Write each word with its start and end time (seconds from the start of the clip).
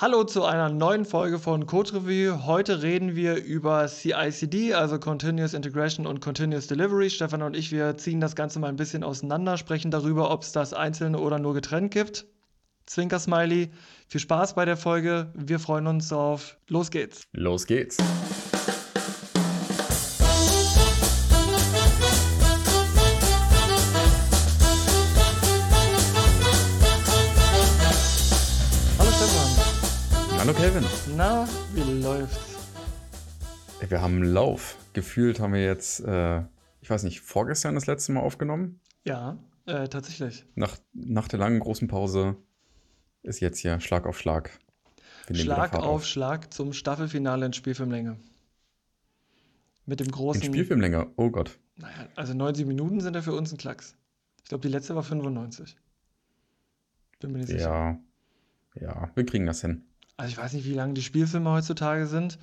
Hallo 0.00 0.22
zu 0.22 0.44
einer 0.44 0.68
neuen 0.68 1.04
Folge 1.04 1.40
von 1.40 1.66
Code 1.66 1.92
Review. 1.94 2.46
Heute 2.46 2.84
reden 2.84 3.16
wir 3.16 3.42
über 3.42 3.84
CI/CD, 3.88 4.72
also 4.72 5.00
Continuous 5.00 5.54
Integration 5.54 6.06
und 6.06 6.20
Continuous 6.20 6.68
Delivery. 6.68 7.10
Stefan 7.10 7.42
und 7.42 7.56
ich, 7.56 7.72
wir 7.72 7.96
ziehen 7.96 8.20
das 8.20 8.36
Ganze 8.36 8.60
mal 8.60 8.68
ein 8.68 8.76
bisschen 8.76 9.02
auseinander, 9.02 9.56
sprechen 9.56 9.90
darüber, 9.90 10.30
ob 10.30 10.44
es 10.44 10.52
das 10.52 10.72
einzeln 10.72 11.16
oder 11.16 11.40
nur 11.40 11.52
getrennt 11.52 11.90
gibt. 11.90 12.26
Zwinker 12.86 13.18
Smiley. 13.18 13.72
Viel 14.06 14.20
Spaß 14.20 14.54
bei 14.54 14.64
der 14.64 14.76
Folge. 14.76 15.32
Wir 15.34 15.58
freuen 15.58 15.88
uns 15.88 16.12
auf. 16.12 16.58
Los 16.68 16.92
geht's. 16.92 17.24
Los 17.32 17.66
geht's. 17.66 17.96
Hallo 30.48 30.60
Kevin. 30.60 30.84
Na, 31.14 31.46
wie 31.74 32.00
läuft's? 32.00 32.56
Wir 33.86 34.00
haben 34.00 34.14
einen 34.14 34.32
Lauf. 34.32 34.78
Gefühlt 34.94 35.40
haben 35.40 35.52
wir 35.52 35.62
jetzt, 35.62 36.00
äh, 36.00 36.40
ich 36.80 36.88
weiß 36.88 37.02
nicht, 37.02 37.20
vorgestern 37.20 37.74
das 37.74 37.84
letzte 37.84 38.12
Mal 38.12 38.20
aufgenommen. 38.20 38.80
Ja, 39.04 39.36
äh, 39.66 39.88
tatsächlich. 39.88 40.46
Nach, 40.54 40.78
nach 40.94 41.28
der 41.28 41.38
langen 41.38 41.60
großen 41.60 41.86
Pause 41.86 42.34
ist 43.22 43.40
jetzt 43.40 43.58
hier 43.58 43.78
Schlag 43.80 44.06
auf 44.06 44.18
Schlag. 44.18 44.58
Schlag 45.34 45.74
auf 45.74 46.06
Schlag 46.06 46.50
zum 46.54 46.72
Staffelfinale 46.72 47.44
in 47.44 47.52
Spielfilmlänge. 47.52 48.16
Mit 49.84 50.00
dem 50.00 50.06
In 50.06 50.12
großen. 50.12 50.42
Spielfilmlänge. 50.42 51.08
Oh 51.16 51.28
Gott. 51.28 51.58
Naja, 51.76 52.08
also 52.16 52.32
90 52.32 52.66
Minuten 52.66 53.00
sind 53.00 53.14
ja 53.14 53.20
für 53.20 53.34
uns 53.34 53.52
ein 53.52 53.58
Klacks. 53.58 53.98
Ich 54.44 54.48
glaube, 54.48 54.62
die 54.62 54.72
letzte 54.72 54.94
war 54.94 55.02
95. 55.02 55.76
Bin 57.20 57.32
mir 57.32 57.38
nicht 57.40 57.48
sicher. 57.48 57.60
Ja. 57.60 58.00
Ja, 58.80 59.10
wir 59.14 59.26
kriegen 59.26 59.44
das 59.44 59.60
hin. 59.60 59.84
Also 60.18 60.30
ich 60.32 60.36
weiß 60.36 60.52
nicht, 60.52 60.66
wie 60.66 60.74
lang 60.74 60.92
die 60.94 61.02
Spielfilme 61.02 61.50
heutzutage 61.50 62.06
sind. 62.06 62.38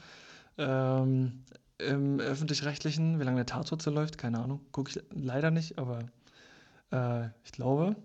Ähm, 0.58 1.44
Im 1.78 2.20
öffentlich-rechtlichen, 2.20 3.20
wie 3.20 3.24
lange 3.24 3.36
der 3.38 3.46
Tatort 3.46 3.86
läuft, 3.86 4.18
keine 4.18 4.40
Ahnung. 4.40 4.62
Gucke 4.72 4.90
ich 4.92 5.04
leider 5.14 5.52
nicht, 5.52 5.78
aber 5.78 6.00
äh, 6.92 7.28
ich 7.44 7.52
glaube. 7.52 7.96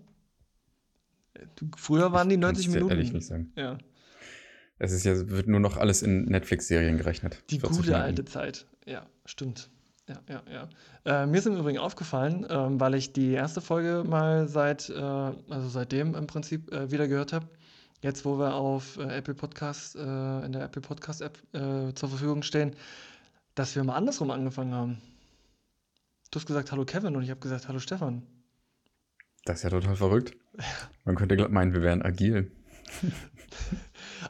Früher 1.77 2.11
waren 2.11 2.29
die 2.29 2.35
Ich 2.35 2.41
kann's 2.41 2.57
90 2.59 2.65
dir 2.67 2.71
Minuten. 2.73 2.91
ehrlich 2.91 3.13
nicht 3.13 3.25
sagen. 3.25 3.51
Ja, 3.55 3.77
Es 4.77 4.91
ist 4.91 5.05
ja, 5.05 5.29
wird 5.29 5.47
nur 5.47 5.59
noch 5.61 5.77
alles 5.77 6.01
in 6.01 6.25
Netflix-Serien 6.25 6.97
gerechnet. 6.97 7.41
die 7.49 7.59
40 7.59 7.69
gute 7.77 7.89
Minuten. 7.91 8.03
alte 8.05 8.25
Zeit. 8.25 8.65
Ja, 8.85 9.05
stimmt. 9.25 9.69
Ja, 10.09 10.19
ja, 10.27 10.43
ja. 11.05 11.23
Äh, 11.23 11.27
mir 11.27 11.37
ist 11.37 11.47
im 11.47 11.55
Übrigen 11.55 11.77
aufgefallen, 11.79 12.45
ähm, 12.49 12.79
weil 12.81 12.95
ich 12.95 13.13
die 13.13 13.31
erste 13.31 13.61
Folge 13.61 14.03
mal 14.05 14.49
seit, 14.49 14.89
äh, 14.89 14.93
also 14.95 15.69
seitdem 15.69 16.15
im 16.15 16.27
Prinzip 16.27 16.73
äh, 16.73 16.91
wieder 16.91 17.07
gehört 17.07 17.31
habe. 17.31 17.47
Jetzt, 18.01 18.25
wo 18.25 18.39
wir 18.39 18.55
auf 18.55 18.97
äh, 18.97 19.17
Apple 19.17 19.35
Podcast, 19.35 19.95
äh, 19.95 20.45
in 20.45 20.51
der 20.51 20.63
Apple 20.63 20.81
Podcast 20.81 21.21
App 21.21 21.37
äh, 21.53 21.93
zur 21.93 22.09
Verfügung 22.09 22.41
stehen, 22.41 22.75
dass 23.53 23.75
wir 23.75 23.83
mal 23.83 23.95
andersrum 23.95 24.31
angefangen 24.31 24.73
haben. 24.73 25.01
Du 26.31 26.39
hast 26.39 26.47
gesagt, 26.47 26.71
hallo 26.71 26.83
Kevin 26.85 27.15
und 27.15 27.23
ich 27.23 27.29
habe 27.29 27.39
gesagt, 27.39 27.67
hallo 27.67 27.79
Stefan. 27.79 28.23
Das 29.45 29.57
ist 29.57 29.63
ja 29.63 29.69
total 29.69 29.95
verrückt. 29.95 30.35
Man 31.05 31.15
könnte 31.15 31.35
glatt 31.35 31.51
meinen, 31.51 31.73
wir 31.73 31.81
wären 31.81 32.01
agil. 32.01 32.51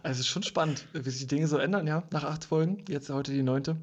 Also 0.03 0.13
es 0.13 0.19
ist 0.21 0.27
schon 0.27 0.41
spannend, 0.41 0.87
wie 0.93 1.09
sich 1.09 1.19
die 1.19 1.27
Dinge 1.27 1.47
so 1.47 1.57
ändern, 1.57 1.85
ja, 1.85 2.03
nach 2.11 2.23
acht 2.23 2.45
Folgen. 2.45 2.83
Jetzt 2.87 3.09
heute 3.09 3.31
die 3.31 3.43
neunte. 3.43 3.77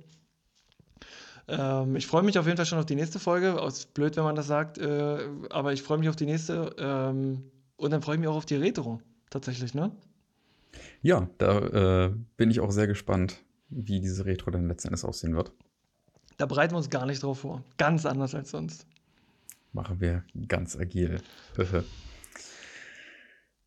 Ähm, 1.46 1.94
ich 1.94 2.06
freue 2.06 2.22
mich 2.22 2.38
auf 2.38 2.46
jeden 2.46 2.56
Fall 2.56 2.66
schon 2.66 2.78
auf 2.78 2.86
die 2.86 2.96
nächste 2.96 3.20
Folge. 3.20 3.60
Ist 3.66 3.94
blöd, 3.94 4.16
wenn 4.16 4.24
man 4.24 4.34
das 4.34 4.46
sagt, 4.46 4.78
äh, 4.78 5.28
aber 5.50 5.72
ich 5.72 5.82
freue 5.82 5.98
mich 5.98 6.08
auf 6.08 6.16
die 6.16 6.26
nächste. 6.26 6.74
Ähm, 6.78 7.50
und 7.76 7.90
dann 7.92 8.02
freue 8.02 8.16
ich 8.16 8.20
mich 8.20 8.28
auch 8.28 8.36
auf 8.36 8.46
die 8.46 8.56
Retro, 8.56 9.00
tatsächlich, 9.30 9.74
ne? 9.74 9.92
Ja, 11.02 11.28
da 11.38 12.06
äh, 12.06 12.14
bin 12.36 12.50
ich 12.50 12.60
auch 12.60 12.70
sehr 12.70 12.86
gespannt, 12.86 13.42
wie 13.68 14.00
diese 14.00 14.24
Retro 14.24 14.50
dann 14.50 14.68
letzten 14.68 14.88
Endes 14.88 15.04
aussehen 15.04 15.36
wird. 15.36 15.52
Da 16.36 16.46
bereiten 16.46 16.72
wir 16.72 16.78
uns 16.78 16.90
gar 16.90 17.06
nicht 17.06 17.22
drauf 17.22 17.40
vor. 17.40 17.64
Ganz 17.76 18.06
anders 18.06 18.34
als 18.34 18.50
sonst. 18.50 18.86
Machen 19.72 20.00
wir 20.00 20.24
ganz 20.46 20.76
agil. 20.76 21.20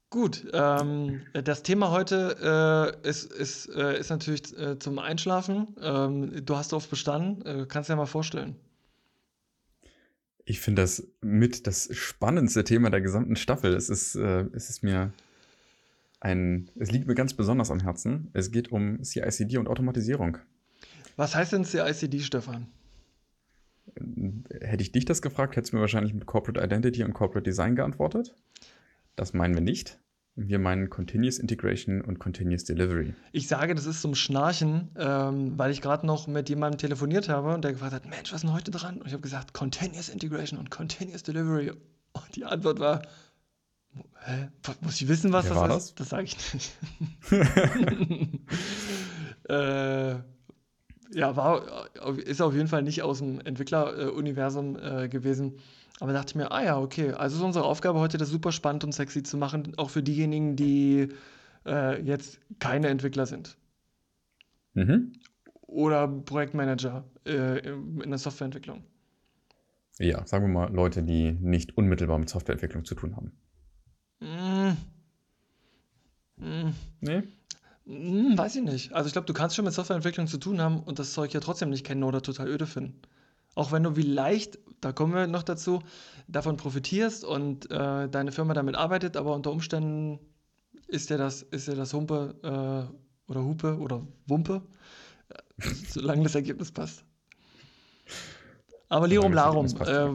Gut, 0.09 0.45
ähm, 0.51 1.21
das 1.33 1.63
Thema 1.63 1.91
heute 1.91 2.93
äh, 3.03 3.07
ist, 3.07 3.31
ist, 3.31 3.67
äh, 3.67 3.97
ist 3.97 4.09
natürlich 4.09 4.57
äh, 4.57 4.77
zum 4.77 4.99
Einschlafen. 4.99 5.75
Ähm, 5.81 6.45
du 6.45 6.57
hast 6.57 6.71
darauf 6.73 6.89
bestanden, 6.89 7.45
äh, 7.45 7.65
kannst 7.65 7.89
dir 7.89 7.93
ja 7.93 7.97
mal 7.97 8.05
vorstellen. 8.07 8.55
Ich 10.43 10.59
finde 10.59 10.81
das 10.81 11.07
mit 11.21 11.65
das 11.65 11.95
spannendste 11.95 12.63
Thema 12.63 12.89
der 12.89 13.01
gesamten 13.01 13.37
Staffel. 13.37 13.73
Es 13.73 13.89
ist, 13.89 14.15
äh, 14.15 14.47
es 14.53 14.69
ist 14.69 14.83
mir 14.83 15.13
ein, 16.21 16.69
es 16.79 16.91
liegt 16.91 17.07
mir 17.07 17.15
ganz 17.15 17.33
besonders 17.33 17.71
am 17.71 17.81
Herzen. 17.81 18.29
Es 18.33 18.51
geht 18.51 18.71
um 18.71 19.03
CICD 19.03 19.57
und 19.57 19.67
Automatisierung. 19.67 20.37
Was 21.17 21.35
heißt 21.35 21.51
denn 21.51 21.65
CICD, 21.65 22.19
Stefan? 22.19 22.67
Hätte 24.61 24.83
ich 24.83 24.91
dich 24.91 25.05
das 25.05 25.21
gefragt, 25.21 25.55
hättest 25.55 25.73
du 25.73 25.77
mir 25.77 25.81
wahrscheinlich 25.81 26.13
mit 26.13 26.25
Corporate 26.25 26.63
Identity 26.63 27.03
und 27.03 27.13
Corporate 27.13 27.43
Design 27.43 27.75
geantwortet. 27.75 28.35
Das 29.15 29.33
meinen 29.33 29.55
wir 29.55 29.61
nicht. 29.61 29.99
Wir 30.35 30.59
meinen 30.59 30.89
Continuous 30.89 31.39
Integration 31.39 32.01
und 32.01 32.19
Continuous 32.19 32.63
Delivery. 32.63 33.13
Ich 33.33 33.47
sage, 33.47 33.75
das 33.75 33.85
ist 33.85 34.01
zum 34.01 34.15
Schnarchen, 34.15 34.91
ähm, 34.97 35.57
weil 35.57 35.71
ich 35.71 35.81
gerade 35.81 36.05
noch 36.05 36.27
mit 36.27 36.47
jemandem 36.47 36.77
telefoniert 36.77 37.27
habe 37.27 37.53
und 37.53 37.65
der 37.65 37.73
gefragt 37.73 37.93
hat, 37.93 38.05
Mensch, 38.05 38.31
was 38.31 38.37
ist 38.37 38.43
denn 38.43 38.53
heute 38.53 38.71
dran? 38.71 39.01
Und 39.01 39.07
ich 39.07 39.13
habe 39.13 39.21
gesagt, 39.21 39.53
Continuous 39.53 40.07
Integration 40.07 40.57
und 40.57 40.71
Continuous 40.71 41.23
Delivery. 41.23 41.71
Und 42.13 42.35
die 42.35 42.45
Antwort 42.45 42.79
war, 42.79 43.01
hä? 44.19 44.49
Muss 44.81 45.01
ich 45.01 45.07
wissen, 45.07 45.33
was 45.33 45.45
Wer 45.45 45.53
das 45.53 45.59
war 45.59 45.77
ist? 45.77 45.99
Das 45.99 46.09
sage 46.09 46.23
ich 46.23 46.53
nicht. 46.53 46.71
äh, 49.49 50.15
ja, 51.13 51.35
war, 51.35 51.89
ist 52.17 52.41
auf 52.41 52.53
jeden 52.53 52.67
Fall 52.67 52.83
nicht 52.83 53.01
aus 53.01 53.19
dem 53.19 53.39
Entwickleruniversum 53.41 54.77
äh, 54.77 55.09
gewesen. 55.09 55.57
Aber 55.99 56.13
dachte 56.13 56.31
ich 56.31 56.35
mir, 56.35 56.51
ah 56.51 56.63
ja, 56.63 56.79
okay. 56.79 57.11
Also 57.11 57.37
ist 57.37 57.43
unsere 57.43 57.65
Aufgabe 57.65 57.99
heute, 57.99 58.17
das 58.17 58.29
super 58.29 58.51
spannend 58.51 58.83
und 58.83 58.93
sexy 58.93 59.23
zu 59.23 59.37
machen, 59.37 59.73
auch 59.77 59.89
für 59.89 60.01
diejenigen, 60.01 60.55
die 60.55 61.09
äh, 61.65 62.01
jetzt 62.01 62.39
keine 62.59 62.87
Entwickler 62.87 63.25
sind. 63.25 63.57
Mhm. 64.73 65.13
Oder 65.67 66.07
Projektmanager 66.07 67.03
äh, 67.25 67.59
in 67.59 68.09
der 68.09 68.17
Softwareentwicklung. 68.17 68.83
Ja, 69.99 70.25
sagen 70.25 70.45
wir 70.45 70.49
mal 70.49 70.73
Leute, 70.73 71.03
die 71.03 71.33
nicht 71.33 71.77
unmittelbar 71.77 72.17
mit 72.17 72.29
Softwareentwicklung 72.29 72.85
zu 72.85 72.95
tun 72.95 73.15
haben. 73.15 73.33
Mm. 74.21 74.77
Mm. 76.37 76.73
Nee? 77.01 77.23
Mm, 77.85 78.37
weiß 78.37 78.55
ich 78.55 78.63
nicht. 78.63 78.93
Also 78.93 79.07
ich 79.07 79.13
glaube, 79.13 79.25
du 79.25 79.33
kannst 79.33 79.55
schon 79.55 79.65
mit 79.65 79.73
Softwareentwicklung 79.73 80.27
zu 80.27 80.37
tun 80.37 80.61
haben 80.61 80.81
und 80.83 80.99
das 80.99 81.13
Zeug 81.13 81.33
ja 81.33 81.39
trotzdem 81.39 81.69
nicht 81.69 81.85
kennen 81.85 82.03
oder 82.03 82.21
total 82.21 82.47
öde 82.47 82.67
finden. 82.67 83.01
Auch 83.55 83.71
wenn 83.71 83.83
du 83.83 83.93
vielleicht, 83.95 84.59
da 84.79 84.91
kommen 84.93 85.13
wir 85.13 85.27
noch 85.27 85.43
dazu, 85.43 85.81
davon 86.27 86.57
profitierst 86.57 87.25
und 87.25 87.69
äh, 87.69 88.07
deine 88.09 88.31
Firma 88.31 88.53
damit 88.53 88.75
arbeitet, 88.75 89.17
aber 89.17 89.35
unter 89.35 89.51
Umständen 89.51 90.19
ist 90.87 91.09
dir 91.09 91.17
das, 91.17 91.41
ist 91.41 91.67
dir 91.67 91.75
das 91.75 91.93
Humpe 91.93 92.35
äh, 92.43 93.31
oder 93.31 93.43
Hupe 93.43 93.77
oder 93.77 94.07
Wumpe, 94.27 94.61
äh, 95.29 95.67
solange 95.89 96.23
das 96.23 96.35
Ergebnis 96.35 96.71
passt. 96.71 97.03
Aber 98.91 99.07
Lirum 99.07 99.31
Larum, 99.31 99.67
äh, 99.67 100.09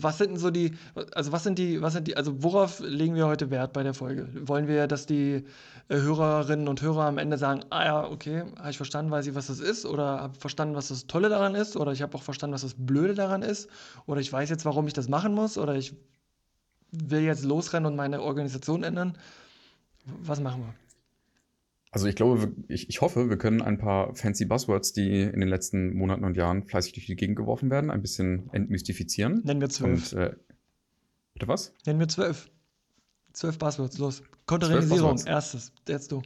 was 0.00 0.18
sind 0.18 0.30
denn 0.30 0.38
so 0.38 0.52
die, 0.52 0.76
also 1.16 1.32
was 1.32 1.42
sind 1.42 1.58
die, 1.58 1.82
was 1.82 1.92
sind 1.92 2.06
die, 2.06 2.16
also 2.16 2.40
worauf 2.40 2.78
legen 2.78 3.16
wir 3.16 3.26
heute 3.26 3.50
Wert 3.50 3.72
bei 3.72 3.82
der 3.82 3.94
Folge? 3.94 4.28
Wollen 4.46 4.68
wir, 4.68 4.86
dass 4.86 5.06
die 5.06 5.44
äh, 5.88 5.96
Hörerinnen 5.96 6.68
und 6.68 6.80
Hörer 6.80 7.02
am 7.06 7.18
Ende 7.18 7.36
sagen, 7.36 7.62
ah 7.70 7.84
ja, 7.84 8.08
okay, 8.08 8.44
habe 8.60 8.70
ich 8.70 8.76
verstanden, 8.76 9.10
weiß 9.10 9.26
ich, 9.26 9.34
was 9.34 9.48
das 9.48 9.58
ist, 9.58 9.86
oder 9.86 10.20
habe 10.20 10.38
verstanden, 10.38 10.76
was 10.76 10.86
das 10.86 11.08
Tolle 11.08 11.28
daran 11.28 11.56
ist, 11.56 11.76
oder 11.76 11.90
ich 11.90 12.00
habe 12.00 12.16
auch 12.16 12.22
verstanden, 12.22 12.54
was 12.54 12.62
das 12.62 12.74
Blöde 12.78 13.14
daran 13.14 13.42
ist, 13.42 13.68
oder 14.06 14.20
ich 14.20 14.32
weiß 14.32 14.50
jetzt, 14.50 14.64
warum 14.64 14.86
ich 14.86 14.92
das 14.92 15.08
machen 15.08 15.34
muss, 15.34 15.58
oder 15.58 15.74
ich 15.74 15.92
will 16.92 17.22
jetzt 17.22 17.44
losrennen 17.44 17.86
und 17.86 17.96
meine 17.96 18.22
Organisation 18.22 18.84
ändern. 18.84 19.18
Was 20.22 20.38
machen 20.38 20.60
wir? 20.60 20.85
Also 21.96 22.08
ich 22.08 22.14
glaube, 22.14 22.52
ich, 22.68 22.90
ich 22.90 23.00
hoffe, 23.00 23.30
wir 23.30 23.38
können 23.38 23.62
ein 23.62 23.78
paar 23.78 24.14
fancy 24.14 24.44
Buzzwords, 24.44 24.92
die 24.92 25.22
in 25.22 25.40
den 25.40 25.48
letzten 25.48 25.94
Monaten 25.94 26.24
und 26.24 26.36
Jahren 26.36 26.62
fleißig 26.62 26.92
durch 26.92 27.06
die 27.06 27.16
Gegend 27.16 27.36
geworfen 27.36 27.70
werden, 27.70 27.90
ein 27.90 28.02
bisschen 28.02 28.50
entmystifizieren. 28.52 29.40
Nennen 29.44 29.62
wir 29.62 29.70
zwölf. 29.70 30.12
Und, 30.12 30.18
äh, 30.18 30.36
bitte 31.32 31.48
was? 31.48 31.72
Nennen 31.86 31.98
wir 31.98 32.06
zwölf. 32.08 32.50
Zwölf 33.32 33.58
Buzzwords, 33.58 33.96
los. 33.96 34.22
Containerisierung, 34.44 35.18
erstes. 35.24 35.72
Jetzt 35.88 36.12
du. 36.12 36.20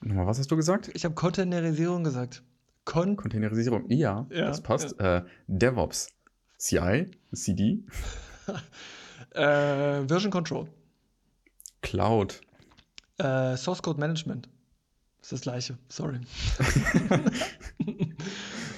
Nochmal, 0.00 0.26
was 0.26 0.38
hast 0.38 0.50
du 0.50 0.56
gesagt? 0.56 0.90
Ich 0.94 1.04
habe 1.04 1.14
Containerisierung 1.14 2.02
gesagt. 2.02 2.42
Con 2.86 3.16
Containerisierung. 3.16 3.90
Ja, 3.90 4.26
Ja, 4.30 4.46
das 4.46 4.62
passt. 4.62 4.98
Äh, 4.98 5.24
DevOps. 5.46 6.08
CI, 6.56 7.10
CD, 7.34 7.84
äh, 9.34 10.08
Version 10.08 10.30
Control. 10.30 10.68
Cloud. 11.82 12.40
Äh, 13.18 13.58
Source 13.58 13.82
Code 13.82 14.00
Management. 14.00 14.48
Ist 15.24 15.32
das 15.32 15.40
gleiche, 15.40 15.78
sorry. 15.88 16.20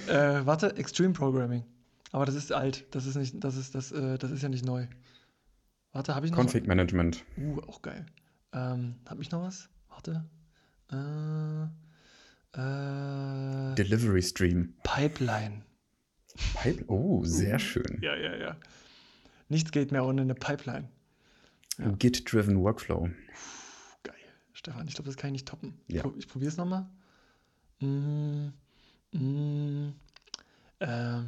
äh, 0.06 0.46
warte, 0.46 0.76
Extreme 0.76 1.12
Programming. 1.12 1.64
Aber 2.12 2.24
das 2.24 2.36
ist 2.36 2.52
alt. 2.52 2.86
Das 2.92 3.04
ist 3.04 3.16
nicht, 3.16 3.42
das 3.42 3.56
ist, 3.56 3.74
das, 3.74 3.90
äh, 3.90 4.16
das 4.16 4.30
ist 4.30 4.44
ja 4.44 4.48
nicht 4.48 4.64
neu. 4.64 4.86
Warte, 5.90 6.14
habe 6.14 6.24
ich 6.24 6.30
noch 6.30 6.38
Config 6.38 6.68
Management. 6.68 7.24
Uh, 7.36 7.58
auch 7.62 7.82
geil. 7.82 8.06
Ähm, 8.52 8.94
habe 9.08 9.22
ich 9.22 9.32
noch 9.32 9.42
was? 9.42 9.68
Warte. 9.88 10.24
Äh, 10.92 11.64
äh, 12.52 13.74
Delivery 13.74 14.22
Stream. 14.22 14.74
Pipeline. 14.84 15.62
Pipe 16.54 16.84
oh, 16.86 17.24
sehr 17.24 17.58
schön. 17.58 17.98
Ja, 18.02 18.14
ja, 18.14 18.36
ja. 18.36 18.56
Nichts 19.48 19.72
geht 19.72 19.90
mehr 19.90 20.04
ohne 20.04 20.22
eine 20.22 20.36
Pipeline. 20.36 20.90
Ja. 21.78 21.90
Git-driven 21.90 22.60
Workflow. 22.60 23.10
Stefan, 24.66 24.88
ich 24.88 24.94
glaube, 24.94 25.08
das 25.08 25.16
kann 25.16 25.28
ich 25.28 25.32
nicht 25.32 25.48
toppen. 25.48 25.74
Ja. 25.86 26.02
Ich, 26.18 26.26
probiere 26.26 26.48
es 26.48 26.56
nochmal. 26.56 26.88
Mm, 27.78 28.48
mm, 29.12 29.92
äh, 30.80 31.20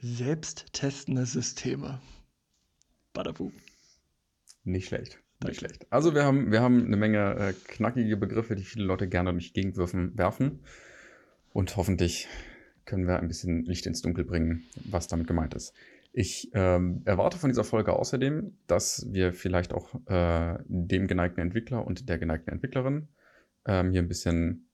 selbsttestende 0.00 1.26
Systeme. 1.26 2.00
Badabu. 3.12 3.52
Nicht 4.64 4.86
schlecht. 4.88 5.18
Danke. 5.40 5.48
Nicht 5.48 5.58
schlecht. 5.58 5.86
Also 5.92 6.14
wir 6.14 6.24
haben, 6.24 6.50
wir 6.50 6.62
haben 6.62 6.86
eine 6.86 6.96
Menge 6.96 7.34
äh, 7.34 7.52
knackige 7.52 8.16
Begriffe, 8.16 8.56
die 8.56 8.64
viele 8.64 8.86
Leute 8.86 9.06
gerne 9.06 9.32
durch 9.32 9.52
die 9.52 9.60
Gegend 9.60 9.76
werfen. 9.76 10.60
Und 11.52 11.76
hoffentlich 11.76 12.26
können 12.86 13.06
wir 13.06 13.18
ein 13.18 13.28
bisschen 13.28 13.66
Licht 13.66 13.84
ins 13.84 14.00
Dunkel 14.00 14.24
bringen, 14.24 14.64
was 14.76 15.08
damit 15.08 15.26
gemeint 15.26 15.52
ist. 15.52 15.74
Ich 16.12 16.50
ähm, 16.54 17.02
erwarte 17.04 17.38
von 17.38 17.50
dieser 17.50 17.64
Folge 17.64 17.92
außerdem, 17.92 18.56
dass 18.66 19.06
wir 19.10 19.32
vielleicht 19.32 19.72
auch 19.72 19.94
äh, 20.06 20.58
dem 20.66 21.06
geneigten 21.06 21.40
Entwickler 21.40 21.86
und 21.86 22.08
der 22.08 22.18
geneigten 22.18 22.50
Entwicklerin 22.52 23.08
ähm, 23.66 23.92
hier 23.92 24.02
ein 24.02 24.08
bisschen 24.08 24.70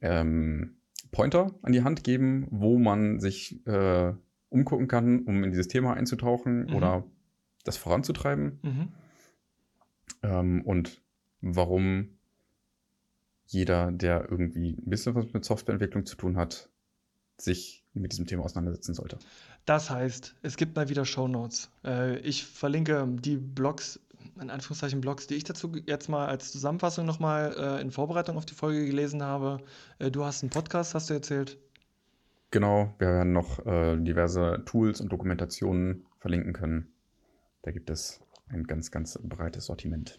ähm, 0.00 0.76
Pointer 1.10 1.58
an 1.62 1.72
die 1.72 1.82
Hand 1.82 2.04
geben, 2.04 2.46
wo 2.50 2.78
man 2.78 3.18
sich 3.18 3.66
äh, 3.66 4.14
umgucken 4.48 4.88
kann, 4.88 5.24
um 5.24 5.44
in 5.44 5.50
dieses 5.50 5.68
Thema 5.68 5.94
einzutauchen 5.94 6.66
Mhm. 6.66 6.74
oder 6.74 7.04
das 7.64 7.76
voranzutreiben. 7.76 8.58
Mhm. 8.62 8.88
Ähm, 10.22 10.62
und 10.62 11.02
warum 11.40 12.18
jeder, 13.46 13.90
der 13.90 14.28
irgendwie 14.30 14.76
ein 14.78 14.88
bisschen 14.88 15.14
was 15.14 15.32
mit 15.32 15.44
Softwareentwicklung 15.44 16.06
zu 16.06 16.16
tun 16.16 16.36
hat, 16.36 16.70
sich 17.36 17.79
mit 17.94 18.12
diesem 18.12 18.26
Thema 18.26 18.44
auseinandersetzen 18.44 18.94
sollte. 18.94 19.18
Das 19.66 19.90
heißt, 19.90 20.36
es 20.42 20.56
gibt 20.56 20.76
mal 20.76 20.88
wieder 20.88 21.04
Shownotes. 21.04 21.70
Äh, 21.84 22.18
ich 22.20 22.44
verlinke 22.44 23.06
die 23.08 23.36
Blogs, 23.36 24.00
in 24.40 24.50
Anführungszeichen 24.50 25.00
Blogs, 25.00 25.26
die 25.26 25.34
ich 25.34 25.44
dazu 25.44 25.72
jetzt 25.86 26.08
mal 26.08 26.26
als 26.26 26.52
Zusammenfassung 26.52 27.06
nochmal 27.06 27.54
äh, 27.58 27.80
in 27.80 27.90
Vorbereitung 27.90 28.36
auf 28.36 28.46
die 28.46 28.54
Folge 28.54 28.86
gelesen 28.86 29.22
habe. 29.22 29.58
Äh, 29.98 30.10
du 30.10 30.24
hast 30.24 30.42
einen 30.42 30.50
Podcast, 30.50 30.94
hast 30.94 31.10
du 31.10 31.14
erzählt. 31.14 31.58
Genau, 32.52 32.92
wir 32.98 33.06
werden 33.06 33.32
noch 33.32 33.58
diverse 33.58 34.60
Tools 34.66 35.00
und 35.00 35.12
Dokumentationen 35.12 36.04
verlinken 36.18 36.52
können. 36.52 36.88
Da 37.62 37.70
gibt 37.70 37.90
es 37.90 38.20
ein 38.48 38.64
ganz, 38.64 38.90
ganz 38.90 39.20
breites 39.22 39.66
Sortiment. 39.66 40.16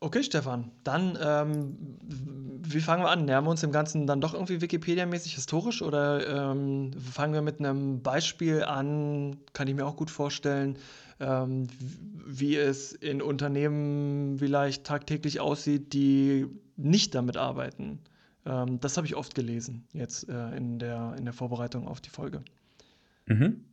Okay, 0.00 0.22
Stefan, 0.22 0.70
dann, 0.84 1.18
ähm, 1.20 1.76
wie 2.62 2.80
fangen 2.80 3.02
wir 3.02 3.10
an? 3.10 3.24
Nähern 3.24 3.44
wir 3.44 3.50
uns 3.50 3.62
dem 3.62 3.72
Ganzen 3.72 4.06
dann 4.06 4.20
doch 4.20 4.32
irgendwie 4.32 4.60
Wikipedia-mäßig 4.60 5.34
historisch 5.34 5.82
oder 5.82 6.52
ähm, 6.52 6.92
fangen 6.92 7.34
wir 7.34 7.42
mit 7.42 7.58
einem 7.58 8.00
Beispiel 8.00 8.62
an? 8.62 9.38
Kann 9.54 9.66
ich 9.66 9.74
mir 9.74 9.84
auch 9.86 9.96
gut 9.96 10.10
vorstellen, 10.10 10.76
ähm, 11.18 11.66
wie 12.24 12.54
es 12.56 12.92
in 12.92 13.20
Unternehmen 13.20 14.38
vielleicht 14.38 14.84
tagtäglich 14.84 15.40
aussieht, 15.40 15.92
die 15.92 16.46
nicht 16.76 17.16
damit 17.16 17.36
arbeiten. 17.36 17.98
Ähm, 18.46 18.78
das 18.78 18.96
habe 18.98 19.06
ich 19.08 19.16
oft 19.16 19.34
gelesen 19.34 19.84
jetzt 19.94 20.28
äh, 20.28 20.56
in 20.56 20.78
der, 20.78 21.16
in 21.18 21.24
der 21.24 21.34
Vorbereitung 21.34 21.88
auf 21.88 22.00
die 22.00 22.10
Folge. 22.10 22.42
Mhm. 23.26 23.64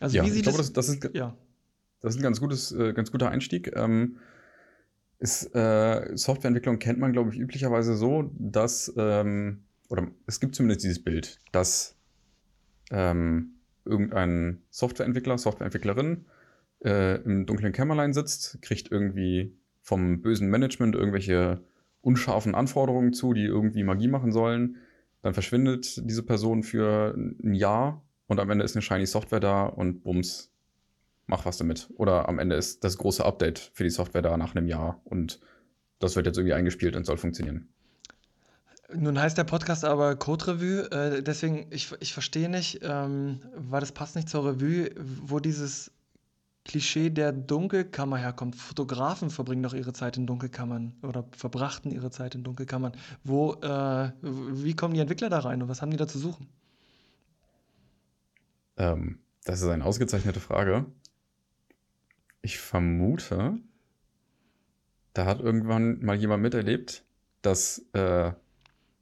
Also 0.00 0.16
Ja, 0.16 0.22
wie 0.24 0.28
ich 0.28 0.34
sieht 0.34 0.42
glaube, 0.42 0.60
es? 0.60 0.72
das, 0.72 0.86
das, 0.86 0.96
ist, 0.96 1.14
Ja, 1.14 1.34
das 2.00 2.14
ist 2.14 2.20
ein 2.20 2.22
ganz, 2.22 2.40
gutes, 2.40 2.72
äh, 2.72 2.92
ganz 2.92 3.10
guter 3.10 3.30
Einstieg. 3.30 3.74
Ähm, 3.74 4.18
ist, 5.24 5.54
äh, 5.54 6.14
Softwareentwicklung 6.16 6.78
kennt 6.78 6.98
man, 6.98 7.14
glaube 7.14 7.30
ich, 7.32 7.38
üblicherweise 7.38 7.96
so, 7.96 8.30
dass, 8.38 8.92
ähm, 8.98 9.64
oder 9.88 10.08
es 10.26 10.38
gibt 10.38 10.54
zumindest 10.54 10.84
dieses 10.84 11.02
Bild, 11.02 11.40
dass 11.50 11.96
ähm, 12.90 13.54
irgendein 13.86 14.62
Softwareentwickler, 14.68 15.38
Softwareentwicklerin 15.38 16.26
äh, 16.84 17.22
im 17.22 17.46
dunklen 17.46 17.72
Kämmerlein 17.72 18.12
sitzt, 18.12 18.60
kriegt 18.60 18.92
irgendwie 18.92 19.56
vom 19.80 20.20
bösen 20.20 20.48
Management 20.50 20.94
irgendwelche 20.94 21.64
unscharfen 22.02 22.54
Anforderungen 22.54 23.14
zu, 23.14 23.32
die 23.32 23.44
irgendwie 23.44 23.82
Magie 23.82 24.08
machen 24.08 24.30
sollen. 24.30 24.76
Dann 25.22 25.32
verschwindet 25.32 26.02
diese 26.04 26.22
Person 26.22 26.62
für 26.62 27.14
ein 27.16 27.54
Jahr 27.54 28.04
und 28.26 28.40
am 28.40 28.50
Ende 28.50 28.62
ist 28.62 28.76
eine 28.76 28.82
shiny 28.82 29.06
Software 29.06 29.40
da 29.40 29.64
und 29.64 30.02
bums, 30.02 30.53
mach 31.26 31.44
was 31.44 31.56
damit. 31.56 31.88
Oder 31.96 32.28
am 32.28 32.38
Ende 32.38 32.56
ist 32.56 32.84
das 32.84 32.98
große 32.98 33.24
Update 33.24 33.58
für 33.72 33.84
die 33.84 33.90
Software 33.90 34.22
da 34.22 34.36
nach 34.36 34.54
einem 34.54 34.68
Jahr 34.68 35.00
und 35.04 35.40
das 35.98 36.16
wird 36.16 36.26
jetzt 36.26 36.36
irgendwie 36.36 36.54
eingespielt 36.54 36.96
und 36.96 37.04
soll 37.06 37.16
funktionieren. 37.16 37.68
Nun 38.92 39.18
heißt 39.18 39.38
der 39.38 39.44
Podcast 39.44 39.84
aber 39.84 40.14
Code 40.16 40.46
Revue, 40.48 40.90
äh, 40.92 41.22
deswegen, 41.22 41.66
ich, 41.70 41.92
ich 42.00 42.12
verstehe 42.12 42.48
nicht, 42.48 42.80
ähm, 42.82 43.40
weil 43.56 43.80
das 43.80 43.92
passt 43.92 44.14
nicht 44.14 44.28
zur 44.28 44.44
Revue, 44.44 44.90
wo 44.96 45.40
dieses 45.40 45.90
Klischee 46.64 47.10
der 47.10 47.32
Dunkelkammer 47.32 48.16
herkommt. 48.16 48.56
Fotografen 48.56 49.30
verbringen 49.30 49.62
doch 49.62 49.74
ihre 49.74 49.92
Zeit 49.92 50.16
in 50.16 50.26
Dunkelkammern 50.26 50.94
oder 51.02 51.24
verbrachten 51.36 51.90
ihre 51.90 52.10
Zeit 52.10 52.34
in 52.34 52.42
Dunkelkammern. 52.42 52.92
Wo, 53.22 53.54
äh, 53.54 54.12
wie 54.22 54.74
kommen 54.74 54.94
die 54.94 55.00
Entwickler 55.00 55.28
da 55.28 55.40
rein 55.40 55.62
und 55.62 55.68
was 55.68 55.82
haben 55.82 55.90
die 55.90 55.96
da 55.96 56.06
zu 56.06 56.18
suchen? 56.18 56.48
Ähm, 58.76 59.18
das 59.44 59.60
ist 59.60 59.68
eine 59.68 59.84
ausgezeichnete 59.84 60.40
Frage. 60.40 60.86
Ich 62.44 62.58
vermute, 62.58 63.58
da 65.14 65.24
hat 65.24 65.40
irgendwann 65.40 66.04
mal 66.04 66.14
jemand 66.14 66.42
miterlebt, 66.42 67.02
dass 67.40 67.86
äh, 67.94 68.32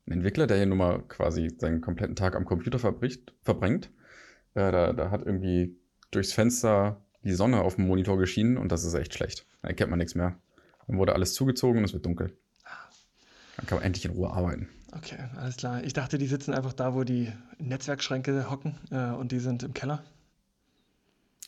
ein 0.06 0.12
Entwickler, 0.12 0.46
der 0.46 0.58
hier 0.58 0.66
nun 0.66 0.78
mal 0.78 1.02
quasi 1.08 1.50
seinen 1.58 1.80
kompletten 1.80 2.14
Tag 2.14 2.36
am 2.36 2.44
Computer 2.44 2.78
verbricht, 2.78 3.34
verbringt, 3.42 3.90
äh, 4.54 4.70
da, 4.70 4.92
da 4.92 5.10
hat 5.10 5.26
irgendwie 5.26 5.76
durchs 6.12 6.32
Fenster 6.32 7.04
die 7.24 7.32
Sonne 7.32 7.62
auf 7.62 7.74
dem 7.74 7.88
Monitor 7.88 8.16
geschienen 8.16 8.58
und 8.58 8.70
das 8.70 8.84
ist 8.84 8.94
echt 8.94 9.12
schlecht. 9.12 9.44
Da 9.60 9.68
erkennt 9.70 9.90
man 9.90 9.98
nichts 9.98 10.14
mehr. 10.14 10.38
Dann 10.86 10.98
wurde 10.98 11.12
alles 11.12 11.34
zugezogen 11.34 11.78
und 11.78 11.84
es 11.84 11.92
wird 11.92 12.06
dunkel. 12.06 12.36
Dann 13.56 13.66
kann 13.66 13.78
man 13.78 13.84
endlich 13.84 14.04
in 14.04 14.12
Ruhe 14.12 14.30
arbeiten. 14.30 14.68
Okay, 14.92 15.18
alles 15.34 15.56
klar. 15.56 15.82
Ich 15.82 15.94
dachte, 15.94 16.16
die 16.16 16.28
sitzen 16.28 16.54
einfach 16.54 16.74
da, 16.74 16.94
wo 16.94 17.02
die 17.02 17.32
Netzwerkschränke 17.58 18.48
hocken 18.48 18.78
äh, 18.92 19.10
und 19.10 19.32
die 19.32 19.40
sind 19.40 19.64
im 19.64 19.74
Keller. 19.74 20.04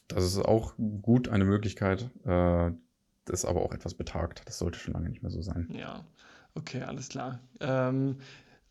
Das 0.09 0.25
ist 0.25 0.39
auch 0.39 0.75
gut 1.03 1.29
eine 1.29 1.45
Möglichkeit. 1.45 2.11
Äh, 2.25 2.73
das 3.25 3.41
ist 3.41 3.45
aber 3.45 3.63
auch 3.63 3.73
etwas 3.73 3.95
betagt. 3.95 4.43
Das 4.47 4.59
sollte 4.59 4.79
schon 4.79 4.95
lange 4.95 5.09
nicht 5.09 5.23
mehr 5.23 5.31
so 5.31 5.41
sein. 5.41 5.69
Ja, 5.73 6.05
okay, 6.55 6.83
alles 6.83 7.09
klar. 7.09 7.41
Ähm, 7.61 8.17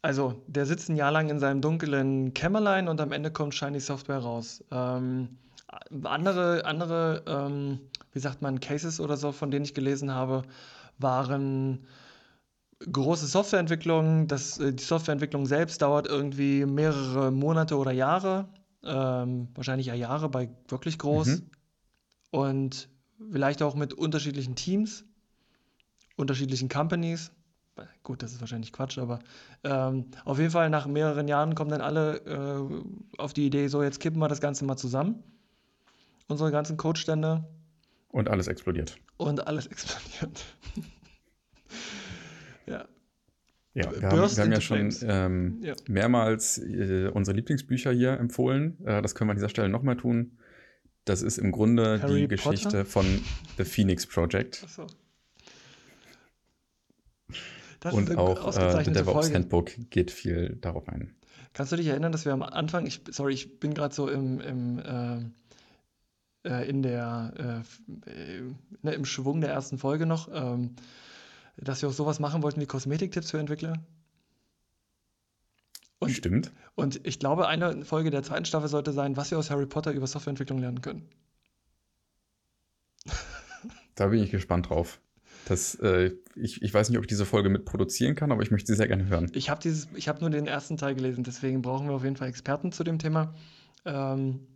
also, 0.02 0.44
der 0.48 0.66
sitzt 0.66 0.90
ein 0.90 0.96
Jahr 0.96 1.12
lang 1.12 1.30
in 1.30 1.40
seinem 1.40 1.62
dunklen 1.62 2.34
Kämmerlein 2.34 2.88
und 2.88 3.02
am 3.02 3.12
Ende 3.12 3.32
kommt 3.32 3.56
Shiny 3.56 3.80
Software 3.80 4.20
raus. 4.20 4.64
Ähm, 4.72 5.38
andere, 6.04 6.66
andere, 6.66 7.24
ähm, 7.26 7.80
wie 8.12 8.20
sagt 8.20 8.42
man, 8.42 8.60
Cases 8.60 9.00
oder 9.00 9.18
so, 9.18 9.32
von 9.32 9.50
denen 9.50 9.66
ich 9.66 9.74
gelesen 9.74 10.14
habe, 10.14 10.44
waren 11.00 11.88
große 12.92 13.28
Softwareentwicklung. 13.28 14.28
Das, 14.28 14.60
äh, 14.60 14.74
die 14.74 14.84
Softwareentwicklung 14.84 15.46
selbst 15.46 15.82
dauert 15.82 16.08
irgendwie 16.08 16.66
mehrere 16.66 17.32
Monate 17.32 17.78
oder 17.78 17.92
Jahre. 17.92 18.48
Ähm, 18.86 19.48
wahrscheinlich 19.56 19.88
ja 19.88 19.94
Jahre 19.94 20.30
bei 20.30 20.50
wirklich 20.68 20.98
groß. 20.98 21.28
Mhm. 21.28 21.50
Und 22.32 22.90
vielleicht 23.32 23.62
auch 23.62 23.76
mit 23.76 23.94
unterschiedlichen 23.94 24.56
Teams, 24.56 25.06
unterschiedlichen 26.16 26.70
Companies. 26.70 27.32
Gut, 28.04 28.22
das 28.22 28.34
ist 28.34 28.42
wahrscheinlich 28.42 28.72
Quatsch, 28.72 28.98
aber 29.00 29.20
ähm, 29.64 30.06
auf 30.26 30.38
jeden 30.38 30.52
Fall 30.52 30.70
nach 30.70 30.86
mehreren 30.86 31.28
Jahren 31.28 31.56
kommen 31.56 31.72
dann 31.72 31.82
alle 31.82 32.18
äh, 32.26 33.20
auf 33.20 33.34
die 33.34 33.46
Idee, 33.48 33.68
so 33.68 33.82
jetzt 33.82 34.00
kippen 34.00 34.20
wir 34.20 34.28
das 34.28 34.42
Ganze 34.42 34.66
mal 34.66 34.78
zusammen. 34.78 35.24
Unsere 36.28 36.52
ganzen 36.52 36.78
Codestände 36.78 37.44
Und 38.10 38.30
alles 38.30 38.48
explodiert. 38.48 38.98
und 39.18 39.48
alles 39.48 39.66
explodiert. 39.74 40.46
Ja. 43.74 43.92
Wir 43.92 44.10
haben, 44.10 44.18
wir 44.18 44.44
haben 44.44 44.52
ja 44.52 44.62
schon 44.62 44.96
ähm, 45.04 45.60
Ja. 45.62 45.74
mehrmals 45.88 46.58
äh, 46.58 47.10
unsere 47.14 47.36
Lieblingsbücher 47.36 47.92
hier 47.92 48.20
empfohlen. 48.20 48.78
Äh, 48.86 49.02
das 49.02 49.16
können 49.16 49.30
wir 49.30 49.32
an 49.32 49.38
dieser 49.38 49.50
Stelle 49.50 49.70
nochmal 49.70 49.98
tun. 49.98 50.38
Das 51.06 51.22
ist 51.22 51.38
im 51.38 51.52
Grunde 51.52 52.02
Harry 52.02 52.28
die 52.28 52.36
Potter? 52.36 52.52
Geschichte 52.52 52.86
von 52.86 53.06
The 53.58 53.66
Phoenix 53.66 54.08
Project. 54.08 54.66
Das 57.80 57.94
und 57.94 58.16
auch 58.18 58.56
äh, 58.56 58.84
The 58.86 58.92
DevOps 58.92 59.12
Folge. 59.12 59.36
Handbook 59.36 59.72
geht 59.90 60.12
viel 60.12 60.58
darauf 60.62 60.88
ein. 60.88 61.14
Kannst 61.52 61.72
du 61.72 61.76
dich 61.76 61.88
erinnern, 61.88 62.12
dass 62.14 62.26
wir 62.26 62.32
am 62.32 62.42
Anfang, 62.42 62.86
ich, 62.86 63.02
sorry, 63.12 63.34
ich 63.34 63.60
bin 63.60 63.74
gerade 63.74 63.94
so 63.94 64.10
im, 64.10 64.40
im, 64.40 64.82
ähm, 64.86 65.34
äh, 66.46 66.68
in 66.68 66.82
der, 66.82 67.64
äh, 68.08 68.10
äh, 68.10 68.42
ne, 68.82 68.94
im 68.94 69.06
Schwung 69.06 69.42
der 69.42 69.52
ersten 69.52 69.78
Folge 69.78 70.06
noch, 70.06 70.30
ähm, 70.34 70.76
dass 71.58 71.82
wir 71.82 71.90
auch 71.90 71.94
sowas 71.94 72.20
machen 72.20 72.44
wollten 72.44 72.62
wie 72.62 72.66
Kosmetiktipps 72.66 73.32
für 73.32 73.40
Entwickler? 73.40 73.84
Und, 76.00 76.12
Stimmt. 76.12 76.52
und 76.76 77.06
ich 77.08 77.20
glaube, 77.20 77.48
eine 77.48 77.86
Folge 77.86 78.10
der 78.12 78.24
zweiten 78.24 78.46
Staffel 78.46 78.68
sollte 78.68 78.92
sein, 78.92 79.16
was 79.16 79.32
wir 79.32 79.38
aus 79.38 79.50
Harry 79.50 79.66
Potter 79.66 79.92
über 79.94 80.08
Softwareentwicklung 80.08 80.60
lernen 80.60 80.82
können. 80.82 81.10
Da 83.96 84.08
bin 84.08 84.24
ich 84.24 84.32
gespannt 84.32 84.70
drauf. 84.70 85.00
Das, 85.46 85.76
äh, 85.76 86.14
ich, 86.36 86.64
ich 86.64 86.74
weiß 86.74 86.90
nicht, 86.90 86.98
ob 86.98 87.04
ich 87.04 87.10
diese 87.10 87.28
Folge 87.28 87.50
mitproduzieren 87.50 88.16
kann, 88.16 88.32
aber 88.32 88.42
ich 88.42 88.50
möchte 88.50 88.72
sie 88.72 88.76
sehr 88.76 88.88
gerne 88.88 89.06
hören. 89.06 89.30
Ich 89.36 89.52
habe 89.52 89.70
habe 89.70 90.20
nur 90.20 90.32
den 90.32 90.48
ersten 90.48 90.78
Teil 90.78 90.96
gelesen, 90.96 91.24
deswegen 91.24 91.62
brauchen 91.62 91.88
wir 91.88 91.94
auf 91.94 92.04
jeden 92.04 92.16
Fall 92.16 92.28
Experten 92.28 92.72
zu 92.72 92.84
dem 92.84 92.98
Thema. 92.98 93.36
Ähm, 93.86 94.48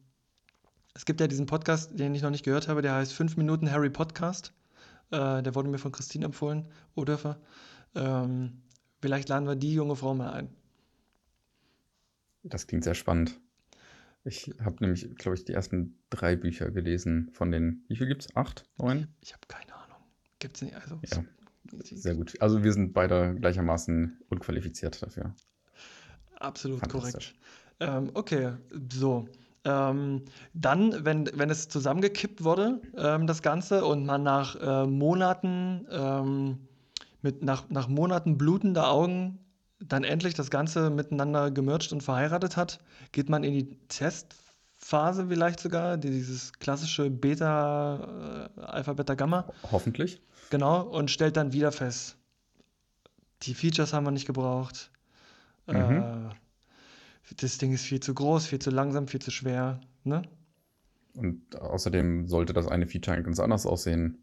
es 0.96 1.06
gibt 1.06 1.22
ja 1.22 1.28
diesen 1.28 1.46
Podcast, 1.46 2.00
den 2.00 2.16
ich 2.16 2.24
noch 2.24 2.32
nicht 2.32 2.46
gehört 2.46 2.68
habe, 2.68 2.82
der 2.82 2.96
heißt 2.96 3.14
5 3.14 3.38
Minuten 3.38 3.70
Harry 3.70 3.92
Podcast. 3.92 4.54
Äh, 5.12 5.42
der 5.44 5.56
wurde 5.56 5.70
mir 5.70 5.78
von 5.78 5.92
Christine 5.92 6.26
empfohlen, 6.26 6.68
Odörfer. 6.96 7.40
Ähm, 7.96 8.62
vielleicht 9.02 9.30
laden 9.30 9.48
wir 9.48 9.56
die 9.56 9.74
junge 9.74 9.96
Frau 9.96 10.14
mal 10.14 10.32
ein. 10.32 10.50
Das 12.44 12.68
klingt 12.68 12.84
sehr 12.84 12.96
spannend. 12.96 13.40
Ich 14.24 14.54
habe 14.60 14.78
nämlich, 14.82 15.16
glaube 15.16 15.38
ich, 15.38 15.46
die 15.46 15.54
ersten 15.54 15.98
drei 16.10 16.36
Bücher 16.36 16.70
gelesen 16.72 17.30
von 17.32 17.52
den, 17.52 17.86
wie 17.88 17.96
viel 17.96 18.08
gibt 18.08 18.24
es? 18.24 18.36
Acht? 18.36 18.66
Neun? 18.78 19.08
Ich 19.22 19.34
habe 19.34 19.42
keine 19.48 19.74
Ahnung. 19.74 19.98
Gibt 20.40 20.58
es 20.58 20.62
nicht? 20.64 20.76
Also, 20.76 21.00
Ja. 21.04 21.24
Sehr 21.84 22.16
gut. 22.16 22.42
Also 22.42 22.64
wir 22.64 22.72
sind 22.72 22.94
beide 22.94 23.36
gleichermaßen 23.36 24.22
unqualifiziert 24.30 25.02
dafür. 25.02 25.36
Absolut 26.36 26.88
korrekt. 26.88 27.36
Ähm, 27.80 28.12
okay, 28.14 28.54
so. 28.90 29.28
Ähm, 29.70 30.22
dann, 30.54 31.04
wenn, 31.04 31.30
wenn 31.34 31.50
es 31.50 31.68
zusammengekippt 31.68 32.44
wurde, 32.44 32.80
ähm, 32.98 33.28
das 33.28 33.42
Ganze, 33.42 33.84
und 33.84 34.06
man 34.06 34.24
nach 34.24 34.56
äh, 34.56 34.86
Monaten, 34.88 35.86
ähm, 35.92 36.60
mit, 37.22 37.44
nach, 37.44 37.70
nach 37.70 37.88
Monaten 37.90 38.38
blutender 38.38 38.90
Augen 38.90 39.40
dann 39.80 40.04
endlich 40.04 40.34
das 40.36 40.50
Ganze 40.50 40.90
miteinander 40.90 41.52
gemerged 41.52 41.92
und 41.92 42.02
verheiratet 42.02 42.56
hat, 42.56 42.80
geht 43.12 43.28
man 43.30 43.44
in 43.44 43.54
die 43.54 43.78
Testphase 43.90 45.28
vielleicht 45.28 45.60
sogar, 45.60 45.98
die- 45.98 46.10
dieses 46.12 46.54
klassische 46.54 47.10
Beta, 47.10 48.50
äh, 48.58 48.62
Alpha, 48.62 48.94
Beta, 48.94 49.16
Gamma. 49.16 49.46
Hoffentlich. 49.72 50.22
Genau, 50.50 50.82
und 50.82 51.12
stellt 51.12 51.36
dann 51.36 51.52
wieder 51.52 51.72
fest, 51.74 52.16
die 53.44 53.54
Features 53.54 53.92
haben 53.94 54.06
wir 54.06 54.12
nicht 54.12 54.26
gebraucht. 54.28 54.90
Mhm. 55.68 55.76
Äh, 55.76 56.30
das 57.36 57.58
Ding 57.58 57.74
ist 57.74 57.84
viel 57.84 58.00
zu 58.00 58.14
groß, 58.14 58.46
viel 58.48 58.60
zu 58.60 58.70
langsam, 58.72 59.08
viel 59.08 59.22
zu 59.22 59.32
schwer. 59.32 59.82
Ne? 60.04 60.22
Und 61.16 61.56
außerdem 61.60 62.28
sollte 62.28 62.54
das 62.54 62.68
eine 62.68 62.86
Feature 62.88 63.22
ganz 63.24 63.40
anders 63.40 63.66
aussehen. 63.66 64.20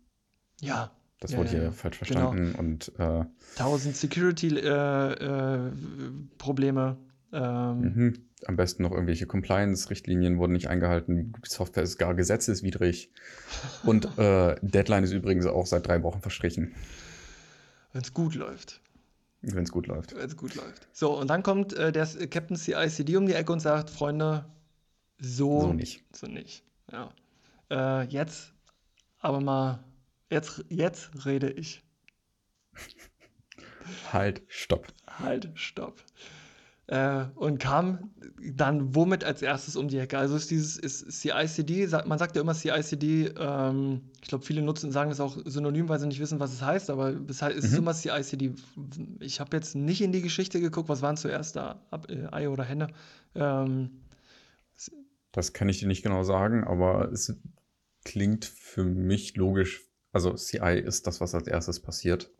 Ja, 0.61 0.93
Das 1.21 1.33
Ja, 1.33 1.39
wurde 1.39 1.49
ja, 1.51 1.55
hier 1.55 1.63
ja. 1.65 1.73
falsch 1.73 1.99
Genau. 2.01 2.31
verstanden. 2.31 2.55
Und 2.59 2.93
äh, 2.99 3.25
1000 3.59 3.97
Security-Probleme. 3.97 6.97
ähm, 7.33 7.81
mhm. 7.81 8.15
am 8.47 8.57
besten 8.57 8.83
noch 8.85 8.93
irgendwelche 8.93 9.27
Compliance-Richtlinien 9.27 10.39
wurden 10.39 10.53
nicht 10.53 10.69
eingehalten. 10.69 11.33
Die 11.33 11.49
Software 11.49 11.83
ist 11.83 11.99
gar 11.99 12.15
gesetzeswidrig. 12.15 13.11
Und 13.85 14.17
äh, 14.19 14.55
Deadline 14.63 15.03
ist 15.05 15.13
übrigens 15.13 15.47
auch 15.47 15.67
seit 15.67 15.87
drei 15.89 16.03
Wochen 16.05 16.21
verstrichen, 16.21 16.75
Wenn 17.93 18.03
es 18.03 18.13
gut 18.15 18.35
läuft. 18.37 18.81
Wenn 19.53 19.65
es 19.65 19.73
gut 19.73 19.87
läuft. 19.87 20.15
Wenn 20.15 20.27
es 20.27 20.37
gut 20.37 20.55
läuft. 20.55 20.89
So, 20.93 21.19
und 21.19 21.29
dann 21.29 21.43
kommt 21.43 21.73
äh, 21.75 21.93
der 21.93 22.07
Captain 22.29 22.57
CICD 22.57 23.17
um 23.17 23.27
die 23.27 23.35
Ecke 23.35 23.53
und 23.53 23.61
sagt: 23.61 23.91
Freunde, 23.91 24.47
so, 25.19 25.61
So 25.61 25.73
nicht. 25.73 26.03
So 26.15 26.27
nicht. 26.27 26.65
Ja. 26.91 27.13
Äh, 27.71 28.07
jetzt 28.09 28.55
aber 29.25 29.41
mal, 29.41 29.83
jetzt, 30.29 30.63
jetzt 30.69 31.25
rede 31.25 31.51
ich. 31.51 31.83
Halt, 34.13 34.43
stopp. 34.49 34.87
Halt, 35.07 35.51
stopp. 35.55 36.05
Äh, 36.87 37.25
und 37.37 37.59
kam 37.59 38.11
dann 38.43 38.95
womit 38.95 39.25
als 39.25 39.41
erstes 39.41 39.75
um 39.75 39.89
die 39.89 39.97
Ecke? 39.97 40.19
Also 40.19 40.37
ist 40.37 40.51
dieses 40.51 40.77
ist 40.77 41.11
CICD, 41.11 41.87
sagt, 41.87 42.07
man 42.07 42.19
sagt 42.19 42.37
ja 42.37 42.43
immer 42.43 42.53
CICD, 42.55 43.33
ähm, 43.39 44.03
ich 44.21 44.29
glaube, 44.29 44.45
viele 44.45 44.61
nutzen, 44.61 44.93
sagen 44.93 45.09
das 45.09 45.19
auch 45.21 45.39
synonym, 45.47 45.89
weil 45.89 45.99
sie 45.99 46.07
nicht 46.07 46.21
wissen, 46.21 46.41
was 46.41 46.53
es 46.53 46.61
heißt, 46.61 46.91
aber 46.91 47.15
es, 47.29 47.41
es 47.41 47.65
ist 47.65 47.73
Mhm. 47.73 47.79
immer 47.79 47.95
CICD. 47.95 48.55
Ich 49.21 49.41
habe 49.41 49.57
jetzt 49.57 49.75
nicht 49.75 50.03
in 50.03 50.13
die 50.13 50.21
Geschichte 50.21 50.61
geguckt, 50.61 50.91
was 50.91 51.01
waren 51.01 51.17
zuerst 51.17 51.57
da, 51.57 51.81
Ab, 51.91 52.11
äh, 52.11 52.27
Ei 52.33 52.49
oder 52.51 52.65
Henne. 52.65 52.89
Ähm, 53.35 53.91
Das 55.33 55.53
kann 55.53 55.69
ich 55.69 55.81
dir 55.81 55.89
nicht 55.89 56.03
genau 56.03 56.23
sagen, 56.23 56.65
aber 56.65 57.11
es 57.13 57.35
klingt 58.05 58.45
für 58.45 58.85
mich 58.85 59.37
logisch. 59.37 59.83
Also 60.13 60.35
CI 60.35 60.79
ist 60.79 61.07
das, 61.07 61.21
was 61.21 61.35
als 61.35 61.49
erstes 61.49 61.81
passiert. 61.81 62.31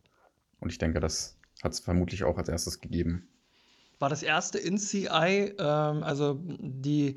Und 0.59 0.71
ich 0.71 0.77
denke, 0.77 0.99
das 0.99 1.37
hat 1.63 1.73
es 1.73 1.79
vermutlich 1.79 2.23
auch 2.23 2.37
als 2.37 2.47
erstes 2.47 2.79
gegeben. 2.79 3.27
War 3.99 4.09
das 4.09 4.23
erste 4.23 4.57
in 4.57 4.77
CI, 4.77 5.53
ähm, 5.57 6.03
also 6.03 6.39
die 6.41 7.15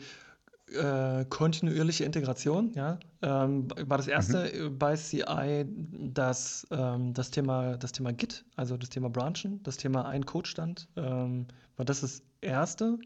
äh, 0.73 1.25
kontinuierliche 1.27 2.05
Integration, 2.05 2.73
ja, 2.75 2.99
ähm, 3.23 3.69
war 3.87 3.97
das 3.97 4.07
erste 4.07 4.53
äh, 4.53 4.69
bei 4.69 4.97
CI 4.97 5.65
das, 5.67 6.67
ähm, 6.71 7.15
das, 7.15 7.31
Thema, 7.31 7.77
das 7.77 7.93
Thema 7.93 8.13
Git, 8.13 8.45
also 8.57 8.77
das 8.77 8.91
Thema 8.91 9.09
Branchen, 9.09 9.63
das 9.63 9.77
Thema 9.77 10.07
ein 10.07 10.27
Codestand. 10.27 10.89
Ähm, 10.97 11.47
war 11.77 11.85
das 11.85 12.03
das 12.03 12.23
erste 12.41 12.99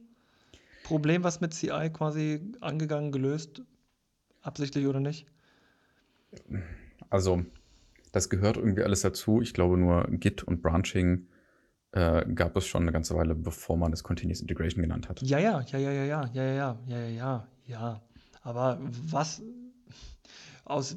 Problem, 0.84 1.22
was 1.22 1.40
mit 1.40 1.54
CI 1.54 1.90
quasi 1.92 2.40
angegangen, 2.60 3.12
gelöst, 3.12 3.62
absichtlich 4.42 4.86
oder 4.86 5.00
nicht? 5.00 5.26
Also, 7.10 7.44
das 8.10 8.28
gehört 8.28 8.56
irgendwie 8.56 8.82
alles 8.82 9.02
dazu. 9.02 9.40
Ich 9.40 9.54
glaube 9.54 9.78
nur 9.78 10.08
Git 10.10 10.42
und 10.42 10.62
Branching 10.62 11.26
äh, 11.92 12.24
gab 12.34 12.56
es 12.56 12.66
schon 12.66 12.82
eine 12.82 12.92
ganze 12.92 13.14
Weile, 13.14 13.34
bevor 13.34 13.76
man 13.76 13.92
es 13.92 14.02
Continuous 14.02 14.40
Integration 14.40 14.82
genannt 14.82 15.08
hat. 15.08 15.22
Ja, 15.22 15.38
ja, 15.38 15.62
ja, 15.68 15.78
ja, 15.78 15.92
ja, 15.92 16.04
ja, 16.04 16.30
ja, 16.32 16.44
ja, 16.44 16.54
ja, 16.54 16.76
ja, 16.86 17.08
ja, 17.08 17.48
ja. 17.66 18.02
Aber 18.42 18.78
was 18.80 19.42
aus, 20.64 20.96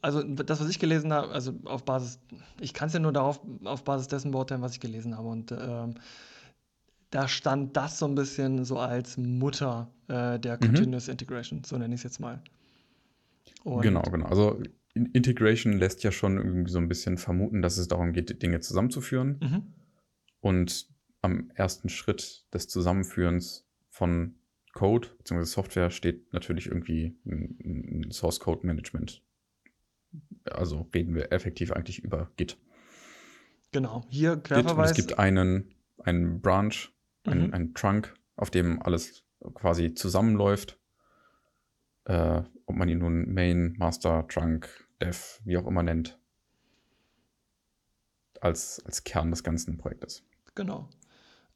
also 0.00 0.22
das, 0.22 0.60
was 0.60 0.68
ich 0.68 0.78
gelesen 0.78 1.12
habe, 1.12 1.28
also 1.32 1.54
auf 1.64 1.84
Basis, 1.84 2.18
ich 2.60 2.74
kann 2.74 2.88
es 2.88 2.94
ja 2.94 3.00
nur 3.00 3.12
darauf, 3.12 3.40
auf 3.64 3.84
Basis 3.84 4.08
dessen 4.08 4.30
beurteilen, 4.32 4.62
was 4.62 4.72
ich 4.72 4.80
gelesen 4.80 5.16
habe. 5.16 5.28
Und 5.28 5.52
ähm, 5.52 5.94
da 7.10 7.28
stand 7.28 7.76
das 7.76 7.98
so 7.98 8.06
ein 8.06 8.14
bisschen 8.14 8.64
so 8.64 8.78
als 8.78 9.16
Mutter 9.18 9.90
äh, 10.08 10.38
der 10.38 10.58
Continuous 10.58 11.08
Integration, 11.08 11.62
so 11.64 11.76
nenne 11.76 11.94
ich 11.94 12.00
es 12.00 12.04
jetzt 12.04 12.20
mal. 12.20 12.42
Und 13.62 13.82
Genau, 13.82 14.02
genau. 14.02 14.26
Also 14.26 14.58
In- 14.94 15.06
Integration 15.06 15.74
lässt 15.74 16.02
ja 16.02 16.10
schon 16.12 16.36
irgendwie 16.38 16.70
so 16.70 16.78
ein 16.78 16.88
bisschen 16.88 17.18
vermuten, 17.18 17.62
dass 17.62 17.78
es 17.78 17.88
darum 17.88 18.12
geht, 18.12 18.42
Dinge 18.42 18.60
zusammenzuführen. 18.60 19.38
Mhm. 19.40 19.62
Und 20.42 20.88
am 21.22 21.50
ersten 21.54 21.88
Schritt 21.88 22.44
des 22.52 22.68
Zusammenführens 22.68 23.66
von 23.88 24.34
Code 24.74 25.08
bzw. 25.18 25.44
Software 25.44 25.90
steht 25.90 26.32
natürlich 26.32 26.66
irgendwie 26.66 27.16
ein, 27.24 28.04
ein 28.04 28.10
Source 28.10 28.40
Code 28.40 28.66
Management. 28.66 29.22
Also 30.44 30.88
reden 30.92 31.14
wir 31.14 31.32
effektiv 31.32 31.72
eigentlich 31.72 32.00
über 32.00 32.30
Git. 32.36 32.58
Genau, 33.70 34.04
hier 34.10 34.32
Git 34.36 34.50
und 34.50 34.64
Querverweis. 34.64 34.90
es 34.90 34.96
gibt 34.96 35.18
einen, 35.18 35.74
einen 35.98 36.40
Branch, 36.40 36.74
einen, 37.24 37.46
Mhm. 37.46 37.54
einen 37.54 37.74
Trunk, 37.74 38.12
auf 38.34 38.50
dem 38.50 38.82
alles 38.82 39.24
quasi 39.54 39.94
zusammenläuft. 39.94 40.78
Äh, 42.04 42.42
ob 42.66 42.74
man 42.76 42.88
ihn 42.88 42.98
nun 42.98 43.32
Main, 43.32 43.74
Master, 43.78 44.26
Trunk, 44.26 44.68
Dev, 45.00 45.40
wie 45.44 45.56
auch 45.56 45.66
immer 45.68 45.84
nennt. 45.84 46.18
Als, 48.40 48.82
als 48.84 49.04
Kern 49.04 49.30
des 49.30 49.44
ganzen 49.44 49.78
Projektes. 49.78 50.24
Genau. 50.54 50.88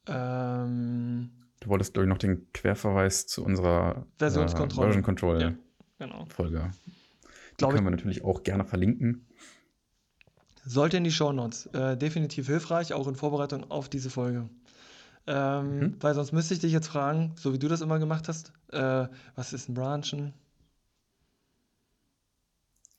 Ähm, 0.07 1.29
Du 1.59 1.69
wolltest, 1.69 1.93
glaube 1.93 2.05
ich, 2.05 2.09
noch 2.09 2.17
den 2.19 2.51
Querverweis 2.53 3.25
zu 3.27 3.43
unserer 3.43 4.05
Versionskontrolle. 4.17 4.87
Version 4.87 5.03
Control 5.03 5.41
Ja. 5.41 5.53
genau. 5.99 6.25
Folge. 6.27 6.71
Die 7.25 7.55
Glaube 7.57 7.73
ich, 7.73 7.77
können 7.77 7.87
wir 7.87 7.91
natürlich 7.91 8.23
auch 8.23 8.43
gerne 8.43 8.63
verlinken. 8.63 9.25
Sollte 10.65 10.97
in 10.97 11.03
die 11.03 11.11
Shownotes. 11.11 11.65
Äh, 11.67 11.97
definitiv 11.97 12.47
hilfreich, 12.47 12.93
auch 12.93 13.07
in 13.07 13.15
Vorbereitung 13.15 13.71
auf 13.71 13.89
diese 13.89 14.09
Folge. 14.09 14.49
Ähm, 15.25 15.79
Mhm. 15.79 15.95
Weil 15.99 16.13
sonst 16.13 16.31
müsste 16.31 16.53
ich 16.53 16.59
dich 16.61 16.71
jetzt 16.71 16.87
fragen, 16.87 17.33
so 17.35 17.51
wie 17.53 17.59
du 17.59 17.67
das 17.67 17.81
immer 17.81 17.99
gemacht 17.99 18.27
hast, 18.29 18.53
äh, 18.71 19.07
was 19.35 19.51
ist 19.53 19.67
ein 19.67 19.73
Branchen? 19.73 20.33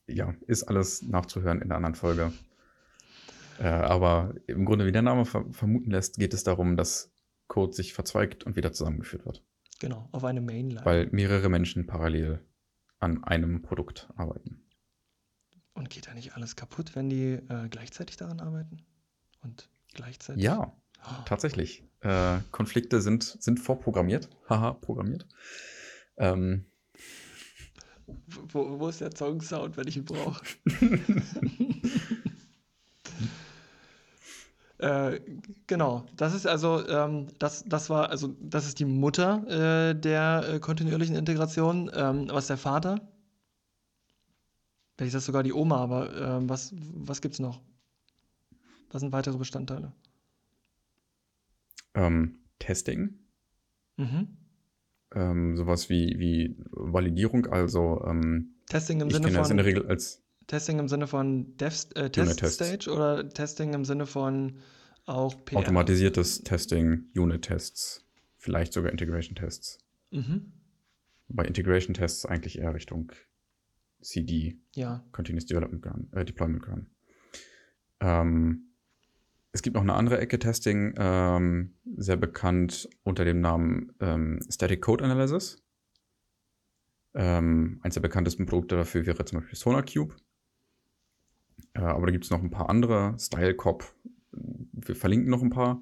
Ja, 0.07 0.33
ist 0.47 0.63
alles 0.63 1.01
nachzuhören 1.03 1.61
in 1.61 1.69
der 1.69 1.77
anderen 1.77 1.95
Folge. 1.95 2.33
Äh, 3.59 3.67
aber 3.67 4.33
im 4.47 4.65
Grunde, 4.65 4.85
wie 4.85 4.91
der 4.91 5.01
Name 5.01 5.25
ver 5.25 5.45
vermuten 5.51 5.91
lässt, 5.91 6.17
geht 6.17 6.33
es 6.33 6.43
darum, 6.43 6.77
dass 6.77 7.11
Code 7.47 7.73
sich 7.73 7.93
verzweigt 7.93 8.43
und 8.43 8.55
wieder 8.55 8.71
zusammengeführt 8.71 9.25
wird. 9.25 9.43
Genau, 9.79 10.07
auf 10.11 10.23
eine 10.23 10.41
Mainline. 10.41 10.85
Weil 10.85 11.07
mehrere 11.11 11.49
Menschen 11.49 11.87
parallel 11.87 12.45
an 12.99 13.23
einem 13.23 13.61
Produkt 13.61 14.09
arbeiten. 14.15 14.65
Und 15.73 15.89
geht 15.89 16.07
da 16.07 16.13
nicht 16.13 16.35
alles 16.35 16.55
kaputt, 16.55 16.95
wenn 16.95 17.09
die 17.09 17.33
äh, 17.33 17.69
gleichzeitig 17.69 18.17
daran 18.17 18.39
arbeiten? 18.39 18.85
Und 19.41 19.69
gleichzeitig? 19.93 20.43
Ja, 20.43 20.73
Oh, 21.05 21.23
tatsächlich. 21.25 21.83
Äh, 22.01 22.39
Konflikte 22.51 23.01
sind, 23.01 23.23
sind 23.23 23.59
vorprogrammiert. 23.59 24.29
Haha, 24.49 24.73
programmiert. 24.73 25.25
Ähm, 26.17 26.65
wo, 28.07 28.79
wo 28.79 28.87
ist 28.89 29.01
der 29.01 29.15
Song-Sound, 29.15 29.77
wenn 29.77 29.87
ich 29.87 29.97
ihn 29.97 30.05
brauche? 30.05 30.43
Äh, 34.79 35.19
genau, 35.67 36.05
das 36.15 36.33
ist 36.33 36.47
also, 36.47 36.87
ähm, 36.87 37.27
das, 37.37 37.65
das 37.65 37.89
war, 37.89 38.09
also 38.09 38.33
das 38.39 38.65
ist 38.65 38.79
die 38.79 38.85
Mutter 38.85 39.89
äh, 39.89 39.93
der 39.93 40.45
äh, 40.47 40.59
kontinuierlichen 40.59 41.17
Integration. 41.17 41.91
Ähm, 41.93 42.29
was 42.31 42.45
ist 42.45 42.49
der 42.49 42.57
Vater? 42.57 43.01
Vielleicht 44.95 45.09
ist 45.09 45.15
das 45.15 45.25
sogar 45.25 45.43
die 45.43 45.51
Oma, 45.51 45.77
aber 45.77 46.15
ähm, 46.15 46.49
was, 46.49 46.73
was 46.73 47.21
gibt 47.21 47.33
es 47.33 47.39
noch? 47.39 47.61
Was 48.89 49.01
sind 49.01 49.11
weitere 49.11 49.37
Bestandteile? 49.37 49.91
Ähm, 51.93 52.39
Testing. 52.59 53.19
Mhm. 53.97 54.37
Ähm, 55.13 55.57
sowas 55.57 55.89
wie, 55.89 56.17
wie 56.19 56.55
Validierung, 56.71 57.47
also 57.47 58.01
ähm, 58.07 58.55
Testing 58.69 59.01
im 59.01 59.07
ich 59.07 59.13
Sinne 59.13 59.27
kenne 59.27 59.39
das 59.39 59.49
in 59.49 59.57
der 59.57 59.65
von 59.65 59.73
Regel 59.73 59.89
als 59.89 60.23
Testing 60.49 60.79
im 60.79 60.87
Sinne 60.87 61.05
von 61.07 61.55
Dev, 61.57 61.85
äh, 61.95 62.05
Unit-Tests. 62.05 62.57
Test-Stage 62.57 62.91
oder 62.91 63.29
Testing 63.29 63.73
im 63.73 63.85
Sinne 63.85 64.07
von 64.07 64.57
auch 65.05 65.45
PR? 65.45 65.59
automatisiertes 65.59 66.43
Testing, 66.43 67.05
Unit-Tests, 67.15 68.03
vielleicht 68.37 68.73
sogar 68.73 68.91
Integration-Tests. 68.91 69.77
Mhm. 70.11 70.51
Bei 71.29 71.45
Integration-Tests 71.45 72.25
eigentlich 72.25 72.57
eher 72.57 72.73
Richtung 72.73 73.11
CD, 74.01 74.57
Ja. 74.73 75.05
Continuous 75.11 75.45
Development 75.45 75.83
gehören, 75.83 76.09
äh, 76.13 76.25
Deployment 76.25 76.63
gehören. 76.63 76.87
Ähm, 77.99 78.71
es 79.51 79.61
gibt 79.61 79.75
noch 79.75 79.83
eine 79.83 79.93
andere 79.93 80.19
Ecke 80.19 80.39
Testing, 80.39 80.95
ähm, 80.97 81.75
sehr 81.95 82.17
bekannt 82.17 82.89
unter 83.03 83.23
dem 83.23 83.39
Namen 83.39 83.93
ähm, 83.99 84.39
Static 84.49 84.81
Code 84.81 85.03
Analysis. 85.03 85.61
Ähm, 87.13 87.79
eins 87.83 87.93
der 87.93 88.01
bekanntesten 88.01 88.47
Produkte 88.47 88.75
dafür 88.77 89.05
wäre 89.05 89.23
zum 89.25 89.39
Beispiel 89.41 89.57
SonarCube. 89.57 90.15
Äh, 91.73 91.81
aber 91.81 92.07
da 92.07 92.11
gibt 92.11 92.25
es 92.25 92.31
noch 92.31 92.41
ein 92.41 92.51
paar 92.51 92.69
andere, 92.69 93.15
StyleCop, 93.17 93.93
wir 94.31 94.95
verlinken 94.95 95.29
noch 95.29 95.41
ein 95.41 95.49
paar, 95.49 95.81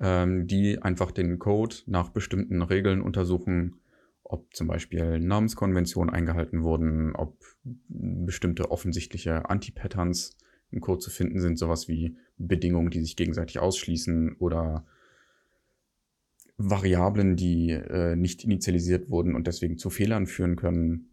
ähm, 0.00 0.46
die 0.46 0.80
einfach 0.82 1.10
den 1.10 1.38
Code 1.38 1.76
nach 1.86 2.10
bestimmten 2.10 2.62
Regeln 2.62 3.00
untersuchen, 3.00 3.80
ob 4.22 4.54
zum 4.54 4.66
Beispiel 4.68 5.18
Namenskonventionen 5.20 6.12
eingehalten 6.14 6.62
wurden, 6.62 7.14
ob 7.16 7.38
bestimmte 7.64 8.70
offensichtliche 8.70 9.48
Anti-Patterns 9.48 10.36
im 10.70 10.80
Code 10.80 11.00
zu 11.00 11.10
finden 11.10 11.40
sind, 11.40 11.58
sowas 11.58 11.88
wie 11.88 12.16
Bedingungen, 12.36 12.90
die 12.90 13.00
sich 13.00 13.16
gegenseitig 13.16 13.58
ausschließen 13.58 14.36
oder 14.38 14.86
Variablen, 16.58 17.36
die 17.36 17.70
äh, 17.70 18.16
nicht 18.16 18.44
initialisiert 18.44 19.10
wurden 19.10 19.34
und 19.34 19.46
deswegen 19.46 19.78
zu 19.78 19.90
Fehlern 19.90 20.26
führen 20.26 20.56
können. 20.56 21.10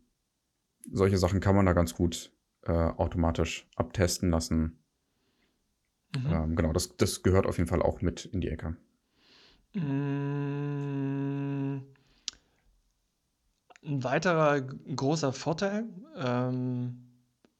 Solche 0.92 1.18
Sachen 1.18 1.40
kann 1.40 1.56
man 1.56 1.66
da 1.66 1.74
ganz 1.74 1.94
gut 1.94 2.35
äh, 2.66 2.72
automatisch 2.72 3.68
abtesten 3.76 4.30
lassen. 4.30 4.80
Mhm. 6.16 6.32
Ähm, 6.32 6.56
genau, 6.56 6.74
das, 6.74 6.96
das 6.98 7.24
gehört 7.24 7.46
auf 7.46 7.58
jeden 7.58 7.70
Fall 7.70 7.82
auch 7.82 8.02
mit 8.02 8.26
in 8.26 8.42
die 8.42 8.50
Ecke. 8.50 8.76
Mm, 9.74 11.82
Ein 13.86 14.04
weiterer 14.04 14.62
großer 14.62 15.32
Vorteil, 15.32 15.86
ähm, 16.18 17.04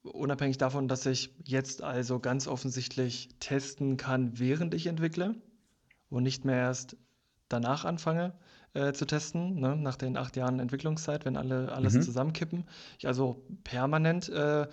unabhängig 0.02 0.58
davon, 0.58 0.88
dass 0.88 1.06
ich 1.06 1.36
jetzt 1.44 1.84
also 1.84 2.20
ganz 2.20 2.48
offensichtlich 2.48 3.30
testen 3.40 3.98
kann, 3.98 4.40
während 4.40 4.74
ich 4.74 4.88
entwickle 4.88 5.36
und 6.10 6.24
nicht 6.24 6.44
mehr 6.44 6.58
erst 6.58 6.98
danach 7.48 7.86
anfange 7.86 8.34
äh, 8.76 8.94
zu 8.94 9.06
testen, 9.06 9.60
ne, 9.60 9.76
nach 9.76 9.96
den 9.96 10.18
acht 10.18 10.36
Jahren 10.36 10.60
Entwicklungszeit, 10.60 11.26
wenn 11.26 11.38
alle 11.38 11.72
alles 11.72 11.96
Mhm. 11.96 12.02
zusammenkippen. 12.02 12.66
Ich 13.00 13.08
also 13.08 13.44
permanent 13.64 14.30
äh, 14.30 14.68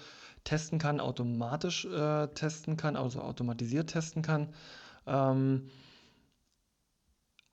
testen 0.44 0.78
kann, 0.78 1.00
automatisch 1.00 1.84
äh, 1.86 2.28
testen 2.28 2.76
kann, 2.76 2.96
also 2.96 3.20
automatisiert 3.22 3.90
testen 3.90 4.22
kann. 4.22 4.48
Ähm, 5.06 5.70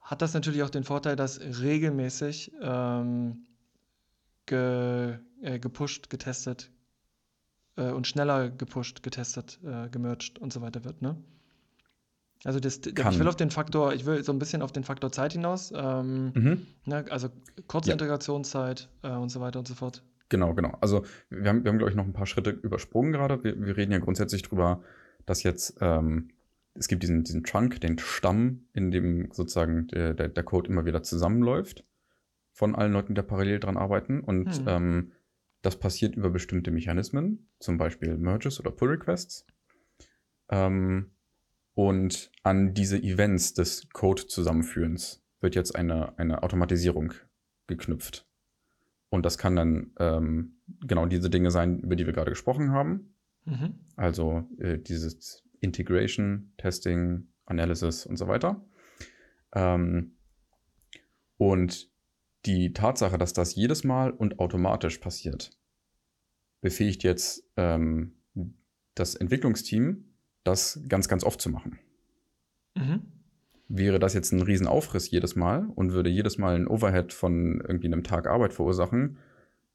hat 0.02 0.22
das 0.22 0.34
natürlich 0.34 0.64
auch 0.64 0.70
den 0.72 0.84
Vorteil, 0.84 1.16
dass 1.16 1.40
regelmäßig 1.40 2.52
ähm, 2.62 3.46
ge, 4.48 5.20
äh, 5.42 5.60
gepusht, 5.60 6.10
getestet 6.10 6.72
äh, 7.78 7.92
und 7.92 8.08
schneller 8.08 8.50
gepusht, 8.50 9.04
getestet, 9.04 9.60
äh, 9.64 9.90
gemerged 9.90 10.40
und 10.40 10.52
so 10.52 10.62
weiter 10.62 10.84
wird, 10.84 11.02
ne? 11.02 11.16
Also 12.46 12.60
das, 12.60 12.78
ich 12.86 13.20
will 13.20 13.28
auf 13.28 13.36
den 13.36 13.52
Faktor, 13.52 13.94
ich 13.94 14.06
will 14.06 14.24
so 14.24 14.32
ein 14.32 14.40
bisschen 14.40 14.62
auf 14.62 14.72
den 14.72 14.84
Faktor 14.86 15.12
Zeit 15.12 15.34
hinaus, 15.34 15.74
ähm, 15.76 16.32
Mhm. 16.34 16.66
ne, 16.86 17.06
also 17.10 17.30
kurze 17.68 17.90
Ja. 17.90 17.94
Integrationszeit 17.94 18.90
äh, 19.04 19.10
und 19.12 19.30
so 19.30 19.42
weiter 19.42 19.60
und 19.60 19.68
so 19.68 19.76
fort. 19.76 20.04
Genau, 20.30 20.54
genau. 20.54 20.78
Also 20.80 21.04
wir 21.30 21.50
haben, 21.50 21.64
wir 21.64 21.72
haben 21.72 21.80
glaube 21.80 21.90
ich, 21.90 21.98
noch 21.98 22.06
ein 22.06 22.14
paar 22.14 22.28
Schritte 22.28 22.52
übersprungen 22.52 23.12
gerade. 23.12 23.44
Wir, 23.44 23.60
wir 23.60 23.76
reden 23.76 23.92
ja 23.92 23.98
grundsätzlich 24.00 24.42
drüber, 24.44 24.82
dass 25.26 25.44
jetzt 25.44 25.78
ähm, 25.82 26.30
es 26.76 26.88
gibt 26.88 27.04
diesen, 27.04 27.24
diesen 27.24 27.44
Chunk, 27.44 27.82
den 27.82 27.98
Stamm, 28.00 28.68
in 28.74 28.92
dem 28.92 29.32
sozusagen 29.34 29.88
der, 29.88 30.14
der, 30.14 30.30
der 30.30 30.44
Code 30.44 30.70
immer 30.70 30.86
wieder 30.86 31.04
zusammenläuft 31.04 31.84
von 32.54 32.74
allen 32.76 32.94
Leuten, 32.94 33.10
die 33.10 33.14
da 33.16 33.22
parallel 33.24 33.60
dran 33.60 33.76
arbeiten. 33.76 34.22
Und 34.22 34.60
Hm. 34.60 34.66
ähm, 34.68 35.12
das 35.62 35.76
passiert 35.78 36.16
über 36.16 36.30
bestimmte 36.30 36.72
Mechanismen, 36.72 37.50
zum 37.60 37.78
Beispiel 37.78 38.16
Merges 38.18 38.60
oder 38.62 38.72
Pull 38.72 38.92
Requests. 38.92 39.46
Ähm, 40.50 41.12
und 41.80 42.30
an 42.44 42.74
diese 42.74 43.02
Events 43.02 43.54
des 43.54 43.88
Code-Zusammenführens 43.94 45.24
wird 45.40 45.56
jetzt 45.56 45.78
eine, 45.78 46.20
eine 46.20 46.44
Automatisierung 46.44 47.14
geknüpft. 47.68 48.28
Und 49.08 49.26
das 49.26 49.38
kann 49.38 49.56
dann 49.56 49.94
ähm, 49.98 50.60
genau 50.86 51.06
diese 51.06 51.30
Dinge 51.30 51.52
sein, 51.52 51.80
über 51.80 51.96
die 51.96 52.06
wir 52.06 52.12
gerade 52.12 52.32
gesprochen 52.32 52.74
haben. 52.74 53.16
Mhm. 53.46 53.76
Also 53.96 54.46
äh, 54.58 54.78
dieses 54.78 55.46
Integration, 55.62 56.52
Testing, 56.58 57.30
Analysis 57.46 58.06
und 58.06 58.18
so 58.18 58.28
weiter. 58.28 58.62
Ähm, 59.54 60.18
und 61.38 61.90
die 62.46 62.74
Tatsache, 62.74 63.18
dass 63.18 63.32
das 63.32 63.56
jedes 63.56 63.86
Mal 63.86 64.12
und 64.12 64.40
automatisch 64.40 64.98
passiert, 64.98 65.58
befähigt 66.60 67.04
jetzt 67.04 67.50
ähm, 67.56 68.18
das 68.96 69.16
Entwicklungsteam, 69.16 70.09
das 70.44 70.82
ganz, 70.88 71.08
ganz 71.08 71.24
oft 71.24 71.42
zu 71.42 71.50
machen. 71.50 71.80
Mhm. 72.76 73.02
Wäre 73.68 74.00
das 74.00 74.14
jetzt 74.14 74.32
ein 74.32 74.42
Riesenaufriss 74.42 75.12
jedes 75.12 75.36
Mal 75.36 75.68
und 75.76 75.92
würde 75.92 76.10
jedes 76.10 76.38
Mal 76.38 76.56
ein 76.56 76.68
Overhead 76.68 77.14
von 77.14 77.62
irgendwie 77.62 77.88
einem 77.88 78.04
Tag 78.04 78.28
Arbeit 78.28 78.54
verursachen, 78.54 79.18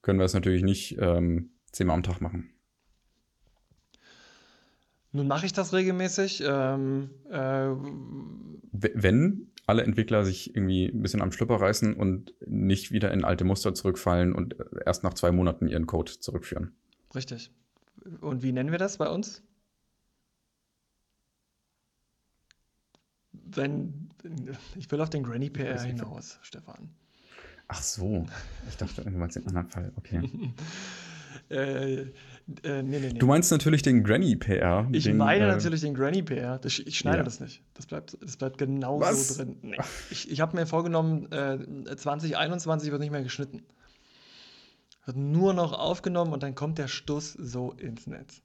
können 0.03 0.18
wir 0.18 0.24
es 0.24 0.35
natürlich 0.35 0.62
nicht 0.62 0.96
ähm, 0.98 1.50
zehnmal 1.70 1.96
am 1.96 2.03
Tag 2.03 2.20
machen. 2.20 2.50
Nun 5.12 5.29
mache 5.29 5.46
ich 5.46 5.53
das 5.53 5.72
regelmäßig. 5.72 6.42
Ähm, 6.44 7.11
äh, 7.31 7.68
Wenn 8.72 9.53
alle 9.64 9.85
Entwickler 9.85 10.24
sich 10.24 10.55
irgendwie 10.57 10.87
ein 10.87 11.03
bisschen 11.03 11.22
am 11.22 11.31
Schlüpper 11.31 11.57
reißen 11.57 11.94
und 11.94 12.35
nicht 12.44 12.90
wieder 12.90 13.12
in 13.12 13.24
alte 13.24 13.44
Muster 13.44 13.74
zurückfallen 13.74 14.35
und 14.35 14.59
äh, 14.59 14.64
erst 14.85 15.05
nach 15.05 15.14
zwei 15.14 15.31
Monaten 15.31 15.68
ihren 15.68 15.87
Code 15.87 16.18
zurückführen. 16.18 16.72
richtig. 17.14 17.53
Und 18.20 18.42
wie 18.42 18.53
nennen 18.53 18.72
wir 18.72 18.79
das 18.79 18.98
bei 18.98 19.09
uns? 19.09 19.42
Wenn, 23.46 24.09
ich 24.76 24.90
will 24.90 25.00
auf 25.00 25.11
den 25.11 25.22
Granny 25.22 25.50
PR 25.50 25.80
hinaus, 25.80 26.38
Stefan. 26.42 26.90
Ach 27.68 27.83
so, 27.83 28.26
ich 28.68 28.76
dachte, 28.76 29.02
du 29.02 29.11
meinst 29.11 29.37
den 29.37 29.46
anderen 29.46 29.68
Fall. 29.68 29.92
Okay. 29.96 30.22
Äh, 31.50 32.00
äh, 32.00 32.07
nee, 32.62 32.83
nee, 32.83 32.98
nee. 33.00 33.18
Du 33.18 33.26
meinst 33.26 33.50
natürlich 33.50 33.83
den 33.83 34.02
Granny 34.02 34.35
PR. 34.37 34.88
Ich 34.92 35.04
den, 35.04 35.16
meine 35.18 35.44
äh, 35.44 35.48
natürlich 35.48 35.83
den 35.83 35.94
Granny 35.94 36.22
PR. 36.22 36.59
Das, 36.59 36.78
ich 36.78 36.96
schneide 36.96 37.18
Ja. 37.18 37.22
das 37.22 37.40
nicht. 37.40 37.62
Das 37.74 37.87
bleibt, 37.87 38.16
das 38.20 38.37
bleibt 38.37 38.57
genau 38.57 39.00
Was? 39.00 39.28
so 39.28 39.44
drin. 39.44 39.57
Nee. 39.61 39.76
Ich, 40.11 40.30
ich 40.30 40.40
habe 40.40 40.57
mir 40.57 40.66
vorgenommen, 40.66 41.30
äh, 41.33 41.96
2021 41.96 42.90
wird 42.90 43.00
nicht 43.00 43.11
mehr 43.11 43.22
geschnitten. 43.22 43.62
Wird 45.04 45.16
nur 45.18 45.52
noch 45.52 45.72
aufgenommen 45.72 46.33
und 46.33 46.42
dann 46.42 46.54
kommt 46.54 46.78
der 46.78 46.88
Stuss 46.88 47.33
so 47.33 47.72
ins 47.72 48.07
Netz. 48.07 48.40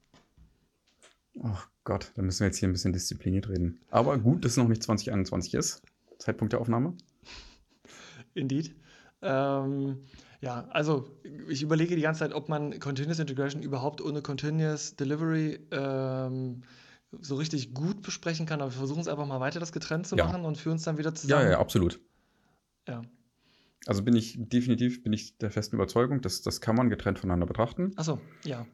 Oh 1.35 1.55
Gott, 1.89 2.11
da 2.15 2.21
müssen 2.21 2.41
wir 2.41 2.45
jetzt 2.47 2.57
hier 2.57 2.69
ein 2.69 2.71
bisschen 2.71 2.93
diszipliniert 2.93 3.49
reden. 3.49 3.79
Aber 3.89 4.15
gut, 4.19 4.45
dass 4.45 4.51
es 4.51 4.57
noch 4.57 4.67
nicht 4.67 4.83
2021 4.83 5.55
ist. 5.55 5.81
Zeitpunkt 6.19 6.53
der 6.53 6.61
Aufnahme. 6.61 6.93
Indeed. 8.35 8.75
Ähm, 9.23 9.97
ja, 10.39 10.67
also 10.69 11.09
ich 11.47 11.63
überlege 11.63 11.95
die 11.95 12.03
ganze 12.03 12.19
Zeit, 12.19 12.33
ob 12.33 12.47
man 12.47 12.79
Continuous 12.79 13.17
Integration 13.17 13.63
überhaupt 13.63 14.01
ohne 14.01 14.21
Continuous 14.21 14.97
Delivery 14.97 15.59
ähm, 15.71 16.61
so 17.19 17.35
richtig 17.37 17.73
gut 17.73 18.03
besprechen 18.03 18.45
kann. 18.45 18.61
Aber 18.61 18.69
wir 18.71 18.77
versuchen 18.77 19.01
es 19.01 19.07
einfach 19.07 19.25
mal 19.25 19.39
weiter, 19.39 19.59
das 19.59 19.71
getrennt 19.71 20.05
zu 20.05 20.15
Ja. 20.15 20.25
machen 20.25 20.45
und 20.45 20.59
führen 20.59 20.75
es 20.75 20.83
dann 20.83 20.99
wieder 20.99 21.15
zusammen. 21.15 21.43
ja, 21.45 21.51
ja, 21.53 21.59
absolut. 21.59 21.99
Ja. 22.87 23.01
Also 23.87 24.03
bin 24.03 24.15
ich 24.15 24.35
definitiv 24.37 25.01
bin 25.01 25.11
ich 25.13 25.37
der 25.39 25.49
festen 25.49 25.75
Überzeugung, 25.77 26.21
dass 26.21 26.43
das 26.43 26.61
kann 26.61 26.75
man 26.75 26.91
getrennt 26.91 27.17
voneinander 27.17 27.47
betrachten. 27.47 27.93
Achso, 27.95 28.19
ja. 28.45 28.67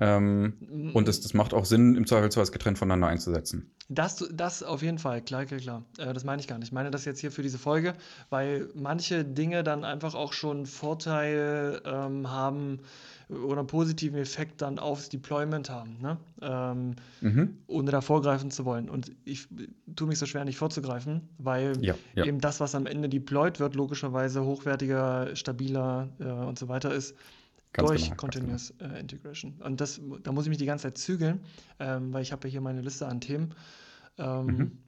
Ähm, 0.00 0.90
und 0.94 1.06
das, 1.06 1.20
das 1.20 1.32
macht 1.34 1.54
auch 1.54 1.64
Sinn, 1.64 1.94
im 1.94 2.06
Zweifelsfall 2.06 2.46
getrennt 2.46 2.78
voneinander 2.78 3.06
einzusetzen. 3.06 3.70
Das, 3.88 4.24
das 4.32 4.62
auf 4.62 4.82
jeden 4.82 4.98
Fall, 4.98 5.20
klar, 5.22 5.44
klar, 5.44 5.60
klar. 5.60 5.84
Äh, 5.98 6.12
das 6.12 6.24
meine 6.24 6.40
ich 6.40 6.48
gar 6.48 6.58
nicht. 6.58 6.68
Ich 6.68 6.72
meine 6.72 6.90
das 6.90 7.04
jetzt 7.04 7.20
hier 7.20 7.30
für 7.30 7.42
diese 7.42 7.58
Folge, 7.58 7.92
weil 8.30 8.68
manche 8.74 9.24
Dinge 9.24 9.62
dann 9.62 9.84
einfach 9.84 10.14
auch 10.14 10.32
schon 10.32 10.66
Vorteil 10.66 11.80
ähm, 11.84 12.30
haben 12.30 12.80
oder 13.28 13.58
einen 13.60 13.66
positiven 13.66 14.18
Effekt 14.18 14.60
dann 14.60 14.78
aufs 14.78 15.08
Deployment 15.08 15.70
haben, 15.70 15.98
ne? 16.00 16.16
Ähm, 16.40 16.96
Mhm. 17.20 17.58
ohne 17.68 17.90
da 17.92 18.00
vorgreifen 18.00 18.50
zu 18.50 18.64
wollen. 18.64 18.90
Und 18.90 19.12
ich 19.24 19.46
tue 19.94 20.08
mich 20.08 20.18
so 20.18 20.26
schwer, 20.26 20.44
nicht 20.44 20.58
vorzugreifen, 20.58 21.28
weil 21.38 21.82
Ja, 21.82 21.94
ja. 22.14 22.24
eben 22.26 22.40
das, 22.40 22.58
was 22.60 22.74
am 22.74 22.86
Ende 22.86 23.08
deployed 23.08 23.60
wird, 23.60 23.74
logischerweise 23.76 24.44
hochwertiger, 24.44 25.34
stabiler 25.36 26.08
äh, 26.18 26.24
und 26.24 26.58
so 26.58 26.68
weiter 26.68 26.92
ist. 26.92 27.14
Ganz 27.72 27.88
durch 27.88 28.04
genau, 28.04 28.16
Continuous 28.16 28.74
genau. 28.78 28.94
Äh, 28.94 29.00
Integration. 29.00 29.54
Und 29.62 29.80
das, 29.80 30.00
da 30.22 30.32
muss 30.32 30.44
ich 30.44 30.50
mich 30.50 30.58
die 30.58 30.66
ganze 30.66 30.84
Zeit 30.84 30.98
zügeln, 30.98 31.40
ähm, 31.78 32.12
weil 32.12 32.22
ich 32.22 32.32
habe 32.32 32.46
ja 32.48 32.52
hier 32.52 32.60
meine 32.60 32.82
Liste 32.82 33.06
an 33.06 33.20
Themen. 33.20 33.54
Ähm, 34.18 34.46
mhm. 34.46 34.78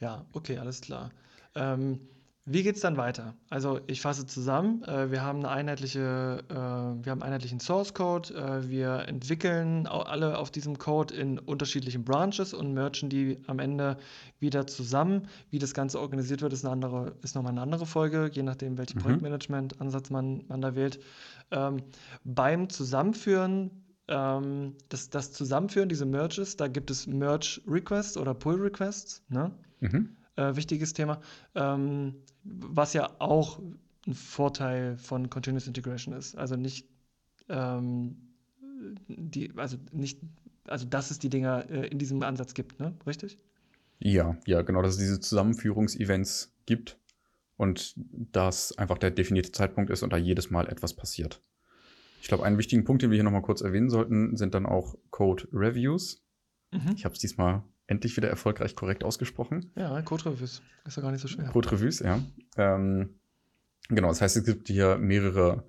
Ja, 0.00 0.24
okay, 0.32 0.58
alles 0.58 0.80
klar. 0.80 1.10
Ähm, 1.54 2.00
wie 2.46 2.62
geht 2.62 2.76
es 2.76 2.82
dann 2.82 2.98
weiter? 2.98 3.34
Also 3.48 3.80
ich 3.86 4.02
fasse 4.02 4.26
zusammen, 4.26 4.82
äh, 4.84 5.10
wir 5.10 5.22
haben 5.22 5.38
eine 5.38 5.48
einheitliche, 5.48 6.44
äh, 6.50 6.54
wir 6.54 7.10
haben 7.10 7.22
einheitlichen 7.22 7.58
Source 7.58 7.94
Code, 7.94 8.34
äh, 8.34 8.68
wir 8.68 9.08
entwickeln 9.08 9.86
alle 9.86 10.36
auf 10.36 10.50
diesem 10.50 10.76
Code 10.76 11.14
in 11.14 11.38
unterschiedlichen 11.38 12.04
Branches 12.04 12.52
und 12.52 12.74
merchen 12.74 13.08
die 13.08 13.38
am 13.46 13.60
Ende 13.60 13.96
wieder 14.40 14.66
zusammen. 14.66 15.26
Wie 15.48 15.58
das 15.58 15.72
Ganze 15.72 15.98
organisiert 15.98 16.42
wird, 16.42 16.52
ist, 16.52 16.66
eine 16.66 16.72
andere, 16.72 17.16
ist 17.22 17.34
nochmal 17.34 17.52
eine 17.52 17.62
andere 17.62 17.86
Folge, 17.86 18.28
je 18.30 18.42
nachdem, 18.42 18.76
welchen 18.76 18.98
mhm. 18.98 19.04
Projektmanagement-Ansatz 19.04 20.10
man, 20.10 20.44
man 20.46 20.60
da 20.60 20.74
wählt. 20.74 21.00
Ähm, 21.50 21.82
beim 22.24 22.68
Zusammenführen 22.68 23.70
ähm, 24.08 24.74
das, 24.88 25.10
das 25.10 25.32
Zusammenführen, 25.32 25.88
diese 25.88 26.06
Merges, 26.06 26.56
da 26.56 26.68
gibt 26.68 26.90
es 26.90 27.06
Merge 27.06 27.60
Requests 27.66 28.16
oder 28.16 28.34
Pull 28.34 28.60
Requests. 28.60 29.22
Ne? 29.28 29.50
Mhm. 29.80 30.16
Äh, 30.36 30.56
wichtiges 30.56 30.92
Thema. 30.92 31.20
Ähm, 31.54 32.16
was 32.42 32.92
ja 32.92 33.10
auch 33.18 33.60
ein 34.06 34.14
Vorteil 34.14 34.96
von 34.98 35.30
Continuous 35.30 35.66
Integration 35.66 36.14
ist. 36.14 36.36
Also 36.36 36.56
nicht 36.56 36.86
ähm, 37.48 38.16
die, 39.08 39.52
also 39.56 39.78
nicht, 39.92 40.20
also 40.66 40.86
dass 40.86 41.10
es 41.10 41.18
die 41.18 41.30
Dinger 41.30 41.70
äh, 41.70 41.86
in 41.86 41.98
diesem 41.98 42.22
Ansatz 42.22 42.52
gibt, 42.54 42.80
ne? 42.80 42.94
Richtig? 43.06 43.38
Ja, 44.00 44.36
ja, 44.46 44.62
genau, 44.62 44.82
dass 44.82 44.94
es 44.94 44.98
diese 44.98 45.20
Zusammenführungsevents 45.20 46.52
gibt 46.66 46.98
und 47.56 47.94
dass 47.96 48.76
einfach 48.78 48.98
der 48.98 49.10
definierte 49.10 49.52
Zeitpunkt 49.52 49.90
ist 49.90 50.02
und 50.02 50.12
da 50.12 50.16
jedes 50.16 50.50
Mal 50.50 50.68
etwas 50.68 50.94
passiert. 50.94 51.40
Ich 52.20 52.28
glaube, 52.28 52.44
einen 52.44 52.58
wichtigen 52.58 52.84
Punkt, 52.84 53.02
den 53.02 53.10
wir 53.10 53.16
hier 53.16 53.24
nochmal 53.24 53.42
kurz 53.42 53.60
erwähnen 53.60 53.90
sollten, 53.90 54.36
sind 54.36 54.54
dann 54.54 54.66
auch 54.66 54.96
Code 55.10 55.46
Reviews. 55.52 56.22
Mhm. 56.72 56.94
Ich 56.96 57.04
habe 57.04 57.14
es 57.14 57.20
diesmal 57.20 57.62
endlich 57.86 58.16
wieder 58.16 58.28
erfolgreich 58.28 58.74
korrekt 58.74 59.04
ausgesprochen. 59.04 59.70
Ja, 59.76 60.00
Code 60.02 60.26
Reviews. 60.26 60.62
Ist 60.86 60.96
ja 60.96 61.02
gar 61.02 61.12
nicht 61.12 61.20
so 61.20 61.28
schwer. 61.28 61.46
Code 61.46 61.70
Reviews, 61.72 62.00
ja. 62.00 62.20
Ähm, 62.56 63.10
genau, 63.88 64.08
das 64.08 64.20
heißt, 64.20 64.36
es 64.38 64.44
gibt 64.44 64.68
hier 64.68 64.96
mehrere 64.96 65.64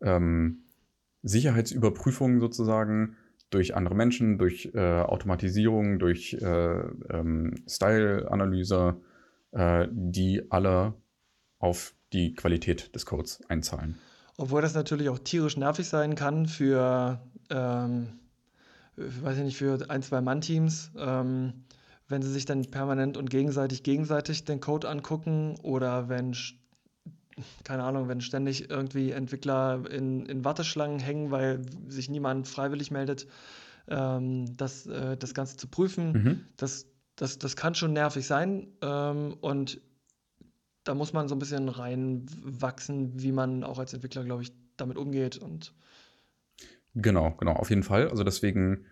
ähm, 0.00 0.64
Sicherheitsüberprüfungen 1.22 2.40
sozusagen 2.40 3.16
durch 3.50 3.74
andere 3.74 3.94
Menschen, 3.94 4.38
durch 4.38 4.70
äh, 4.74 5.02
Automatisierung, 5.02 5.98
durch 5.98 6.34
äh, 6.34 6.80
ähm, 7.10 7.54
Style-Analyse, 7.68 8.96
äh, 9.52 9.88
die 9.90 10.50
alle 10.50 10.94
auf 11.60 11.94
die 12.12 12.34
Qualität 12.34 12.92
des 12.94 13.06
Codes 13.06 13.40
einzahlen. 13.48 13.98
Obwohl 14.36 14.62
das 14.62 14.74
natürlich 14.74 15.08
auch 15.08 15.18
tierisch 15.18 15.56
nervig 15.56 15.86
sein 15.86 16.16
kann 16.16 16.46
für 16.46 17.20
ähm, 17.50 18.20
weiß 18.96 19.38
ich 19.38 19.44
nicht, 19.44 19.56
für 19.56 19.78
ein, 19.88 20.02
zwei 20.02 20.20
Mann-Teams, 20.20 20.92
ähm, 20.96 21.64
wenn 22.08 22.22
sie 22.22 22.32
sich 22.32 22.44
dann 22.44 22.64
permanent 22.70 23.16
und 23.16 23.30
gegenseitig 23.30 23.82
gegenseitig 23.82 24.44
den 24.44 24.60
Code 24.60 24.88
angucken 24.88 25.56
oder 25.62 26.08
wenn, 26.08 26.34
keine 27.64 27.84
Ahnung, 27.84 28.08
wenn 28.08 28.20
ständig 28.20 28.68
irgendwie 28.68 29.12
Entwickler 29.12 29.82
in, 29.90 30.26
in 30.26 30.44
Warteschlangen 30.44 30.98
hängen, 30.98 31.30
weil 31.30 31.62
sich 31.88 32.10
niemand 32.10 32.48
freiwillig 32.48 32.90
meldet, 32.90 33.26
ähm, 33.88 34.56
das, 34.56 34.86
äh, 34.86 35.16
das 35.16 35.34
Ganze 35.34 35.56
zu 35.56 35.68
prüfen, 35.68 36.12
mhm. 36.12 36.40
das, 36.56 36.86
das, 37.16 37.38
das 37.38 37.56
kann 37.56 37.74
schon 37.74 37.92
nervig 37.92 38.26
sein 38.26 38.68
ähm, 38.82 39.36
und 39.40 39.80
da 40.90 40.96
muss 40.96 41.12
man 41.12 41.28
so 41.28 41.36
ein 41.36 41.38
bisschen 41.38 41.68
reinwachsen, 41.68 43.12
wie 43.22 43.30
man 43.30 43.62
auch 43.62 43.78
als 43.78 43.94
Entwickler, 43.94 44.24
glaube 44.24 44.42
ich, 44.42 44.52
damit 44.76 44.98
umgeht 44.98 45.38
und 45.38 45.72
Genau, 46.96 47.30
genau, 47.38 47.52
auf 47.52 47.70
jeden 47.70 47.84
Fall. 47.84 48.08
Also 48.08 48.24
deswegen 48.24 48.86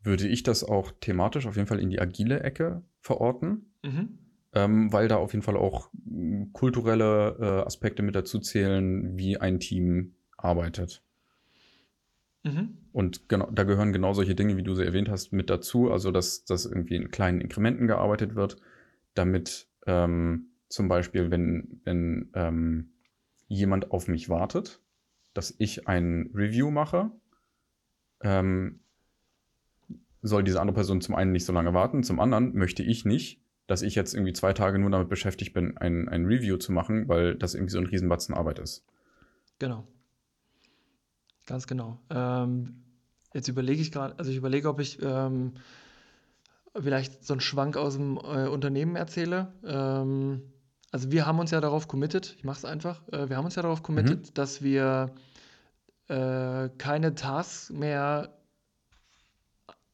würde 0.00 0.28
ich 0.28 0.44
das 0.44 0.62
auch 0.62 0.92
thematisch 1.00 1.48
auf 1.48 1.56
jeden 1.56 1.66
Fall 1.66 1.80
in 1.80 1.90
die 1.90 2.00
agile 2.00 2.44
Ecke 2.44 2.84
verorten, 3.00 3.72
mhm. 3.82 4.20
ähm, 4.52 4.92
weil 4.92 5.08
da 5.08 5.16
auf 5.16 5.32
jeden 5.32 5.42
Fall 5.42 5.56
auch 5.56 5.90
kulturelle 6.52 7.36
äh, 7.40 7.66
Aspekte 7.66 8.04
mit 8.04 8.14
dazu 8.14 8.38
zählen, 8.38 9.18
wie 9.18 9.38
ein 9.38 9.58
Team 9.58 10.14
arbeitet. 10.36 11.02
Mhm. 12.44 12.78
Und 12.92 13.28
genau, 13.28 13.50
da 13.50 13.64
gehören 13.64 13.92
genau 13.92 14.12
solche 14.12 14.36
Dinge, 14.36 14.56
wie 14.56 14.62
du 14.62 14.76
sie 14.76 14.86
erwähnt 14.86 15.08
hast, 15.08 15.32
mit 15.32 15.50
dazu. 15.50 15.90
Also, 15.90 16.12
dass, 16.12 16.44
dass 16.44 16.64
irgendwie 16.64 16.94
in 16.94 17.10
kleinen 17.10 17.40
Inkrementen 17.40 17.88
gearbeitet 17.88 18.36
wird, 18.36 18.56
damit 19.14 19.66
ähm, 19.88 20.49
zum 20.70 20.88
Beispiel, 20.88 21.30
wenn, 21.30 21.80
wenn 21.84 22.30
ähm, 22.34 22.92
jemand 23.48 23.90
auf 23.90 24.08
mich 24.08 24.30
wartet, 24.30 24.80
dass 25.34 25.54
ich 25.58 25.86
ein 25.86 26.30
Review 26.34 26.70
mache 26.70 27.10
ähm, 28.22 28.80
soll 30.22 30.44
diese 30.44 30.60
andere 30.60 30.74
Person 30.74 31.00
zum 31.00 31.14
einen 31.14 31.32
nicht 31.32 31.44
so 31.44 31.52
lange 31.52 31.74
warten, 31.74 32.02
zum 32.02 32.20
anderen 32.20 32.54
möchte 32.54 32.82
ich 32.82 33.04
nicht, 33.04 33.42
dass 33.66 33.82
ich 33.82 33.94
jetzt 33.94 34.14
irgendwie 34.14 34.32
zwei 34.32 34.52
Tage 34.52 34.78
nur 34.78 34.90
damit 34.90 35.08
beschäftigt 35.08 35.54
bin, 35.54 35.76
ein, 35.78 36.08
ein 36.08 36.26
Review 36.26 36.56
zu 36.56 36.72
machen, 36.72 37.08
weil 37.08 37.36
das 37.36 37.54
irgendwie 37.54 37.72
so 37.72 37.78
ein 37.78 37.86
Riesenbatzen 37.86 38.34
Arbeit 38.34 38.58
ist. 38.58 38.84
Genau. 39.58 39.86
Ganz 41.46 41.66
genau. 41.66 42.00
Ähm, 42.10 42.82
jetzt 43.32 43.48
überlege 43.48 43.80
ich 43.80 43.92
gerade, 43.92 44.18
also 44.18 44.30
ich 44.30 44.36
überlege, 44.36 44.68
ob 44.68 44.80
ich 44.80 44.98
ähm, 45.02 45.54
vielleicht 46.78 47.24
so 47.24 47.34
einen 47.34 47.40
Schwank 47.40 47.76
aus 47.76 47.96
dem 47.96 48.16
äh, 48.18 48.48
Unternehmen 48.48 48.96
erzähle. 48.96 49.52
Ähm, 49.64 50.42
also 50.90 51.12
wir 51.12 51.26
haben 51.26 51.38
uns 51.38 51.50
ja 51.50 51.60
darauf 51.60 51.88
committed, 51.88 52.34
ich 52.36 52.44
mache 52.44 52.58
es 52.58 52.64
einfach, 52.64 53.00
äh, 53.12 53.28
wir 53.28 53.36
haben 53.36 53.44
uns 53.44 53.56
ja 53.56 53.62
darauf 53.62 53.82
committed, 53.82 54.28
mhm. 54.28 54.34
dass 54.34 54.62
wir 54.62 55.14
äh, 56.08 56.68
keine 56.78 57.14
Tasks 57.14 57.70
mehr 57.70 58.36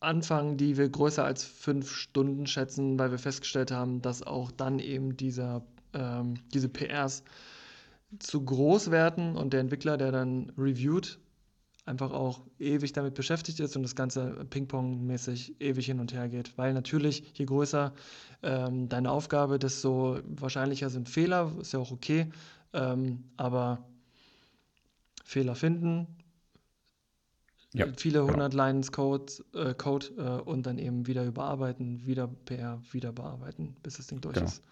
anfangen, 0.00 0.56
die 0.56 0.76
wir 0.76 0.88
größer 0.88 1.24
als 1.24 1.44
fünf 1.44 1.90
Stunden 1.90 2.46
schätzen, 2.46 2.98
weil 2.98 3.11
wir 3.11 3.18
festgestellt 3.18 3.70
haben, 3.70 4.02
dass 4.02 4.22
auch 4.22 4.50
dann 4.50 4.78
eben 4.78 5.16
dieser, 5.16 5.62
ähm, 5.92 6.35
diese 6.54 6.68
PRs 6.68 7.24
zu 8.18 8.44
groß 8.44 8.90
werden 8.90 9.37
und 9.37 9.52
der 9.52 9.61
Entwickler, 9.61 9.96
der 9.96 10.12
dann 10.12 10.52
reviewt, 10.56 11.18
einfach 11.87 12.12
auch 12.12 12.42
ewig 12.59 12.92
damit 12.92 13.14
beschäftigt 13.14 13.61
ist 13.61 13.77
und 13.77 13.83
das 13.83 13.94
Ganze 13.94 14.44
Ping-Pong-mäßig 14.51 15.61
ewig 15.61 15.87
hin 15.87 16.01
und 16.01 16.12
her 16.12 16.29
geht. 16.29 16.59
Weil 16.59 16.75
natürlich, 16.75 17.33
je 17.35 17.46
größer 17.46 17.92
ähm, 18.42 18.88
deine 18.88 19.11
Aufgabe, 19.11 19.59
desto 19.59 20.18
wahrscheinlicher 20.25 20.90
sind 20.90 21.09
Fehler, 21.09 21.53
ist 21.61 21.72
ja 21.72 21.79
auch 21.79 21.92
okay. 21.92 22.27
Ähm, 22.72 23.25
aber 23.37 23.87
Fehler 25.25 25.55
finden, 25.55 26.09
ja, 27.72 27.87
viele 27.96 28.20
genau. 28.20 28.33
hundert 28.33 28.53
genau. 28.53 28.64
Lines 28.64 28.90
Code, 28.90 29.33
äh, 29.55 29.75
Code 29.75 30.07
äh, 30.18 30.42
und 30.49 30.66
dann 30.66 30.79
eben 30.79 31.07
wieder 31.07 31.25
überarbeiten, 31.25 32.05
wieder 32.05 32.27
PR, 32.27 32.83
wieder 32.90 33.12
bearbeiten, 33.12 33.77
bis 33.83 33.96
das 33.99 34.09
Ding 34.09 34.20
durch 34.20 34.35
genau. 34.35 34.46
ist. 34.46 34.62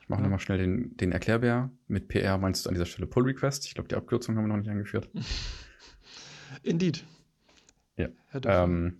Ich 0.00 0.08
mache 0.08 0.20
ja. 0.20 0.24
nochmal 0.24 0.40
schnell 0.40 0.58
den, 0.58 0.96
den 0.96 1.12
Erklärbär. 1.12 1.70
Mit 1.86 2.08
PR 2.08 2.38
meinst 2.38 2.64
du 2.64 2.70
an 2.70 2.74
dieser 2.74 2.86
Stelle 2.86 3.06
Pull 3.06 3.24
Request. 3.24 3.66
Ich 3.66 3.74
glaube, 3.74 3.88
die 3.88 3.94
Abkürzung 3.94 4.36
haben 4.36 4.44
wir 4.44 4.48
noch 4.48 4.56
nicht 4.56 4.70
eingeführt. 4.70 5.08
Indeed. 6.62 7.04
Ja. 7.96 8.08
Ähm, 8.44 8.98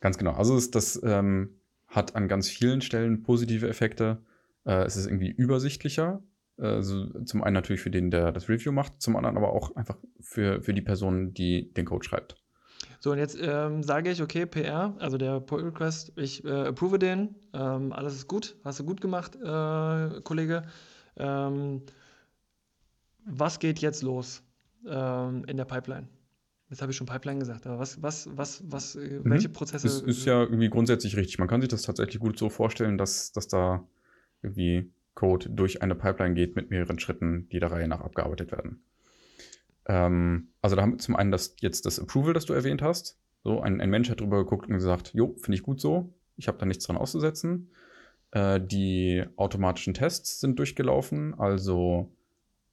ganz 0.00 0.18
genau. 0.18 0.32
Also 0.32 0.54
das, 0.54 0.70
das 0.70 1.00
ähm, 1.02 1.50
hat 1.86 2.16
an 2.16 2.28
ganz 2.28 2.48
vielen 2.48 2.80
Stellen 2.80 3.22
positive 3.22 3.68
Effekte. 3.68 4.18
Äh, 4.64 4.84
es 4.84 4.96
ist 4.96 5.06
irgendwie 5.06 5.30
übersichtlicher. 5.30 6.22
Also 6.56 7.06
zum 7.22 7.44
einen 7.44 7.54
natürlich 7.54 7.80
für 7.80 7.90
den, 7.90 8.10
der 8.10 8.32
das 8.32 8.48
Review 8.48 8.72
macht, 8.72 9.00
zum 9.00 9.16
anderen 9.16 9.36
aber 9.36 9.52
auch 9.52 9.76
einfach 9.76 9.96
für, 10.20 10.60
für 10.60 10.74
die 10.74 10.82
Person, 10.82 11.32
die 11.32 11.72
den 11.72 11.86
Code 11.86 12.04
schreibt. 12.04 12.36
So, 13.00 13.12
und 13.12 13.18
jetzt 13.18 13.38
ähm, 13.40 13.84
sage 13.84 14.10
ich, 14.10 14.20
okay, 14.20 14.44
PR, 14.44 14.96
also 14.98 15.18
der 15.18 15.38
Pull 15.38 15.62
Request, 15.62 16.12
ich 16.16 16.44
äh, 16.44 16.66
approve 16.66 16.98
den, 16.98 17.36
ähm, 17.52 17.92
alles 17.92 18.14
ist 18.14 18.26
gut, 18.26 18.56
hast 18.64 18.80
du 18.80 18.84
gut 18.84 19.00
gemacht, 19.00 19.36
äh, 19.36 20.20
Kollege. 20.22 20.64
Ähm, 21.16 21.82
was 23.24 23.60
geht 23.60 23.78
jetzt 23.78 24.02
los 24.02 24.42
ähm, 24.84 25.44
in 25.46 25.56
der 25.56 25.64
Pipeline? 25.64 26.08
Jetzt 26.70 26.82
habe 26.82 26.92
ich 26.92 26.96
schon 26.96 27.06
Pipeline 27.06 27.38
gesagt, 27.38 27.66
aber 27.66 27.78
was, 27.78 28.02
was, 28.02 28.28
was, 28.36 28.62
was, 28.66 28.94
äh, 28.96 29.20
mhm. 29.20 29.30
welche 29.30 29.48
Prozesse? 29.48 29.86
Das 29.86 30.02
ist 30.02 30.26
ja 30.26 30.42
irgendwie 30.42 30.68
grundsätzlich 30.68 31.16
richtig. 31.16 31.38
Man 31.38 31.48
kann 31.48 31.60
sich 31.60 31.68
das 31.68 31.82
tatsächlich 31.82 32.18
gut 32.18 32.38
so 32.38 32.50
vorstellen, 32.50 32.98
dass, 32.98 33.32
dass 33.32 33.48
da 33.48 33.86
irgendwie 34.42 34.90
Code 35.14 35.48
durch 35.50 35.82
eine 35.82 35.94
Pipeline 35.94 36.34
geht 36.34 36.56
mit 36.56 36.70
mehreren 36.70 36.98
Schritten, 36.98 37.48
die 37.50 37.58
der 37.58 37.72
Reihe 37.72 37.88
nach 37.88 38.00
abgearbeitet 38.00 38.52
werden. 38.52 38.82
Ähm, 39.86 40.48
also 40.60 40.76
da 40.76 40.82
haben 40.82 40.92
wir 40.92 40.98
zum 40.98 41.16
einen 41.16 41.32
das, 41.32 41.56
jetzt 41.60 41.86
das 41.86 41.98
Approval, 41.98 42.34
das 42.34 42.44
du 42.44 42.52
erwähnt 42.52 42.82
hast. 42.82 43.18
So, 43.42 43.60
ein, 43.60 43.80
ein 43.80 43.90
Mensch 43.90 44.10
hat 44.10 44.20
drüber 44.20 44.38
geguckt 44.38 44.68
und 44.68 44.74
gesagt, 44.74 45.12
jo, 45.14 45.34
finde 45.40 45.56
ich 45.56 45.62
gut 45.62 45.80
so, 45.80 46.12
ich 46.36 46.48
habe 46.48 46.58
da 46.58 46.66
nichts 46.66 46.84
dran 46.84 46.98
auszusetzen. 46.98 47.70
Äh, 48.30 48.60
die 48.60 49.24
automatischen 49.36 49.94
Tests 49.94 50.40
sind 50.40 50.58
durchgelaufen, 50.58 51.34
also 51.38 52.12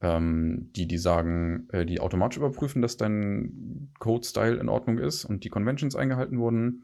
ähm, 0.01 0.69
die, 0.75 0.87
die 0.87 0.97
sagen, 0.97 1.67
äh, 1.71 1.85
die 1.85 1.99
automatisch 1.99 2.37
überprüfen, 2.37 2.81
dass 2.81 2.97
dein 2.97 3.89
Code-Style 3.99 4.57
in 4.57 4.69
Ordnung 4.69 4.97
ist 4.97 5.25
und 5.25 5.43
die 5.43 5.49
Conventions 5.49 5.95
eingehalten 5.95 6.39
wurden. 6.39 6.83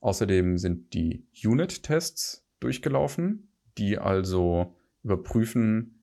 Außerdem 0.00 0.58
sind 0.58 0.94
die 0.94 1.24
Unit-Tests 1.44 2.46
durchgelaufen, 2.60 3.48
die 3.78 3.98
also 3.98 4.74
überprüfen, 5.02 6.02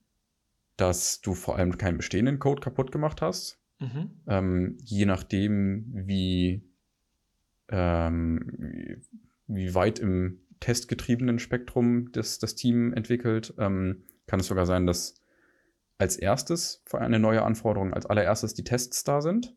dass 0.77 1.21
du 1.21 1.33
vor 1.33 1.57
allem 1.57 1.77
keinen 1.77 1.97
bestehenden 1.97 2.39
Code 2.39 2.61
kaputt 2.61 2.91
gemacht 2.91 3.21
hast. 3.21 3.59
Mhm. 3.79 4.09
Ähm, 4.27 4.77
je 4.83 5.05
nachdem, 5.05 5.85
wie, 5.93 6.63
ähm, 7.69 9.01
wie, 9.47 9.75
weit 9.75 9.99
im 9.99 10.39
testgetriebenen 10.59 11.39
Spektrum 11.39 12.11
das, 12.11 12.39
das 12.39 12.55
Team 12.55 12.93
entwickelt, 12.93 13.53
ähm, 13.57 14.03
kann 14.25 14.39
es 14.39 14.47
sogar 14.47 14.65
sein, 14.65 14.85
dass 14.85 15.15
als 15.97 16.17
erstes 16.17 16.81
für 16.85 16.99
eine 16.99 17.19
neue 17.19 17.43
Anforderung 17.43 17.93
als 17.93 18.05
allererstes 18.05 18.53
die 18.53 18.63
Tests 18.63 19.03
da 19.03 19.21
sind, 19.21 19.55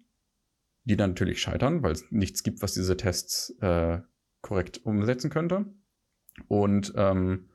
die 0.85 0.97
dann 0.97 1.11
natürlich 1.11 1.41
scheitern, 1.41 1.83
weil 1.83 1.93
es 1.93 2.11
nichts 2.11 2.43
gibt, 2.43 2.63
was 2.63 2.75
diese 2.75 2.97
Tests 2.97 3.51
äh, 3.61 4.01
korrekt 4.43 4.85
umsetzen 4.85 5.31
könnte. 5.31 5.67
Und 6.49 6.93
ähm, 6.97 7.49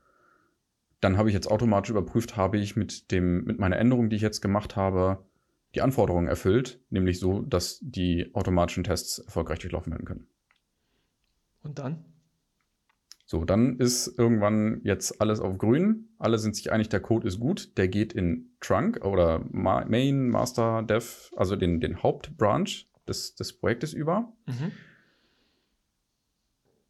dann 1.00 1.18
habe 1.18 1.30
ich 1.30 1.36
jetzt 1.36 1.50
automatisch 1.50 1.90
überprüft, 1.90 2.36
habe 2.36 2.58
ich 2.58 2.76
mit, 2.76 3.12
dem, 3.12 3.44
mit 3.44 3.60
meiner 3.60 3.78
Änderung, 3.78 4.10
die 4.10 4.16
ich 4.16 4.22
jetzt 4.22 4.42
gemacht 4.42 4.76
habe, 4.76 5.26
die 5.74 5.82
Anforderungen 5.82 6.28
erfüllt, 6.28 6.82
nämlich 6.90 7.20
so, 7.20 7.42
dass 7.42 7.80
die 7.82 8.30
automatischen 8.34 8.84
Tests 8.84 9.20
erfolgreich 9.20 9.60
durchlaufen 9.60 9.92
werden 9.92 10.06
können. 10.06 10.28
Und 11.64 11.80
dann? 11.80 12.06
So, 13.32 13.46
dann 13.46 13.78
ist 13.78 14.20
irgendwann 14.20 14.82
jetzt 14.84 15.22
alles 15.22 15.40
auf 15.40 15.58
grün. 15.58 16.10
Alle 16.20 16.38
sind 16.38 16.54
sich 16.54 16.70
einig, 16.70 16.90
der 16.90 17.00
Code 17.00 17.26
ist 17.26 17.40
gut. 17.40 17.78
Der 17.78 17.88
geht 17.88 18.12
in 18.12 18.58
Trunk 18.60 19.06
oder 19.06 19.46
Main, 19.52 20.28
Master, 20.28 20.84
Dev, 20.84 21.32
also 21.38 21.56
den, 21.56 21.80
den 21.80 22.04
Hauptbranch 22.04 22.92
des, 23.08 23.36
des 23.36 23.58
Projektes 23.58 23.94
über. 23.94 24.34
Mhm. 24.48 24.74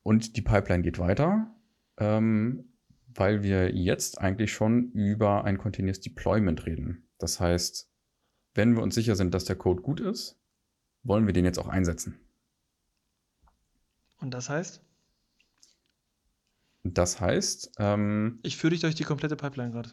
Und 0.01 0.36
die 0.36 0.41
Pipeline 0.41 0.82
geht 0.82 0.97
weiter, 0.97 1.54
ähm, 1.97 2.73
weil 3.06 3.43
wir 3.43 3.75
jetzt 3.75 4.19
eigentlich 4.19 4.51
schon 4.51 4.89
über 4.93 5.43
ein 5.43 5.60
Continuous 5.60 5.99
Deployment 5.99 6.65
reden. 6.65 7.08
Das 7.19 7.39
heißt, 7.39 7.88
wenn 8.56 8.75
wir 8.75 8.82
uns 8.82 8.95
sicher 8.95 9.15
sind, 9.15 9.36
dass 9.36 9.45
der 9.45 9.58
Code 9.58 9.84
gut 9.84 9.99
ist, 9.99 10.41
wollen 11.04 11.27
wir 11.27 11.34
den 11.34 11.45
jetzt 11.45 11.60
auch 11.60 11.67
einsetzen. 11.67 12.19
Und 14.17 14.34
das 14.34 14.49
heißt? 14.49 14.84
Das 16.83 17.21
heißt. 17.21 17.73
Ähm, 17.79 18.39
ich 18.43 18.57
führe 18.57 18.71
dich 18.71 18.81
durch 18.81 18.95
die 18.95 19.03
komplette 19.03 19.35
Pipeline 19.35 19.71
gerade. 19.71 19.89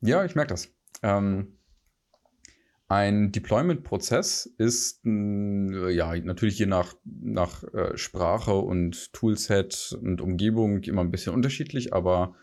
Ja, 0.00 0.24
ich 0.24 0.34
merke 0.34 0.50
das. 0.50 0.68
Ähm, 1.02 1.58
ein 2.88 3.32
Deployment-Prozess 3.32 4.46
ist 4.56 5.04
ja 5.04 6.16
natürlich 6.16 6.58
je 6.58 6.66
nach, 6.66 6.94
nach 7.04 7.62
äh, 7.74 7.96
Sprache 7.98 8.54
und 8.54 9.12
Toolset 9.12 9.98
und 10.00 10.22
Umgebung 10.22 10.82
immer 10.84 11.02
ein 11.02 11.10
bisschen 11.10 11.34
unterschiedlich, 11.34 11.92
aber 11.92 12.34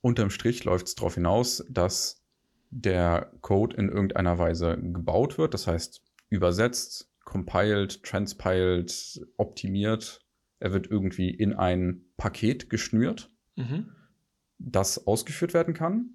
unterm 0.00 0.30
Strich 0.30 0.64
läuft 0.64 0.86
es 0.86 0.94
darauf 0.94 1.16
hinaus, 1.16 1.64
dass 1.68 2.22
der 2.70 3.30
Code 3.42 3.76
in 3.76 3.90
irgendeiner 3.90 4.38
Weise 4.38 4.78
gebaut 4.80 5.36
wird, 5.36 5.52
das 5.52 5.66
heißt 5.66 6.02
übersetzt, 6.30 7.10
compiled, 7.24 8.02
transpiled, 8.02 9.26
optimiert. 9.36 10.23
Er 10.60 10.72
wird 10.72 10.90
irgendwie 10.90 11.30
in 11.30 11.52
ein 11.52 12.04
Paket 12.16 12.70
geschnürt, 12.70 13.30
mhm. 13.56 13.90
das 14.58 15.06
ausgeführt 15.06 15.54
werden 15.54 15.74
kann. 15.74 16.10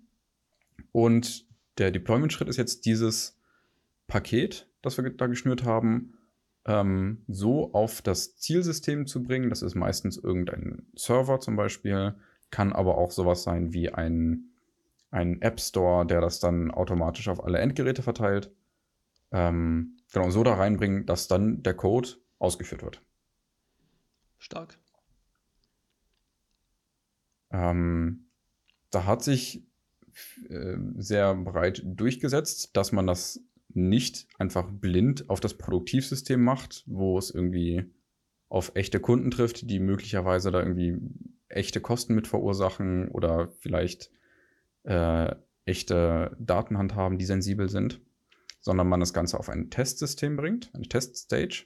Und 0.92 1.48
der 1.78 1.92
Deployment-Schritt 1.92 2.50
ist 2.50 2.58
jetzt 2.58 2.86
dieses 2.86 3.40
Paket, 4.08 4.68
das 4.82 4.98
wir 4.98 5.10
da 5.10 5.28
geschnürt 5.28 5.64
haben, 5.64 6.14
ähm, 6.66 7.24
so 7.28 7.74
auf 7.74 8.02
das 8.02 8.38
Zielsystem 8.38 9.08
zu 9.08 9.24
bringen. 9.24 9.50
Das 9.50 9.62
ist 9.62 9.76
meistens 9.76 10.18
irgendein 10.18 10.88
Server 10.96 11.40
zum 11.40 11.56
Beispiel, 11.56 12.16
kann 12.52 12.74
aber 12.74 12.98
auch 12.98 13.12
sowas 13.12 13.44
sein 13.44 13.74
wie 13.74 13.90
ein, 13.90 14.52
ein 15.12 15.42
App 15.42 15.60
Store, 15.60 16.06
der 16.06 16.22
das 16.22 16.40
dann 16.40 16.72
automatisch 16.72 17.28
auf 17.28 17.44
alle 17.44 17.60
Endgeräte 17.60 18.02
verteilt. 18.02 18.52
Ähm, 19.32 19.98
genau, 20.12 20.30
so 20.32 20.44
da 20.44 20.56
reinbringen, 20.56 21.06
dass 21.06 21.28
dann 21.28 21.62
der 21.64 21.76
Code 21.76 22.10
ausgeführt 22.40 22.84
wird. 22.84 23.02
Stark. 24.40 24.80
Ähm, 27.52 28.26
da 28.90 29.06
hat 29.06 29.24
sich 29.24 29.64
äh, 30.50 30.78
sehr 30.98 31.36
breit 31.36 31.82
durchgesetzt, 31.86 32.76
dass 32.76 32.92
man 32.92 33.08
das 33.08 33.42
nicht 33.70 34.28
einfach 34.38 34.70
blind 34.72 35.30
auf 35.30 35.40
das 35.40 35.56
Produktivsystem 35.56 36.42
macht, 36.44 36.84
wo 36.88 37.18
es 37.18 37.30
irgendwie 37.30 37.86
auf 38.50 38.72
echte 38.74 39.00
Kunden 39.00 39.30
trifft, 39.30 39.70
die 39.70 39.80
möglicherweise 39.80 40.52
da 40.52 40.60
irgendwie 40.60 40.98
echte 41.50 41.82
Kosten 41.82 42.16
mit 42.16 42.28
verursachen 42.28 43.10
oder 43.10 43.50
vielleicht 43.60 44.12
äh, 44.84 45.36
echte 45.66 46.36
Daten 46.40 46.78
handhaben, 46.78 47.20
die 47.20 47.26
sensibel 47.26 47.70
sind, 47.70 48.02
sondern 48.60 48.88
man 48.88 49.00
das 49.00 49.14
Ganze 49.14 49.40
auf 49.40 49.50
ein 49.50 49.70
Testsystem 49.70 50.36
bringt, 50.36 50.72
eine 50.74 50.88
Teststage 50.88 51.66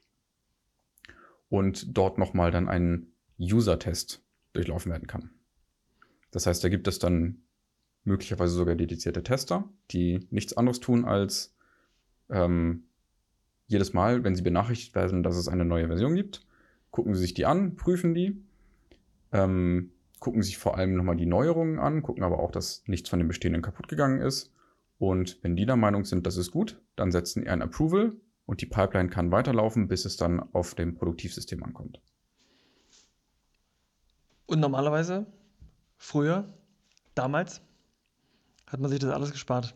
und 1.53 1.95
dort 1.95 2.17
nochmal 2.17 2.49
dann 2.49 2.67
einen 2.67 3.13
User-Test 3.39 4.23
durchlaufen 4.53 4.91
werden 4.91 5.05
kann. 5.05 5.29
Das 6.31 6.47
heißt, 6.47 6.63
da 6.63 6.69
gibt 6.69 6.87
es 6.87 6.97
dann 6.97 7.43
möglicherweise 8.05 8.55
sogar 8.55 8.73
dedizierte 8.73 9.21
Tester, 9.21 9.69
die 9.91 10.27
nichts 10.31 10.57
anderes 10.57 10.79
tun, 10.79 11.05
als 11.05 11.55
ähm, 12.31 12.85
jedes 13.67 13.93
Mal, 13.93 14.23
wenn 14.23 14.35
sie 14.35 14.41
benachrichtigt 14.41 14.95
werden, 14.95 15.21
dass 15.21 15.37
es 15.37 15.47
eine 15.47 15.63
neue 15.63 15.85
Version 15.85 16.15
gibt, 16.15 16.43
gucken 16.89 17.13
sie 17.13 17.21
sich 17.21 17.35
die 17.35 17.45
an, 17.45 17.75
prüfen 17.75 18.15
die, 18.15 18.43
ähm, 19.31 19.91
gucken 20.19 20.41
sich 20.41 20.57
vor 20.57 20.75
allem 20.75 20.95
nochmal 20.95 21.17
die 21.17 21.27
Neuerungen 21.27 21.77
an, 21.77 22.01
gucken 22.01 22.23
aber 22.23 22.39
auch, 22.39 22.49
dass 22.49 22.81
nichts 22.87 23.09
von 23.09 23.19
dem 23.19 23.27
Bestehenden 23.27 23.61
kaputt 23.61 23.87
gegangen 23.87 24.21
ist. 24.21 24.51
Und 24.97 25.37
wenn 25.43 25.55
die 25.55 25.67
der 25.67 25.75
Meinung 25.75 26.03
sind, 26.03 26.25
das 26.25 26.37
ist 26.37 26.49
gut, 26.49 26.81
dann 26.95 27.11
setzen 27.11 27.43
sie 27.43 27.49
ein 27.49 27.61
Approval 27.61 28.13
und 28.45 28.61
die 28.61 28.65
Pipeline 28.65 29.09
kann 29.09 29.31
weiterlaufen, 29.31 29.87
bis 29.87 30.05
es 30.05 30.17
dann 30.17 30.41
auf 30.53 30.75
dem 30.75 30.95
Produktivsystem 30.95 31.63
ankommt. 31.63 32.01
Und 34.45 34.59
normalerweise, 34.59 35.25
früher, 35.97 36.53
damals, 37.15 37.61
hat 38.67 38.79
man 38.79 38.89
sich 38.89 38.99
das 38.99 39.11
alles 39.11 39.31
gespart 39.31 39.75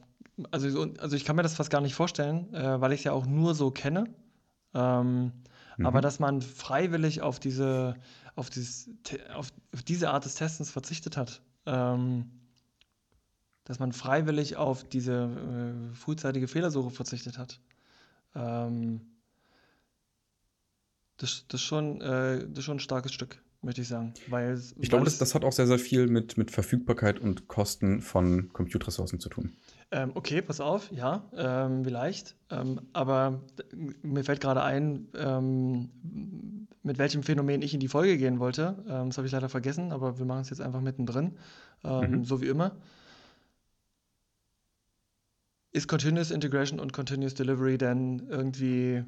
also, 0.51 0.87
also 0.99 1.15
ich 1.15 1.25
kann 1.25 1.35
mir 1.35 1.43
das 1.43 1.55
fast 1.55 1.69
gar 1.69 1.81
nicht 1.81 1.95
vorstellen, 1.95 2.53
äh, 2.53 2.79
weil 2.79 2.91
ich 2.93 3.01
es 3.01 3.03
ja 3.05 3.11
auch 3.11 3.25
nur 3.25 3.55
so 3.55 3.71
kenne. 3.71 4.05
Ähm, 4.73 5.31
mhm. 5.77 5.85
Aber 5.85 6.01
dass 6.01 6.19
man 6.19 6.41
freiwillig 6.41 7.21
auf 7.21 7.39
diese, 7.39 7.95
auf, 8.35 8.49
dieses, 8.49 8.89
auf, 9.33 9.51
diese 9.87 10.11
Art 10.11 10.25
des 10.25 10.35
Testens 10.35 10.69
verzichtet 10.69 11.17
hat. 11.17 11.41
Ähm, 11.65 12.31
dass 13.63 13.79
man 13.79 13.91
freiwillig 13.91 14.55
auf 14.55 14.85
diese 14.85 15.91
äh, 15.91 15.95
frühzeitige 15.95 16.47
Fehlersuche 16.47 16.89
verzichtet 16.89 17.37
hat. 17.37 17.59
Ähm, 18.35 19.01
das, 21.17 21.45
das, 21.47 21.61
schon, 21.61 22.01
äh, 22.01 22.47
das 22.47 22.59
ist 22.59 22.63
schon 22.65 22.77
ein 22.77 22.81
starkes 22.81 23.13
Stück 23.13 23.41
möchte 23.61 23.81
ich 23.81 23.87
sagen. 23.87 24.13
Weil, 24.27 24.59
ich 24.79 24.89
glaube, 24.89 25.05
das, 25.05 25.17
das, 25.17 25.35
hat 25.35 25.43
auch 25.43 25.51
sehr, 25.51 25.67
sehr 25.67 25.79
viel 25.79 26.07
mit, 26.07 26.37
mit 26.37 26.51
Verfügbarkeit 26.51 27.19
und 27.19 27.47
Kosten 27.47 28.01
von 28.01 28.51
Compute-Ressourcen 28.53 29.19
zu 29.19 29.29
tun. 29.29 29.53
Ähm, 29.91 30.11
okay, 30.15 30.41
pass 30.41 30.59
auf, 30.59 30.91
ja, 30.91 31.25
ähm, 31.35 31.83
vielleicht. 31.83 32.35
Ähm, 32.49 32.81
aber 32.93 33.41
mir 34.01 34.23
fällt 34.23 34.41
gerade 34.41 34.63
ein, 34.63 35.07
ähm, 35.17 35.89
mit 36.83 36.97
welchem 36.97 37.23
Phänomen 37.23 37.61
ich 37.61 37.73
in 37.73 37.79
die 37.79 37.87
Folge 37.87 38.17
gehen 38.17 38.39
wollte. 38.39 38.83
Ähm, 38.87 39.09
das 39.09 39.17
habe 39.17 39.27
ich 39.27 39.33
leider 39.33 39.49
vergessen, 39.49 39.91
aber 39.91 40.17
wir 40.19 40.25
machen 40.25 40.41
es 40.41 40.49
jetzt 40.49 40.61
einfach 40.61 40.81
mittendrin, 40.81 41.37
ähm, 41.83 42.11
mhm. 42.11 42.25
so 42.25 42.41
wie 42.41 42.47
immer. 42.47 42.77
Ist 45.71 45.87
Continuous 45.87 46.31
Integration 46.31 46.79
und 46.79 46.93
Continuous 46.93 47.33
Delivery 47.33 47.77
denn 47.77 48.27
irgendwie 48.29 49.03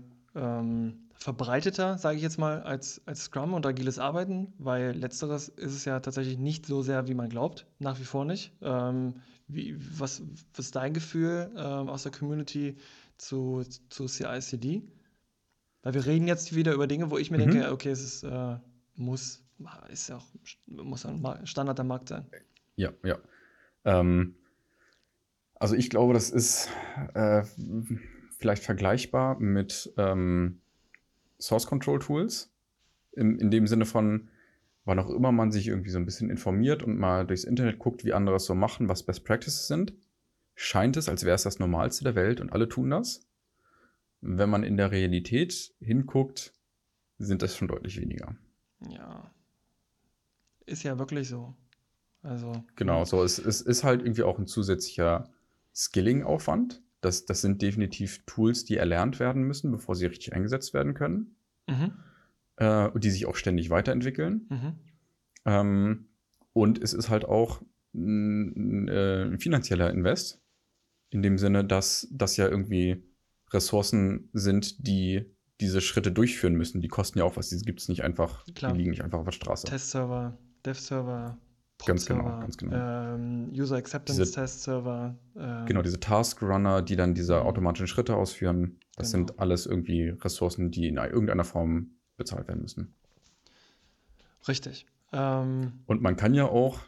verbreiteter, 1.19 1.97
sage 1.97 2.15
ich 2.15 2.23
jetzt 2.23 2.37
mal, 2.37 2.61
als, 2.61 3.01
als 3.05 3.25
Scrum 3.25 3.53
und 3.53 3.65
agiles 3.65 3.99
Arbeiten, 3.99 4.53
weil 4.57 4.95
letzteres 4.95 5.49
ist 5.49 5.73
es 5.73 5.83
ja 5.83 5.99
tatsächlich 5.99 6.37
nicht 6.37 6.65
so 6.65 6.81
sehr, 6.81 7.07
wie 7.09 7.13
man 7.13 7.29
glaubt, 7.29 7.67
nach 7.77 7.99
wie 7.99 8.05
vor 8.05 8.23
nicht. 8.23 8.53
Ähm, 8.61 9.15
wie, 9.47 9.75
was, 9.99 10.21
was 10.53 10.67
ist 10.67 10.75
dein 10.75 10.93
Gefühl 10.93 11.51
ähm, 11.57 11.89
aus 11.89 12.03
der 12.03 12.13
Community 12.13 12.77
zu, 13.17 13.63
zu 13.89 14.05
CI/CD? 14.05 14.83
Weil 15.81 15.93
wir 15.93 16.05
reden 16.05 16.27
jetzt 16.27 16.55
wieder 16.55 16.73
über 16.73 16.87
Dinge, 16.87 17.11
wo 17.11 17.17
ich 17.17 17.31
mir 17.31 17.37
mhm. 17.37 17.51
denke, 17.51 17.71
okay, 17.71 17.89
es 17.89 18.01
ist, 18.01 18.23
äh, 18.23 18.57
muss, 18.95 19.43
ist 19.89 20.07
ja 20.07 20.17
auch, 20.17 20.25
muss 20.67 21.05
ein 21.05 21.45
Standard 21.45 21.77
der 21.77 21.85
Markt 21.85 22.09
sein. 22.09 22.25
Ja, 22.77 22.93
ja. 23.03 23.17
Ähm, 23.83 24.35
also 25.59 25.75
ich 25.75 25.89
glaube, 25.89 26.13
das 26.13 26.29
ist 26.29 26.69
äh, 27.13 27.43
vielleicht 28.37 28.63
vergleichbar 28.63 29.39
mit 29.39 29.93
ähm, 29.97 30.61
Source 31.39 31.67
Control 31.67 31.99
Tools. 31.99 32.51
In, 33.11 33.37
in 33.39 33.51
dem 33.51 33.67
Sinne 33.67 33.85
von, 33.85 34.29
wann 34.85 34.99
auch 34.99 35.09
immer 35.09 35.31
man 35.31 35.51
sich 35.51 35.67
irgendwie 35.67 35.89
so 35.89 35.97
ein 35.97 36.05
bisschen 36.05 36.29
informiert 36.29 36.83
und 36.83 36.97
mal 36.97 37.27
durchs 37.27 37.43
Internet 37.43 37.79
guckt, 37.79 38.05
wie 38.05 38.13
andere 38.13 38.37
es 38.37 38.45
so 38.45 38.55
machen, 38.55 38.87
was 38.87 39.03
Best 39.03 39.25
Practices 39.25 39.67
sind, 39.67 39.93
scheint 40.55 40.95
es, 40.95 41.09
als 41.09 41.25
wäre 41.25 41.35
es 41.35 41.43
das 41.43 41.59
Normalste 41.59 42.05
der 42.05 42.15
Welt 42.15 42.39
und 42.39 42.53
alle 42.53 42.69
tun 42.69 42.89
das. 42.91 43.27
Wenn 44.21 44.49
man 44.49 44.63
in 44.63 44.77
der 44.77 44.91
Realität 44.91 45.73
hinguckt, 45.79 46.53
sind 47.17 47.41
das 47.41 47.55
schon 47.55 47.67
deutlich 47.67 47.99
weniger. 47.99 48.35
Ja. 48.89 49.31
Ist 50.65 50.83
ja 50.83 50.97
wirklich 50.99 51.27
so. 51.27 51.55
Also. 52.21 52.63
Genau, 52.75 53.03
so. 53.05 53.23
Es, 53.23 53.39
es 53.39 53.61
ist 53.61 53.83
halt 53.83 54.01
irgendwie 54.01 54.23
auch 54.23 54.37
ein 54.37 54.47
zusätzlicher 54.47 55.29
Skilling-Aufwand, 55.75 56.81
Das, 57.01 57.25
das 57.25 57.41
sind 57.41 57.61
definitiv 57.61 58.23
Tools, 58.25 58.65
die 58.65 58.77
erlernt 58.77 59.19
werden 59.19 59.43
müssen, 59.43 59.71
bevor 59.71 59.95
sie 59.95 60.05
richtig 60.05 60.33
eingesetzt 60.33 60.73
werden 60.73 60.93
können. 60.93 61.35
Mhm. 61.67 61.93
Äh, 62.57 62.87
und 62.87 63.03
die 63.03 63.09
sich 63.11 63.25
auch 63.25 63.35
ständig 63.35 63.69
weiterentwickeln. 63.69 64.47
Mhm. 64.49 64.73
Ähm, 65.45 66.05
und 66.53 66.81
es 66.83 66.93
ist 66.93 67.09
halt 67.09 67.25
auch 67.25 67.61
ein, 67.93 68.87
äh, 68.87 69.23
ein 69.23 69.39
finanzieller 69.39 69.89
Invest. 69.91 70.41
In 71.09 71.21
dem 71.21 71.37
Sinne, 71.37 71.63
dass 71.63 72.07
das 72.11 72.37
ja 72.37 72.47
irgendwie 72.47 73.03
Ressourcen 73.51 74.29
sind, 74.33 74.85
die 74.87 75.25
diese 75.59 75.81
Schritte 75.81 76.11
durchführen 76.11 76.55
müssen. 76.55 76.81
Die 76.81 76.87
kosten 76.87 77.19
ja 77.19 77.25
auch 77.25 77.35
was. 77.35 77.49
Die 77.49 77.57
gibt 77.59 77.79
es 77.81 77.89
nicht 77.89 78.03
einfach, 78.03 78.45
Klar. 78.53 78.73
die 78.73 78.77
liegen 78.77 78.91
nicht 78.91 79.03
einfach 79.03 79.19
auf 79.19 79.25
der 79.25 79.31
Straße. 79.31 79.67
Testserver, 79.67 80.37
Dev-Server, 80.65 81.37
Ganz 81.85 82.05
genau, 82.05 82.23
ganz 82.39 82.57
genau. 82.57 82.75
Ähm, 82.75 83.51
User 83.53 83.77
Acceptance 83.77 84.21
Diese- 84.21 84.33
Test 84.33 84.63
Server. 84.63 85.15
Ähm, 85.37 85.65
Genau, 85.65 85.81
diese 85.81 85.99
Task 85.99 86.41
Runner, 86.41 86.81
die 86.81 86.95
dann 86.95 87.13
diese 87.15 87.39
Mhm. 87.39 87.47
automatischen 87.47 87.87
Schritte 87.87 88.15
ausführen, 88.15 88.79
das 88.97 89.11
Genau. 89.11 89.27
sind 89.27 89.39
alles 89.39 89.65
irgendwie 89.65 90.09
Ressourcen, 90.09 90.71
die 90.71 90.87
in 90.87 90.97
irgendeiner 90.97 91.45
Form 91.45 91.91
bezahlt 92.17 92.47
werden 92.49 92.61
müssen. 92.61 92.93
Richtig. 94.47 94.85
Ähm, 95.13 95.73
Und 95.85 96.01
man 96.01 96.15
kann 96.15 96.33
ja 96.33 96.45
auch 96.45 96.79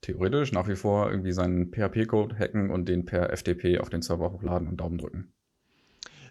theoretisch 0.00 0.52
nach 0.52 0.68
wie 0.68 0.76
vor 0.76 1.10
irgendwie 1.10 1.32
seinen 1.32 1.70
PHP-Code 1.70 2.36
hacken 2.38 2.70
und 2.70 2.88
den 2.88 3.04
per 3.06 3.30
FTP 3.36 3.78
auf 3.78 3.88
den 3.90 4.02
Server 4.02 4.32
hochladen 4.32 4.68
und 4.68 4.78
Daumen 4.78 4.98
drücken. 4.98 5.32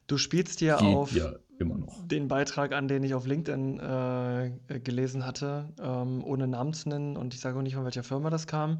du 0.08 0.18
spielst 0.18 0.60
Geht 0.60 0.72
auf 0.74 1.12
ja 1.16 1.34
immer 1.60 1.78
noch. 1.78 2.08
den 2.08 2.28
Beitrag 2.28 2.74
an, 2.74 2.88
den 2.88 3.04
ich 3.04 3.13
auf 3.13 3.26
LinkedIn 3.26 3.80
äh, 3.80 4.80
gelesen 4.80 5.26
hatte, 5.26 5.69
ähm, 5.82 6.24
ohne 6.24 6.48
Namen 6.48 6.74
zu 6.74 6.89
nennen. 6.89 7.17
Und 7.17 7.34
ich 7.34 7.39
sage 7.39 7.58
auch 7.58 7.62
nicht, 7.62 7.76
von 7.76 7.86
welcher 7.86 8.04
Firma 8.04 8.30
das 8.30 8.48
kam. 8.48 8.80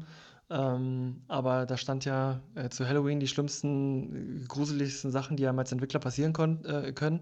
Ähm, 0.50 1.22
aber 1.28 1.66
da 1.66 1.76
stand 1.76 2.04
ja 2.04 2.40
äh, 2.54 2.68
zu 2.70 2.86
Halloween 2.88 3.20
die 3.20 3.28
schlimmsten, 3.28 4.42
äh, 4.42 4.46
gruseligsten 4.48 5.10
Sachen, 5.10 5.36
die 5.36 5.46
einem 5.46 5.58
als 5.58 5.70
Entwickler 5.72 6.00
passieren 6.00 6.34
äh, 6.64 6.92
können. 6.92 7.20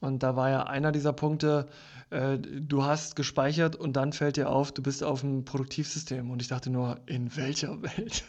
Und 0.00 0.22
da 0.22 0.34
war 0.36 0.50
ja 0.50 0.62
einer 0.64 0.92
dieser 0.92 1.12
Punkte, 1.12 1.68
äh, 2.10 2.38
du 2.38 2.84
hast 2.84 3.16
gespeichert 3.16 3.76
und 3.76 3.96
dann 3.96 4.12
fällt 4.12 4.36
dir 4.36 4.50
auf, 4.50 4.72
du 4.72 4.82
bist 4.82 5.04
auf 5.04 5.20
dem 5.20 5.44
Produktivsystem. 5.44 6.30
Und 6.30 6.42
ich 6.42 6.48
dachte 6.48 6.70
nur, 6.70 7.00
in 7.06 7.34
welcher 7.36 7.82
Welt 7.82 8.24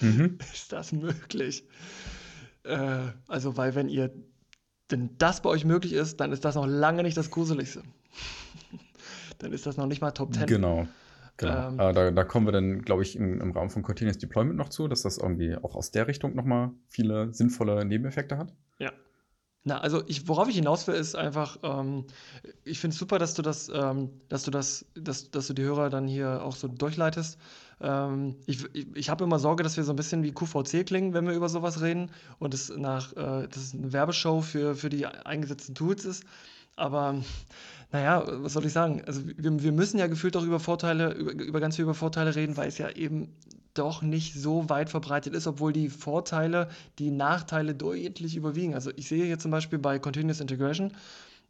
Mhm. 0.00 0.38
ist 0.52 0.72
das 0.72 0.92
möglich? 0.92 1.64
Äh, 2.64 3.08
also, 3.28 3.56
weil 3.56 3.74
wenn 3.74 3.88
ihr, 3.88 4.12
wenn 4.88 5.16
das 5.18 5.42
bei 5.42 5.50
euch 5.50 5.64
möglich 5.64 5.92
ist, 5.92 6.20
dann 6.20 6.32
ist 6.32 6.44
das 6.44 6.54
noch 6.54 6.66
lange 6.66 7.02
nicht 7.02 7.16
das 7.16 7.30
Gruseligste. 7.30 7.82
dann 9.38 9.52
ist 9.52 9.66
das 9.66 9.76
noch 9.76 9.86
nicht 9.86 10.00
mal 10.00 10.12
Top 10.12 10.34
10. 10.34 10.46
Genau. 10.46 10.86
genau. 11.36 11.68
Ähm, 11.68 11.80
äh, 11.80 11.92
da, 11.92 12.10
da 12.10 12.24
kommen 12.24 12.46
wir 12.46 12.52
dann, 12.52 12.82
glaube 12.82 13.02
ich, 13.02 13.16
im, 13.16 13.40
im 13.40 13.50
Rahmen 13.52 13.70
von 13.70 13.82
Continuous 13.82 14.18
Deployment 14.18 14.56
noch 14.56 14.68
zu, 14.68 14.88
dass 14.88 15.02
das 15.02 15.18
irgendwie 15.18 15.56
auch 15.56 15.74
aus 15.74 15.90
der 15.90 16.06
Richtung 16.06 16.34
nochmal 16.34 16.70
viele 16.88 17.32
sinnvolle 17.32 17.84
Nebeneffekte 17.84 18.38
hat. 18.38 18.52
Ja. 18.78 18.92
Na, 19.66 19.80
also 19.80 20.04
ich, 20.06 20.28
worauf 20.28 20.48
ich 20.48 20.54
hinaus 20.54 20.86
will, 20.86 20.94
ist 20.94 21.16
einfach, 21.16 21.58
ähm, 21.64 22.04
ich 22.62 22.78
finde 22.78 22.94
es 22.94 23.00
super, 23.00 23.18
dass 23.18 23.34
du 23.34 23.42
das, 23.42 23.68
ähm, 23.68 24.10
dass 24.28 24.44
du 24.44 24.52
das, 24.52 24.86
dass, 24.94 25.32
dass 25.32 25.48
du 25.48 25.54
die 25.54 25.64
Hörer 25.64 25.90
dann 25.90 26.06
hier 26.06 26.44
auch 26.44 26.54
so 26.54 26.68
durchleitest. 26.68 27.36
Ähm, 27.80 28.36
ich 28.46 28.64
ich, 28.74 28.86
ich 28.94 29.10
habe 29.10 29.24
immer 29.24 29.40
Sorge, 29.40 29.64
dass 29.64 29.76
wir 29.76 29.82
so 29.82 29.92
ein 29.92 29.96
bisschen 29.96 30.22
wie 30.22 30.30
QVC 30.30 30.86
klingen, 30.86 31.14
wenn 31.14 31.26
wir 31.26 31.34
über 31.34 31.48
sowas 31.48 31.82
reden 31.82 32.12
und 32.38 32.54
es 32.54 32.68
nach, 32.68 33.12
äh, 33.14 33.48
das 33.48 33.56
ist 33.56 33.74
eine 33.74 33.92
Werbeshow 33.92 34.40
für, 34.40 34.76
für 34.76 34.88
die 34.88 35.04
eingesetzten 35.04 35.74
Tools 35.74 36.04
ist. 36.04 36.22
Aber 36.76 37.16
naja, 37.90 38.22
was 38.24 38.52
soll 38.52 38.66
ich 38.66 38.72
sagen? 38.72 39.02
Also 39.04 39.22
wir, 39.26 39.62
wir 39.64 39.72
müssen 39.72 39.98
ja 39.98 40.06
gefühlt 40.06 40.36
auch 40.36 40.44
über 40.44 40.60
Vorteile, 40.60 41.12
über, 41.14 41.32
über 41.32 41.58
ganz 41.58 41.74
viel 41.74 41.82
über 41.82 41.94
Vorteile 41.94 42.36
reden, 42.36 42.56
weil 42.56 42.68
es 42.68 42.78
ja 42.78 42.88
eben 42.90 43.34
doch 43.78 44.02
nicht 44.02 44.34
so 44.34 44.68
weit 44.68 44.90
verbreitet 44.90 45.34
ist, 45.34 45.46
obwohl 45.46 45.72
die 45.72 45.88
Vorteile 45.88 46.68
die 46.98 47.10
Nachteile 47.10 47.74
deutlich 47.74 48.36
überwiegen. 48.36 48.74
Also 48.74 48.90
ich 48.96 49.08
sehe 49.08 49.24
hier 49.24 49.38
zum 49.38 49.50
Beispiel 49.50 49.78
bei 49.78 49.98
Continuous 49.98 50.40
Integration, 50.40 50.92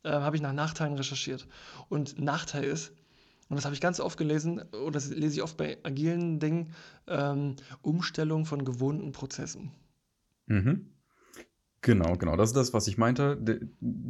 äh, 0.02 0.10
habe 0.10 0.36
ich 0.36 0.42
nach 0.42 0.52
Nachteilen 0.52 0.94
recherchiert. 0.94 1.46
Und 1.88 2.20
Nachteil 2.20 2.64
ist, 2.64 2.92
und 3.48 3.56
das 3.56 3.64
habe 3.64 3.74
ich 3.74 3.80
ganz 3.80 4.00
oft 4.00 4.18
gelesen, 4.18 4.62
oder 4.72 4.92
das 4.92 5.08
lese 5.10 5.36
ich 5.36 5.42
oft 5.42 5.56
bei 5.56 5.78
agilen 5.84 6.40
Dingen, 6.40 6.74
ähm, 7.06 7.56
Umstellung 7.82 8.44
von 8.44 8.64
gewohnten 8.64 9.12
Prozessen. 9.12 9.70
Mhm. 10.46 10.90
Genau, 11.80 12.16
genau. 12.16 12.36
Das 12.36 12.50
ist 12.50 12.56
das, 12.56 12.72
was 12.72 12.88
ich 12.88 12.98
meinte. 12.98 13.36
De, 13.36 13.60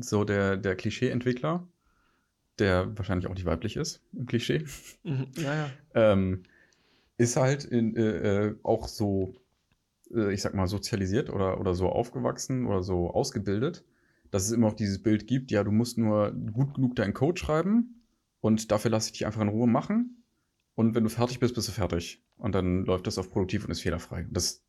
so 0.00 0.24
der, 0.24 0.57
der 0.57 0.76
Klischee-Entwickler, 0.76 1.66
der 2.59 2.96
wahrscheinlich 2.96 3.26
auch 3.26 3.35
nicht 3.35 3.44
weiblich 3.44 3.76
ist, 3.76 4.02
im 4.14 4.26
Klischee, 4.26 4.64
Mhm, 5.02 5.26
ja, 5.37 5.55
ja. 5.55 5.70
ähm, 5.94 6.42
ist 7.18 7.37
halt 7.37 7.64
in, 7.64 7.96
äh, 7.96 8.46
äh, 8.46 8.57
auch 8.62 8.88
so, 8.88 9.35
äh, 10.14 10.33
ich 10.33 10.42
sag 10.42 10.55
mal, 10.55 10.66
sozialisiert 10.66 11.31
oder, 11.31 11.61
oder 11.61 11.74
so 11.74 11.88
aufgewachsen 11.88 12.66
oder 12.66 12.83
so 12.83 13.11
ausgebildet, 13.11 13.85
dass 14.31 14.44
es 14.44 14.52
immer 14.52 14.68
auch 14.68 14.74
dieses 14.74 15.02
Bild 15.02 15.26
gibt, 15.26 15.50
ja, 15.50 15.64
du 15.64 15.70
musst 15.70 15.98
nur 15.98 16.33
gut 16.33 16.74
genug 16.74 16.96
deinen 16.96 17.14
Code 17.14 17.38
schreiben 17.38 18.02
und 18.40 18.70
dafür 18.70 18.90
lasse 18.90 19.09
ich 19.09 19.12
dich 19.12 19.26
einfach 19.26 19.40
in 19.40 19.48
Ruhe 19.48 19.66
machen. 19.66 20.24
Und 20.74 20.94
wenn 20.94 21.05
du 21.05 21.11
fertig 21.11 21.40
bist, 21.40 21.55
bist 21.55 21.68
du 21.68 21.72
fertig. 21.72 22.22
Und 22.37 22.55
dann 22.55 22.85
läuft 22.85 23.07
das 23.07 23.16
auf 23.16 23.31
produktiv 23.31 23.64
und 23.64 23.70
ist 23.70 23.81
fehlerfrei. 23.81 24.26
Das 24.31 24.62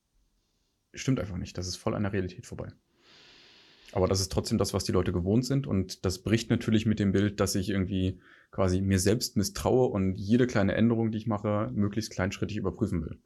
stimmt 0.93 1.19
einfach 1.19 1.37
nicht. 1.37 1.57
Das 1.57 1.67
ist 1.67 1.75
voll 1.75 1.95
an 1.95 2.03
der 2.03 2.13
Realität 2.13 2.45
vorbei. 2.45 2.71
Aber 3.91 4.07
das 4.07 4.21
ist 4.21 4.31
trotzdem 4.31 4.57
das, 4.57 4.73
was 4.73 4.85
die 4.85 4.93
Leute 4.93 5.11
gewohnt 5.11 5.45
sind. 5.45 5.67
Und 5.67 6.05
das 6.05 6.19
bricht 6.19 6.49
natürlich 6.49 6.85
mit 6.85 6.99
dem 6.99 7.11
Bild, 7.11 7.39
dass 7.39 7.55
ich 7.55 7.69
irgendwie 7.69 8.21
quasi 8.51 8.81
mir 8.81 8.99
selbst 8.99 9.35
misstraue 9.37 9.87
und 9.87 10.15
jede 10.15 10.47
kleine 10.47 10.75
Änderung, 10.75 11.11
die 11.11 11.17
ich 11.17 11.27
mache, 11.27 11.69
möglichst 11.73 12.11
kleinschrittig 12.11 12.57
überprüfen 12.57 13.03
will. 13.03 13.19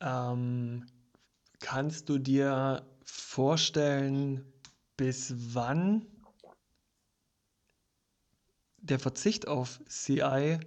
Ähm, 0.00 0.84
kannst 1.60 2.08
du 2.08 2.18
dir 2.18 2.84
vorstellen, 3.04 4.44
bis 4.96 5.34
wann 5.54 6.06
der 8.78 8.98
Verzicht 8.98 9.46
auf 9.48 9.80
CI, 9.88 10.58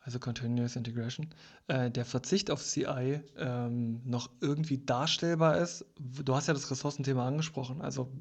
also 0.00 0.18
Continuous 0.18 0.76
Integration, 0.76 1.28
äh, 1.68 1.90
der 1.90 2.04
Verzicht 2.04 2.50
auf 2.50 2.62
CI 2.62 3.20
ähm, 3.36 4.00
noch 4.04 4.30
irgendwie 4.40 4.78
darstellbar 4.78 5.58
ist? 5.58 5.84
Du 5.98 6.34
hast 6.34 6.48
ja 6.48 6.54
das 6.54 6.70
Ressourcenthema 6.70 7.26
angesprochen. 7.26 7.80
Also, 7.80 8.12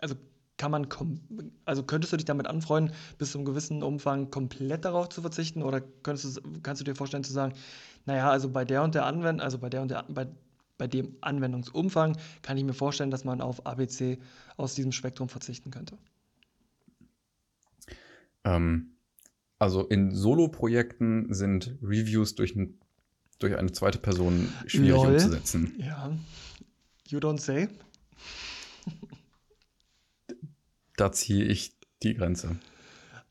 also 0.00 0.16
kann 0.58 0.72
man, 0.72 0.88
also 1.64 1.82
könntest 1.84 2.12
du 2.12 2.16
dich 2.16 2.26
damit 2.26 2.46
anfreunden, 2.46 2.94
bis 3.16 3.32
zu 3.32 3.38
einem 3.38 3.46
gewissen 3.46 3.82
Umfang 3.82 4.30
komplett 4.30 4.84
darauf 4.84 5.08
zu 5.08 5.22
verzichten? 5.22 5.62
Oder 5.62 5.80
könntest 5.80 6.36
du, 6.36 6.42
kannst 6.62 6.80
du 6.80 6.84
dir 6.84 6.94
vorstellen 6.94 7.24
zu 7.24 7.32
sagen, 7.32 7.54
naja, 8.04 8.30
also 8.30 8.50
bei 8.50 8.64
der 8.64 8.82
und 8.82 8.94
der 8.94 9.06
Anwendung, 9.06 9.40
also 9.40 9.58
bei 9.58 9.70
der 9.70 9.82
und 9.82 9.90
der, 9.90 10.04
bei, 10.08 10.26
bei 10.76 10.86
dem 10.86 11.16
Anwendungsumfang 11.20 12.18
kann 12.42 12.58
ich 12.58 12.64
mir 12.64 12.74
vorstellen, 12.74 13.10
dass 13.10 13.24
man 13.24 13.40
auf 13.40 13.66
ABC 13.66 14.18
aus 14.56 14.74
diesem 14.74 14.92
Spektrum 14.92 15.28
verzichten 15.28 15.70
könnte. 15.70 15.96
Ähm, 18.44 18.96
also 19.58 19.86
in 19.86 20.14
Solo-Projekten 20.14 21.32
sind 21.32 21.76
Reviews 21.82 22.34
durch, 22.34 22.56
ein, 22.56 22.78
durch 23.38 23.56
eine 23.56 23.72
zweite 23.72 23.98
Person 23.98 24.48
schwierig 24.66 25.02
Lol. 25.02 25.12
umzusetzen. 25.14 25.74
Ja. 25.78 26.10
You 27.06 27.18
don't 27.18 27.40
say. 27.40 27.68
Da 30.98 31.12
ziehe 31.12 31.44
ich 31.44 31.78
die 32.02 32.14
Grenze. 32.14 32.56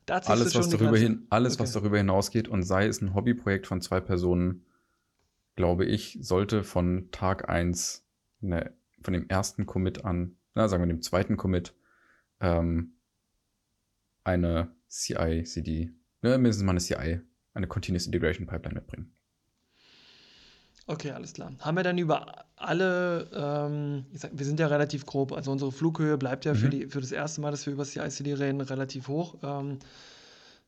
Alles, 0.08 0.54
was 0.54 0.70
darüber, 0.70 0.92
Grenze. 0.92 1.02
hin, 1.02 1.26
alles 1.28 1.58
was 1.58 1.70
Okay. 1.70 1.80
darüber 1.80 1.98
hinausgeht 1.98 2.48
und 2.48 2.62
sei 2.62 2.86
es 2.86 3.02
ein 3.02 3.14
Hobbyprojekt 3.14 3.66
von 3.66 3.82
zwei 3.82 4.00
Personen, 4.00 4.64
glaube 5.54 5.84
ich, 5.84 6.18
sollte 6.22 6.64
von 6.64 7.10
Tag 7.10 7.48
1, 7.50 8.06
ne, 8.40 8.72
von 9.02 9.12
dem 9.12 9.28
ersten 9.28 9.66
Commit 9.66 10.04
an, 10.06 10.36
na, 10.54 10.66
sagen 10.68 10.82
wir 10.82 10.86
dem 10.86 11.02
zweiten 11.02 11.36
Commit, 11.36 11.74
ähm, 12.40 12.94
eine 14.24 14.74
CI, 14.88 15.42
CD, 15.44 15.90
ne, 16.22 16.38
mindestens 16.38 16.64
mal 16.64 16.72
eine 16.72 16.80
CI, 16.80 17.20
eine 17.52 17.66
Continuous 17.66 18.06
Integration 18.06 18.46
Pipeline 18.46 18.76
mitbringen. 18.76 19.12
Okay, 20.90 21.10
alles 21.12 21.34
klar. 21.34 21.52
Haben 21.60 21.76
wir 21.76 21.84
dann 21.84 21.98
über 21.98 22.46
alle, 22.56 23.28
ähm, 23.34 24.06
ich 24.12 24.20
sag, 24.20 24.30
wir 24.32 24.44
sind 24.46 24.58
ja 24.58 24.66
relativ 24.68 25.04
grob, 25.06 25.32
also 25.32 25.52
unsere 25.52 25.70
Flughöhe 25.70 26.16
bleibt 26.16 26.44
ja 26.46 26.54
für, 26.54 26.66
Mhm. 26.66 26.70
die, 26.70 26.86
für 26.86 27.00
das 27.00 27.12
erste 27.12 27.40
Mal, 27.42 27.50
dass 27.50 27.66
wir 27.66 27.74
über 27.74 27.84
CICD 27.84 28.34
reden, 28.34 28.60
relativ 28.62 29.06
hoch. 29.08 29.36
Ähm, 29.42 29.78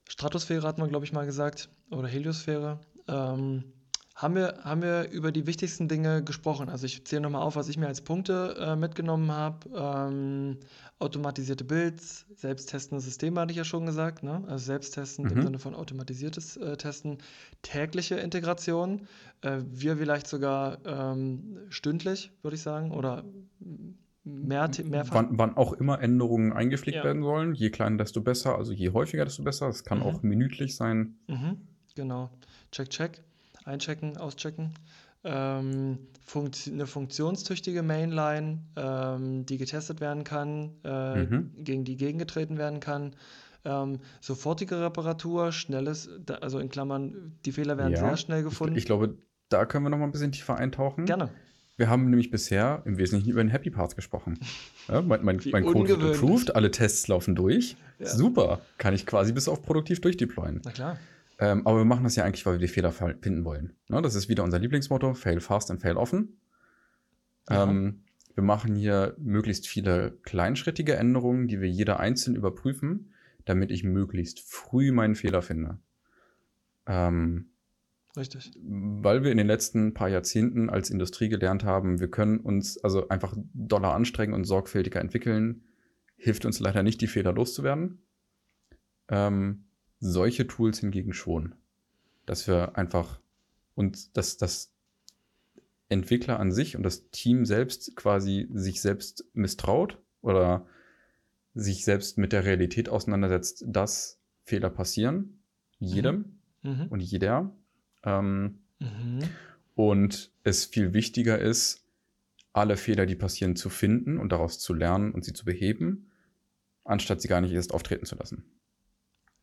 Stratosphäre 0.08 0.66
hat 0.66 0.78
man, 0.78 0.90
glaube 0.90 1.04
ich, 1.06 1.12
mal 1.12 1.24
gesagt, 1.24 1.70
oder 1.90 2.06
Heliosphäre. 2.06 2.78
Ähm, 3.08 3.64
haben 4.22 4.34
wir, 4.34 4.58
haben 4.64 4.82
wir 4.82 5.10
über 5.10 5.32
die 5.32 5.46
wichtigsten 5.46 5.88
Dinge 5.88 6.22
gesprochen? 6.22 6.68
Also 6.68 6.84
ich 6.86 7.04
zähle 7.06 7.22
nochmal 7.22 7.42
auf, 7.42 7.56
was 7.56 7.68
ich 7.68 7.78
mir 7.78 7.86
als 7.86 8.00
Punkte 8.02 8.54
äh, 8.58 8.76
mitgenommen 8.76 9.30
habe. 9.32 9.68
Ähm, 9.74 10.58
automatisierte 10.98 11.64
Builds, 11.64 12.26
selbsttestende 12.34 13.02
Systeme 13.02 13.40
hatte 13.40 13.52
ich 13.52 13.56
ja 13.56 13.64
schon 13.64 13.86
gesagt, 13.86 14.22
ne? 14.22 14.44
Also 14.46 14.66
selbsttestend 14.66 15.32
im 15.32 15.38
Mhm. 15.38 15.42
Sinne 15.44 15.58
von 15.58 15.74
automatisiertes 15.74 16.58
äh, 16.58 16.76
Testen, 16.76 17.18
tägliche 17.62 18.16
Integration, 18.16 19.06
äh, 19.40 19.58
wir 19.70 19.96
vielleicht 19.96 20.26
sogar 20.26 20.78
ähm, 20.84 21.56
stündlich, 21.70 22.30
würde 22.42 22.56
ich 22.56 22.62
sagen, 22.62 22.90
oder 22.92 23.24
mehr, 24.24 24.70
mehrfach. 24.84 25.14
Wann, 25.14 25.38
wann 25.38 25.56
auch 25.56 25.72
immer 25.72 26.02
Änderungen 26.02 26.52
eingepflegt 26.52 26.96
Ja. 26.96 27.04
werden 27.04 27.22
sollen, 27.22 27.54
je 27.54 27.70
kleiner, 27.70 27.96
desto 27.96 28.20
besser, 28.20 28.56
also 28.56 28.72
je 28.72 28.90
häufiger, 28.90 29.24
desto 29.24 29.42
besser. 29.42 29.68
Es 29.68 29.84
kann 29.84 29.98
Mhm. 29.98 30.04
auch 30.04 30.22
minütlich 30.22 30.76
sein. 30.76 31.16
Mhm, 31.28 31.56
genau. 31.94 32.28
Check, 32.70 32.90
check. 32.90 33.22
Einchecken, 33.64 34.16
auschecken. 34.16 34.74
Ähm, 35.24 35.98
Funkt 36.24 36.70
eine 36.72 36.86
funktionstüchtige 36.86 37.82
Mainline, 37.82 38.60
ähm, 38.76 39.44
die 39.46 39.58
getestet 39.58 40.00
werden 40.00 40.24
kann, 40.24 40.70
äh, 40.84 41.24
Mhm. 41.24 41.50
gegen 41.58 41.84
die 41.84 41.96
gegengetreten 41.96 42.56
werden 42.56 42.80
kann. 42.80 43.14
Ähm, 43.64 43.98
sofortige 44.20 44.80
Reparatur, 44.80 45.52
schnelles, 45.52 46.08
also 46.40 46.58
in 46.60 46.70
Klammern, 46.70 47.32
die 47.44 47.52
Fehler 47.52 47.76
werden 47.76 47.94
sehr 47.96 48.06
Ja, 48.06 48.16
schnell 48.16 48.38
ich, 48.38 48.44
gefunden. 48.44 48.76
ich 48.76 48.86
glaube, 48.86 49.18
da 49.50 49.66
können 49.66 49.84
wir 49.84 49.90
noch 49.90 49.98
mal 49.98 50.04
ein 50.04 50.12
bisschen 50.12 50.32
tiefer 50.32 50.56
eintauchen. 50.56 51.04
Gerne. 51.04 51.28
Wir 51.76 51.90
haben 51.90 52.08
nämlich 52.08 52.30
bisher 52.30 52.82
im 52.86 52.96
Wesentlichen 52.96 53.30
über 53.30 53.42
den 53.42 53.50
Happy 53.50 53.70
Parts 53.70 53.96
gesprochen. 53.96 54.38
Ja, 54.88 55.02
mein, 55.02 55.24
mein, 55.24 55.40
mein 55.52 55.64
Code 55.64 55.88
wird 56.00 56.02
approved, 56.16 56.54
alle 56.54 56.70
Tests 56.70 57.08
laufen 57.08 57.34
durch. 57.34 57.76
Ja. 57.98 58.06
Super, 58.06 58.60
kann 58.78 58.94
ich 58.94 59.04
quasi 59.04 59.32
bis 59.32 59.48
auf 59.48 59.62
produktiv 59.62 60.00
durchdeployen. 60.00 60.60
Na 60.64 60.70
klar. 60.70 60.96
Ähm, 61.40 61.66
aber 61.66 61.78
wir 61.78 61.84
machen 61.86 62.04
das 62.04 62.16
ja 62.16 62.24
eigentlich, 62.24 62.44
weil 62.44 62.54
wir 62.54 62.66
die 62.66 62.68
Fehler 62.68 62.92
finden 62.92 63.44
wollen. 63.44 63.72
Ne, 63.88 64.02
das 64.02 64.14
ist 64.14 64.28
wieder 64.28 64.44
unser 64.44 64.58
Lieblingsmotto: 64.58 65.14
Fail 65.14 65.40
fast 65.40 65.70
and 65.70 65.80
fail 65.80 65.96
often. 65.96 66.38
Ja. 67.48 67.64
Ähm, 67.64 68.04
wir 68.34 68.44
machen 68.44 68.74
hier 68.74 69.16
möglichst 69.18 69.66
viele 69.66 70.18
kleinschrittige 70.22 70.96
Änderungen, 70.96 71.48
die 71.48 71.60
wir 71.60 71.68
jeder 71.68 71.98
einzeln 71.98 72.36
überprüfen, 72.36 73.12
damit 73.46 73.70
ich 73.70 73.84
möglichst 73.84 74.40
früh 74.40 74.92
meinen 74.92 75.14
Fehler 75.14 75.42
finde. 75.42 75.78
Ähm, 76.86 77.50
Richtig. 78.16 78.52
weil 78.62 79.24
wir 79.24 79.30
in 79.30 79.38
den 79.38 79.46
letzten 79.46 79.94
paar 79.94 80.08
Jahrzehnten 80.08 80.68
als 80.68 80.90
Industrie 80.90 81.28
gelernt 81.28 81.64
haben, 81.64 82.00
wir 82.00 82.10
können 82.10 82.38
uns 82.40 82.76
also 82.78 83.08
einfach 83.08 83.34
doller 83.54 83.94
anstrengen 83.94 84.34
und 84.34 84.44
sorgfältiger 84.44 85.00
entwickeln, 85.00 85.64
hilft 86.16 86.44
uns 86.44 86.60
leider 86.60 86.82
nicht, 86.82 87.00
die 87.00 87.06
Fehler 87.06 87.32
loszuwerden. 87.32 88.02
Ähm, 89.08 89.69
solche 90.00 90.46
Tools 90.46 90.80
hingegen 90.80 91.12
schon. 91.12 91.54
Dass 92.26 92.46
wir 92.48 92.76
einfach 92.76 93.20
und 93.74 94.16
dass 94.16 94.36
das 94.36 94.72
Entwickler 95.88 96.38
an 96.38 96.52
sich 96.52 96.76
und 96.76 96.82
das 96.82 97.10
Team 97.10 97.44
selbst 97.44 97.96
quasi 97.96 98.48
sich 98.52 98.80
selbst 98.80 99.24
misstraut 99.34 99.98
oder 100.22 100.66
sich 101.54 101.84
selbst 101.84 102.16
mit 102.16 102.32
der 102.32 102.44
Realität 102.44 102.88
auseinandersetzt, 102.88 103.64
dass 103.66 104.20
Fehler 104.44 104.70
passieren. 104.70 105.40
Jedem 105.78 106.38
Mhm. 106.62 106.86
und 106.90 107.00
jeder. 107.00 107.54
Ähm, 108.04 108.58
Mhm. 108.78 109.20
und 109.74 110.30
es 110.44 110.64
viel 110.64 110.92
wichtiger 110.94 111.38
ist, 111.38 111.84
alle 112.52 112.76
Fehler, 112.76 113.06
die 113.06 113.14
passieren, 113.16 113.56
zu 113.56 113.68
finden 113.68 114.18
und 114.18 114.30
daraus 114.32 114.58
zu 114.58 114.74
lernen 114.74 115.12
und 115.12 115.24
sie 115.24 115.32
zu 115.32 115.44
beheben, 115.44 116.10
anstatt 116.84 117.20
sie 117.20 117.28
gar 117.28 117.40
nicht 117.40 117.52
erst 117.52 117.72
auftreten 117.72 118.06
zu 118.06 118.16
lassen. 118.16 118.44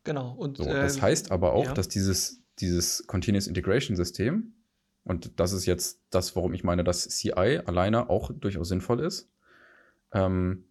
Genau. 0.07 0.31
Und 0.31 0.57
So, 0.57 0.63
äh, 0.63 0.73
das 0.73 1.01
heißt 1.01 1.31
aber 1.31 1.51
auch, 1.53 1.65
ja. 1.65 1.73
dass 1.73 1.89
dieses, 1.89 2.41
dieses 2.59 3.05
Continuous 3.07 3.45
Integration 3.45 3.97
System, 3.97 4.53
und 5.03 5.39
das 5.39 5.51
ist 5.51 5.65
jetzt 5.65 6.01
das, 6.09 6.35
warum 6.35 6.53
ich 6.53 6.63
meine, 6.63 6.83
dass 6.83 7.07
CI 7.09 7.59
alleine 7.65 8.09
auch 8.09 8.31
durchaus 8.33 8.69
sinnvoll 8.69 9.01
ist, 9.01 9.29
ähm, 10.13 10.63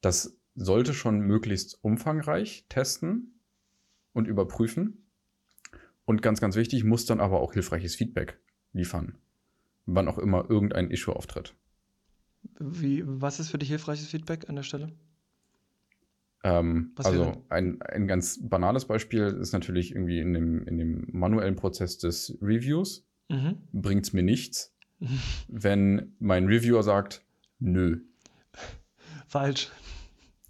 das 0.00 0.36
sollte 0.56 0.92
schon 0.92 1.20
möglichst 1.20 1.78
umfangreich 1.82 2.66
testen 2.68 3.40
und 4.12 4.26
überprüfen. 4.26 5.06
Und 6.04 6.20
ganz, 6.20 6.40
ganz 6.40 6.56
wichtig, 6.56 6.84
muss 6.84 7.06
dann 7.06 7.20
aber 7.20 7.40
auch 7.40 7.52
hilfreiches 7.52 7.94
Feedback 7.94 8.38
liefern, 8.72 9.16
wann 9.86 10.08
auch 10.08 10.18
immer 10.18 10.50
irgendein 10.50 10.90
Issue 10.90 11.14
auftritt. 11.14 11.54
wie, 12.58 13.02
was 13.06 13.38
ist 13.38 13.50
für 13.50 13.58
dich 13.58 13.68
hilfreiches 13.68 14.08
Feedback 14.08 14.48
an 14.48 14.56
der 14.56 14.64
Stelle? 14.64 14.92
Ähm, 16.44 16.92
also 16.96 17.42
ein, 17.48 17.80
ein 17.80 18.06
ganz 18.06 18.38
banales 18.46 18.84
Beispiel 18.84 19.22
ist 19.40 19.52
natürlich 19.52 19.92
irgendwie 19.92 20.20
in 20.20 20.34
dem, 20.34 20.66
in 20.68 20.76
dem 20.76 21.06
manuellen 21.10 21.56
Prozess 21.56 21.96
des 21.96 22.38
Reviews. 22.42 23.08
Mhm. 23.30 23.56
Bringt 23.72 24.04
es 24.04 24.12
mir 24.12 24.22
nichts, 24.22 24.76
wenn 25.48 26.14
mein 26.18 26.46
Reviewer 26.46 26.82
sagt, 26.82 27.24
nö, 27.58 28.00
Falsch. 29.26 29.72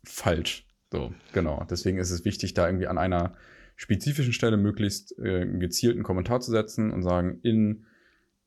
falsch. 0.04 0.66
So, 0.92 1.14
genau. 1.32 1.64
Deswegen 1.70 1.98
ist 1.98 2.10
es 2.10 2.24
wichtig, 2.24 2.54
da 2.54 2.66
irgendwie 2.66 2.88
an 2.88 2.98
einer 2.98 3.34
spezifischen 3.76 4.32
Stelle 4.32 4.56
möglichst 4.56 5.16
äh, 5.18 5.42
einen 5.42 5.60
gezielten 5.60 6.02
Kommentar 6.02 6.40
zu 6.40 6.50
setzen 6.50 6.90
und 6.92 7.02
sagen, 7.02 7.38
in 7.42 7.86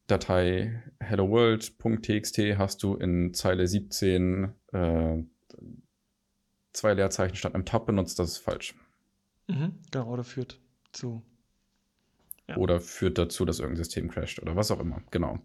Datei 0.07 0.83
helloworld.txt 0.99 2.37
hast 2.57 2.83
du 2.83 2.95
in 2.95 3.33
Zeile 3.33 3.67
17 3.67 4.53
äh, 4.71 5.23
zwei 6.77 6.93
Leerzeichen 6.93 7.35
statt 7.35 7.55
einem 7.55 7.65
Tab 7.65 7.85
benutzt, 7.85 8.19
das 8.19 8.29
ist 8.29 8.37
falsch. 8.37 8.75
Mhm. 9.47 9.73
Genau, 9.91 10.09
oder 10.09 10.23
führt 10.23 10.59
zu. 10.91 11.23
Ja. 12.47 12.57
Oder 12.57 12.79
führt 12.79 13.17
dazu, 13.17 13.45
dass 13.45 13.59
irgendein 13.59 13.83
System 13.83 14.09
crasht 14.09 14.41
oder 14.41 14.55
was 14.55 14.71
auch 14.71 14.79
immer. 14.79 15.01
Genau. 15.11 15.39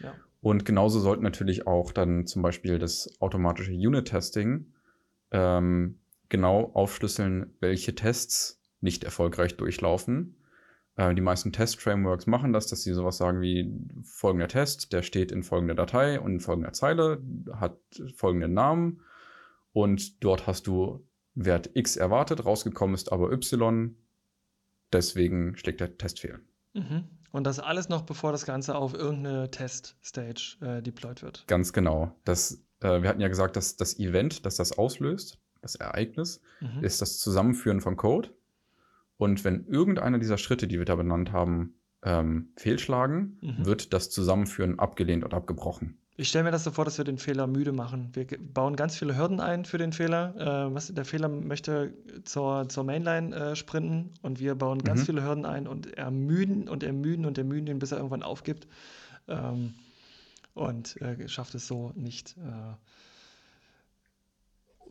Ja. 0.00 0.14
Und 0.40 0.64
genauso 0.64 1.00
sollten 1.00 1.22
natürlich 1.22 1.66
auch 1.66 1.92
dann 1.92 2.26
zum 2.26 2.42
Beispiel 2.42 2.78
das 2.78 3.10
automatische 3.20 3.72
Unit-Testing 3.72 4.72
ähm, 5.30 5.98
genau 6.28 6.70
aufschlüsseln, 6.74 7.54
welche 7.60 7.94
Tests 7.94 8.60
nicht 8.80 9.04
erfolgreich 9.04 9.56
durchlaufen. 9.56 10.36
Äh, 10.96 11.14
die 11.14 11.20
meisten 11.20 11.52
Test-Frameworks 11.52 12.26
machen 12.26 12.52
das, 12.52 12.66
dass 12.66 12.82
sie 12.82 12.92
sowas 12.92 13.16
sagen 13.16 13.40
wie 13.40 13.72
folgender 14.02 14.48
Test, 14.48 14.92
der 14.92 15.02
steht 15.02 15.32
in 15.32 15.42
folgender 15.42 15.74
Datei 15.74 16.20
und 16.20 16.32
in 16.32 16.40
folgender 16.40 16.72
Zeile, 16.72 17.22
hat 17.52 17.78
folgenden 18.14 18.52
Namen 18.52 19.00
und 19.82 20.24
dort 20.24 20.46
hast 20.46 20.66
du 20.66 21.06
Wert 21.34 21.70
X 21.74 21.96
erwartet, 21.96 22.44
rausgekommen 22.44 22.94
ist 22.94 23.12
aber 23.12 23.30
Y, 23.32 23.94
deswegen 24.92 25.56
schlägt 25.56 25.80
der 25.80 25.96
Test 25.96 26.20
fehl. 26.20 26.40
Mhm. 26.74 27.04
Und 27.30 27.44
das 27.46 27.58
alles 27.60 27.88
noch, 27.88 28.02
bevor 28.02 28.32
das 28.32 28.44
Ganze 28.46 28.74
auf 28.74 28.94
irgendeine 28.94 29.50
Test-Stage 29.50 30.56
äh, 30.62 30.82
deployed 30.82 31.22
wird. 31.22 31.44
Ganz 31.46 31.72
genau. 31.72 32.12
Das, 32.24 32.64
äh, 32.80 33.02
wir 33.02 33.08
hatten 33.08 33.20
ja 33.20 33.28
gesagt, 33.28 33.54
dass 33.56 33.76
das 33.76 33.98
Event, 33.98 34.46
das 34.46 34.56
das 34.56 34.72
auslöst, 34.76 35.38
das 35.60 35.74
Ereignis, 35.74 36.40
Mhm. 36.60 36.82
ist 36.82 37.00
das 37.02 37.18
Zusammenführen 37.18 37.80
von 37.80 37.96
Code. 37.96 38.30
Und 39.16 39.44
wenn 39.44 39.66
irgendeiner 39.66 40.18
dieser 40.18 40.38
Schritte, 40.38 40.66
die 40.66 40.78
wir 40.78 40.86
da 40.86 40.96
benannt 40.96 41.30
haben, 41.32 41.74
ähm, 42.02 42.52
fehlschlagen, 42.56 43.38
Mhm. 43.42 43.66
wird 43.66 43.92
das 43.92 44.10
Zusammenführen 44.10 44.78
abgelehnt 44.78 45.24
und 45.24 45.34
abgebrochen. 45.34 45.98
Ich 46.20 46.30
stelle 46.30 46.42
mir 46.42 46.50
das 46.50 46.64
so 46.64 46.72
vor, 46.72 46.84
dass 46.84 46.98
wir 46.98 47.04
den 47.04 47.16
Fehler 47.16 47.46
müde 47.46 47.70
machen. 47.70 48.10
Wir 48.12 48.26
bauen 48.40 48.74
ganz 48.74 48.96
viele 48.96 49.16
Hürden 49.16 49.38
ein 49.38 49.64
für 49.64 49.78
den 49.78 49.92
Fehler. 49.92 50.34
Äh, 50.68 50.74
was, 50.74 50.92
der 50.92 51.04
Fehler 51.04 51.28
möchte 51.28 51.94
zur, 52.24 52.68
zur 52.68 52.82
Mainline 52.82 53.34
äh, 53.36 53.54
sprinten 53.54 54.10
und 54.22 54.40
wir 54.40 54.56
bauen 54.56 54.82
ganz 54.82 55.02
Mhm. 55.02 55.06
viele 55.06 55.22
Hürden 55.22 55.46
ein 55.46 55.68
und 55.68 55.96
ermüden 55.96 56.68
und 56.68 56.82
ermüden 56.82 57.24
und 57.24 57.38
ermüden 57.38 57.68
ihn, 57.68 57.78
bis 57.78 57.92
er 57.92 57.98
irgendwann 57.98 58.24
aufgibt. 58.24 58.66
Ähm, 59.28 59.74
und 60.54 61.00
äh, 61.00 61.28
schafft 61.28 61.54
es 61.54 61.68
so 61.68 61.92
nicht, 61.94 62.36
äh, 62.38 62.74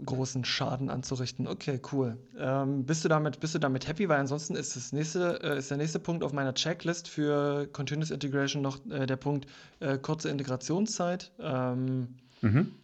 großen 0.06 0.46
Schaden 0.46 0.90
anzurichten. 0.90 1.48
Okay, 1.48 1.80
cool. 1.92 2.18
Ähm, 2.38 2.86
bist 2.86 3.04
du 3.04 3.10
damit, 3.10 3.40
bist 3.40 3.56
du 3.56 3.60
damit 3.60 3.88
happy? 3.88 4.08
Weil 4.10 4.20
ansonsten 4.20 4.56
ist 4.56 4.76
das 4.76 4.92
nächste, 4.92 5.42
äh, 5.44 5.58
ist 5.58 5.70
der 5.72 5.78
nächste 5.78 6.00
Punkt 6.00 6.24
auf 6.24 6.34
meiner 6.34 6.54
Checklist 6.54 7.08
für 7.08 7.68
Continuous 7.68 8.12
Integration 8.12 8.62
noch 8.62 8.86
äh, 8.90 9.06
der 9.06 9.18
Punkt 9.18 9.48
äh, 9.80 9.98
kurze 9.98 10.30
Integrationszeit. 10.30 11.32
Ähm, 11.40 12.16
Mhm. 12.42 12.76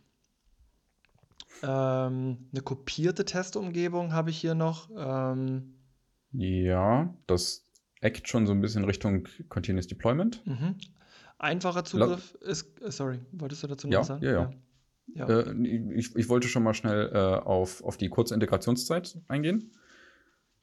ähm, 1.62 2.38
eine 2.52 2.62
kopierte 2.64 3.26
Testumgebung 3.26 4.14
habe 4.14 4.30
ich 4.32 4.38
hier 4.38 4.56
noch. 4.56 4.90
Ähm, 4.96 5.76
Ja, 6.32 7.14
das 7.28 7.70
eckt 8.02 8.28
schon 8.28 8.46
so 8.48 8.54
ein 8.54 8.62
bisschen 8.62 8.84
Richtung 8.86 9.28
Continuous 9.50 9.88
Deployment. 9.88 10.46
mhm. 10.46 10.76
Einfacher 11.38 11.84
Zugriff 11.84 12.36
ist, 12.42 12.82
äh, 12.82 12.92
sorry, 12.92 13.20
wolltest 13.32 13.64
du 13.64 13.68
dazu 13.68 13.88
noch 13.88 13.94
Ja, 13.94 14.00
was 14.00 14.08
sagen? 14.08 14.24
ja, 14.24 14.32
ja. 14.32 14.42
Ja. 14.42 14.54
Äh, 15.16 15.52
ich, 15.96 16.16
ich 16.16 16.30
wollte 16.30 16.48
schon 16.48 16.64
mal 16.64 16.74
schnell 16.74 17.12
äh, 17.14 17.18
auf, 17.18 17.84
auf 17.84 17.98
die 17.98 18.10
kurze 18.10 18.34
Integrationszeit 18.34 19.20
eingehen. 19.28 19.72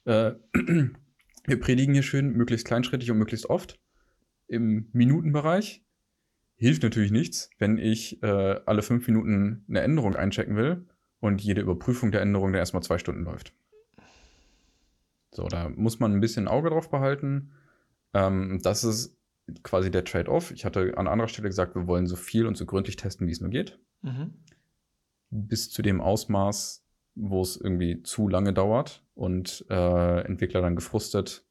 Äh, 0.05 0.33
wir 1.45 1.59
predigen 1.59 1.93
hier 1.93 2.03
schön 2.03 2.33
möglichst 2.33 2.67
kleinschrittig 2.67 3.11
und 3.11 3.17
möglichst 3.17 3.49
oft. 3.49 3.79
Im 4.47 4.89
Minutenbereich 4.91 5.83
hilft 6.55 6.83
natürlich 6.83 7.11
nichts, 7.11 7.49
wenn 7.57 7.77
ich 7.77 8.21
äh, 8.21 8.59
alle 8.65 8.81
fünf 8.81 9.07
Minuten 9.07 9.65
eine 9.67 9.81
Änderung 9.81 10.15
einchecken 10.15 10.55
will 10.55 10.85
und 11.19 11.41
jede 11.41 11.61
Überprüfung 11.61 12.11
der 12.11 12.21
Änderung 12.21 12.51
dann 12.51 12.59
erstmal 12.59 12.83
zwei 12.83 12.97
Stunden 12.97 13.23
läuft. 13.23 13.53
So, 15.33 15.47
da 15.47 15.69
muss 15.69 15.99
man 15.99 16.13
ein 16.13 16.19
bisschen 16.19 16.49
Auge 16.49 16.69
drauf 16.69 16.89
behalten. 16.89 17.53
Ähm, 18.13 18.59
das 18.61 18.83
ist 18.83 19.17
quasi 19.63 19.89
der 19.89 20.03
Trade-off. 20.03 20.51
Ich 20.51 20.65
hatte 20.65 20.97
an 20.97 21.07
anderer 21.07 21.29
Stelle 21.29 21.47
gesagt, 21.47 21.75
wir 21.75 21.87
wollen 21.87 22.05
so 22.05 22.17
viel 22.17 22.45
und 22.45 22.57
so 22.57 22.65
gründlich 22.65 22.97
testen, 22.97 23.27
wie 23.27 23.31
es 23.31 23.39
nur 23.39 23.49
geht 23.49 23.79
Mhm. 24.03 24.33
bis 25.29 25.69
zu 25.69 25.81
dem 25.81 26.01
Ausmaß, 26.01 26.83
wo 27.15 27.41
es 27.41 27.57
irgendwie 27.57 28.03
zu 28.03 28.27
lange 28.27 28.53
dauert 28.53 29.03
und 29.15 29.65
äh, 29.69 30.21
Entwickler 30.21 30.61
dann 30.61 30.75
gefrustet 30.75 31.45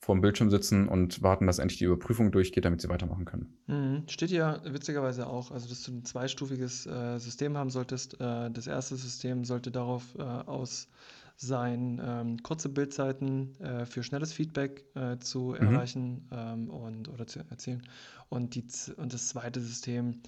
vor 0.00 0.16
dem 0.16 0.20
Bildschirm 0.20 0.50
sitzen 0.50 0.88
und 0.88 1.22
warten, 1.22 1.46
dass 1.46 1.60
endlich 1.60 1.78
die 1.78 1.84
Überprüfung 1.84 2.32
durchgeht, 2.32 2.64
damit 2.64 2.80
sie 2.80 2.88
weitermachen 2.88 3.24
können. 3.24 3.56
Mhm. 3.66 4.04
Steht 4.08 4.30
hier 4.30 4.60
witzigerweise 4.64 5.26
auch, 5.26 5.50
also 5.50 5.68
dass 5.68 5.82
du 5.84 5.92
ein 5.92 6.04
zweistufiges 6.04 6.86
äh, 6.86 7.18
System 7.18 7.56
haben 7.56 7.70
solltest. 7.70 8.14
Äh, 8.20 8.50
das 8.50 8.66
erste 8.66 8.96
System 8.96 9.44
sollte 9.44 9.70
darauf 9.70 10.14
äh, 10.18 10.22
aus 10.22 10.88
sein, 11.36 12.00
ähm, 12.04 12.42
kurze 12.42 12.68
Bildzeiten 12.68 13.58
äh, 13.60 13.86
für 13.86 14.02
schnelles 14.02 14.32
Feedback 14.32 14.84
äh, 14.94 15.18
zu 15.18 15.54
Mhm. 15.58 15.58
erreichen 15.58 16.28
ähm, 16.32 16.68
und 16.68 17.08
oder 17.08 17.26
zu 17.26 17.38
erzielen. 17.48 17.82
Und, 18.28 18.54
die, 18.56 18.64
und 18.96 19.14
das 19.14 19.28
zweite 19.28 19.60
System, 19.60 20.20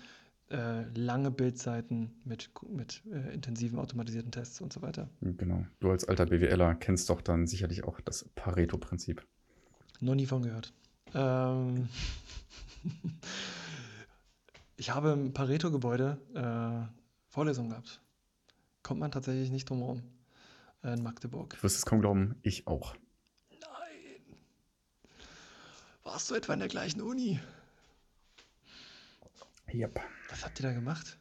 äh, 0.52 0.82
lange 0.94 1.30
Bildzeiten 1.30 2.20
mit, 2.24 2.50
mit 2.68 3.02
äh, 3.10 3.34
intensiven 3.34 3.78
automatisierten 3.78 4.30
Tests 4.30 4.60
und 4.60 4.72
so 4.72 4.82
weiter. 4.82 5.08
Genau. 5.20 5.64
Du 5.80 5.90
als 5.90 6.04
alter 6.04 6.26
BWLer 6.26 6.74
kennst 6.74 7.08
doch 7.10 7.22
dann 7.22 7.46
sicherlich 7.46 7.84
auch 7.84 8.00
das 8.00 8.28
Pareto-Prinzip. 8.34 9.26
Noch 10.00 10.14
nie 10.14 10.26
von 10.26 10.42
gehört. 10.42 10.72
Ähm, 11.14 11.88
ich 14.76 14.90
habe 14.90 15.12
im 15.12 15.32
Pareto-Gebäude 15.32 16.18
äh, 16.34 16.94
Vorlesungen 17.28 17.70
gehabt. 17.70 18.00
Kommt 18.82 19.00
man 19.00 19.10
tatsächlich 19.10 19.50
nicht 19.50 19.70
drum 19.70 19.78
herum. 19.78 20.02
Äh, 20.84 20.94
in 20.94 21.02
Magdeburg. 21.02 21.56
Du 21.56 21.62
wirst 21.62 21.78
es 21.78 21.86
kaum 21.86 22.00
glauben, 22.00 22.36
ich 22.42 22.66
auch. 22.66 22.94
Nein. 23.50 24.36
Warst 26.02 26.30
du 26.30 26.34
etwa 26.34 26.52
in 26.52 26.58
der 26.58 26.68
gleichen 26.68 27.00
Uni? 27.00 27.40
Yep. 29.72 30.00
Was 30.30 30.44
habt 30.44 30.60
ihr 30.60 30.68
da 30.68 30.72
gemacht? 30.72 31.18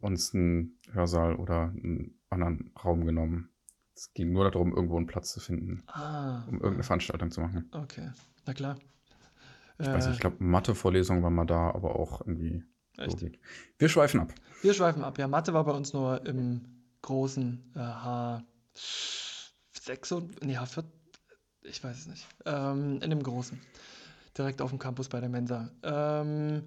Uns 0.00 0.34
einen 0.34 0.78
Hörsaal 0.92 1.36
oder 1.36 1.72
einen 1.82 2.18
anderen 2.30 2.72
Raum 2.82 3.04
genommen. 3.06 3.50
Es 3.94 4.12
ging 4.12 4.32
nur 4.32 4.50
darum, 4.50 4.74
irgendwo 4.74 4.96
einen 4.96 5.06
Platz 5.06 5.32
zu 5.32 5.40
finden, 5.40 5.84
Ah. 5.86 6.42
um 6.48 6.54
irgendeine 6.54 6.82
Veranstaltung 6.82 7.30
zu 7.30 7.40
machen. 7.40 7.68
Okay. 7.72 8.10
Na 8.46 8.54
klar. 8.54 8.78
Ich 9.78 9.86
weiß 9.86 10.06
nicht, 10.06 10.14
ich 10.14 10.20
glaube, 10.20 10.42
Mathe-Vorlesung 10.42 11.22
war 11.22 11.30
mal 11.30 11.44
da, 11.46 11.70
aber 11.70 11.96
auch 11.96 12.20
irgendwie 12.20 12.64
Echt? 12.96 13.20
Logik. 13.20 13.40
Wir 13.78 13.88
schweifen 13.88 14.20
ab. 14.20 14.32
Wir 14.62 14.72
schweifen 14.74 15.02
ab. 15.02 15.18
Ja, 15.18 15.28
Mathe 15.28 15.52
war 15.52 15.64
bei 15.64 15.72
uns 15.72 15.92
nur 15.92 16.24
im 16.26 16.60
großen 17.02 17.72
äh, 17.74 17.78
H6 17.78 18.44
und 20.14 20.44
nee, 20.44 20.56
H4, 20.58 20.84
ich 21.62 21.82
weiß 21.82 21.98
es 21.98 22.06
nicht. 22.06 22.26
Ähm, 22.46 23.00
in 23.02 23.10
dem 23.10 23.22
großen. 23.22 23.60
Direkt 24.36 24.60
auf 24.62 24.70
dem 24.70 24.78
Campus 24.78 25.08
bei 25.08 25.20
der 25.20 25.28
Mensa. 25.28 25.70
Ähm, 25.82 26.64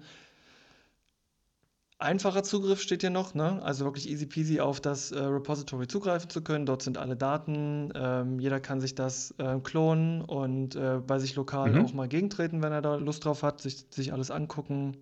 einfacher 1.98 2.42
Zugriff 2.42 2.80
steht 2.80 3.02
hier 3.02 3.10
noch, 3.10 3.34
ne? 3.34 3.60
Also 3.62 3.84
wirklich 3.84 4.08
easy 4.08 4.26
peasy 4.26 4.60
auf 4.60 4.80
das 4.80 5.10
äh, 5.12 5.18
Repository 5.18 5.86
zugreifen 5.88 6.30
zu 6.30 6.42
können. 6.42 6.64
Dort 6.64 6.82
sind 6.82 6.96
alle 6.96 7.16
Daten. 7.16 7.92
Ähm, 7.94 8.38
jeder 8.38 8.60
kann 8.60 8.80
sich 8.80 8.94
das 8.94 9.34
äh, 9.38 9.58
klonen 9.60 10.22
und 10.22 10.76
äh, 10.76 11.00
bei 11.06 11.18
sich 11.18 11.34
lokal 11.36 11.72
Mhm. 11.72 11.84
auch 11.84 11.92
mal 11.92 12.08
gegentreten, 12.08 12.62
wenn 12.62 12.72
er 12.72 12.82
da 12.82 12.94
Lust 12.96 13.24
drauf 13.24 13.42
hat, 13.42 13.60
sich, 13.60 13.86
sich 13.90 14.12
alles 14.12 14.30
angucken. 14.30 14.96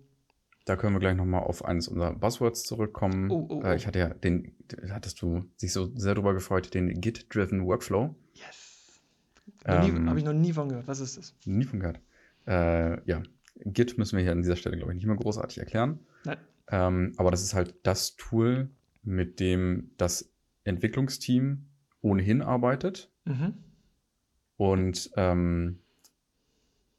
Da 0.65 0.75
können 0.75 0.93
wir 0.93 0.99
gleich 0.99 1.15
nochmal 1.15 1.43
auf 1.43 1.63
eines 1.63 1.87
unserer 1.87 2.13
Buzzwords 2.13 2.63
zurückkommen. 2.63 3.31
Oh, 3.31 3.47
oh, 3.49 3.61
oh. 3.61 3.63
Äh, 3.63 3.77
ich 3.77 3.87
hatte 3.87 3.99
ja 3.99 4.09
den, 4.09 4.51
hattest 4.89 5.21
du 5.21 5.45
sich 5.55 5.71
so 5.71 5.89
sehr 5.95 6.15
darüber 6.15 6.33
gefreut, 6.33 6.73
den 6.73 6.99
Git-Driven 6.99 7.65
Workflow. 7.65 8.13
Yes. 8.33 8.99
Ähm, 9.63 10.09
Habe 10.09 10.19
ich 10.19 10.25
noch 10.25 10.33
nie 10.33 10.51
von 10.51 10.67
gehört. 10.67 10.87
Was 10.89 10.99
ist 10.99 11.17
das? 11.17 11.33
Nie 11.45 11.63
von 11.63 11.79
gehört. 11.79 12.01
Äh, 12.47 13.01
ja, 13.09 13.21
Git 13.65 13.97
müssen 13.97 14.17
wir 14.17 14.23
hier 14.23 14.31
an 14.31 14.41
dieser 14.41 14.55
Stelle, 14.55 14.77
glaube 14.77 14.93
ich, 14.93 14.97
nicht 14.97 15.07
mehr 15.07 15.15
großartig 15.15 15.57
erklären. 15.57 15.99
Nein. 16.23 16.37
Ähm, 16.69 17.13
aber 17.17 17.31
das 17.31 17.43
ist 17.43 17.53
halt 17.53 17.75
das 17.83 18.15
Tool, 18.15 18.69
mit 19.03 19.39
dem 19.39 19.91
das 19.97 20.29
Entwicklungsteam 20.63 21.65
ohnehin 22.01 22.41
arbeitet. 22.41 23.09
Mhm. 23.25 23.53
Und 24.57 25.11
ähm, 25.15 25.79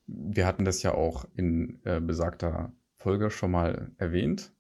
wir 0.07 0.47
hatten 0.47 0.65
das 0.65 0.83
ja 0.83 0.95
auch 0.95 1.27
in 1.35 1.81
äh, 1.85 2.01
besagter 2.01 2.73
Folge 2.97 3.31
schon 3.31 3.51
mal 3.51 3.91
erwähnt, 3.99 4.53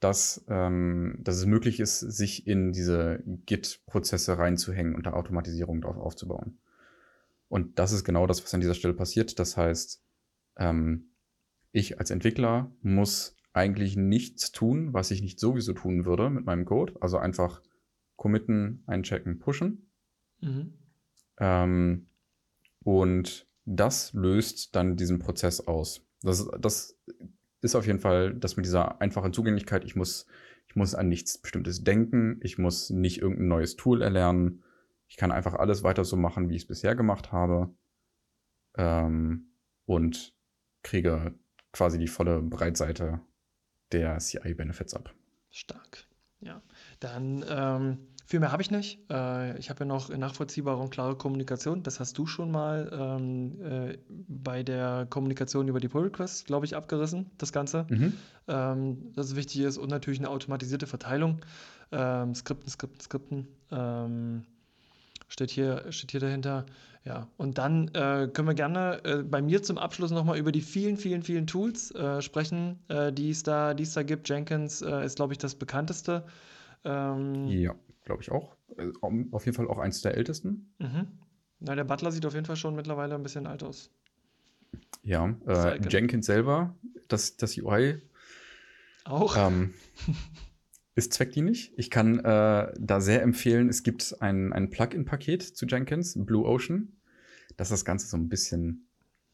dass, 0.00 0.44
ähm, 0.48 1.18
dass 1.18 1.36
es 1.36 1.46
möglich 1.46 1.80
ist, 1.80 2.00
sich 2.00 2.46
in 2.46 2.72
diese 2.72 3.22
Git-Prozesse 3.46 4.38
reinzuhängen 4.38 4.94
und 4.94 5.06
da 5.06 5.12
Automatisierung 5.12 5.80
drauf 5.80 5.96
aufzubauen. 5.96 6.58
Und 7.48 7.78
das 7.78 7.92
ist 7.92 8.04
genau 8.04 8.26
das, 8.26 8.42
was 8.42 8.54
an 8.54 8.60
dieser 8.60 8.74
Stelle 8.74 8.94
passiert. 8.94 9.38
Das 9.38 9.56
heißt, 9.56 10.02
ähm, 10.56 11.10
ich 11.72 11.98
als 11.98 12.10
Entwickler 12.10 12.72
muss 12.82 13.36
eigentlich 13.52 13.96
nichts 13.96 14.52
tun, 14.52 14.92
was 14.92 15.10
ich 15.10 15.22
nicht 15.22 15.40
sowieso 15.40 15.72
tun 15.72 16.04
würde 16.04 16.30
mit 16.30 16.44
meinem 16.44 16.64
Code. 16.64 16.94
Also 17.00 17.18
einfach 17.18 17.62
committen, 18.16 18.82
einchecken, 18.86 19.38
pushen. 19.38 19.90
Mhm. 20.40 20.74
Ähm, 21.38 22.06
und 22.84 23.48
das 23.64 24.12
löst 24.12 24.76
dann 24.76 24.96
diesen 24.96 25.18
Prozess 25.18 25.60
aus. 25.66 26.06
Das, 26.22 26.48
das 26.60 26.98
ist 27.62 27.74
auf 27.74 27.86
jeden 27.86 27.98
Fall 27.98 28.34
das 28.34 28.56
mit 28.56 28.66
dieser 28.66 29.00
einfachen 29.00 29.32
Zugänglichkeit. 29.32 29.84
Ich 29.84 29.96
muss, 29.96 30.26
ich 30.68 30.76
muss 30.76 30.94
an 30.94 31.08
nichts 31.08 31.38
Bestimmtes 31.38 31.82
denken. 31.82 32.38
Ich 32.42 32.58
muss 32.58 32.90
nicht 32.90 33.20
irgendein 33.20 33.48
neues 33.48 33.76
Tool 33.76 34.02
erlernen. 34.02 34.62
Ich 35.08 35.16
kann 35.16 35.32
einfach 35.32 35.54
alles 35.54 35.82
weiter 35.82 36.04
so 36.04 36.16
machen, 36.16 36.48
wie 36.48 36.56
ich 36.56 36.62
es 36.62 36.68
bisher 36.68 36.94
gemacht 36.94 37.32
habe. 37.32 37.74
Ähm, 38.76 39.52
und 39.86 40.35
kriege 40.86 41.34
quasi 41.72 41.98
die 41.98 42.08
volle 42.08 42.40
Breitseite 42.40 43.20
der 43.92 44.18
CI-Benefits 44.18 44.94
ab. 44.94 45.12
Stark. 45.50 46.06
Ja. 46.40 46.62
Dann 47.00 47.44
ähm, 47.48 47.98
viel 48.24 48.40
mehr 48.40 48.52
habe 48.52 48.62
ich 48.62 48.70
nicht. 48.70 49.00
Äh, 49.10 49.58
ich 49.58 49.68
habe 49.68 49.80
ja 49.80 49.86
noch 49.86 50.08
nachvollziehbare 50.08 50.80
und 50.80 50.90
klare 50.90 51.16
Kommunikation. 51.16 51.82
Das 51.82 51.98
hast 51.98 52.16
du 52.18 52.26
schon 52.26 52.50
mal 52.50 52.90
ähm, 52.92 53.60
äh, 53.62 53.98
bei 54.08 54.62
der 54.62 55.06
Kommunikation 55.10 55.68
über 55.68 55.80
die 55.80 55.88
Pull 55.88 56.04
Requests, 56.04 56.44
glaube 56.44 56.66
ich, 56.66 56.76
abgerissen, 56.76 57.30
das 57.36 57.52
Ganze. 57.52 57.86
Mhm. 57.88 58.12
Ähm, 58.48 59.12
dass 59.14 59.26
es 59.26 59.36
wichtig 59.36 59.62
ist 59.62 59.78
und 59.78 59.90
natürlich 59.90 60.20
eine 60.20 60.30
automatisierte 60.30 60.86
Verteilung. 60.86 61.40
Ähm, 61.90 62.34
Skripten, 62.34 62.70
Skripten, 62.70 63.00
Skripten. 63.00 64.46
Steht 65.28 65.50
hier, 65.50 65.90
steht 65.90 66.12
hier 66.12 66.20
dahinter. 66.20 66.66
Ja, 67.04 67.28
und 67.36 67.58
dann 67.58 67.88
äh, 67.94 68.28
können 68.32 68.48
wir 68.48 68.54
gerne 68.54 69.00
äh, 69.04 69.22
bei 69.22 69.40
mir 69.40 69.62
zum 69.62 69.78
Abschluss 69.78 70.10
nochmal 70.10 70.38
über 70.38 70.50
die 70.50 70.60
vielen, 70.60 70.96
vielen, 70.96 71.22
vielen 71.22 71.46
Tools 71.46 71.92
äh, 71.92 72.20
sprechen, 72.20 72.80
äh, 72.88 73.12
die 73.12 73.30
es 73.30 73.44
da, 73.44 73.74
die 73.74 73.84
es 73.84 73.94
da 73.94 74.02
gibt. 74.02 74.28
Jenkins 74.28 74.82
äh, 74.82 75.04
ist, 75.04 75.16
glaube 75.16 75.32
ich, 75.32 75.38
das 75.38 75.54
bekannteste. 75.54 76.24
Ähm, 76.84 77.46
Ja, 77.46 77.74
glaube 78.04 78.22
ich 78.22 78.30
auch. 78.32 78.56
Äh, 78.76 78.90
Auf 79.02 79.44
jeden 79.46 79.56
Fall 79.56 79.68
auch 79.68 79.78
eins 79.78 80.02
der 80.02 80.16
ältesten. 80.16 80.72
mhm. 80.78 81.06
Na, 81.60 81.74
der 81.74 81.84
Butler 81.84 82.12
sieht 82.12 82.26
auf 82.26 82.34
jeden 82.34 82.44
Fall 82.44 82.56
schon 82.56 82.74
mittlerweile 82.76 83.14
ein 83.14 83.22
bisschen 83.22 83.46
alt 83.46 83.62
aus. 83.62 83.90
Ja. 85.02 85.34
Jenkins 85.88 86.26
selber, 86.26 86.74
das, 87.08 87.36
das 87.36 87.56
UI 87.56 88.02
Auch? 89.04 89.36
ähm, 89.36 89.72
ist 90.96 91.12
zweckdienlich. 91.12 91.72
Ich 91.76 91.90
kann 91.90 92.18
äh, 92.18 92.72
da 92.78 93.00
sehr 93.00 93.22
empfehlen, 93.22 93.68
es 93.68 93.82
gibt 93.82 94.16
ein, 94.20 94.52
ein 94.52 94.70
Plugin-Paket 94.70 95.42
zu 95.42 95.66
Jenkins, 95.66 96.14
Blue 96.16 96.46
Ocean, 96.46 96.96
das 97.56 97.68
das 97.68 97.84
Ganze 97.84 98.08
so 98.08 98.16
ein 98.16 98.28
bisschen 98.28 98.88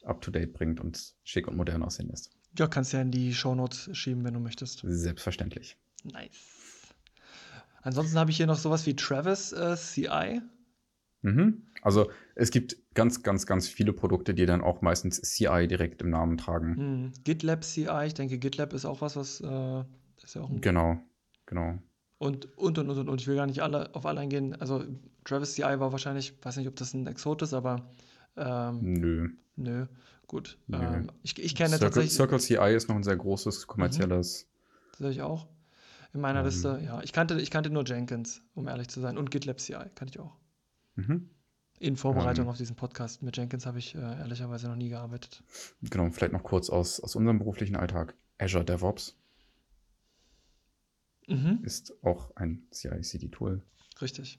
up-to-date 0.05 0.53
bringt 0.53 0.81
und 0.81 1.15
schick 1.23 1.47
und 1.47 1.57
modern 1.57 1.85
aussehen 1.85 2.09
lässt. 2.09 2.33
Ja, 2.59 2.67
kannst 2.67 2.93
ja 2.93 3.01
in 3.01 3.13
die 3.13 3.33
Shownotes 3.33 3.91
schieben, 3.97 4.25
wenn 4.25 4.35
du 4.35 4.41
möchtest. 4.41 4.83
Selbstverständlich. 4.85 5.77
Nice. 6.03 6.91
Ansonsten 7.83 8.19
habe 8.19 8.33
ich 8.33 8.37
hier 8.37 8.47
noch 8.47 8.59
sowas 8.59 8.85
wie 8.87 8.97
Travis 8.97 9.53
äh, 9.53 9.77
CI. 9.77 10.41
Mhm. 11.23 11.63
Also 11.81 12.11
es 12.35 12.51
gibt 12.51 12.77
ganz, 12.95 13.23
ganz, 13.23 13.47
ganz 13.47 13.69
viele 13.69 13.93
Produkte, 13.93 14.35
die 14.35 14.47
dann 14.47 14.63
auch 14.63 14.83
meistens 14.83 15.21
CI 15.21 15.69
direkt 15.69 16.03
im 16.03 16.11
Namen 16.11 16.37
tragen. 16.37 16.77
Hm. 16.77 17.13
GitLab 17.25 17.65
CI, 17.65 18.07
ich 18.07 18.15
denke, 18.15 18.39
GitLab 18.39 18.73
ist 18.73 18.85
auch 18.85 19.01
was, 19.01 19.17
was 19.17 19.41
äh, 19.41 19.85
ist 20.23 20.35
ja 20.35 20.43
auch 20.43 20.51
ein 20.51 20.61
Genau, 20.61 21.01
genau. 21.53 21.79
und, 22.19 22.57
und 22.57 22.79
und 22.79 22.89
und 22.91 23.09
und 23.09 23.21
ich 23.21 23.27
will 23.27 23.37
gar 23.37 23.47
nicht 23.47 23.63
alle 23.63 23.95
auf 23.95 24.07
alle 24.07 24.21
eingehen. 24.21 24.55
Also 24.61 24.85
Travis 25.25 25.55
CI 25.55 25.63
war 25.63 25.93
wahrscheinlich, 25.93 26.35
weiß 26.43 26.57
nicht, 26.57 26.69
ob 26.69 26.77
das 26.77 26.95
ein 26.95 27.07
Exot 27.07 27.43
ist, 27.43 27.53
aber 27.55 27.89
ähm, 28.37 28.79
Nö. 28.81 29.29
nö, 29.57 29.87
gut. 30.27 30.59
Nö. 30.67 30.79
Ähm, 30.79 31.09
ich, 31.23 31.39
ich 31.39 31.55
kenne 31.55 31.71
Circle, 31.71 31.87
tatsächlich, 31.89 32.13
Circle 32.15 32.41
CI 32.41 32.75
ist 32.75 32.89
noch 32.89 32.97
ein 32.97 33.03
sehr 33.03 33.17
großes 33.17 33.67
kommerzielles. 33.67 34.49
sehe 34.99 35.11
ich 35.11 35.23
auch 35.23 35.47
in 36.15 36.21
meiner 36.21 36.41
Ähm. 36.41 36.47
Liste. 36.47 36.81
Ja, 36.85 37.01
ich 37.03 37.13
kannte, 37.13 37.41
ich 37.41 37.51
kannte 37.51 37.71
nur 37.71 37.85
Jenkins, 37.85 38.43
um 38.55 38.69
ehrlich 38.69 38.89
zu 38.89 39.01
sein, 39.01 39.19
und 39.19 39.31
GitLab 39.31 39.61
CI 39.61 39.75
kannte 39.95 40.13
ich 40.15 40.21
auch. 40.21 40.37
Mhm. 40.97 41.29
In 41.79 41.97
Vorbereitung 41.97 42.45
Ähm. 42.45 42.51
auf 42.51 42.57
diesen 42.57 42.77
Podcast 42.77 43.23
mit 43.23 43.37
Jenkins 43.37 43.67
habe 43.67 43.79
ich 43.79 43.95
äh, 43.95 43.99
ehrlicherweise 43.99 44.69
noch 44.69 44.77
nie 44.77 44.89
gearbeitet. 44.89 45.43
Genau, 45.83 46.09
vielleicht 46.11 46.33
noch 46.33 46.43
kurz 46.45 46.71
aus, 46.71 47.01
aus 47.01 47.17
unserem 47.17 47.39
beruflichen 47.39 47.77
Alltag. 47.77 48.15
Azure 48.39 48.65
DevOps 48.65 49.17
Mhm. 51.29 51.61
ist 51.63 51.95
auch 52.05 52.35
ein 52.37 52.67
CI-CD-Tool. 52.71 53.63
Richtig. 54.01 54.39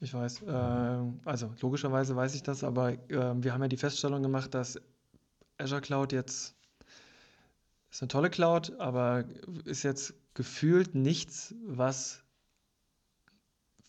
Ich 0.00 0.14
weiß. 0.14 0.42
Ähm, 0.46 1.20
also 1.24 1.52
logischerweise 1.60 2.16
weiß 2.16 2.34
ich 2.34 2.42
das, 2.42 2.64
aber 2.64 2.92
ähm, 3.10 3.44
wir 3.44 3.52
haben 3.52 3.62
ja 3.62 3.68
die 3.68 3.76
Feststellung 3.76 4.22
gemacht, 4.22 4.54
dass 4.54 4.80
Azure 5.58 5.82
Cloud 5.82 6.12
jetzt 6.12 6.56
ist 7.90 8.02
eine 8.02 8.08
tolle 8.08 8.30
Cloud, 8.30 8.78
aber 8.78 9.24
ist 9.64 9.82
jetzt 9.82 10.14
gefühlt 10.34 10.94
nichts, 10.94 11.54
was 11.66 12.22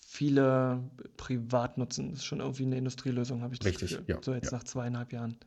viele 0.05 0.84
privat 1.18 1.78
nutzen. 1.78 2.09
Das 2.09 2.20
ist 2.20 2.26
schon 2.26 2.39
irgendwie 2.39 2.64
eine 2.66 2.78
Industrielösung, 2.78 3.41
habe 3.43 3.53
ich 3.53 3.59
das 3.59 3.68
Richtig, 3.68 3.91
Gefühl. 3.91 4.05
ja, 4.07 4.18
So 4.22 4.34
jetzt 4.34 4.51
ja. 4.51 4.57
nach 4.57 4.64
zweieinhalb 4.64 5.14
Jahren. 5.14 5.38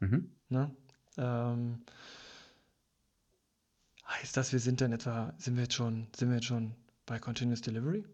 Mhm. 0.00 0.30
Ne? 0.50 0.70
Ähm, 1.16 1.82
heißt 4.12 4.36
das, 4.36 4.52
wir 4.52 4.60
sind 4.60 4.80
dann 4.80 4.92
etwa, 4.92 5.34
sind 5.38 5.56
wir 5.56 5.64
jetzt 5.64 5.74
schon, 5.74 6.08
sind 6.16 6.28
wir 6.28 6.36
jetzt 6.36 6.46
schon 6.46 6.74
bei 7.06 7.18
Continuous 7.18 7.60
Delivery? 7.60 8.04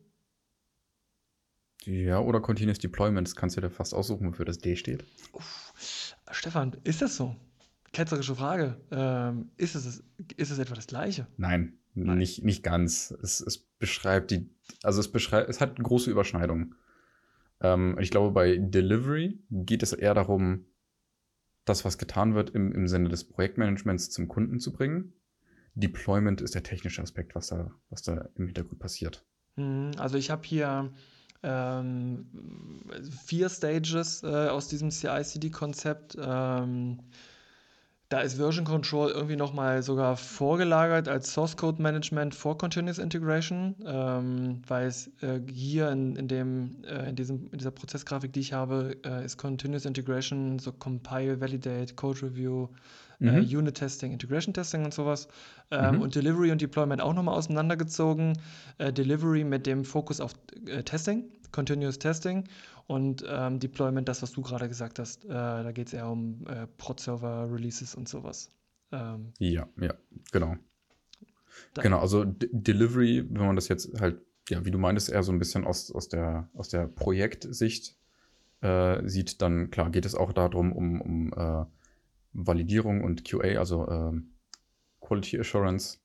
Ja, 1.85 2.21
oder 2.21 2.41
Continuous 2.41 2.79
Deployment, 2.79 3.29
das 3.29 3.37
kannst 3.37 3.57
du 3.57 3.61
dir 3.61 3.71
fast 3.71 3.95
aussuchen, 3.95 4.29
wofür 4.29 4.45
das 4.45 4.59
D 4.59 4.77
steht. 4.77 5.05
Uff. 5.33 5.73
Stefan, 6.31 6.77
ist 6.85 7.03
das 7.03 7.17
so? 7.17 7.37
Ketzerische 7.93 8.35
Frage. 8.35 8.81
Ähm, 8.91 9.51
ist, 9.57 9.75
es, 9.75 10.03
ist 10.37 10.51
es 10.51 10.59
etwa 10.59 10.75
das 10.75 10.87
Gleiche? 10.87 11.27
Nein, 11.37 11.79
Nein. 12.05 12.19
Nicht, 12.19 12.45
nicht 12.45 12.63
ganz. 12.63 13.15
Es, 13.23 13.41
es 13.41 13.59
beschreibt 13.59 14.31
die, 14.31 14.49
also 14.83 15.01
es 15.01 15.11
beschreibt, 15.11 15.49
es 15.49 15.61
hat 15.61 15.79
große 15.79 16.11
Überschneidungen. 16.11 16.75
Ähm, 17.61 17.97
ich 18.01 18.11
glaube, 18.11 18.33
bei 18.33 18.57
Delivery 18.57 19.39
geht 19.51 19.83
es 19.83 19.93
eher 19.93 20.15
darum, 20.15 20.67
das, 21.65 21.85
was 21.85 21.99
getan 21.99 22.35
wird, 22.35 22.51
im, 22.51 22.73
im 22.73 22.89
Sinne 22.89 23.09
des 23.09 23.25
Projektmanagements 23.25 24.11
zum 24.11 24.29
Kunden 24.29 24.59
zu 24.59 24.73
bringen. 24.73 25.13
Deployment 25.79 26.41
ist 26.41 26.55
der 26.55 26.63
technische 26.63 27.03
Aspekt, 27.03 27.35
was 27.35 27.49
da, 27.49 27.71
was 27.91 28.03
da 28.03 28.29
im 28.35 28.47
Hintergrund 28.47 28.81
passiert. 28.81 29.25
Mhm, 29.57 29.93
also 29.97 30.19
ich 30.19 30.31
habe 30.31 30.43
hier 30.45 30.93
ähm, 31.43 32.27
vier 33.25 33.49
Stages 33.49 34.23
äh, 34.25 34.49
aus 34.49 34.69
diesem 34.69 34.91
CI-CD-Konzept. 34.91 36.17
Ähm, 36.21 36.99
da 38.09 38.21
ist 38.21 38.35
Version 38.35 38.65
Control 38.65 39.11
irgendwie 39.11 39.37
nochmal 39.37 39.83
sogar 39.83 40.17
vorgelagert 40.17 41.09
als 41.09 41.33
Source 41.33 41.57
Code 41.57 41.83
Management 41.83 42.35
vor 42.35 42.57
Continuous 42.57 42.99
Integration, 42.99 43.75
ähm, 43.85 44.63
weil 44.67 44.87
es 44.87 45.09
äh, 45.21 45.41
hier 45.53 45.91
in, 45.91 46.17
in, 46.17 46.27
dem, 46.27 46.83
äh, 46.85 47.11
in, 47.11 47.17
diesem, 47.17 47.51
in 47.53 47.59
dieser 47.59 47.71
Prozessgrafik, 47.71 48.33
die 48.33 48.41
ich 48.41 48.55
habe, 48.55 48.97
äh, 49.05 49.25
ist 49.27 49.37
Continuous 49.37 49.85
Integration, 49.85 50.59
so 50.59 50.73
Compile, 50.73 51.39
Validate, 51.39 51.95
Code 51.97 52.23
Review, 52.23 52.69
äh, 53.21 53.31
mhm. 53.31 53.59
Unit 53.59 53.75
Testing, 53.75 54.13
Integration 54.13 54.55
Testing 54.55 54.85
und 54.85 54.95
sowas. 54.95 55.29
Ähm, 55.71 55.97
mhm. 55.97 56.03
Und 56.03 56.15
Delivery 56.15 56.51
und 56.51 56.63
Deployment 56.63 57.03
auch 57.03 57.13
nochmal 57.13 57.35
auseinandergezogen. 57.35 58.39
Äh, 58.79 58.91
Delivery 58.91 59.45
mit 59.45 59.67
dem 59.67 59.85
Fokus 59.85 60.21
auf 60.21 60.33
äh, 60.67 60.83
Testing, 60.83 61.25
Continuous 61.53 61.99
Testing 61.99 62.45
und 62.87 63.25
ähm, 63.29 63.61
Deployment, 63.61 64.09
das, 64.09 64.23
was 64.23 64.33
du 64.33 64.43
gerade 64.43 64.69
gesagt 64.69 64.99
hast, 64.99 65.25
äh, 65.25 65.29
da 65.29 65.73
geht 65.73 65.89
es 65.89 65.93
eher 65.93 66.09
um 66.09 66.47
äh, 66.47 66.67
Prod-Server-Releases 66.79 67.95
und 67.95 68.09
sowas. 68.09 68.51
Ähm, 68.93 69.33
ja, 69.39 69.69
ja, 69.81 69.95
genau. 70.33 70.57
Genau, 71.75 71.99
also 71.99 72.25
D 72.25 72.49
Delivery, 72.53 73.25
wenn 73.29 73.47
man 73.47 73.57
das 73.57 73.69
jetzt 73.69 74.01
halt, 74.01 74.21
ja, 74.49 74.65
wie 74.65 74.71
du 74.71 74.79
meintest, 74.79 75.11
eher 75.11 75.23
so 75.23 75.33
ein 75.33 75.39
bisschen 75.39 75.67
aus, 75.67 75.93
aus, 75.93 76.09
der, 76.09 76.49
aus 76.55 76.69
der 76.69 76.87
Projektsicht 76.87 77.97
äh, 78.61 79.07
sieht, 79.07 79.43
dann 79.43 79.71
klar 79.71 79.91
geht 79.91 80.07
es 80.07 80.15
auch 80.15 80.33
darum, 80.33 80.73
um, 80.73 81.01
um 81.01 81.33
äh, 81.33 81.65
Validierung 82.33 83.03
und 83.03 83.25
QA, 83.25 83.59
also 83.59 83.87
äh, 83.89 84.13
Quality 85.01 85.39
Assurance, 85.41 85.99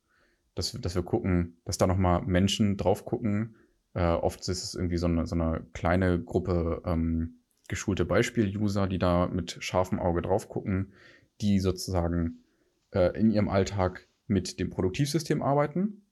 dass, 0.56 0.72
dass 0.74 0.96
wir 0.96 1.04
gucken, 1.04 1.58
dass 1.66 1.78
da 1.78 1.88
nochmal 1.88 2.22
Menschen 2.24 2.78
drauf 2.78 3.06
gucken, 3.06 3.56
äh, 3.94 4.04
oft 4.04 4.40
ist 4.42 4.64
es 4.64 4.76
irgendwie 4.76 4.98
so 4.98 5.08
eine, 5.08 5.26
so 5.26 5.36
eine 5.36 5.66
kleine 5.74 6.22
Gruppe 6.22 6.82
ähm, 6.86 7.40
geschulte 7.68 8.06
Beispiel-User, 8.06 8.88
die 8.88 9.00
da 9.00 9.28
mit 9.28 9.58
scharfem 9.60 10.00
Auge 10.00 10.22
drauf 10.22 10.50
gucken, 10.50 10.94
die 11.42 11.60
sozusagen 11.60 12.44
äh, 12.92 13.18
in 13.20 13.32
ihrem 13.32 13.50
Alltag 13.50 14.08
mit 14.28 14.60
dem 14.60 14.70
Produktivsystem 14.70 15.42
arbeiten, 15.42 16.06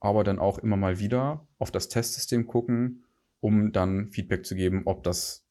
aber 0.00 0.24
dann 0.24 0.38
auch 0.38 0.58
immer 0.58 0.76
mal 0.76 0.98
wieder 0.98 1.46
auf 1.58 1.70
das 1.70 1.88
Testsystem 1.88 2.46
gucken, 2.46 3.04
um 3.40 3.72
dann 3.72 4.10
Feedback 4.10 4.46
zu 4.46 4.54
geben, 4.54 4.82
ob 4.86 5.02
das, 5.02 5.44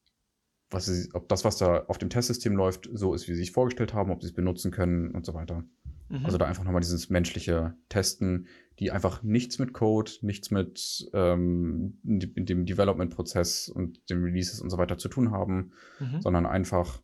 was 0.70 0.86
sie, 0.86 1.08
ob 1.14 1.28
das, 1.28 1.44
was 1.44 1.58
da 1.58 1.84
auf 1.84 1.98
dem 1.98 2.10
Testsystem 2.10 2.54
läuft, 2.54 2.88
so 2.92 3.14
ist, 3.14 3.28
wie 3.28 3.32
sie 3.32 3.40
sich 3.40 3.52
vorgestellt 3.52 3.94
haben, 3.94 4.10
ob 4.10 4.22
sie 4.22 4.28
es 4.28 4.34
benutzen 4.34 4.70
können 4.70 5.12
und 5.12 5.24
so 5.24 5.34
weiter. 5.34 5.64
Mhm. 6.08 6.24
Also 6.24 6.38
da 6.38 6.46
einfach 6.46 6.64
nochmal 6.64 6.80
dieses 6.80 7.10
menschliche 7.10 7.74
Testen, 7.88 8.48
die 8.78 8.90
einfach 8.90 9.22
nichts 9.22 9.58
mit 9.58 9.72
Code, 9.72 10.10
nichts 10.22 10.50
mit 10.50 11.08
ähm, 11.12 11.98
dem 12.02 12.64
Development-Prozess 12.64 13.68
und 13.68 14.08
dem 14.08 14.22
Releases 14.22 14.60
und 14.60 14.70
so 14.70 14.78
weiter 14.78 14.98
zu 14.98 15.08
tun 15.08 15.30
haben, 15.30 15.72
mhm. 16.00 16.20
sondern 16.22 16.46
einfach 16.46 17.02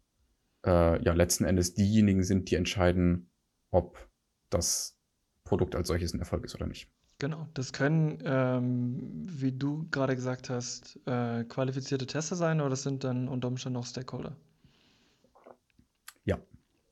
äh, 0.64 1.02
ja 1.04 1.12
letzten 1.12 1.44
Endes 1.44 1.74
diejenigen 1.74 2.22
sind, 2.22 2.50
die 2.50 2.54
entscheiden, 2.54 3.30
ob 3.70 4.08
das 4.50 4.98
Produkt 5.44 5.74
als 5.74 5.88
solches 5.88 6.14
ein 6.14 6.20
Erfolg 6.20 6.44
ist 6.44 6.54
oder 6.54 6.66
nicht. 6.66 6.90
Genau, 7.18 7.48
das 7.54 7.72
können, 7.72 8.18
ähm, 8.24 9.26
wie 9.28 9.52
du 9.52 9.86
gerade 9.90 10.16
gesagt 10.16 10.50
hast, 10.50 10.98
äh, 11.06 11.44
qualifizierte 11.44 12.06
Tester 12.06 12.34
sein 12.34 12.60
oder 12.60 12.70
das 12.70 12.82
sind 12.82 13.04
dann 13.04 13.28
unter 13.28 13.48
Umständen 13.48 13.78
auch 13.78 13.86
Stakeholder? 13.86 14.36
Ja. 16.24 16.38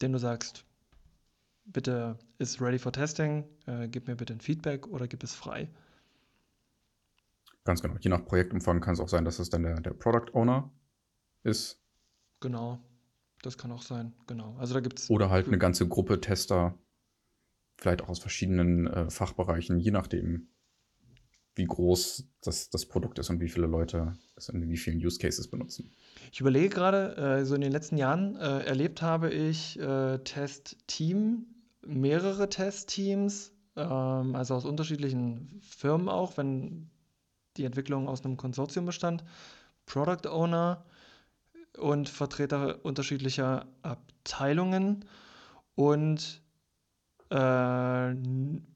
Den 0.01 0.13
du 0.13 0.19
sagst, 0.19 0.65
bitte 1.65 2.19
ist 2.39 2.61
ready 2.61 2.79
for 2.79 2.93
testing, 2.93 3.45
äh, 3.67 3.89
gib 3.89 4.07
mir 4.07 4.17
bitte 4.17 4.33
ein 4.33 4.41
Feedback 4.41 4.87
oder 4.87 5.07
gib 5.07 5.23
es 5.23 5.35
frei. 5.35 5.69
Ganz 7.65 7.81
genau. 7.81 7.97
Je 8.01 8.11
nach 8.11 8.25
Projektumfang 8.25 8.81
kann 8.81 8.95
es 8.95 9.01
auch 9.01 9.09
sein, 9.09 9.25
dass 9.25 9.39
es 9.39 9.51
dann 9.51 9.63
der, 9.63 9.81
der 9.81 9.93
Product 9.93 10.35
Owner 10.35 10.71
ist. 11.45 11.81
Genau, 12.41 12.81
das 13.43 13.57
kann 13.57 13.71
auch 13.71 13.83
sein, 13.83 14.13
genau. 14.27 14.57
Also 14.59 14.75
da 14.75 14.81
gibt's 14.81 15.09
Oder 15.09 15.31
halt 15.31 15.47
eine 15.47 15.59
ganze 15.59 15.87
Gruppe 15.87 16.21
Tester, 16.21 16.77
vielleicht 17.77 18.03
auch 18.03 18.09
aus 18.09 18.19
verschiedenen 18.19 18.89
äh, 18.89 19.11
Fachbereichen, 19.11 19.79
je 19.79 19.93
nachdem, 19.93 20.49
wie 21.55 21.67
groß 21.67 22.27
das, 22.41 22.71
das 22.71 22.87
Produkt 22.87 23.19
ist 23.19 23.31
und 23.31 23.41
wie 23.41 23.49
viele 23.49 23.67
Leute 23.67 24.15
es 24.37 24.49
in 24.49 24.69
wie 24.69 24.77
vielen 24.77 24.99
Use 24.99 25.19
Cases 25.19 25.47
benutzen. 25.49 25.93
Ich 26.33 26.41
überlege 26.41 26.69
gerade, 26.71 27.17
äh, 27.17 27.45
so 27.45 27.55
in 27.55 27.61
den 27.61 27.73
letzten 27.73 27.97
Jahren 27.97 28.37
äh, 28.37 28.65
erlebt 28.65 29.03
habe 29.03 29.31
ich 29.31 29.79
äh, 29.79 30.19
Test-Team, 30.19 31.47
mehrere 31.87 32.49
Testteams, 32.49 33.53
ähm, 33.77 34.35
also 34.35 34.55
aus 34.55 34.65
unterschiedlichen 34.65 35.61
Firmen 35.61 36.09
auch, 36.09 36.37
wenn 36.37 36.91
die 37.57 37.65
Entwicklung 37.65 38.09
aus 38.09 38.25
einem 38.25 38.37
Konsortium 38.37 38.87
bestand, 38.87 39.25
Product 39.87 40.29
Owner 40.29 40.85
und 41.79 42.09
Vertreter 42.09 42.85
unterschiedlicher 42.85 43.67
Abteilungen 43.83 45.05
und 45.75 46.43
äh, 47.31 48.15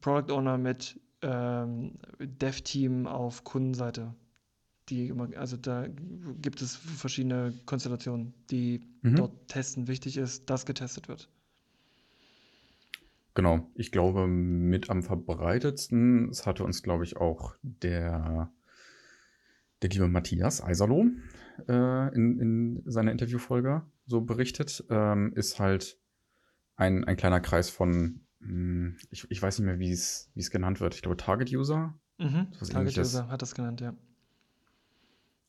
Product 0.01 0.31
Owner 0.33 0.57
mit 0.57 0.99
ähm, 1.21 1.93
Dev-Team 2.19 3.07
auf 3.07 3.43
Kundenseite. 3.43 4.13
Die 4.89 5.09
immer, 5.09 5.27
also 5.35 5.57
da 5.57 5.85
gibt 6.41 6.61
es 6.61 6.75
verschiedene 6.75 7.53
Konstellationen, 7.65 8.33
die 8.49 8.81
mhm. 9.01 9.17
dort 9.17 9.47
testen. 9.49 9.87
Wichtig 9.87 10.17
ist, 10.17 10.49
dass 10.49 10.65
getestet 10.65 11.09
wird. 11.09 11.29
Genau, 13.37 13.69
ich 13.75 13.91
glaube, 13.91 14.25
mit 14.25 14.89
am 14.89 15.03
verbreitetsten, 15.03 16.29
das 16.29 16.47
hatte 16.47 16.63
uns, 16.63 16.81
glaube 16.81 17.03
ich, 17.03 17.17
auch 17.17 17.53
der, 17.61 18.51
der 19.83 19.89
liebe 19.91 20.07
Matthias 20.07 20.63
Eiserloh 20.63 21.05
äh, 21.67 22.15
in, 22.15 22.39
in 22.39 22.81
seiner 22.87 23.11
Interviewfolge 23.11 23.83
so 24.07 24.21
berichtet, 24.21 24.83
ähm, 24.89 25.33
ist 25.35 25.59
halt 25.59 25.99
ein, 26.77 27.03
ein 27.03 27.15
kleiner 27.15 27.39
Kreis 27.39 27.69
von 27.69 28.21
hm, 28.39 28.97
ich, 29.11 29.29
ich 29.29 29.39
weiß 29.39 29.59
nicht 29.59 29.67
mehr, 29.67 29.77
wie 29.77 29.91
es 29.91 30.31
genannt 30.49 30.79
wird. 30.79 30.95
Ich 30.95 31.03
glaube, 31.03 31.17
Target-User. 31.17 31.93
Mhm. 32.17 32.47
Target-User 32.53 33.27
hat 33.27 33.43
das 33.43 33.53
genannt, 33.53 33.81
ja. 33.81 33.93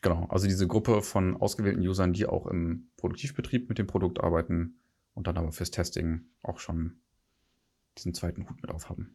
Genau, 0.02 0.26
also 0.28 0.46
diese 0.46 0.66
Gruppe 0.66 1.00
von 1.00 1.38
ausgewählten 1.38 1.80
Usern, 1.80 2.12
die 2.12 2.26
auch 2.26 2.48
im 2.48 2.90
Produktivbetrieb 2.98 3.70
mit 3.70 3.78
dem 3.78 3.86
Produkt 3.86 4.20
arbeiten 4.22 4.78
und 5.14 5.26
dann 5.26 5.38
aber 5.38 5.52
fürs 5.52 5.70
Testing 5.70 6.26
auch 6.42 6.58
schon 6.58 7.00
diesen 7.98 8.14
zweiten 8.14 8.48
Hut 8.48 8.60
mit 8.62 8.70
aufhaben. 8.70 9.14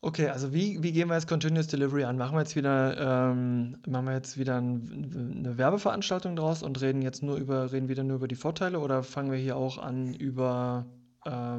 Okay, 0.00 0.28
also 0.28 0.52
wie, 0.52 0.82
wie 0.82 0.92
gehen 0.92 1.08
wir 1.08 1.14
jetzt 1.14 1.28
Continuous 1.28 1.66
Delivery 1.66 2.04
an? 2.04 2.18
Machen 2.18 2.36
wir 2.36 2.40
jetzt 2.40 2.56
wieder, 2.56 3.30
ähm, 3.30 3.78
machen 3.86 4.04
wir 4.04 4.12
jetzt 4.12 4.36
wieder 4.38 4.58
ein, 4.60 5.38
eine 5.38 5.56
Werbeveranstaltung 5.56 6.36
draus 6.36 6.62
und 6.62 6.80
reden 6.82 7.00
jetzt 7.00 7.22
nur 7.22 7.36
über, 7.36 7.72
reden 7.72 7.88
wieder 7.88 8.04
nur 8.04 8.16
über 8.16 8.28
die 8.28 8.34
Vorteile 8.34 8.80
oder 8.80 9.02
fangen 9.02 9.30
wir 9.30 9.38
hier 9.38 9.56
auch 9.56 9.78
an, 9.78 10.12
über 10.12 10.84
äh, 11.24 11.56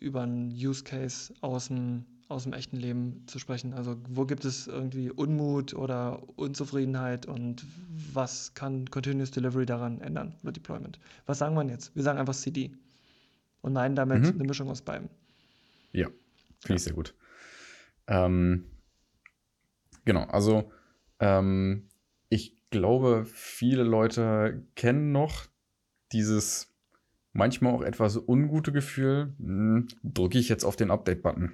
über 0.00 0.22
einen 0.22 0.50
Use 0.50 0.82
Case 0.82 1.34
aus 1.40 1.68
dem, 1.68 2.04
aus 2.28 2.44
dem 2.44 2.52
echten 2.52 2.76
Leben 2.76 3.22
zu 3.26 3.38
sprechen. 3.38 3.74
Also 3.74 3.96
wo 4.08 4.24
gibt 4.24 4.44
es 4.44 4.66
irgendwie 4.66 5.10
Unmut 5.10 5.74
oder 5.74 6.22
Unzufriedenheit 6.36 7.26
und 7.26 7.64
was 8.12 8.54
kann 8.54 8.88
Continuous 8.90 9.30
Delivery 9.30 9.66
daran 9.66 10.00
ändern 10.00 10.34
oder 10.42 10.52
Deployment? 10.52 10.98
Was 11.26 11.38
sagen 11.38 11.54
wir 11.54 11.64
jetzt? 11.64 11.94
Wir 11.94 12.02
sagen 12.02 12.18
einfach 12.18 12.34
CD 12.34 12.72
und 13.60 13.72
meinen 13.72 13.94
damit 13.94 14.22
mhm. 14.22 14.40
eine 14.40 14.44
Mischung 14.44 14.70
aus 14.70 14.82
beiden. 14.82 15.08
Ja, 15.94 16.08
finde 16.60 16.76
ich 16.76 16.82
sehr 16.82 16.92
gut. 16.92 17.14
Ähm, 18.06 18.66
genau, 20.04 20.24
also 20.24 20.70
ähm, 21.20 21.88
ich 22.28 22.56
glaube, 22.70 23.24
viele 23.24 23.84
Leute 23.84 24.66
kennen 24.74 25.12
noch 25.12 25.46
dieses 26.12 26.74
manchmal 27.32 27.74
auch 27.74 27.82
etwas 27.82 28.16
ungute 28.16 28.72
Gefühl, 28.72 29.34
hm, 29.38 29.88
drücke 30.02 30.38
ich 30.38 30.48
jetzt 30.48 30.64
auf 30.64 30.76
den 30.76 30.90
Update-Button. 30.90 31.52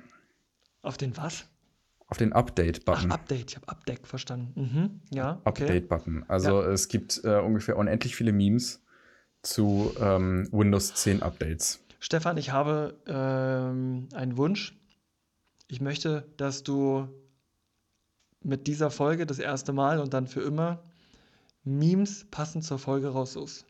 Auf 0.82 0.97
den 0.97 1.16
was? 1.16 1.47
Auf 2.07 2.18
den 2.18 2.32
Update-Button. 2.32 3.11
Ach, 3.12 3.14
Update, 3.14 3.51
ich 3.51 3.57
habe 3.57 3.68
Update 3.68 4.07
verstanden. 4.07 4.61
Mhm. 4.61 5.01
Ja, 5.11 5.41
okay. 5.45 5.64
Update-Button. 5.64 6.24
Also 6.28 6.62
ja. 6.62 6.70
es 6.70 6.88
gibt 6.88 7.20
äh, 7.24 7.38
ungefähr 7.38 7.76
unendlich 7.76 8.16
viele 8.16 8.32
Memes 8.32 8.82
zu 9.43 9.93
ähm, 10.01 10.49
Windows 10.51 10.95
10 10.95 11.22
Updates. 11.22 11.80
Stefan, 12.01 12.39
ich 12.39 12.51
habe 12.51 12.99
ähm, 13.07 14.09
einen 14.15 14.37
Wunsch. 14.37 14.77
Ich 15.69 15.81
möchte, 15.81 16.27
dass 16.37 16.65
du 16.65 17.09
mit 18.43 18.67
dieser 18.67 18.91
Folge 18.91 19.27
das 19.27 19.39
erste 19.39 19.73
Mal 19.73 20.01
und 20.01 20.15
dann 20.15 20.27
für 20.27 20.41
immer 20.41 20.83
Memes 21.63 22.27
passend 22.31 22.65
zur 22.65 22.79
Folge 22.79 23.09
raussuchst 23.09 23.67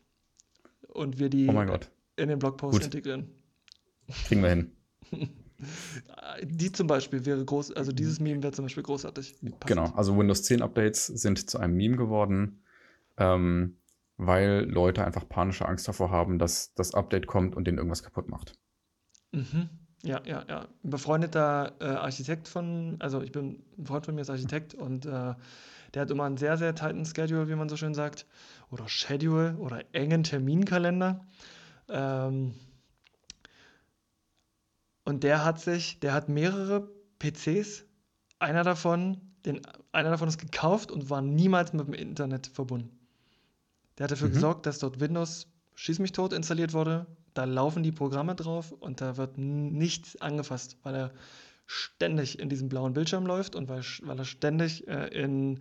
und 0.87 1.19
wir 1.19 1.29
die 1.29 1.49
Oh 1.49 1.77
in 2.15 2.29
den 2.29 2.39
Blogpost 2.39 2.73
Gut. 2.73 2.83
integrieren. 2.85 3.29
Kriegen 4.25 4.41
wir 4.41 4.49
hin. 4.49 4.71
Die 6.43 6.71
zum 6.71 6.87
Beispiel 6.87 7.23
wäre 7.25 7.45
groß, 7.45 7.73
also 7.73 7.91
dieses 7.91 8.19
Meme 8.19 8.41
wäre 8.41 8.51
zum 8.51 8.65
Beispiel 8.65 8.81
großartig. 8.81 9.33
Passend. 9.33 9.67
Genau, 9.67 9.91
also 9.91 10.17
Windows 10.17 10.41
10 10.41 10.63
Updates 10.63 11.05
sind 11.05 11.49
zu 11.49 11.59
einem 11.59 11.75
Meme 11.75 11.97
geworden, 11.97 12.63
ähm, 13.17 13.77
weil 14.21 14.65
Leute 14.69 15.03
einfach 15.03 15.27
panische 15.27 15.67
Angst 15.67 15.87
davor 15.87 16.11
haben, 16.11 16.37
dass 16.37 16.73
das 16.75 16.93
Update 16.93 17.25
kommt 17.25 17.55
und 17.55 17.65
denen 17.65 17.79
irgendwas 17.79 18.03
kaputt 18.03 18.29
macht. 18.29 18.53
Mhm. 19.31 19.69
Ja, 20.03 20.21
ja, 20.25 20.45
ja. 20.47 20.67
Ein 20.83 20.89
befreundeter 20.89 21.73
äh, 21.79 21.85
Architekt 21.85 22.47
von, 22.47 22.97
also 22.99 23.21
ich 23.21 23.31
bin, 23.31 23.63
ein 23.77 23.85
Freund 23.85 24.05
von 24.05 24.15
mir 24.15 24.21
ist 24.21 24.29
Architekt 24.29 24.75
und 24.75 25.05
äh, 25.05 25.33
der 25.93 26.01
hat 26.01 26.11
immer 26.11 26.25
einen 26.25 26.37
sehr, 26.37 26.57
sehr 26.57 26.75
tighten 26.75 27.05
Schedule, 27.05 27.49
wie 27.49 27.55
man 27.55 27.67
so 27.67 27.77
schön 27.77 27.95
sagt, 27.95 28.27
oder 28.69 28.87
Schedule 28.87 29.57
oder 29.57 29.83
engen 29.91 30.23
Terminkalender. 30.23 31.25
Ähm, 31.89 32.53
und 35.03 35.23
der 35.23 35.43
hat 35.43 35.59
sich, 35.59 35.99
der 35.99 36.13
hat 36.13 36.29
mehrere 36.29 36.89
PCs, 37.19 37.85
einer 38.37 38.63
davon, 38.63 39.19
den, 39.45 39.61
einer 39.91 40.11
davon 40.11 40.27
ist 40.27 40.39
gekauft 40.39 40.91
und 40.91 41.09
war 41.09 41.21
niemals 41.21 41.73
mit 41.73 41.87
dem 41.87 41.93
Internet 41.93 42.47
verbunden. 42.47 43.00
Der 44.01 44.05
hat 44.05 44.11
dafür 44.13 44.29
Mhm. 44.29 44.33
gesorgt, 44.33 44.65
dass 44.65 44.79
dort 44.79 44.99
Windows 44.99 45.45
Schieß 45.75 45.99
mich 45.99 46.11
tot 46.11 46.33
installiert 46.33 46.73
wurde. 46.73 47.05
Da 47.35 47.43
laufen 47.43 47.83
die 47.83 47.91
Programme 47.91 48.33
drauf 48.33 48.71
und 48.71 48.99
da 48.99 49.15
wird 49.15 49.37
nichts 49.37 50.19
angefasst, 50.19 50.75
weil 50.81 50.95
er 50.95 51.11
ständig 51.67 52.39
in 52.39 52.49
diesem 52.49 52.67
blauen 52.67 52.93
Bildschirm 52.93 53.27
läuft 53.27 53.55
und 53.55 53.69
weil, 53.69 53.83
weil 54.01 54.17
er 54.17 54.25
ständig 54.25 54.87
äh, 54.87 55.05
in 55.09 55.59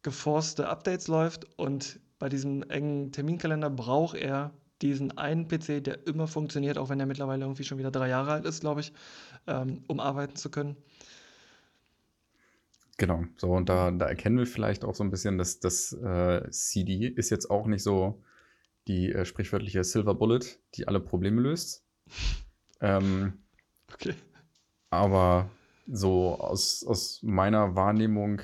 geforste 0.00 0.70
Updates 0.70 1.06
läuft 1.06 1.44
und 1.58 2.00
bei 2.18 2.30
diesem 2.30 2.62
engen 2.62 3.12
Terminkalender 3.12 3.68
braucht 3.68 4.16
er 4.16 4.52
diesen 4.80 5.18
einen 5.18 5.46
PC, 5.46 5.82
der 5.84 6.06
immer 6.06 6.28
funktioniert, 6.28 6.78
auch 6.78 6.88
wenn 6.88 6.98
er 6.98 7.04
mittlerweile 7.04 7.44
irgendwie 7.44 7.64
schon 7.64 7.76
wieder 7.76 7.90
drei 7.90 8.08
Jahre 8.08 8.32
alt 8.32 8.46
ist, 8.46 8.60
glaube 8.60 8.80
ich, 8.80 8.94
ähm, 9.46 9.82
um 9.86 10.00
arbeiten 10.00 10.36
zu 10.36 10.48
können. 10.50 10.76
Genau, 12.98 13.24
so 13.36 13.52
und 13.52 13.68
da, 13.68 13.90
da 13.90 14.06
erkennen 14.06 14.38
wir 14.38 14.46
vielleicht 14.46 14.84
auch 14.84 14.94
so 14.94 15.04
ein 15.04 15.10
bisschen, 15.10 15.36
dass 15.36 15.60
das 15.60 15.92
äh, 15.92 16.50
CD 16.50 17.08
ist 17.08 17.30
jetzt 17.30 17.50
auch 17.50 17.66
nicht 17.66 17.82
so 17.82 18.22
die 18.88 19.12
äh, 19.12 19.24
sprichwörtliche 19.24 19.84
Silver 19.84 20.14
Bullet, 20.14 20.40
die 20.74 20.88
alle 20.88 21.00
Probleme 21.00 21.40
löst. 21.40 21.84
Ähm, 22.80 23.34
Okay. 23.94 24.14
aber 24.90 25.48
so 25.86 26.34
aus, 26.40 26.84
aus 26.84 27.22
meiner 27.22 27.76
Wahrnehmung, 27.76 28.42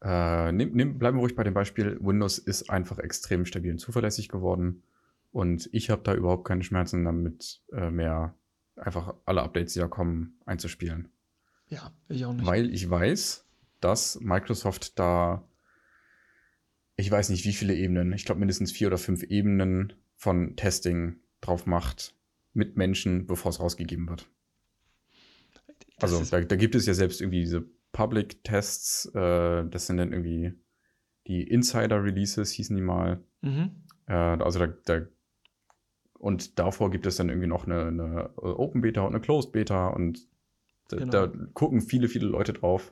äh, 0.00 0.52
nehm, 0.52 0.72
nehm, 0.72 0.98
bleiben 0.98 1.18
wir 1.18 1.22
ruhig 1.22 1.34
bei 1.34 1.42
dem 1.42 1.54
Beispiel, 1.54 1.98
Windows 2.00 2.38
ist 2.38 2.70
einfach 2.70 2.98
extrem 2.98 3.44
stabil 3.44 3.72
und 3.72 3.78
zuverlässig 3.78 4.28
geworden. 4.28 4.84
Und 5.32 5.68
ich 5.72 5.90
habe 5.90 6.02
da 6.02 6.14
überhaupt 6.14 6.44
keine 6.44 6.62
Schmerzen 6.62 7.04
damit, 7.04 7.62
äh, 7.72 7.90
mehr 7.90 8.36
einfach 8.76 9.14
alle 9.24 9.42
Updates, 9.42 9.72
die 9.72 9.80
da 9.80 9.88
kommen, 9.88 10.38
einzuspielen. 10.46 11.08
Ja, 11.68 11.92
ich 12.08 12.24
auch 12.24 12.32
nicht. 12.32 12.46
Weil 12.46 12.72
ich 12.72 12.88
weiß, 12.88 13.44
dass 13.80 14.20
Microsoft 14.20 14.98
da, 14.98 15.48
ich 16.96 17.10
weiß 17.10 17.30
nicht 17.30 17.44
wie 17.44 17.52
viele 17.52 17.74
Ebenen, 17.74 18.12
ich 18.12 18.24
glaube 18.24 18.40
mindestens 18.40 18.72
vier 18.72 18.88
oder 18.88 18.98
fünf 18.98 19.22
Ebenen 19.22 19.92
von 20.16 20.56
Testing 20.56 21.16
drauf 21.40 21.66
macht 21.66 22.14
mit 22.52 22.76
Menschen, 22.76 23.26
bevor 23.26 23.50
es 23.50 23.60
rausgegeben 23.60 24.08
wird. 24.08 24.28
Das 25.98 26.12
Also 26.12 26.30
da, 26.30 26.40
da 26.42 26.56
gibt 26.56 26.74
es 26.74 26.86
ja 26.86 26.94
selbst 26.94 27.20
irgendwie 27.20 27.40
diese 27.40 27.64
Public-Tests, 27.92 29.06
äh, 29.14 29.64
das 29.68 29.86
sind 29.86 29.96
dann 29.96 30.12
irgendwie 30.12 30.52
die 31.26 31.42
Insider-Releases, 31.42 32.50
hießen 32.52 32.76
die 32.76 32.82
mal. 32.82 33.22
Mhm. 33.40 33.84
Äh, 34.06 34.12
also 34.12 34.58
da, 34.58 34.66
da 34.66 35.06
und 36.18 36.58
davor 36.58 36.90
gibt 36.90 37.06
es 37.06 37.16
dann 37.16 37.30
irgendwie 37.30 37.48
noch 37.48 37.66
eine, 37.66 37.86
eine 37.86 38.36
Open 38.36 38.82
Beta 38.82 39.00
und 39.00 39.14
eine 39.14 39.20
Closed 39.20 39.52
Beta 39.52 39.88
und 39.88 40.28
da, 40.88 40.96
Genau. 40.98 41.10
da 41.10 41.32
gucken 41.54 41.80
viele, 41.80 42.08
viele 42.08 42.26
Leute 42.26 42.52
drauf. 42.52 42.90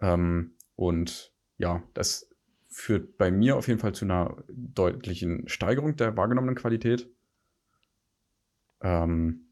Ähm, 0.00 0.52
und 0.76 1.32
ja, 1.58 1.82
das 1.94 2.28
führt 2.68 3.16
bei 3.16 3.30
mir 3.30 3.56
auf 3.56 3.68
jeden 3.68 3.80
Fall 3.80 3.94
zu 3.94 4.04
einer 4.04 4.36
deutlichen 4.48 5.48
Steigerung 5.48 5.96
der 5.96 6.16
wahrgenommenen 6.16 6.54
Qualität. 6.54 7.08
Ähm, 8.82 9.46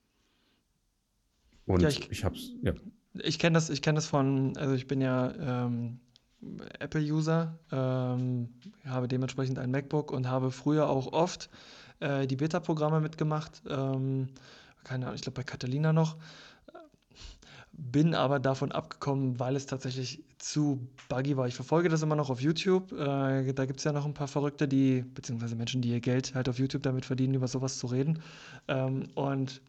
und 1.66 1.80
Ja, 1.82 1.88
ich, 1.88 2.10
ich- 2.10 2.24
hab's, 2.24 2.52
ja. 2.62 2.74
Ich 3.14 3.38
kenne 3.38 3.54
das, 3.54 3.70
ich 3.70 3.80
kenne 3.80 3.96
das 3.96 4.06
von, 4.06 4.56
also 4.56 4.74
ich 4.74 4.86
bin 4.88 5.00
ja 5.00 5.68
ähm, 5.70 6.00
Apple-User, 6.80 7.58
ähm, 7.70 8.48
habe 8.84 9.06
dementsprechend 9.08 9.58
ein 9.58 9.70
MacBook 9.70 10.10
und 10.10 10.28
habe 10.28 10.50
früher 10.50 10.88
auch 10.88 11.12
oft 11.12 11.48
äh, 12.00 12.26
die 12.26 12.36
Beta-Programme 12.36 13.00
mitgemacht. 13.00 13.62
Ähm, 13.68 14.28
keine 14.82 15.06
Ahnung, 15.06 15.14
ich 15.14 15.22
glaube 15.22 15.36
bei 15.36 15.44
Catalina 15.44 15.92
noch. 15.92 16.16
Bin 17.72 18.14
aber 18.14 18.38
davon 18.38 18.72
abgekommen, 18.72 19.38
weil 19.40 19.56
es 19.56 19.66
tatsächlich 19.66 20.22
zu 20.44 20.86
buggy 21.08 21.38
war. 21.38 21.48
Ich 21.48 21.54
verfolge 21.54 21.88
das 21.88 22.02
immer 22.02 22.16
noch 22.16 22.28
auf 22.28 22.40
YouTube. 22.40 22.92
Äh, 22.92 23.54
da 23.54 23.64
gibt 23.64 23.78
es 23.78 23.84
ja 23.84 23.92
noch 23.92 24.04
ein 24.04 24.12
paar 24.12 24.28
Verrückte, 24.28 24.68
die, 24.68 25.00
beziehungsweise 25.00 25.56
Menschen, 25.56 25.80
die 25.80 25.88
ihr 25.88 26.00
Geld 26.00 26.34
halt 26.34 26.50
auf 26.50 26.58
YouTube 26.58 26.82
damit 26.82 27.06
verdienen, 27.06 27.32
über 27.32 27.48
sowas 27.48 27.78
zu 27.78 27.86
reden. 27.86 28.20
Ähm, 28.68 29.08
und 29.14 29.62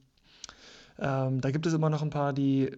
ähm, 1.00 1.40
da 1.40 1.52
gibt 1.52 1.66
es 1.66 1.74
immer 1.74 1.90
noch 1.90 2.02
ein 2.02 2.10
paar, 2.10 2.34
die, 2.34 2.72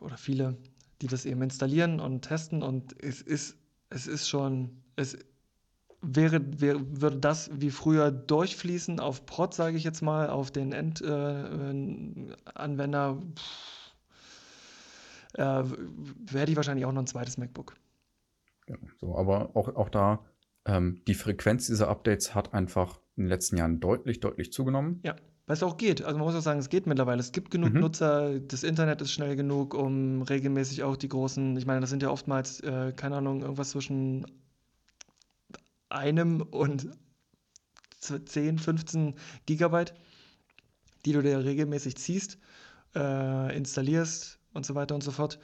oder 0.00 0.18
viele, 0.18 0.58
die 1.00 1.06
das 1.06 1.24
eben 1.24 1.40
installieren 1.40 2.00
und 2.00 2.20
testen. 2.20 2.62
Und 2.62 3.02
es 3.02 3.22
ist, 3.22 3.56
es 3.88 4.06
ist 4.06 4.28
schon, 4.28 4.82
es 4.96 5.16
wäre, 6.02 6.42
wäre, 6.60 6.82
würde 7.00 7.16
das 7.16 7.50
wie 7.54 7.70
früher 7.70 8.10
durchfließen 8.10 9.00
auf 9.00 9.24
Prot, 9.24 9.54
sage 9.54 9.78
ich 9.78 9.84
jetzt 9.84 10.02
mal, 10.02 10.28
auf 10.28 10.50
den 10.50 10.72
Endanwender. 10.72 13.16
Äh, 13.18 13.22
äh, 15.34 15.62
w- 15.64 16.38
hätte 16.38 16.50
ich 16.50 16.56
wahrscheinlich 16.56 16.86
auch 16.86 16.92
noch 16.92 17.02
ein 17.02 17.06
zweites 17.06 17.38
MacBook. 17.38 17.74
Genau. 18.66 18.78
So, 19.00 19.16
aber 19.16 19.56
auch, 19.56 19.68
auch 19.76 19.88
da, 19.88 20.24
ähm, 20.66 21.02
die 21.06 21.14
Frequenz 21.14 21.66
dieser 21.66 21.88
Updates 21.88 22.34
hat 22.34 22.52
einfach 22.54 23.00
in 23.16 23.24
den 23.24 23.28
letzten 23.30 23.56
Jahren 23.56 23.80
deutlich, 23.80 24.20
deutlich 24.20 24.52
zugenommen. 24.52 25.00
Ja, 25.04 25.16
weil 25.46 25.54
es 25.54 25.62
auch 25.62 25.76
geht. 25.78 26.02
Also 26.04 26.18
man 26.18 26.26
muss 26.26 26.36
auch 26.36 26.42
sagen, 26.42 26.60
es 26.60 26.68
geht 26.68 26.86
mittlerweile. 26.86 27.20
Es 27.20 27.32
gibt 27.32 27.50
genug 27.50 27.72
Mhm. 27.72 27.80
Nutzer, 27.80 28.38
das 28.40 28.62
Internet 28.64 29.00
ist 29.00 29.12
schnell 29.12 29.36
genug, 29.36 29.74
um 29.74 30.22
regelmäßig 30.22 30.82
auch 30.82 30.96
die 30.96 31.08
großen, 31.08 31.56
ich 31.56 31.64
meine, 31.66 31.80
das 31.80 31.90
sind 31.90 32.02
ja 32.02 32.10
oftmals, 32.10 32.60
äh, 32.60 32.92
keine 32.94 33.16
Ahnung, 33.16 33.40
irgendwas 33.40 33.70
zwischen 33.70 34.26
einem 35.88 36.42
und 36.42 36.88
z- 38.00 38.28
10, 38.28 38.58
15 38.58 39.14
Gigabyte, 39.46 39.94
die 41.04 41.12
du 41.12 41.22
dir 41.22 41.44
regelmäßig 41.44 41.96
ziehst, 41.96 42.38
äh, 42.94 43.56
installierst 43.56 44.37
und 44.52 44.66
so 44.66 44.74
weiter 44.74 44.94
und 44.94 45.02
so 45.02 45.10
fort. 45.10 45.38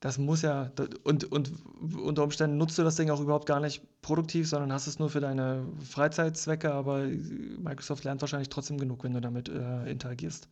Das 0.00 0.16
muss 0.16 0.40
ja, 0.40 0.72
und, 1.04 1.30
und 1.30 1.52
unter 1.98 2.24
Umständen 2.24 2.56
nutzt 2.56 2.78
du 2.78 2.82
das 2.82 2.96
Ding 2.96 3.10
auch 3.10 3.20
überhaupt 3.20 3.44
gar 3.44 3.60
nicht 3.60 3.82
produktiv, 4.00 4.48
sondern 4.48 4.72
hast 4.72 4.86
es 4.86 4.98
nur 4.98 5.10
für 5.10 5.20
deine 5.20 5.66
Freizeitzwecke, 5.84 6.72
aber 6.72 7.00
Microsoft 7.02 8.04
lernt 8.04 8.22
wahrscheinlich 8.22 8.48
trotzdem 8.48 8.78
genug, 8.78 9.04
wenn 9.04 9.12
du 9.12 9.20
damit 9.20 9.50
äh, 9.50 9.90
interagierst. 9.90 10.48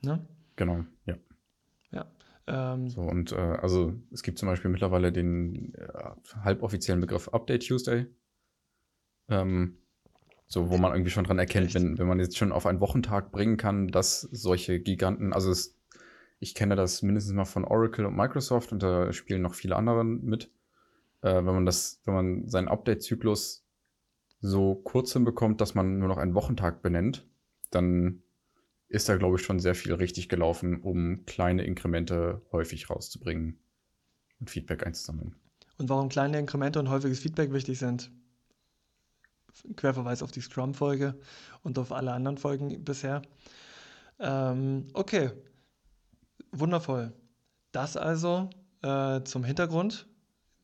Ne? 0.00 0.26
Genau, 0.56 0.84
ja. 1.04 1.16
Ja. 1.90 2.06
Ähm, 2.46 2.88
So, 2.88 3.02
und 3.02 3.32
äh, 3.32 3.36
also 3.36 3.92
es 4.10 4.22
gibt 4.22 4.38
zum 4.38 4.48
Beispiel 4.48 4.70
mittlerweile 4.70 5.12
den 5.12 5.74
äh, 5.74 5.86
halboffiziellen 6.42 7.02
Begriff 7.02 7.28
Update 7.28 7.66
Tuesday. 7.66 8.06
Ähm, 9.28 9.76
so, 10.46 10.70
wo 10.70 10.78
man 10.78 10.92
irgendwie 10.92 11.10
schon 11.10 11.24
dran 11.24 11.38
erkennt, 11.38 11.66
Echt? 11.66 11.74
wenn, 11.74 11.98
wenn 11.98 12.06
man 12.06 12.20
jetzt 12.20 12.38
schon 12.38 12.52
auf 12.52 12.64
einen 12.66 12.80
Wochentag 12.80 13.32
bringen 13.32 13.56
kann, 13.56 13.88
dass 13.88 14.20
solche 14.20 14.80
Giganten, 14.80 15.32
also 15.32 15.50
es, 15.50 15.75
ich 16.38 16.54
kenne 16.54 16.76
das 16.76 17.02
mindestens 17.02 17.34
mal 17.34 17.44
von 17.44 17.64
Oracle 17.64 18.06
und 18.06 18.16
Microsoft 18.16 18.72
und 18.72 18.82
da 18.82 19.12
spielen 19.12 19.42
noch 19.42 19.54
viele 19.54 19.76
andere 19.76 20.04
mit. 20.04 20.50
Äh, 21.22 21.34
wenn 21.34 21.44
man 21.46 21.66
das, 21.66 22.00
wenn 22.04 22.14
man 22.14 22.48
seinen 22.48 22.68
Update-Zyklus 22.68 23.64
so 24.40 24.74
kurz 24.74 25.12
hinbekommt, 25.12 25.60
dass 25.60 25.74
man 25.74 25.98
nur 25.98 26.08
noch 26.08 26.18
einen 26.18 26.34
Wochentag 26.34 26.82
benennt, 26.82 27.26
dann 27.70 28.22
ist 28.88 29.08
da, 29.08 29.16
glaube 29.16 29.36
ich, 29.36 29.42
schon 29.42 29.58
sehr 29.58 29.74
viel 29.74 29.94
richtig 29.94 30.28
gelaufen, 30.28 30.80
um 30.80 31.24
kleine 31.26 31.64
Inkremente 31.64 32.42
häufig 32.52 32.88
rauszubringen 32.88 33.58
und 34.38 34.50
Feedback 34.50 34.86
einzusammeln. 34.86 35.34
Und 35.78 35.88
warum 35.88 36.08
kleine 36.08 36.38
Inkremente 36.38 36.78
und 36.78 36.88
häufiges 36.88 37.18
Feedback 37.18 37.52
wichtig 37.52 37.78
sind. 37.78 38.10
Querverweis 39.74 40.22
auf 40.22 40.30
die 40.30 40.42
Scrum-Folge 40.42 41.18
und 41.62 41.78
auf 41.78 41.90
alle 41.90 42.12
anderen 42.12 42.36
Folgen 42.36 42.84
bisher. 42.84 43.22
Ähm, 44.18 44.88
okay, 44.92 45.30
wundervoll. 46.58 47.12
Das 47.72 47.96
also 47.96 48.50
äh, 48.82 49.22
zum 49.24 49.44
Hintergrund. 49.44 50.06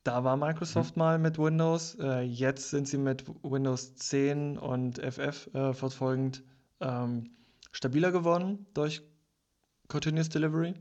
Da 0.05 0.25
war 0.25 0.37
Microsoft 0.37 0.97
mal 0.97 1.19
mit 1.19 1.39
Windows. 1.39 1.97
Äh, 2.01 2.23
jetzt 2.23 2.71
sind 2.71 2.89
sie 2.89 2.99
mit 2.99 3.25
Windows 3.43 3.95
10 3.95 4.59
und 4.59 4.99
FF 4.99 5.49
äh, 5.55 5.73
fortfolgend 5.73 6.43
ähm, 6.81 7.31
stabiler 7.71 8.11
geworden 8.11 8.67
durch 8.75 9.03
Continuous 9.89 10.29
Delivery 10.29 10.75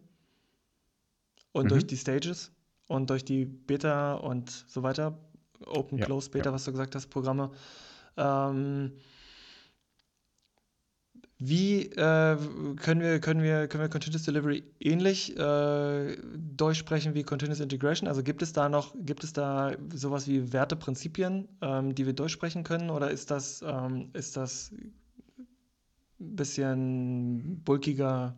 und 1.51 1.65
Mhm. 1.65 1.69
durch 1.69 1.85
die 1.85 1.97
Stages 1.97 2.51
und 2.87 3.09
durch 3.09 3.23
die 3.23 3.45
Beta 3.45 4.15
und 4.15 4.49
so 4.67 4.83
weiter 4.83 5.17
Open-Close-Beta, 5.65 6.49
ja. 6.49 6.53
was 6.53 6.65
du 6.65 6.71
gesagt 6.71 6.95
hast, 6.95 7.07
Programme. 7.07 7.51
Ähm, 8.17 8.93
wie 11.43 11.87
äh, 11.87 12.37
können, 12.75 13.01
wir, 13.01 13.19
können, 13.19 13.41
wir, 13.41 13.67
können 13.67 13.81
wir 13.81 13.89
Continuous 13.89 14.21
Delivery 14.21 14.63
ähnlich 14.79 15.35
äh, 15.35 16.15
durchsprechen 16.35 17.15
wie 17.15 17.23
Continuous 17.23 17.59
Integration? 17.59 18.07
Also 18.07 18.21
gibt 18.21 18.43
es 18.43 18.53
da 18.53 18.69
noch, 18.69 18.93
gibt 18.99 19.23
es 19.23 19.33
da 19.33 19.75
sowas 19.91 20.27
wie 20.27 20.53
Werteprinzipien, 20.53 21.47
ähm, 21.63 21.95
die 21.95 22.05
wir 22.05 22.13
durchsprechen 22.13 22.63
können? 22.63 22.91
Oder 22.91 23.09
ist 23.09 23.31
das, 23.31 23.63
ähm, 23.65 24.11
ist 24.13 24.37
das 24.37 24.71
ein 24.71 26.35
bisschen 26.35 27.63
bulkiger 27.63 28.37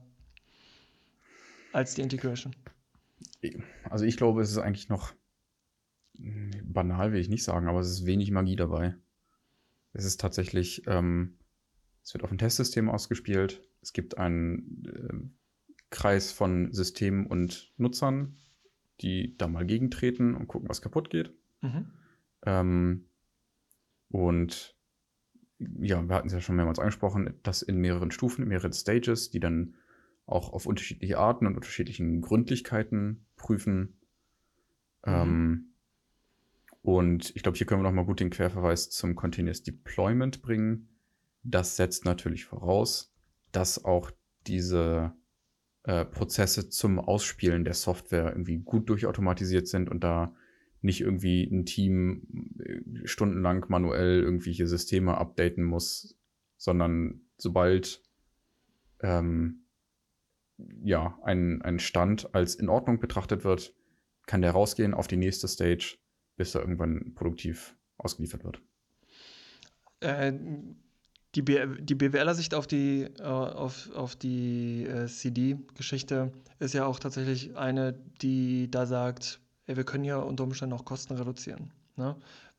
als 1.74 1.96
die 1.96 2.04
Integration? 2.04 2.56
Also 3.90 4.06
ich 4.06 4.16
glaube, 4.16 4.42
es 4.42 4.50
ist 4.50 4.60
eigentlich 4.60 4.88
noch 4.88 5.14
banal, 6.64 7.12
will 7.12 7.20
ich 7.20 7.28
nicht 7.28 7.44
sagen, 7.44 7.68
aber 7.68 7.82
es 7.82 7.90
ist 7.90 8.06
wenig 8.06 8.32
Magie 8.32 8.56
dabei. 8.56 8.96
Es 9.92 10.06
ist 10.06 10.22
tatsächlich. 10.22 10.84
Ähm, 10.88 11.36
es 12.04 12.14
wird 12.14 12.24
auf 12.24 12.32
ein 12.32 12.38
Testsystem 12.38 12.90
ausgespielt. 12.90 13.64
Es 13.82 13.94
gibt 13.94 14.18
einen 14.18 14.84
äh, 14.86 15.90
Kreis 15.90 16.32
von 16.32 16.74
Systemen 16.74 17.28
und 17.28 17.72
Nutzern, 17.78 18.38
die 19.02 19.38
da 19.38 19.48
mal 19.48 19.66
gegentreten 19.66 20.36
und 20.36 20.48
gucken, 20.48 20.70
was 20.70 20.82
kaputt 20.82 21.10
geht. 21.10 21.34
Mhm. 21.62 21.92
Ähm, 22.46 23.06
und 24.10 24.76
ja, 25.60 26.02
wir 26.02 26.16
hatten 26.16 26.28
es 26.28 26.34
ja 26.34 26.42
schon 26.42 26.56
mehrmals 26.56 26.80
angesprochen, 26.80 27.34
das 27.44 27.62
in 27.62 27.78
mehreren 27.78 28.12
Stufen, 28.12 28.44
in 28.44 28.50
mehreren 28.50 28.74
Stages, 28.74 29.30
die 29.30 29.40
dann 29.40 29.76
auch 30.26 30.52
auf 30.52 30.66
unterschiedliche 30.66 31.18
Arten 31.18 31.48
und 31.48 31.56
unterschiedlichen 31.56 32.22
Gründlichkeiten 32.22 33.26
prüfen. 33.36 34.00
Mhm. 35.06 35.14
Ähm, 35.14 35.74
und 36.82 37.34
ich 37.36 37.44
glaube, 37.44 37.58
hier 37.58 37.66
können 37.66 37.82
wir 37.82 37.90
noch 37.90 37.96
mal 37.96 38.06
gut 38.06 38.20
den 38.20 38.30
Querverweis 38.30 38.90
zum 38.90 39.16
Continuous 39.16 39.64
Deployment 39.64 40.42
bringen. 40.42 40.90
Das 41.44 41.76
setzt 41.76 42.06
natürlich 42.06 42.46
voraus, 42.46 43.14
dass 43.52 43.84
auch 43.84 44.12
diese 44.48 45.14
äh, 45.84 46.06
Prozesse 46.06 46.70
zum 46.70 47.00
Ausspielen 47.00 47.66
der 47.66 47.74
Software 47.74 48.30
irgendwie 48.30 48.60
gut 48.60 48.90
durchautomatisiert 48.90 49.68
sind 49.68 49.90
und 49.90 50.04
da 50.04 50.36
nicht 50.82 51.02
irgendwie 51.02 51.44
ein 51.44 51.66
Team 51.66 52.56
äh, 52.60 53.08
stundenlang 53.08 53.66
manuell 53.70 54.22
irgendwelche 54.22 54.68
Systeme 54.68 55.18
updaten 55.18 55.64
muss, 55.64 56.18
sondern 56.58 57.22
sobald 57.38 58.02
ähm, 59.02 59.66
ja, 60.84 61.18
ein, 61.24 61.62
ein 61.62 61.80
Stand 61.80 62.34
als 62.34 62.56
in 62.56 62.70
Ordnung 62.70 63.00
betrachtet 63.00 63.44
wird, 63.44 63.76
kann 64.26 64.42
der 64.42 64.52
rausgehen 64.52 64.94
auf 64.94 65.08
die 65.08 65.18
nächste 65.18 65.48
Stage, 65.48 65.98
bis 66.38 66.56
er 66.56 66.62
irgendwann 66.62 67.14
produktiv 67.16 67.76
ausgeliefert 67.98 68.44
wird. 68.44 68.62
Äh, 70.00 70.34
die, 71.36 71.44
die 71.44 71.96
BWLer-Sicht 71.96 72.54
auf 72.54 72.68
die, 72.68 73.08
äh, 73.20 73.24
auf, 73.24 73.90
auf 73.96 74.16
die 74.16 74.86
äh, 74.86 75.08
CD-Geschichte 75.08 76.32
ist 76.60 76.74
ja 76.74 76.86
auch 76.86 77.00
tatsächlich 77.00 77.58
eine, 77.58 77.94
die 78.22 78.70
da 78.70 78.86
sagt, 78.86 79.40
ey, 79.66 79.76
wir 79.76 79.84
können 79.84 80.04
ja 80.04 80.18
unter 80.18 80.44
Umständen 80.44 80.74
auch 80.76 80.86
Kosten 80.86 81.16
reduzieren. 81.16 81.72
Ne? 81.96 82.16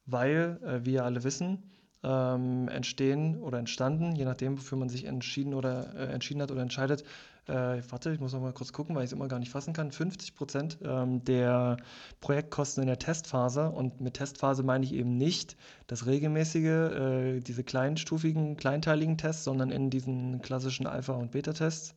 Weil, 0.06 0.58
äh, 0.64 0.84
wir 0.84 1.04
alle 1.04 1.22
wissen, 1.22 1.62
ähm, 2.02 2.68
entstehen 2.68 3.40
oder 3.40 3.58
entstanden, 3.58 4.14
je 4.16 4.24
nachdem, 4.24 4.58
wofür 4.58 4.76
man 4.76 4.88
sich 4.88 5.04
entschieden 5.04 5.54
oder 5.54 5.94
äh, 5.94 6.12
entschieden 6.12 6.42
hat 6.42 6.50
oder 6.50 6.62
entscheidet, 6.62 7.04
äh, 7.46 7.82
warte, 7.90 8.12
ich 8.12 8.20
muss 8.20 8.32
noch 8.32 8.40
mal 8.40 8.52
kurz 8.52 8.72
gucken, 8.72 8.96
weil 8.96 9.04
ich 9.04 9.08
es 9.08 9.12
immer 9.12 9.28
gar 9.28 9.38
nicht 9.38 9.50
fassen 9.50 9.74
kann, 9.74 9.90
50 9.90 10.34
Prozent 10.34 10.78
ähm, 10.82 11.24
der 11.24 11.76
Projektkosten 12.20 12.82
in 12.82 12.86
der 12.86 12.98
Testphase. 12.98 13.70
Und 13.70 14.00
mit 14.00 14.14
Testphase 14.14 14.62
meine 14.62 14.84
ich 14.84 14.94
eben 14.94 15.16
nicht 15.16 15.56
das 15.86 16.06
regelmäßige, 16.06 16.64
äh, 16.64 17.40
diese 17.40 17.62
kleinstufigen, 17.62 18.56
kleinteiligen 18.56 19.18
Tests, 19.18 19.44
sondern 19.44 19.70
in 19.70 19.90
diesen 19.90 20.40
klassischen 20.40 20.86
Alpha- 20.86 21.12
und 21.12 21.32
Beta-Tests. 21.32 21.94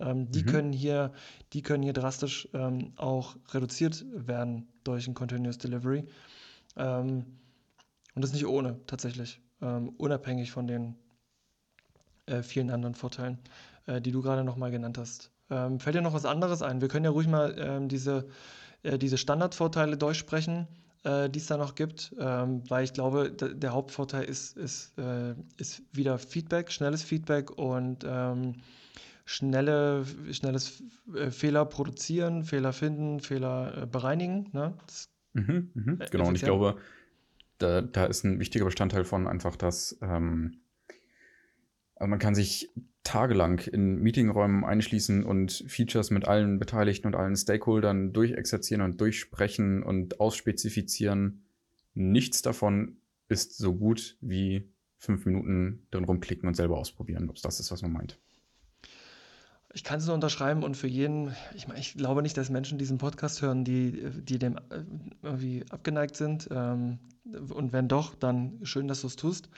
Ähm, 0.00 0.30
die, 0.30 0.42
mhm. 0.42 0.46
können 0.46 0.72
hier, 0.72 1.12
die 1.54 1.62
können 1.62 1.82
hier 1.82 1.92
drastisch 1.94 2.48
ähm, 2.52 2.92
auch 2.96 3.36
reduziert 3.52 4.04
werden 4.12 4.68
durch 4.84 5.08
ein 5.08 5.14
Continuous 5.14 5.58
Delivery. 5.58 6.04
Ähm, 6.76 7.24
und 8.14 8.22
das 8.22 8.32
nicht 8.32 8.46
ohne, 8.46 8.78
tatsächlich. 8.86 9.40
Ähm, 9.62 9.90
unabhängig 9.96 10.50
von 10.50 10.66
den 10.66 10.96
äh, 12.26 12.42
vielen 12.42 12.70
anderen 12.70 12.94
Vorteilen 12.94 13.38
äh, 13.90 14.00
die 14.00 14.12
du 14.12 14.22
gerade 14.22 14.44
nochmal 14.44 14.70
genannt 14.70 14.98
hast. 14.98 15.30
Ähm, 15.50 15.80
fällt 15.80 15.96
dir 15.96 16.02
noch 16.02 16.14
was 16.14 16.24
anderes 16.24 16.62
ein? 16.62 16.80
Wir 16.80 16.88
können 16.88 17.04
ja 17.04 17.10
ruhig 17.10 17.26
mal 17.26 17.54
ähm, 17.58 17.88
diese, 17.88 18.28
äh, 18.82 18.98
diese 18.98 19.18
Standardvorteile 19.18 19.96
durchsprechen, 19.96 20.68
äh, 21.02 21.28
die 21.28 21.40
es 21.40 21.46
da 21.46 21.56
noch 21.56 21.74
gibt, 21.74 22.14
ähm, 22.18 22.62
weil 22.68 22.84
ich 22.84 22.92
glaube, 22.92 23.32
der 23.32 23.72
Hauptvorteil 23.72 24.24
ist, 24.24 24.56
ist, 24.56 24.96
äh, 24.98 25.34
ist 25.56 25.82
wieder 25.92 26.18
Feedback, 26.18 26.70
schnelles 26.70 27.02
Feedback 27.02 27.50
und 27.50 28.04
ähm, 28.06 28.56
schnelle, 29.24 30.04
schnelles 30.30 30.82
äh, 31.14 31.30
Fehler 31.30 31.64
produzieren, 31.64 32.44
Fehler 32.44 32.72
finden, 32.72 33.20
Fehler 33.20 33.82
äh, 33.82 33.86
bereinigen. 33.86 34.50
Ne? 34.52 34.74
Mhm, 35.32 35.70
mhm, 35.74 35.98
genau, 36.10 36.28
und 36.28 36.36
ich 36.36 36.42
glaube, 36.42 36.76
da, 37.58 37.82
da 37.82 38.06
ist 38.06 38.24
ein 38.24 38.38
wichtiger 38.38 38.64
Bestandteil 38.64 39.04
von 39.04 39.26
einfach, 39.26 39.56
dass 39.56 39.98
ähm, 40.00 40.60
also 41.96 42.08
man 42.08 42.18
kann 42.18 42.34
sich 42.34 42.70
tagelang 43.02 43.60
in 43.60 43.96
Meetingräumen 43.96 44.64
einschließen 44.64 45.24
und 45.24 45.64
Features 45.66 46.10
mit 46.10 46.28
allen 46.28 46.58
Beteiligten 46.58 47.06
und 47.06 47.16
allen 47.16 47.36
Stakeholdern 47.36 48.12
durchexerzieren 48.12 48.82
und 48.82 49.00
durchsprechen 49.00 49.82
und 49.82 50.20
ausspezifizieren. 50.20 51.44
Nichts 51.94 52.42
davon 52.42 52.98
ist 53.28 53.56
so 53.56 53.74
gut 53.74 54.16
wie 54.20 54.70
fünf 54.98 55.24
Minuten 55.24 55.86
drin 55.90 56.04
rumklicken 56.04 56.46
und 56.46 56.54
selber 56.54 56.76
ausprobieren, 56.76 57.30
ob 57.30 57.36
es 57.36 57.42
das 57.42 57.58
ist, 57.58 57.72
was 57.72 57.82
man 57.82 57.92
meint. 57.92 58.18
Ich 59.72 59.84
kann 59.84 59.98
es 59.98 60.06
nur 60.06 60.14
unterschreiben 60.14 60.64
und 60.64 60.76
für 60.76 60.88
jeden, 60.88 61.34
ich 61.54 61.68
meine, 61.68 61.78
ich 61.78 61.94
glaube 61.94 62.22
nicht, 62.22 62.36
dass 62.36 62.50
Menschen 62.50 62.76
diesen 62.76 62.98
Podcast 62.98 63.40
hören, 63.40 63.64
die, 63.64 64.02
die 64.22 64.38
dem 64.38 64.56
äh, 64.56 64.84
irgendwie 65.22 65.64
abgeneigt 65.70 66.16
sind. 66.16 66.48
Ähm, 66.50 66.98
und 67.50 67.72
wenn 67.72 67.86
doch, 67.86 68.14
dann 68.16 68.58
schön, 68.64 68.88
dass 68.88 69.02
du 69.02 69.06
es 69.06 69.16
tust. 69.16 69.48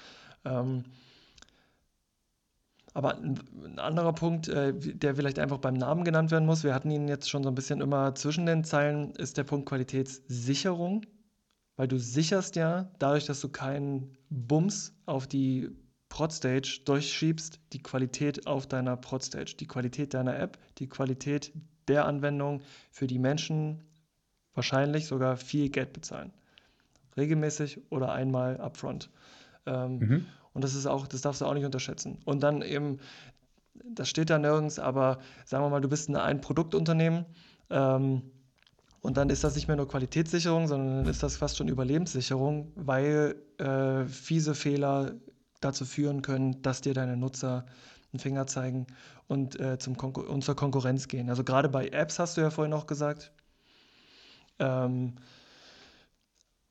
Aber 2.95 3.17
ein, 3.17 3.41
ein 3.65 3.79
anderer 3.79 4.13
Punkt, 4.13 4.49
äh, 4.49 4.75
der 4.75 5.15
vielleicht 5.15 5.39
einfach 5.39 5.59
beim 5.59 5.75
Namen 5.75 6.05
genannt 6.05 6.31
werden 6.31 6.47
muss, 6.47 6.65
wir 6.65 6.75
hatten 6.75 6.91
ihn 6.91 7.09
jetzt 7.09 7.31
schon 7.31 7.43
so 7.43 7.49
ein 7.49 7.55
bisschen 7.55 7.81
immer 7.81 8.15
zwischen 8.15 8.47
den 8.47 8.65
Zeilen, 8.65 9.13
ist 9.13 9.39
der 9.39 9.45
Punkt 9.45 9.69
Qualitätssicherung. 9.69 11.07
Weil 11.77 11.89
du 11.89 11.99
sicherst 11.99 12.55
ja, 12.57 12.91
dadurch, 12.99 13.25
dass 13.25 13.41
du 13.41 13.49
keinen 13.49 14.17
Bums 14.29 14.95
auf 15.07 15.27
die 15.27 15.71
Prod-Stage 16.11 16.83
durchschiebst, 16.85 17.61
die 17.73 17.83
Qualität 17.83 18.47
auf 18.47 18.67
deiner 18.67 18.99
Prod-Stage, 18.99 19.57
die 19.59 19.67
Qualität 19.67 20.13
deiner 20.13 20.39
App, 20.39 20.59
die 20.79 20.89
Qualität 20.89 21.53
der 21.89 22.05
Anwendung, 22.05 22.61
für 22.91 23.07
die 23.07 23.19
Menschen 23.19 23.83
wahrscheinlich 24.53 25.07
sogar 25.07 25.39
viel 25.39 25.71
Geld 25.71 25.95
bezahlen. 25.95 26.33
Regelmäßig 27.17 27.81
oder 27.91 28.13
einmal 28.13 28.61
upfront. 28.61 29.11
Ähm, 29.65 29.99
mhm. 29.99 30.27
Und 30.55 30.65
das 30.65 30.75
ist 30.75 30.87
auch, 30.87 31.07
das 31.07 31.23
darfst 31.23 31.41
du 31.41 31.47
auch 31.47 31.55
nicht 31.55 31.65
unterschätzen. 31.65 32.19
Und 32.25 32.43
dann 32.43 32.63
eben, 32.63 32.99
das 33.85 34.09
steht 34.09 34.31
da 34.31 34.39
nirgends, 34.39 34.79
aber 34.79 35.19
sagen 35.45 35.65
wir 35.65 35.71
mal, 35.71 35.81
du 35.81 35.89
bist 35.89 36.09
ein, 36.09 36.17
ein 36.17 36.41
Produktunternehmen 36.41 37.25
ähm, 37.71 38.23
und 39.01 39.17
dann 39.17 39.31
ist 39.31 39.45
das 39.45 39.55
nicht 39.55 39.67
mehr 39.67 39.77
nur 39.77 39.89
Qualitätssicherung, 39.89 40.69
sondern 40.69 40.99
dann 40.99 41.07
ist 41.07 41.23
das 41.23 41.37
fast 41.37 41.57
schon 41.57 41.69
Überlebenssicherung, 41.69 42.73
weil 42.77 43.37
äh, 43.59 44.05
fiese 44.07 44.55
Fehler 44.55 45.15
dazu 45.61 45.85
führen 45.85 46.23
können, 46.23 46.63
dass 46.63 46.81
dir 46.81 46.95
deine 46.95 47.17
Nutzer 47.17 47.67
einen 48.13 48.21
Finger 48.21 48.47
zeigen 48.47 48.87
und, 49.27 49.59
äh, 49.59 49.79
zum 49.79 49.97
Konkur 49.97 50.29
und 50.29 50.45
zur 50.45 50.55
Konkurrenz 50.55 51.09
gehen. 51.09 51.31
Also 51.31 51.45
gerade 51.45 51.69
bei 51.69 51.89
Apps 51.89 52.19
hast 52.19 52.37
du 52.37 52.43
ja 52.43 52.51
vorhin 52.51 52.75
auch 52.75 52.87
gesagt. 52.87 53.33
Ähm, 54.59 55.15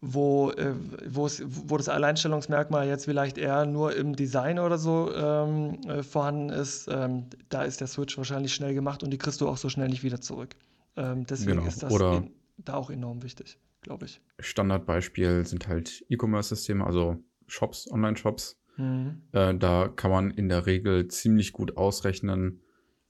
wo, 0.02 0.50
äh, 0.52 0.74
wo 1.06 1.78
das 1.78 1.88
Alleinstellungsmerkmal 1.88 2.88
jetzt 2.88 3.06
vielleicht 3.06 3.38
eher 3.38 3.66
nur 3.68 3.96
im 3.96 4.16
Design 4.16 4.58
oder 4.58 4.80
so 4.80 5.14
ähm, 5.14 5.80
äh, 5.88 6.02
vorhanden 6.02 6.50
ist, 6.50 6.88
ähm, 6.92 7.28
da 7.50 7.62
ist 7.62 7.82
der 7.82 7.88
Switch 7.88 8.18
wahrscheinlich 8.18 8.54
schnell 8.54 8.74
gemacht 8.74 9.04
und 9.04 9.12
die 9.12 9.20
kriegst 9.20 9.40
du 9.42 9.48
auch 9.48 9.58
so 9.58 9.70
schnell 9.70 9.90
nicht 9.90 10.02
wieder 10.02 10.20
zurück. 10.20 10.56
Ähm, 10.98 11.26
deswegen 11.28 11.58
genau. 11.58 11.68
ist 11.68 11.84
das 11.84 11.94
oder 11.94 12.24
da 12.58 12.74
auch 12.74 12.90
enorm 12.90 13.22
wichtig, 13.22 13.60
glaube 13.82 14.06
ich. 14.06 14.22
Standardbeispiel 14.40 15.46
sind 15.46 15.68
halt 15.68 16.04
E-Commerce-Systeme, 16.10 16.84
also 16.84 17.18
Shops, 17.46 17.90
Online-Shops. 17.90 18.60
Mhm. 18.78 19.22
Äh, 19.34 19.56
da 19.56 19.88
kann 19.88 20.10
man 20.10 20.32
in 20.32 20.50
der 20.50 20.66
Regel 20.66 21.10
ziemlich 21.10 21.54
gut 21.54 21.78
ausrechnen, 21.78 22.62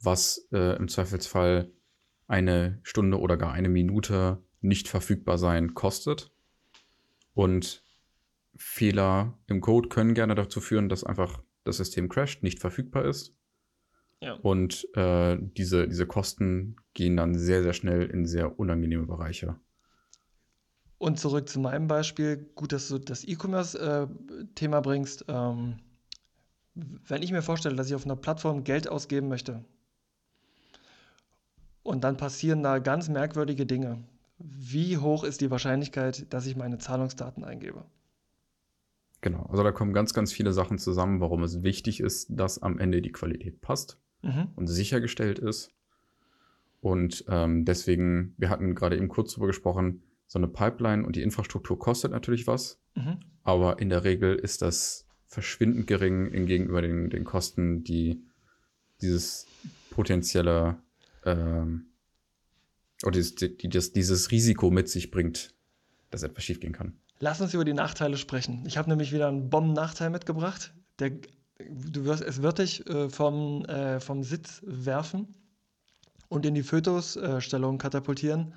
was 0.01 0.45
äh, 0.51 0.75
im 0.75 0.89
Zweifelsfall 0.89 1.71
eine 2.27 2.79
Stunde 2.83 3.17
oder 3.17 3.37
gar 3.37 3.53
eine 3.53 3.69
Minute 3.69 4.43
nicht 4.59 4.89
verfügbar 4.89 5.37
sein 5.37 5.73
kostet 5.73 6.30
und 7.33 7.83
Fehler 8.55 9.37
im 9.47 9.61
Code 9.61 9.89
können 9.89 10.13
gerne 10.13 10.35
dazu 10.35 10.61
führen, 10.61 10.89
dass 10.89 11.03
einfach 11.03 11.41
das 11.63 11.77
System 11.77 12.09
crasht, 12.09 12.43
nicht 12.43 12.59
verfügbar 12.59 13.05
ist. 13.05 13.35
Ja. 14.19 14.33
Und 14.33 14.87
äh, 14.95 15.37
diese, 15.39 15.87
diese 15.87 16.05
Kosten 16.05 16.75
gehen 16.93 17.17
dann 17.17 17.35
sehr, 17.35 17.63
sehr 17.63 17.73
schnell 17.73 18.03
in 18.03 18.25
sehr 18.25 18.59
unangenehme 18.59 19.05
Bereiche. 19.07 19.55
Und 20.99 21.19
zurück 21.19 21.49
zu 21.49 21.59
meinem 21.59 21.87
Beispiel. 21.87 22.37
Gut, 22.53 22.71
dass 22.71 22.87
du 22.87 22.99
das 22.99 23.23
E-Commerce-Thema 23.23 24.77
äh, 24.77 24.81
bringst. 24.81 25.25
Ähm, 25.27 25.77
wenn 26.75 27.23
ich 27.23 27.31
mir 27.31 27.41
vorstelle, 27.41 27.75
dass 27.75 27.87
ich 27.87 27.95
auf 27.95 28.05
einer 28.05 28.15
Plattform 28.15 28.63
Geld 28.63 28.87
ausgeben 28.87 29.27
möchte 29.27 29.65
und 31.83 32.03
dann 32.03 32.17
passieren 32.17 32.63
da 32.63 32.79
ganz 32.79 33.09
merkwürdige 33.09 33.65
Dinge, 33.65 34.03
wie 34.63 34.97
hoch 34.97 35.23
ist 35.23 35.41
die 35.41 35.49
Wahrscheinlichkeit, 35.49 36.31
dass 36.31 36.45
ich 36.45 36.55
meine 36.55 36.77
Zahlungsdaten 36.77 37.43
eingebe? 37.43 37.83
Genau, 39.21 39.47
also 39.49 39.63
da 39.63 39.71
kommen 39.71 39.91
ganz, 39.91 40.13
ganz 40.13 40.31
viele 40.31 40.53
Sachen 40.53 40.77
zusammen, 40.77 41.19
warum 41.19 41.41
es 41.41 41.63
wichtig 41.63 41.99
ist, 41.99 42.27
dass 42.29 42.61
am 42.61 42.77
Ende 42.77 43.01
die 43.01 43.11
Qualität 43.11 43.61
passt 43.61 43.97
mhm. 44.21 44.49
und 44.55 44.67
sichergestellt 44.67 45.39
ist. 45.39 45.71
Und 46.79 47.25
ähm, 47.27 47.65
deswegen, 47.65 48.35
wir 48.37 48.49
hatten 48.49 48.75
gerade 48.75 48.97
eben 48.97 49.07
kurz 49.07 49.31
darüber 49.31 49.47
gesprochen, 49.47 50.03
so 50.27 50.37
eine 50.37 50.47
Pipeline 50.47 51.05
und 51.05 51.15
die 51.15 51.23
Infrastruktur 51.23 51.77
kostet 51.77 52.11
natürlich 52.11 52.45
was, 52.45 52.79
mhm. 52.95 53.19
aber 53.43 53.79
in 53.79 53.89
der 53.89 54.03
Regel 54.03 54.35
ist 54.35 54.61
das 54.61 55.07
verschwindend 55.25 55.87
gering 55.87 56.45
gegenüber 56.45 56.81
den, 56.81 57.09
den 57.09 57.23
Kosten, 57.23 57.83
die 57.83 58.23
dieses 59.01 59.47
potenzielle 59.89 60.77
ähm, 61.25 61.90
oder 63.03 63.13
dieses, 63.13 63.35
die, 63.35 63.69
das, 63.69 63.91
dieses 63.91 64.31
Risiko 64.31 64.69
mit 64.69 64.89
sich 64.89 65.11
bringt, 65.11 65.53
dass 66.09 66.23
etwas 66.23 66.43
schiefgehen 66.43 66.73
kann. 66.73 66.93
Lass 67.19 67.41
uns 67.41 67.53
über 67.53 67.65
die 67.65 67.73
Nachteile 67.73 68.17
sprechen. 68.17 68.63
Ich 68.65 68.77
habe 68.77 68.89
nämlich 68.89 69.11
wieder 69.11 69.27
einen 69.27 69.49
Bomben-Nachteil 69.49 70.09
mitgebracht. 70.09 70.73
Der, 70.99 71.11
du 71.59 72.05
wirst, 72.05 72.23
es 72.23 72.41
wird 72.41 72.59
dich 72.59 72.87
äh, 72.87 73.09
vom, 73.09 73.65
äh, 73.65 73.99
vom 73.99 74.23
Sitz 74.23 74.61
werfen 74.65 75.35
und 76.29 76.45
in 76.45 76.55
die 76.55 76.63
Fötusstellung 76.63 77.77
katapultieren. 77.77 78.53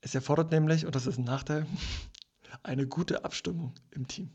Es 0.00 0.14
erfordert 0.14 0.50
nämlich, 0.50 0.84
und 0.84 0.94
das 0.94 1.06
ist 1.06 1.18
ein 1.18 1.24
Nachteil, 1.24 1.66
eine 2.62 2.86
gute 2.86 3.24
Abstimmung 3.24 3.74
im 3.90 4.06
Team. 4.06 4.30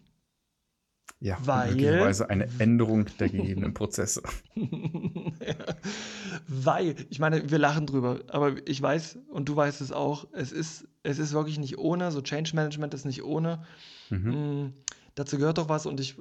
Ja, 1.19 1.37
weil, 1.43 1.71
möglicherweise 1.71 2.29
eine 2.29 2.47
Änderung 2.59 3.07
der 3.19 3.29
gegebenen 3.29 3.73
Prozesse. 3.73 4.21
ja, 4.55 5.55
weil, 6.47 6.95
ich 7.09 7.17
meine, 7.19 7.49
wir 7.49 7.57
lachen 7.57 7.87
drüber, 7.87 8.19
aber 8.27 8.55
ich 8.67 8.79
weiß, 8.79 9.17
und 9.29 9.49
du 9.49 9.55
weißt 9.55 9.81
es 9.81 9.91
auch, 9.91 10.27
es 10.31 10.51
ist, 10.51 10.87
es 11.01 11.17
ist 11.17 11.33
wirklich 11.33 11.57
nicht 11.57 11.79
ohne, 11.79 12.11
so 12.11 12.21
Change 12.21 12.51
Management 12.53 12.93
ist 12.93 13.05
nicht 13.05 13.23
ohne. 13.23 13.63
Mhm. 14.11 14.29
Mm, 14.29 14.73
dazu 15.15 15.37
gehört 15.39 15.57
doch 15.57 15.69
was 15.69 15.87
und 15.87 15.99
ich 15.99 16.15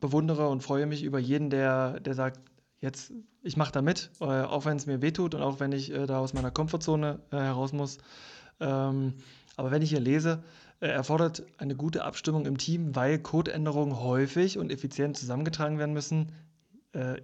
bewundere 0.00 0.48
und 0.48 0.62
freue 0.62 0.86
mich 0.86 1.02
über 1.02 1.18
jeden, 1.18 1.50
der, 1.50 1.98
der 1.98 2.14
sagt, 2.14 2.40
jetzt, 2.80 3.12
ich 3.42 3.56
mache 3.56 3.72
da 3.72 3.82
mit, 3.82 4.10
äh, 4.20 4.24
auch 4.24 4.64
wenn 4.64 4.76
es 4.76 4.86
mir 4.86 5.02
wehtut 5.02 5.34
und 5.34 5.42
auch 5.42 5.58
wenn 5.60 5.72
ich 5.72 5.92
äh, 5.92 6.06
da 6.06 6.18
aus 6.18 6.34
meiner 6.34 6.50
Komfortzone 6.50 7.20
äh, 7.32 7.36
heraus 7.36 7.72
muss. 7.72 7.98
Ähm, 8.60 9.14
aber 9.56 9.70
wenn 9.70 9.82
ich 9.82 9.90
hier 9.90 10.00
lese, 10.00 10.42
erfordert 10.88 11.44
eine 11.58 11.76
gute 11.76 12.04
Abstimmung 12.04 12.46
im 12.46 12.56
Team, 12.56 12.96
weil 12.96 13.18
Codeänderungen 13.18 14.00
häufig 14.00 14.58
und 14.58 14.72
effizient 14.72 15.16
zusammengetragen 15.16 15.78
werden 15.78 15.92
müssen. 15.92 16.32
Äh, 16.92 17.20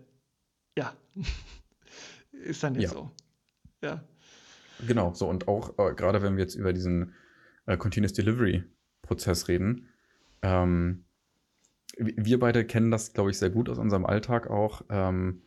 ja, 0.77 0.93
ist 2.33 2.63
dann 2.63 2.75
jetzt 2.75 2.93
ja. 2.93 2.99
so. 2.99 3.11
Ja. 3.83 4.05
Genau, 4.87 5.15
so 5.15 5.29
und 5.29 5.49
auch 5.49 5.79
äh, 5.79 5.95
gerade 5.95 6.21
wenn 6.23 6.37
wir 6.37 6.45
jetzt 6.45 6.55
über 6.55 6.73
diesen 6.73 7.15
äh, 7.65 7.79
Continuous 7.79 8.13
Delivery 8.13 8.65
Prozess 9.01 9.49
reden, 9.49 9.89
ähm, 10.43 11.05
wir 11.97 12.39
beide 12.39 12.65
kennen 12.67 12.91
das, 12.91 13.15
glaube 13.15 13.31
ich, 13.31 13.39
sehr 13.39 13.51
gut 13.51 13.71
aus 13.71 13.79
unserem 13.79 14.05
Alltag 14.05 14.51
auch. 14.51 14.83
Ähm, 14.91 15.43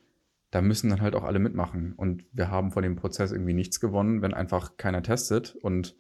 da 0.50 0.62
müssen 0.62 0.90
dann 0.90 1.02
halt 1.02 1.14
auch 1.14 1.24
alle 1.24 1.38
mitmachen. 1.38 1.94
Und 1.94 2.26
wir 2.32 2.50
haben 2.50 2.72
von 2.72 2.82
dem 2.82 2.96
Prozess 2.96 3.32
irgendwie 3.32 3.54
nichts 3.54 3.80
gewonnen, 3.80 4.24
wenn 4.24 4.34
einfach 4.34 4.78
keiner 4.78 5.04
testet 5.04 5.56
und 5.62 5.96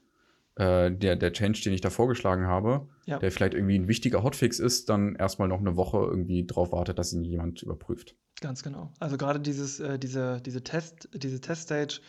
äh, 0.59 0.91
der, 0.91 1.15
der 1.15 1.31
Change, 1.31 1.61
den 1.63 1.73
ich 1.73 1.79
da 1.79 1.89
vorgeschlagen 1.89 2.45
habe, 2.45 2.89
ja. 3.05 3.17
der 3.17 3.31
vielleicht 3.31 3.53
irgendwie 3.53 3.79
ein 3.79 3.87
wichtiger 3.87 4.23
Hotfix 4.23 4.59
ist, 4.59 4.89
dann 4.89 5.15
erstmal 5.15 5.47
noch 5.47 5.61
eine 5.61 5.77
Woche 5.77 5.99
irgendwie 5.99 6.45
drauf 6.45 6.73
wartet, 6.73 6.99
dass 6.99 7.13
ihn 7.13 7.23
jemand 7.23 7.63
überprüft. 7.63 8.17
Ganz 8.41 8.61
genau. 8.61 8.91
Also 8.99 9.17
gerade 9.17 9.39
dieses, 9.39 9.79
äh, 9.79 9.97
diese, 9.97 10.41
diese 10.41 10.61
Test, 10.61 11.07
diese 11.13 11.39
Teststage. 11.39 12.01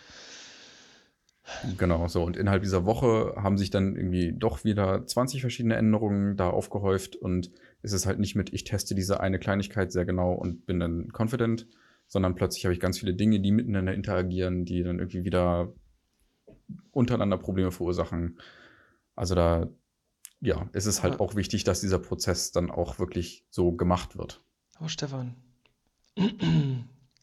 Genau, 1.78 2.08
so. 2.08 2.24
Und 2.24 2.36
innerhalb 2.36 2.62
dieser 2.62 2.84
Woche 2.84 3.34
haben 3.36 3.56
sich 3.56 3.70
dann 3.70 3.94
irgendwie 3.94 4.32
doch 4.36 4.64
wieder 4.64 5.06
20 5.06 5.40
verschiedene 5.40 5.76
Änderungen 5.76 6.36
da 6.36 6.50
aufgehäuft 6.50 7.14
und 7.14 7.52
es 7.82 7.92
ist 7.92 8.04
halt 8.06 8.18
nicht 8.18 8.34
mit, 8.34 8.52
ich 8.52 8.64
teste 8.64 8.96
diese 8.96 9.20
eine 9.20 9.38
Kleinigkeit 9.38 9.92
sehr 9.92 10.04
genau 10.04 10.32
und 10.32 10.66
bin 10.66 10.80
dann 10.80 11.08
confident, 11.16 11.68
sondern 12.08 12.34
plötzlich 12.34 12.64
habe 12.64 12.74
ich 12.74 12.80
ganz 12.80 12.98
viele 12.98 13.14
Dinge, 13.14 13.38
die 13.38 13.52
miteinander 13.52 13.94
interagieren, 13.94 14.64
die 14.64 14.82
dann 14.82 14.98
irgendwie 14.98 15.24
wieder 15.24 15.72
untereinander 16.90 17.38
Probleme 17.38 17.70
verursachen. 17.70 18.38
Also 19.16 19.34
da, 19.34 19.68
ja, 20.40 20.68
ist 20.72 20.86
es 20.86 21.02
halt 21.02 21.20
auch 21.20 21.34
wichtig, 21.34 21.64
dass 21.64 21.80
dieser 21.80 21.98
Prozess 21.98 22.52
dann 22.52 22.70
auch 22.70 22.98
wirklich 22.98 23.46
so 23.50 23.72
gemacht 23.72 24.16
wird. 24.16 24.42
Oh, 24.80 24.88
Stefan. 24.88 25.36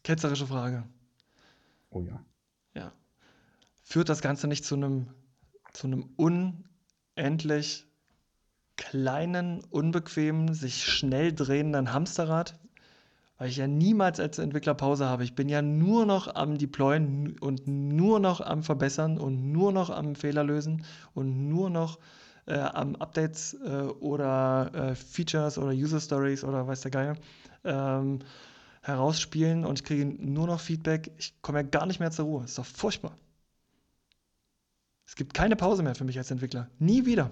Ketzerische 0.03 0.47
Frage. 0.47 0.83
Oh 1.89 2.01
ja. 2.01 2.23
Ja. 2.75 2.93
Führt 3.83 4.09
das 4.09 4.21
Ganze 4.21 4.47
nicht 4.47 4.65
zu 4.65 4.75
einem, 4.75 5.07
zu 5.73 5.87
einem 5.87 6.09
unendlich 6.15 7.87
kleinen, 8.75 9.63
unbequemen, 9.65 10.53
sich 10.53 10.85
schnell 10.85 11.33
drehenden 11.33 11.93
Hamsterrad? 11.93 12.59
Weil 13.37 13.49
ich 13.49 13.57
ja 13.57 13.67
niemals 13.67 14.19
als 14.19 14.39
Entwickler 14.39 14.73
Pause 14.73 15.05
habe. 15.05 15.23
Ich 15.23 15.35
bin 15.35 15.49
ja 15.49 15.61
nur 15.61 16.05
noch 16.05 16.33
am 16.33 16.57
Deployen 16.57 17.37
und 17.39 17.67
nur 17.67 18.19
noch 18.19 18.41
am 18.41 18.63
Verbessern 18.63 19.17
und 19.17 19.51
nur 19.51 19.71
noch 19.71 19.89
am 19.89 20.15
Fehler 20.15 20.43
lösen 20.43 20.83
und 21.13 21.47
nur 21.47 21.69
noch 21.69 21.99
äh, 22.47 22.57
am 22.57 22.95
Updates 22.95 23.53
äh, 23.65 23.83
oder 23.99 24.71
äh, 24.73 24.95
Features 24.95 25.57
oder 25.57 25.71
User 25.71 25.99
Stories 25.99 26.43
oder 26.43 26.67
weiß 26.67 26.81
der 26.81 26.91
Geier 26.91 27.15
ähm, 27.63 28.19
herausspielen 28.81 29.65
und 29.65 29.79
ich 29.79 29.85
kriege 29.85 30.05
nur 30.05 30.47
noch 30.47 30.59
Feedback. 30.59 31.11
Ich 31.17 31.41
komme 31.41 31.59
ja 31.59 31.63
gar 31.63 31.85
nicht 31.85 31.99
mehr 31.99 32.11
zur 32.11 32.25
Ruhe. 32.25 32.43
Ist 32.45 32.57
doch 32.57 32.65
furchtbar. 32.65 33.15
Es 35.05 35.15
gibt 35.15 35.33
keine 35.33 35.55
Pause 35.55 35.83
mehr 35.83 35.95
für 35.95 36.03
mich 36.03 36.17
als 36.17 36.31
Entwickler. 36.31 36.69
Nie 36.79 37.05
wieder. 37.05 37.31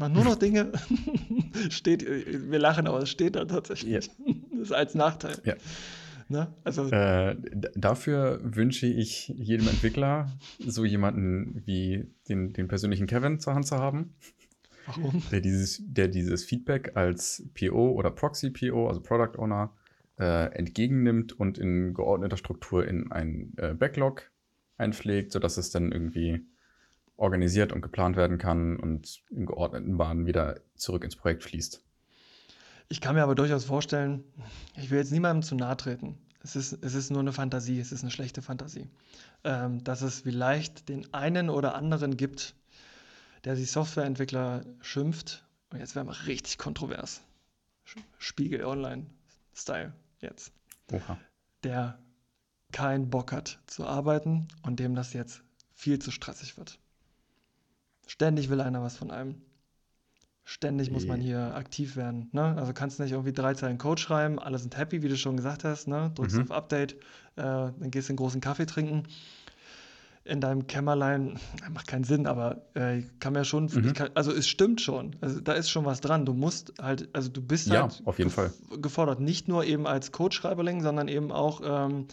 Machen 0.00 0.14
nur 0.14 0.24
noch 0.24 0.36
Dinge. 0.36 0.72
steht, 1.68 2.06
wir 2.06 2.58
lachen, 2.58 2.86
aber 2.86 3.00
es 3.00 3.10
steht 3.10 3.36
da 3.36 3.44
tatsächlich. 3.44 3.92
Ja. 3.92 4.00
Das 4.52 4.60
ist 4.62 4.72
als 4.72 4.94
Nachteil. 4.94 5.36
Ja. 5.44 5.54
Ne? 6.28 6.54
Also, 6.64 6.88
äh, 6.90 7.36
dafür 7.74 8.40
wünsche 8.42 8.86
ich 8.86 9.28
jedem 9.28 9.68
Entwickler 9.68 10.32
so 10.58 10.86
jemanden 10.86 11.62
wie 11.66 12.06
den, 12.30 12.54
den 12.54 12.66
persönlichen 12.66 13.06
Kevin 13.06 13.40
zur 13.40 13.54
Hand 13.54 13.66
zu 13.66 13.76
haben. 13.76 14.14
Warum? 14.86 15.22
Der 15.30 15.42
dieses, 15.42 15.82
der 15.84 16.08
dieses 16.08 16.44
Feedback 16.44 16.96
als 16.96 17.46
PO 17.52 17.90
oder 17.90 18.10
Proxy-PO, 18.10 18.88
also 18.88 19.02
Product 19.02 19.38
Owner, 19.38 19.76
äh, 20.18 20.46
entgegennimmt 20.54 21.38
und 21.38 21.58
in 21.58 21.92
geordneter 21.92 22.38
Struktur 22.38 22.88
in 22.88 23.12
ein 23.12 23.52
äh, 23.58 23.74
Backlog 23.74 24.30
einpflegt, 24.78 25.30
sodass 25.30 25.58
es 25.58 25.70
dann 25.70 25.92
irgendwie 25.92 26.46
organisiert 27.20 27.72
und 27.72 27.82
geplant 27.82 28.16
werden 28.16 28.38
kann 28.38 28.76
und 28.76 29.22
in 29.30 29.46
geordneten 29.46 29.96
Bahnen 29.98 30.26
wieder 30.26 30.60
zurück 30.74 31.04
ins 31.04 31.16
Projekt 31.16 31.44
fließt. 31.44 31.82
Ich 32.88 33.00
kann 33.00 33.14
mir 33.14 33.22
aber 33.22 33.34
durchaus 33.34 33.64
vorstellen, 33.64 34.24
ich 34.76 34.90
will 34.90 34.98
jetzt 34.98 35.12
niemandem 35.12 35.42
zu 35.42 35.54
nahe 35.54 35.76
treten. 35.76 36.18
Es 36.42 36.56
ist, 36.56 36.72
es 36.82 36.94
ist 36.94 37.10
nur 37.10 37.20
eine 37.20 37.32
Fantasie, 37.32 37.78
es 37.78 37.92
ist 37.92 38.02
eine 38.02 38.10
schlechte 38.10 38.40
Fantasie. 38.40 38.88
Ähm, 39.44 39.84
dass 39.84 40.00
es 40.00 40.20
vielleicht 40.20 40.88
den 40.88 41.12
einen 41.12 41.50
oder 41.50 41.74
anderen 41.74 42.16
gibt, 42.16 42.54
der 43.44 43.54
sich 43.54 43.70
Softwareentwickler 43.70 44.64
schimpft. 44.80 45.46
Und 45.70 45.78
jetzt 45.78 45.94
wären 45.94 46.06
wir 46.06 46.26
richtig 46.26 46.58
kontrovers. 46.58 47.20
Spiegel 48.18 48.64
Online-Style 48.64 49.92
jetzt. 50.20 50.52
Oha. 50.90 51.18
Der 51.62 51.98
keinen 52.72 53.10
Bock 53.10 53.32
hat 53.32 53.60
zu 53.66 53.86
arbeiten 53.86 54.48
und 54.62 54.80
dem 54.80 54.94
das 54.94 55.12
jetzt 55.12 55.42
viel 55.74 55.98
zu 55.98 56.10
stressig 56.10 56.56
wird. 56.56 56.78
Ständig 58.10 58.50
will 58.50 58.60
einer 58.60 58.82
was 58.82 58.96
von 58.96 59.12
einem. 59.12 59.36
Ständig 60.42 60.90
muss 60.90 61.06
man 61.06 61.20
hier 61.20 61.54
aktiv 61.54 61.94
werden. 61.94 62.28
Ne? 62.32 62.56
Also 62.56 62.72
kannst 62.72 62.98
nicht 62.98 63.12
irgendwie 63.12 63.32
drei 63.32 63.54
Zeilen 63.54 63.78
Code 63.78 64.02
schreiben, 64.02 64.40
alle 64.40 64.58
sind 64.58 64.76
happy, 64.76 65.02
wie 65.02 65.08
du 65.08 65.16
schon 65.16 65.36
gesagt 65.36 65.62
hast. 65.62 65.86
Ne? 65.86 66.10
Drückst 66.16 66.34
mhm. 66.34 66.42
auf 66.42 66.50
Update, 66.50 66.94
äh, 66.94 66.96
dann 67.36 67.90
gehst 67.92 68.08
du 68.08 68.10
einen 68.10 68.16
großen 68.16 68.40
Kaffee 68.40 68.66
trinken. 68.66 69.04
In 70.24 70.40
deinem 70.40 70.66
Kämmerlein, 70.66 71.38
macht 71.70 71.86
keinen 71.86 72.02
Sinn, 72.02 72.26
aber 72.26 72.62
äh, 72.74 73.02
kann 73.20 73.32
mir 73.32 73.44
schon, 73.44 73.66
mhm. 73.66 73.92
kann, 73.92 74.10
also 74.14 74.32
es 74.32 74.48
stimmt 74.48 74.80
schon. 74.80 75.14
Also 75.20 75.40
da 75.40 75.52
ist 75.52 75.70
schon 75.70 75.84
was 75.84 76.00
dran. 76.00 76.26
Du 76.26 76.34
musst 76.34 76.72
halt, 76.82 77.08
also 77.12 77.28
du 77.28 77.40
bist 77.40 77.68
ja, 77.68 77.82
halt 77.82 78.02
auf 78.06 78.18
jeden 78.18 78.30
Fall. 78.30 78.52
gefordert. 78.82 79.20
Nicht 79.20 79.46
nur 79.46 79.64
eben 79.64 79.86
als 79.86 80.10
Codeschreiberling, 80.10 80.82
sondern 80.82 81.06
eben 81.06 81.30
auch 81.30 81.60
ähm, 81.62 82.08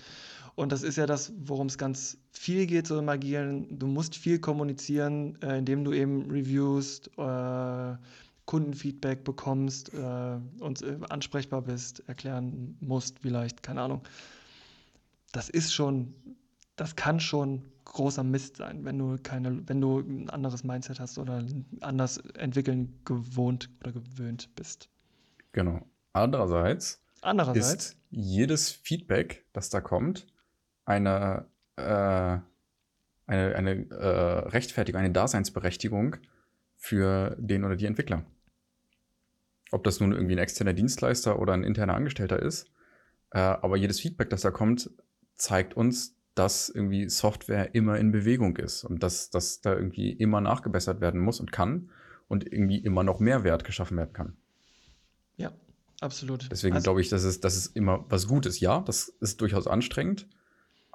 und 0.58 0.72
das 0.72 0.84
ist 0.84 0.98
ja 0.98 1.06
das, 1.06 1.32
worum 1.38 1.68
es 1.68 1.78
ganz 1.78 2.18
viel 2.32 2.66
geht, 2.66 2.88
so 2.88 3.00
im 3.00 3.08
Agilen. 3.08 3.80
Du 3.80 3.88
musst 3.88 4.16
viel 4.16 4.40
kommunizieren, 4.40 5.42
äh, 5.42 5.60
indem 5.60 5.86
du 5.86 5.94
eben 5.94 6.30
reviewst, 6.30 7.10
äh, 7.18 7.96
Kundenfeedback 8.46 9.24
bekommst 9.24 9.94
äh, 9.94 10.38
und 10.60 10.82
äh, 10.82 10.98
ansprechbar 11.10 11.62
bist, 11.62 12.04
erklären 12.08 12.78
musst, 12.82 13.20
vielleicht, 13.20 13.64
keine 13.64 13.82
Ahnung. 13.82 14.02
Das 15.32 15.50
ist 15.50 15.74
schon 15.74 16.14
das 16.78 16.96
kann 16.96 17.20
schon 17.20 17.64
großer 17.86 18.24
Mist 18.24 18.58
sein, 18.58 18.86
wenn 18.86 18.98
du 18.98 19.18
keine, 19.22 19.68
wenn 19.68 19.82
du 19.82 20.00
ein 20.00 20.30
anderes 20.30 20.64
Mindset 20.64 21.00
hast 21.00 21.18
oder 21.18 21.44
anders 21.82 22.18
entwickeln 22.36 23.00
gewohnt 23.04 23.70
oder 23.82 23.92
gewöhnt 23.92 24.56
bist. 24.56 24.88
Genau. 25.52 25.82
Andererseits, 26.14 27.02
Andererseits 27.22 27.92
ist 27.92 27.98
jedes 28.12 28.72
Feedback, 28.72 29.46
das 29.54 29.70
da 29.70 29.82
kommt, 29.82 30.28
eine, 30.88 31.46
äh, 31.76 31.82
eine, 31.82 33.56
eine 33.56 33.90
äh, 33.92 34.50
Rechtfertigung, 34.50 35.00
eine 35.02 35.12
Daseinsberechtigung 35.12 36.16
für 36.76 37.36
den 37.40 37.66
oder 37.66 37.76
die 37.76 37.86
Entwickler. 37.86 38.24
Ob 39.72 39.84
das 39.84 40.00
nun 40.00 40.14
irgendwie 40.14 40.36
ein 40.36 40.40
externer 40.40 40.74
Dienstleister 40.74 41.40
oder 41.40 41.54
ein 41.54 41.64
interner 41.64 41.96
Angestellter 41.96 42.42
ist. 42.42 42.72
Äh, 43.32 43.40
aber 43.40 43.76
jedes 43.76 44.00
Feedback, 44.00 44.30
das 44.30 44.42
da 44.42 44.52
kommt, 44.52 44.90
zeigt 45.36 45.76
uns, 45.76 46.16
dass 46.36 46.70
irgendwie 46.70 47.10
Software 47.10 47.76
immer 47.76 47.98
in 47.98 48.12
Bewegung 48.12 48.56
ist 48.58 48.86
und 48.86 49.04
dass, 49.04 49.30
dass 49.30 49.60
da 49.60 49.74
irgendwie 49.74 50.12
immer 50.12 50.40
nachgebessert 50.40 51.02
werden 51.02 51.20
muss 51.20 51.40
und 51.42 51.52
kann 51.52 51.90
und 52.30 52.50
irgendwie 52.52 52.78
immer 52.78 53.04
noch 53.04 53.20
mehr 53.20 53.44
Wert 53.44 53.66
geschaffen 53.66 53.98
werden 53.98 54.14
kann. 54.14 54.38
Ja, 55.36 55.52
absolut. 56.00 56.50
Deswegen 56.50 56.76
Also- 56.76 56.86
glaube 56.86 57.02
ich, 57.02 57.10
dass 57.10 57.24
es, 57.24 57.42
dass 57.42 57.58
es 57.58 57.68
immer 57.68 58.06
was 58.08 58.28
Gutes. 58.28 58.62
Ja, 58.62 58.80
das 58.82 59.10
ist 59.20 59.42
durchaus 59.42 59.68
anstrengend, 59.68 60.30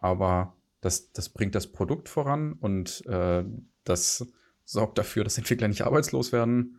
aber 0.03 0.57
das, 0.81 1.13
das 1.13 1.29
bringt 1.29 1.55
das 1.55 1.69
Produkt 1.69 2.09
voran 2.09 2.55
und 2.55 3.07
äh, 3.07 3.45
das 3.85 4.27
sorgt 4.65 4.99
dafür, 4.99 5.25
dass 5.25 5.39
Entwickler 5.39 5.69
nicht 5.69 5.83
arbeitslos 5.83 6.33
werden. 6.33 6.79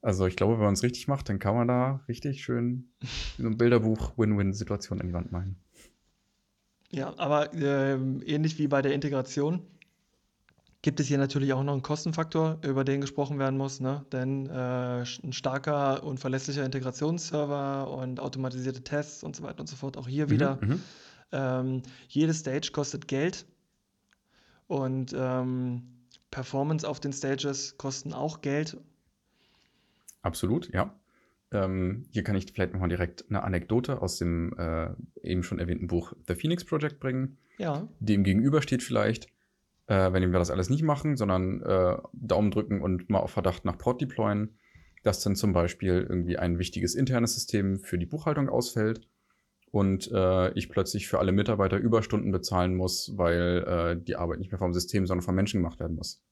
Also 0.00 0.26
ich 0.26 0.36
glaube, 0.36 0.54
wenn 0.54 0.64
man 0.64 0.74
es 0.74 0.82
richtig 0.82 1.08
macht, 1.08 1.28
dann 1.28 1.38
kann 1.38 1.54
man 1.54 1.68
da 1.68 2.04
richtig 2.08 2.42
schön 2.42 2.90
so 3.36 3.46
ein 3.46 3.58
Bilderbuch 3.58 4.16
Win-Win-Situation 4.16 5.00
an 5.00 5.08
die 5.08 5.12
Wand 5.12 5.32
malen. 5.32 5.56
Ja, 6.90 7.12
aber 7.18 7.52
ähm, 7.54 8.22
ähnlich 8.24 8.58
wie 8.58 8.68
bei 8.68 8.80
der 8.80 8.94
Integration 8.94 9.62
gibt 10.80 11.00
es 11.00 11.08
hier 11.08 11.18
natürlich 11.18 11.52
auch 11.52 11.64
noch 11.64 11.72
einen 11.72 11.82
Kostenfaktor, 11.82 12.58
über 12.62 12.84
den 12.84 13.00
gesprochen 13.00 13.38
werden 13.38 13.58
muss, 13.58 13.80
ne? 13.80 14.06
Denn 14.12 14.46
äh, 14.46 15.02
ein 15.02 15.32
starker 15.32 16.04
und 16.04 16.20
verlässlicher 16.20 16.64
Integrationsserver 16.64 17.90
und 17.90 18.20
automatisierte 18.20 18.82
Tests 18.82 19.24
und 19.24 19.34
so 19.34 19.42
weiter 19.42 19.60
und 19.60 19.66
so 19.66 19.76
fort. 19.76 19.96
Auch 19.96 20.06
hier 20.06 20.30
wieder, 20.30 20.58
Mhm, 20.62 20.68
mhm. 20.68 20.82
Ähm, 21.32 21.82
jede 22.08 22.34
Stage 22.34 22.70
kostet 22.72 23.08
Geld 23.08 23.46
und 24.66 25.14
ähm, 25.16 25.82
Performance 26.30 26.88
auf 26.88 27.00
den 27.00 27.12
Stages 27.12 27.76
kosten 27.78 28.12
auch 28.12 28.40
Geld. 28.40 28.76
Absolut, 30.22 30.72
ja. 30.72 30.94
Ähm, 31.50 32.04
hier 32.10 32.24
kann 32.24 32.36
ich 32.36 32.52
vielleicht 32.52 32.74
nochmal 32.74 32.90
direkt 32.90 33.24
eine 33.30 33.42
Anekdote 33.42 34.02
aus 34.02 34.18
dem 34.18 34.54
äh, 34.58 34.90
eben 35.22 35.42
schon 35.42 35.58
erwähnten 35.58 35.86
Buch 35.86 36.12
The 36.26 36.34
Phoenix 36.34 36.64
Project 36.64 37.00
bringen. 37.00 37.38
Ja, 37.56 37.88
dem 37.98 38.22
gegenübersteht 38.22 38.82
vielleicht, 38.82 39.28
äh, 39.86 40.12
wenn 40.12 40.30
wir 40.30 40.38
das 40.38 40.50
alles 40.50 40.68
nicht 40.68 40.82
machen, 40.82 41.16
sondern 41.16 41.62
äh, 41.62 41.96
Daumen 42.12 42.50
drücken 42.50 42.82
und 42.82 43.08
mal 43.08 43.20
auf 43.20 43.30
Verdacht 43.30 43.64
nach 43.64 43.78
Port 43.78 44.02
deployen, 44.02 44.58
dass 45.02 45.22
dann 45.22 45.36
zum 45.36 45.54
Beispiel 45.54 46.06
irgendwie 46.08 46.36
ein 46.36 46.58
wichtiges 46.58 46.94
internes 46.94 47.34
System 47.34 47.80
für 47.80 47.96
die 47.96 48.06
Buchhaltung 48.06 48.50
ausfällt 48.50 49.08
und 49.70 50.10
äh, 50.12 50.50
ich 50.52 50.68
plötzlich 50.68 51.08
für 51.08 51.18
alle 51.18 51.32
Mitarbeiter 51.32 51.76
Überstunden 51.76 52.32
bezahlen 52.32 52.74
muss, 52.74 53.16
weil 53.16 53.64
äh, 53.98 54.02
die 54.02 54.16
Arbeit 54.16 54.38
nicht 54.38 54.50
mehr 54.50 54.58
vom 54.58 54.72
System, 54.72 55.06
sondern 55.06 55.24
vom 55.24 55.34
Menschen 55.34 55.60
gemacht 55.62 55.78
werden 55.80 55.96
muss. 55.96 56.22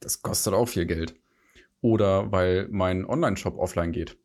Das 0.00 0.22
kostet 0.22 0.54
auch 0.54 0.66
viel 0.68 0.86
Geld. 0.86 1.14
Oder 1.82 2.30
weil 2.32 2.68
mein 2.70 3.04
Online-Shop 3.06 3.56
offline 3.58 3.92
geht. 3.92 4.16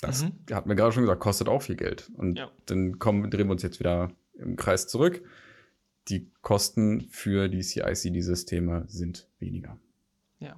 Das 0.00 0.22
Mhm. 0.24 0.32
hat 0.52 0.66
mir 0.66 0.76
gerade 0.76 0.92
schon 0.92 1.02
gesagt, 1.02 1.20
kostet 1.20 1.48
auch 1.48 1.62
viel 1.62 1.76
Geld. 1.76 2.10
Und 2.16 2.38
Ja. 2.38 2.50
dann 2.66 2.98
kommen, 2.98 3.30
drehen 3.30 3.48
wir 3.48 3.52
uns 3.52 3.62
jetzt 3.62 3.80
wieder 3.80 4.10
im 4.34 4.56
Kreis 4.56 4.86
zurück. 4.86 5.22
Die 6.08 6.30
Kosten 6.42 7.02
für 7.10 7.48
die 7.48 7.60
CI-CD-Systeme 7.60 8.84
sind 8.88 9.28
weniger. 9.38 9.78
ja. 10.38 10.56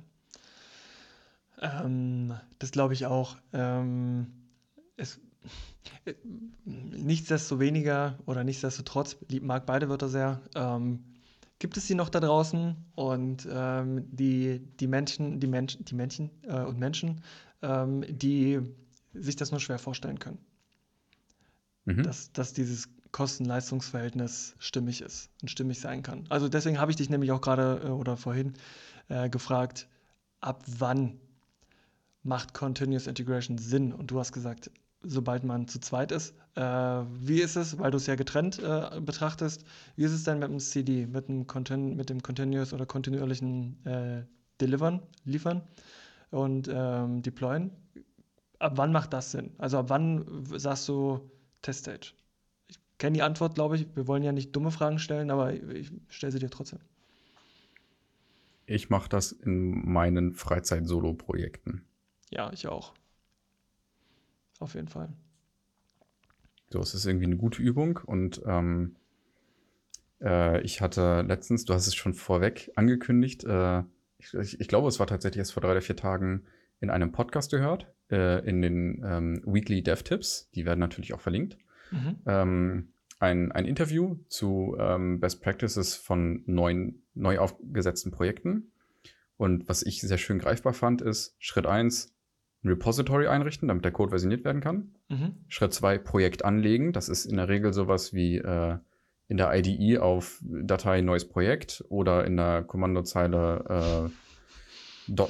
Ähm, 1.61 2.35
das 2.59 2.71
glaube 2.73 2.95
ich 2.95 3.07
auch. 3.07 3.37
Ähm, 3.53 4.27
es, 4.97 5.21
nichtsdestoweniger 6.65 8.19
oder 8.27 8.45
nichtsdestotrotz, 8.45 9.17
lieb 9.29 9.43
mag 9.43 9.67
beide 9.67 9.89
Wörter 9.89 10.09
sehr, 10.09 10.41
ähm, 10.55 11.05
gibt 11.59 11.77
es 11.77 11.87
sie 11.87 11.95
noch 11.95 12.09
da 12.09 12.21
draußen 12.21 12.77
und 12.97 13.49
ähm, 13.51 14.05
die, 14.11 14.61
die 14.81 14.87
Menschen, 14.89 15.39
die 15.39 15.47
Menschen, 15.47 15.85
die 15.85 15.95
Männchen 15.95 16.31
äh, 16.43 16.63
und 16.63 16.79
Menschen, 16.79 17.23
ähm, 17.63 18.05
die 18.09 18.61
sich 19.15 19.37
das 19.37 19.51
nur 19.51 19.61
schwer 19.61 19.79
vorstellen 19.79 20.19
können, 20.19 20.39
Mhm. 21.85 22.05
dass, 22.05 22.33
dass 22.33 22.53
dieses 22.53 22.89
Kosten-Leistungs-Verhältnis 23.11 24.55
stimmig 24.59 25.03
ist 25.03 25.31
und 25.43 25.51
stimmig 25.51 25.81
sein 25.81 26.03
kann. 26.03 26.25
Also 26.29 26.49
deswegen 26.49 26.79
habe 26.79 26.91
ich 26.91 26.97
dich 26.97 27.11
nämlich 27.11 27.33
auch 27.33 27.41
gerade 27.41 27.83
äh, 27.85 27.89
oder 27.89 28.17
vorhin 28.17 28.55
äh, 29.09 29.29
gefragt, 29.29 29.89
ab 30.41 30.65
wann 30.67 31.21
macht 32.23 32.55
Continuous 32.55 33.07
Integration 33.07 33.59
Sinn? 33.59 33.93
Und 33.93 34.11
du 34.11 34.19
hast 34.19 34.33
gesagt, 34.33 34.71
sobald 35.03 35.45
man 35.45 35.69
zu 35.69 35.81
zweit 35.81 36.13
ist. 36.13 36.35
Äh, 36.55 36.63
wie 36.63 37.41
ist 37.41 37.57
es, 37.57 37.79
weil 37.79 37.91
du 37.91 37.97
es 37.97 38.07
ja 38.07 38.15
getrennt 38.15 38.59
äh, 38.59 39.01
betrachtest, 39.01 39.65
wie 39.97 40.05
ist 40.05 40.13
es 40.13 40.25
denn 40.25 40.39
mit 40.39 40.49
dem 40.49 40.61
CD, 40.61 41.07
mit 41.07 41.29
dem, 41.29 41.47
Contin 41.47 41.97
mit 41.97 42.11
dem 42.11 42.23
Continuous 42.23 42.73
oder 42.73 42.87
kontinuierlichen 42.87 43.85
äh, 43.87 44.25
Delivern, 44.61 45.03
liefern 45.25 45.63
und 46.31 46.69
ähm, 46.73 47.23
deployen? 47.23 47.71
Ab 48.59 48.73
wann 48.77 48.93
macht 48.93 49.13
das 49.13 49.33
Sinn? 49.33 49.51
Also 49.59 49.79
ab 49.79 49.87
wann 49.89 50.45
sagst 50.57 50.89
du 50.89 51.31
Teststage? 51.63 52.13
Ich 52.69 52.79
kenne 52.99 53.15
die 53.15 53.23
Antwort, 53.23 53.55
glaube 53.55 53.77
ich. 53.77 53.87
Wir 53.97 54.07
wollen 54.07 54.23
ja 54.23 54.33
nicht 54.33 54.55
dumme 54.55 54.71
Fragen 54.71 54.99
stellen, 54.99 55.31
aber 55.31 55.53
ich, 55.53 55.63
ich 55.63 55.91
stelle 56.09 56.33
sie 56.33 56.39
dir 56.39 56.51
trotzdem. 56.51 56.79
Ich 58.67 58.91
mache 58.91 59.09
das 59.09 59.33
in 59.33 59.91
meinen 59.91 60.33
Freizeit-Solo-Projekten. 60.33 61.85
Ja, 62.31 62.53
ich 62.53 62.69
auch. 62.69 62.95
Auf 64.63 64.75
jeden 64.75 64.87
Fall. 64.87 65.09
So, 66.71 66.79
es 66.79 66.95
ist 66.95 67.05
irgendwie 67.05 67.27
eine 67.27 67.37
gute 67.37 67.61
Übung 67.61 67.99
und 68.07 68.41
ähm, 68.47 68.95
äh, 70.21 70.61
ich 70.63 70.81
hatte 70.81 71.23
letztens, 71.23 71.65
du 71.65 71.75
hast 71.75 71.89
es 71.89 71.97
schon 71.97 72.15
vorweg 72.15 72.71
angekündigt, 72.77 73.43
äh, 73.43 73.81
ich, 74.19 74.33
ich, 74.35 74.61
ich 74.61 74.69
glaube, 74.69 74.87
es 74.87 75.01
war 75.01 75.09
tatsächlich 75.09 75.41
erst 75.41 75.53
vor 75.53 75.63
drei 75.63 75.73
oder 75.73 75.83
vier 75.83 75.97
Tagen 75.97 76.45
in 76.81 76.91
einem 76.91 77.11
Podcast 77.11 77.51
gehört, 77.51 77.93
äh, 78.09 78.49
in 78.49 78.63
den 78.63 79.03
ähm, 79.05 79.43
Weekly 79.45 79.83
Dev 79.83 80.05
Tips, 80.05 80.49
die 80.55 80.65
werden 80.65 80.79
natürlich 80.79 81.13
auch 81.13 81.21
verlinkt, 81.21 81.59
Mhm. 81.91 82.17
ähm, 82.25 82.93
ein, 83.19 83.51
ein 83.53 83.67
Interview 83.67 84.17
zu 84.29 84.77
ähm, 84.79 85.19
Best 85.19 85.43
Practices 85.43 85.97
von 85.97 86.45
neuen, 86.47 87.03
neu 87.15 87.39
aufgesetzten 87.39 88.13
Projekten. 88.13 88.73
Und 89.37 89.69
was 89.69 89.83
ich 89.83 90.01
sehr 90.01 90.19
schön 90.19 90.39
greifbar 90.39 90.73
fand, 90.73 91.03
ist 91.03 91.35
Schritt 91.39 91.67
eins 91.67 92.15
ein 92.65 92.69
Repository 92.69 93.27
einrichten, 93.27 93.69
damit 93.69 93.85
der 93.85 93.93
Code 93.93 94.11
versioniert 94.11 94.45
werden 94.45 94.61
kann. 94.61 94.95
Mhm. 95.09 95.37
Schritt 95.49 95.73
2, 95.73 95.99
Projekt 95.99 96.45
anlegen. 96.45 96.93
Das 96.93 97.09
ist 97.09 97.27
in 97.27 97.37
der 97.37 97.49
Regel 97.49 97.73
sowas 97.73 98.13
wie 98.13 98.37
äh, 98.37 98.79
in 99.29 99.37
der 99.37 99.53
IDE 99.55 99.99
auf 99.99 100.41
Datei 100.43 101.01
neues 101.01 101.29
Projekt 101.29 101.85
oder 101.89 102.25
in 102.25 102.37
der 102.37 102.63
Kommandozeile 102.63 104.09
äh, 104.09 104.11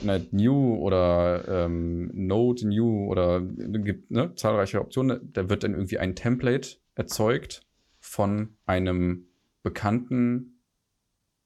.NET 0.05 0.33
New 0.33 0.77
oder 0.77 1.45
ähm, 1.49 2.11
Node 2.13 2.69
New 2.69 3.07
oder 3.11 3.41
gibt 3.41 4.11
ne, 4.11 4.35
zahlreiche 4.35 4.81
Optionen. 4.81 5.33
Da 5.33 5.49
wird 5.49 5.65
dann 5.65 5.73
irgendwie 5.73 5.99
ein 5.99 6.15
Template 6.15 6.77
erzeugt 6.95 7.63
von 7.99 8.57
einem 8.67 9.27
bekannten, 9.63 10.59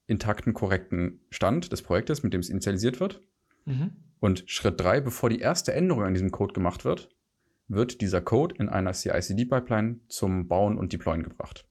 intakten, 0.07 0.53
korrekten 0.53 1.21
Stand 1.29 1.71
des 1.71 1.81
Projektes, 1.81 2.23
mit 2.23 2.33
dem 2.33 2.41
es 2.41 2.49
initialisiert 2.49 2.99
wird. 2.99 3.21
Mhm. 3.65 3.91
Und 4.19 4.43
Schritt 4.47 4.79
3, 4.79 5.01
bevor 5.01 5.29
die 5.29 5.39
erste 5.39 5.73
Änderung 5.73 6.03
an 6.03 6.13
diesem 6.13 6.31
Code 6.31 6.53
gemacht 6.53 6.85
wird, 6.85 7.09
wird 7.67 8.01
dieser 8.01 8.21
Code 8.21 8.55
in 8.57 8.69
einer 8.69 8.93
CI/CD-Pipeline 8.93 9.99
zum 10.07 10.47
Bauen 10.47 10.77
und 10.77 10.93
Deployen 10.93 11.23
gebracht. 11.23 11.65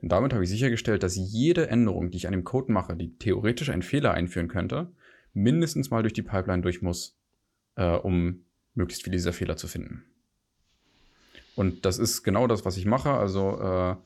Und 0.00 0.10
damit 0.10 0.32
habe 0.32 0.44
ich 0.44 0.50
sichergestellt, 0.50 1.02
dass 1.02 1.16
jede 1.16 1.68
Änderung, 1.68 2.10
die 2.10 2.18
ich 2.18 2.26
an 2.26 2.32
dem 2.32 2.44
Code 2.44 2.72
mache, 2.72 2.96
die 2.96 3.16
theoretisch 3.16 3.70
einen 3.70 3.82
Fehler 3.82 4.12
einführen 4.12 4.48
könnte, 4.48 4.92
mindestens 5.32 5.90
mal 5.90 6.02
durch 6.02 6.12
die 6.12 6.22
Pipeline 6.22 6.62
durch 6.62 6.82
muss, 6.82 7.16
äh, 7.76 7.96
um 7.96 8.44
möglichst 8.74 9.04
viele 9.04 9.16
dieser 9.16 9.32
Fehler 9.32 9.56
zu 9.56 9.66
finden. 9.66 10.04
Und 11.56 11.84
das 11.84 11.98
ist 11.98 12.22
genau 12.22 12.46
das, 12.46 12.64
was 12.64 12.76
ich 12.76 12.84
mache. 12.84 13.10
Also 13.10 13.60
äh, 13.60 13.96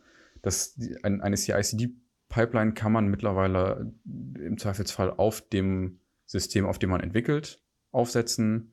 das, 0.43 0.79
ein, 1.03 1.21
eine 1.21 1.37
CI/CD-Pipeline 1.37 2.75
kann 2.75 2.93
man 2.93 3.09
mittlerweile 3.09 3.93
im 4.05 4.59
Zweifelsfall 4.59 5.11
auf 5.11 5.41
dem 5.41 6.01
System, 6.29 6.67
auf 6.67 6.79
dem 6.79 6.91
man 6.91 7.01
entwickelt, 7.01 7.61
aufsetzen. 7.91 8.73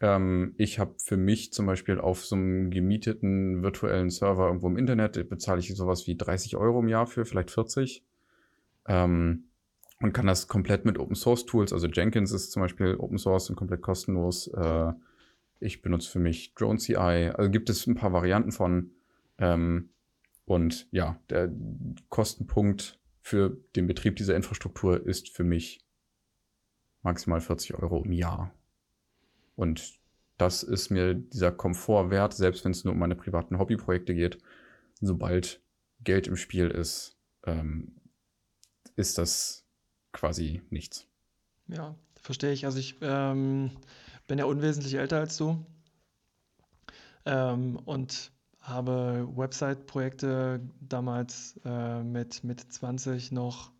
Ähm, 0.00 0.54
ich 0.56 0.80
habe 0.80 0.94
für 0.98 1.16
mich 1.16 1.52
zum 1.52 1.66
Beispiel 1.66 2.00
auf 2.00 2.24
so 2.24 2.34
einem 2.34 2.70
gemieteten 2.70 3.62
virtuellen 3.62 4.10
Server 4.10 4.46
irgendwo 4.48 4.66
im 4.66 4.76
Internet, 4.76 5.28
bezahle 5.28 5.60
ich 5.60 5.74
sowas 5.76 6.08
wie 6.08 6.16
30 6.16 6.56
Euro 6.56 6.80
im 6.80 6.88
Jahr 6.88 7.06
für, 7.06 7.24
vielleicht 7.24 7.50
40. 7.52 8.04
Ähm, 8.86 9.44
und 10.00 10.12
kann 10.12 10.26
das 10.26 10.48
komplett 10.48 10.84
mit 10.84 10.98
Open 10.98 11.14
Source 11.14 11.46
Tools, 11.46 11.72
also 11.72 11.86
Jenkins 11.86 12.32
ist 12.32 12.50
zum 12.50 12.62
Beispiel 12.62 12.96
Open 12.96 13.18
Source 13.18 13.50
und 13.50 13.56
komplett 13.56 13.82
kostenlos. 13.82 14.48
Äh, 14.48 14.92
ich 15.60 15.82
benutze 15.82 16.10
für 16.10 16.20
mich 16.20 16.54
Drone 16.54 16.78
CI, 16.78 17.30
also 17.34 17.50
gibt 17.50 17.70
es 17.70 17.86
ein 17.86 17.94
paar 17.94 18.12
Varianten 18.12 18.52
von. 18.52 18.90
Ähm, 19.38 19.90
Und 20.48 20.88
ja, 20.92 21.20
der 21.28 21.52
Kostenpunkt 22.08 22.98
für 23.20 23.58
den 23.76 23.86
Betrieb 23.86 24.16
dieser 24.16 24.34
Infrastruktur 24.34 25.06
ist 25.06 25.28
für 25.28 25.44
mich 25.44 25.80
maximal 27.08 27.40
40 27.40 27.74
Euro 27.74 28.02
im 28.04 28.12
Jahr. 28.12 28.52
Und 29.56 29.98
das 30.36 30.62
ist 30.62 30.90
mir 30.90 31.14
dieser 31.14 31.50
Komfort 31.50 32.10
wert, 32.10 32.34
selbst 32.34 32.64
wenn 32.64 32.72
es 32.72 32.84
nur 32.84 32.92
um 32.92 33.00
meine 33.00 33.16
privaten 33.16 33.58
Hobbyprojekte 33.58 34.14
geht. 34.14 34.38
Sobald 35.00 35.60
Geld 36.04 36.26
im 36.28 36.36
Spiel 36.36 36.70
ist, 36.70 37.16
ähm, 37.44 37.96
ist 38.94 39.18
das 39.18 39.64
quasi 40.12 40.62
nichts. 40.70 41.06
Ja, 41.66 41.96
verstehe 42.22 42.52
ich. 42.52 42.66
Also 42.66 42.78
ich 42.78 42.96
ähm, 43.00 43.70
bin 44.26 44.38
ja 44.38 44.44
unwesentlich 44.44 44.94
älter 44.94 45.18
als 45.18 45.36
du 45.36 45.64
ähm, 47.24 47.76
und 47.84 48.30
habe 48.60 49.28
Website-Projekte 49.34 50.60
damals 50.80 51.58
äh, 51.64 52.02
mit, 52.02 52.44
mit 52.44 52.60
20 52.60 53.32
noch 53.32 53.72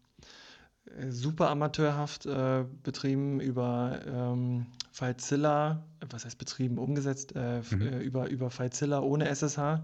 super 1.08 1.50
amateurhaft 1.50 2.26
äh, 2.26 2.64
betrieben 2.82 3.40
über 3.40 4.00
ähm, 4.06 4.66
FileZilla, 4.92 5.84
was 6.10 6.24
heißt 6.24 6.38
betrieben, 6.38 6.78
umgesetzt, 6.78 7.34
äh, 7.36 7.62
mhm. 7.70 7.82
Äh, 7.82 7.98
über, 8.00 8.28
über 8.28 8.50
FileZilla 8.50 9.00
ohne 9.00 9.28
SSH. 9.28 9.80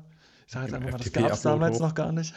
Ich 0.47 0.52
sage 0.52 0.66
jetzt 0.66 0.74
einfach 0.74 0.90
mal, 0.90 0.98
das 0.98 1.12
gab 1.12 1.31
es 1.31 1.43
damals 1.43 1.78
noch 1.78 1.94
gar 1.94 2.12
nicht. 2.12 2.35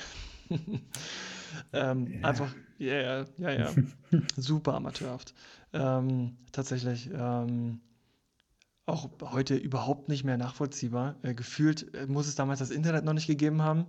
ähm, 1.74 2.08
ja. 2.08 2.28
Einfach, 2.28 2.54
yeah, 2.80 3.26
ja, 3.38 3.52
ja, 3.52 3.72
super 4.38 4.76
amateurhaft. 4.76 5.34
Ähm, 5.74 6.38
tatsächlich. 6.52 7.10
Ähm, 7.14 7.82
auch 8.88 9.10
heute 9.22 9.56
überhaupt 9.56 10.08
nicht 10.08 10.24
mehr 10.24 10.38
nachvollziehbar. 10.38 11.16
Äh, 11.22 11.36
gefühlt 11.36 11.94
äh, 11.94 12.08
muss 12.08 12.28
es 12.28 12.36
damals 12.36 12.60
das 12.60 12.72
Internet 12.72 13.04
noch 13.04 13.14
nicht 13.14 13.28
gegeben 13.28 13.62
haben, 13.62 13.86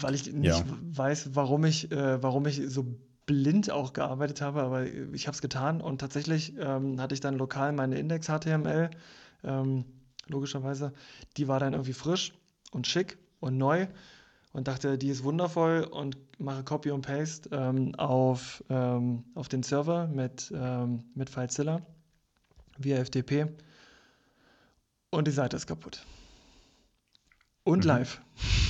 weil 0.00 0.14
ich 0.14 0.32
nicht 0.32 0.58
ja. 0.58 0.64
weiß, 0.92 1.30
warum 1.34 1.64
ich, 1.64 1.90
äh, 1.90 2.22
warum 2.22 2.46
ich 2.46 2.62
so 2.68 2.86
blind 3.26 3.70
auch 3.70 3.92
gearbeitet 3.92 4.40
habe, 4.40 4.62
aber 4.62 4.86
ich 4.86 5.26
habe 5.26 5.34
es 5.34 5.42
getan 5.42 5.80
und 5.80 5.98
tatsächlich 6.00 6.54
ähm, 6.58 7.00
hatte 7.00 7.14
ich 7.14 7.20
dann 7.20 7.36
lokal 7.36 7.72
meine 7.72 7.98
Index-HTML, 7.98 8.90
ähm, 9.44 9.84
logischerweise. 10.26 10.92
Die 11.36 11.46
war 11.46 11.60
dann 11.60 11.74
irgendwie 11.74 11.92
frisch 11.92 12.32
und 12.72 12.86
schick 12.86 13.18
und 13.40 13.58
neu 13.58 13.86
und 14.52 14.66
dachte, 14.66 14.98
die 14.98 15.08
ist 15.08 15.24
wundervoll 15.24 15.84
und 15.84 16.16
mache 16.38 16.64
Copy 16.64 16.90
und 16.90 17.02
Paste 17.02 17.50
ähm, 17.52 17.94
auf, 17.96 18.64
ähm, 18.70 19.24
auf 19.34 19.48
den 19.48 19.62
Server 19.62 20.06
mit, 20.08 20.52
ähm, 20.54 21.04
mit 21.14 21.28
FileZilla 21.28 21.82
via 22.78 23.04
FTP 23.04 23.46
und 25.10 25.26
die 25.26 25.32
Seite 25.32 25.56
ist 25.56 25.66
kaputt. 25.66 26.02
Und 27.68 27.84
mhm. 27.84 27.88
live. 27.88 28.22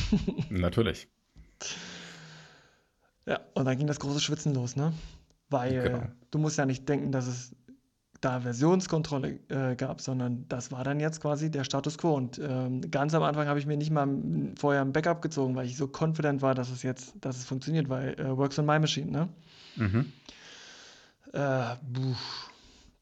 Natürlich. 0.50 1.06
Ja, 3.26 3.38
und 3.54 3.64
dann 3.64 3.78
ging 3.78 3.86
das 3.86 4.00
große 4.00 4.18
Schwitzen 4.18 4.54
los, 4.54 4.74
ne? 4.74 4.92
Weil 5.50 5.82
genau. 5.82 6.02
du 6.32 6.38
musst 6.38 6.58
ja 6.58 6.66
nicht 6.66 6.88
denken, 6.88 7.12
dass 7.12 7.28
es 7.28 7.54
da 8.20 8.40
Versionskontrolle 8.40 9.38
äh, 9.50 9.76
gab, 9.76 10.00
sondern 10.00 10.46
das 10.48 10.72
war 10.72 10.82
dann 10.82 10.98
jetzt 10.98 11.20
quasi 11.20 11.48
der 11.48 11.62
Status 11.62 11.96
quo. 11.96 12.14
Und 12.14 12.40
ähm, 12.42 12.90
ganz 12.90 13.14
am 13.14 13.22
Anfang 13.22 13.46
habe 13.46 13.60
ich 13.60 13.66
mir 13.66 13.76
nicht 13.76 13.92
mal 13.92 14.08
vorher 14.58 14.80
ein 14.80 14.92
Backup 14.92 15.22
gezogen, 15.22 15.54
weil 15.54 15.66
ich 15.66 15.76
so 15.76 15.86
confident 15.86 16.42
war, 16.42 16.56
dass 16.56 16.68
es 16.68 16.82
jetzt, 16.82 17.14
dass 17.20 17.36
es 17.36 17.44
funktioniert, 17.44 17.88
weil 17.88 18.18
äh, 18.18 18.36
Works 18.36 18.58
on 18.58 18.66
My 18.66 18.80
Machine, 18.80 19.12
ne? 19.12 19.28
Mhm. 19.76 20.12
Äh, 21.32 21.76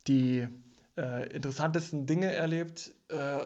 die 0.07 0.47
äh, 0.97 1.29
interessantesten 1.35 2.07
Dinge 2.07 2.33
erlebt, 2.33 2.95
äh, 3.09 3.39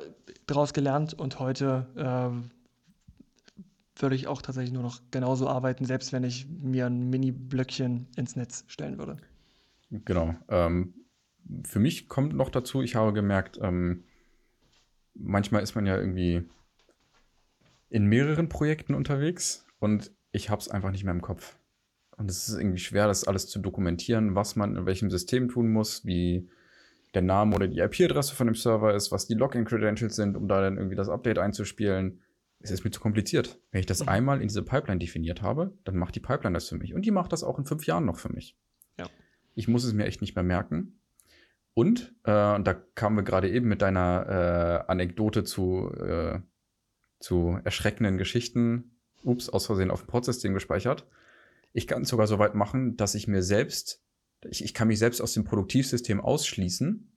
daraus 0.47 0.72
gelernt 0.72 1.14
und 1.14 1.39
heute 1.39 1.86
äh, 1.97 3.60
würde 4.02 4.16
ich 4.16 4.28
auch 4.28 4.43
tatsächlich 4.43 4.72
nur 4.72 4.82
noch 4.82 5.01
genauso 5.10 5.48
arbeiten, 5.48 5.85
selbst 5.85 6.12
wenn 6.12 6.24
ich 6.24 6.47
mir 6.48 6.86
ein 6.86 7.10
Mini-Blöckchen 7.10 8.06
ins 8.16 8.36
Netz 8.36 8.64
stellen 8.68 8.98
würde. 8.98 9.16
Genau. 9.90 10.35
Ähm, 10.48 10.94
für 11.64 11.81
mich 11.81 12.09
kommt 12.09 12.35
noch 12.35 12.48
dazu, 12.48 12.82
ich 12.82 12.94
habe 12.94 13.12
gemerkt, 13.12 13.59
ähm, 13.60 14.05
manchmal 15.14 15.62
ist 15.62 15.74
man 15.74 15.86
ja 15.86 15.97
irgendwie 15.97 16.44
in 17.89 18.06
mehreren 18.06 18.48
Projekten 18.48 18.94
unterwegs 18.94 19.66
und 19.81 20.12
ich 20.32 20.48
habe 20.48 20.60
es 20.60 20.68
einfach 20.68 20.93
nicht 20.93 21.05
mehr 21.05 21.14
im 21.14 21.22
Kopf. 21.22 21.59
Und 22.16 22.31
es 22.31 22.48
ist 22.48 22.56
irgendwie 22.56 22.78
schwer, 22.78 23.06
das 23.06 23.24
alles 23.24 23.48
zu 23.48 23.59
dokumentieren, 23.59 24.35
was 24.35 24.55
man 24.55 24.77
in 24.77 24.86
welchem 24.86 25.10
System 25.10 25.48
tun 25.48 25.72
muss, 25.72 26.05
wie 26.05 26.48
der 27.15 27.23
Name 27.23 27.57
oder 27.57 27.69
die 27.69 27.78
IP-Adresse 27.78 28.35
von 28.35 28.47
dem 28.47 28.55
Server 28.55 28.95
ist, 28.95 29.11
was 29.11 29.27
die 29.27 29.35
Login-Credentials 29.35 30.15
sind, 30.15 30.37
um 30.37 30.49
da 30.49 30.61
dann 30.61 30.77
irgendwie 30.77 30.97
das 30.97 31.09
Update 31.09 31.39
einzuspielen. 31.39 32.20
Es 32.61 32.70
ist 32.70 32.85
mir 32.85 32.91
zu 32.91 33.01
kompliziert. 33.01 33.59
Wenn 33.70 33.81
ich 33.81 33.87
das 33.87 34.03
mhm. 34.03 34.09
einmal 34.09 34.41
in 34.41 34.49
diese 34.49 34.62
Pipeline 34.62 34.99
definiert 34.99 35.43
habe, 35.43 35.73
dann 35.85 35.97
macht 35.97 36.15
die 36.15 36.20
Pipeline 36.20 36.55
das 36.55 36.69
für 36.69 36.77
mich. 36.77 36.95
Und 36.95 37.05
die 37.05 37.11
macht 37.11 37.32
das 37.32 37.43
auch 37.43 37.59
in 37.59 37.65
fünf 37.65 37.87
Jahren 37.87 38.05
noch 38.05 38.19
für 38.19 38.32
mich. 38.32 38.57
Ja. 38.99 39.07
Ich 39.55 39.66
muss 39.66 39.85
es 39.85 39.93
mir 39.93 40.05
echt 40.05 40.20
nicht 40.20 40.35
mehr 40.35 40.45
merken. 40.45 41.01
Und, 41.74 42.15
äh, 42.24 42.55
und 42.55 42.66
da 42.66 42.74
kamen 42.74 43.16
wir 43.16 43.23
gerade 43.23 43.51
eben 43.51 43.69
mit 43.69 43.82
deiner 43.82 44.85
äh, 44.87 44.91
Anekdote 44.91 45.45
zu, 45.45 45.91
äh, 45.95 46.41
zu 47.19 47.59
erschreckenden 47.65 48.19
Geschichten. 48.19 48.97
Ups, 49.23 49.49
aus 49.49 49.66
Versehen 49.66 49.91
auf 49.91 50.03
dem 50.03 50.09
Prozessystem 50.09 50.55
gespeichert. 50.55 51.07
Ich 51.73 51.87
kann 51.87 52.03
es 52.03 52.09
sogar 52.09 52.27
so 52.27 52.39
weit 52.39 52.55
machen, 52.55 52.97
dass 52.97 53.15
ich 53.15 53.28
mir 53.28 53.43
selbst 53.43 54.03
ich, 54.49 54.65
ich 54.65 54.75
kann 54.75 54.89
mich 54.89 54.99
selbst 54.99 55.21
aus 55.21 55.35
dem 55.35 55.45
Produktivsystem 55.45 56.21
ausschließen. 56.21 57.12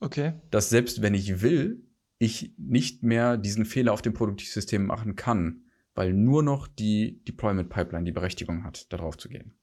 Okay. 0.00 0.34
Dass 0.50 0.70
selbst 0.70 1.02
wenn 1.02 1.14
ich 1.14 1.42
will, 1.42 1.84
ich 2.18 2.54
nicht 2.56 3.02
mehr 3.02 3.36
diesen 3.36 3.64
Fehler 3.64 3.92
auf 3.92 4.02
dem 4.02 4.14
Produktivsystem 4.14 4.84
machen 4.84 5.16
kann, 5.16 5.64
weil 5.94 6.12
nur 6.12 6.42
noch 6.42 6.66
die 6.66 7.22
Deployment 7.24 7.68
Pipeline 7.68 8.04
die 8.04 8.12
Berechtigung 8.12 8.64
hat, 8.64 8.92
darauf 8.92 9.16
zu 9.16 9.28
gehen. 9.28 9.54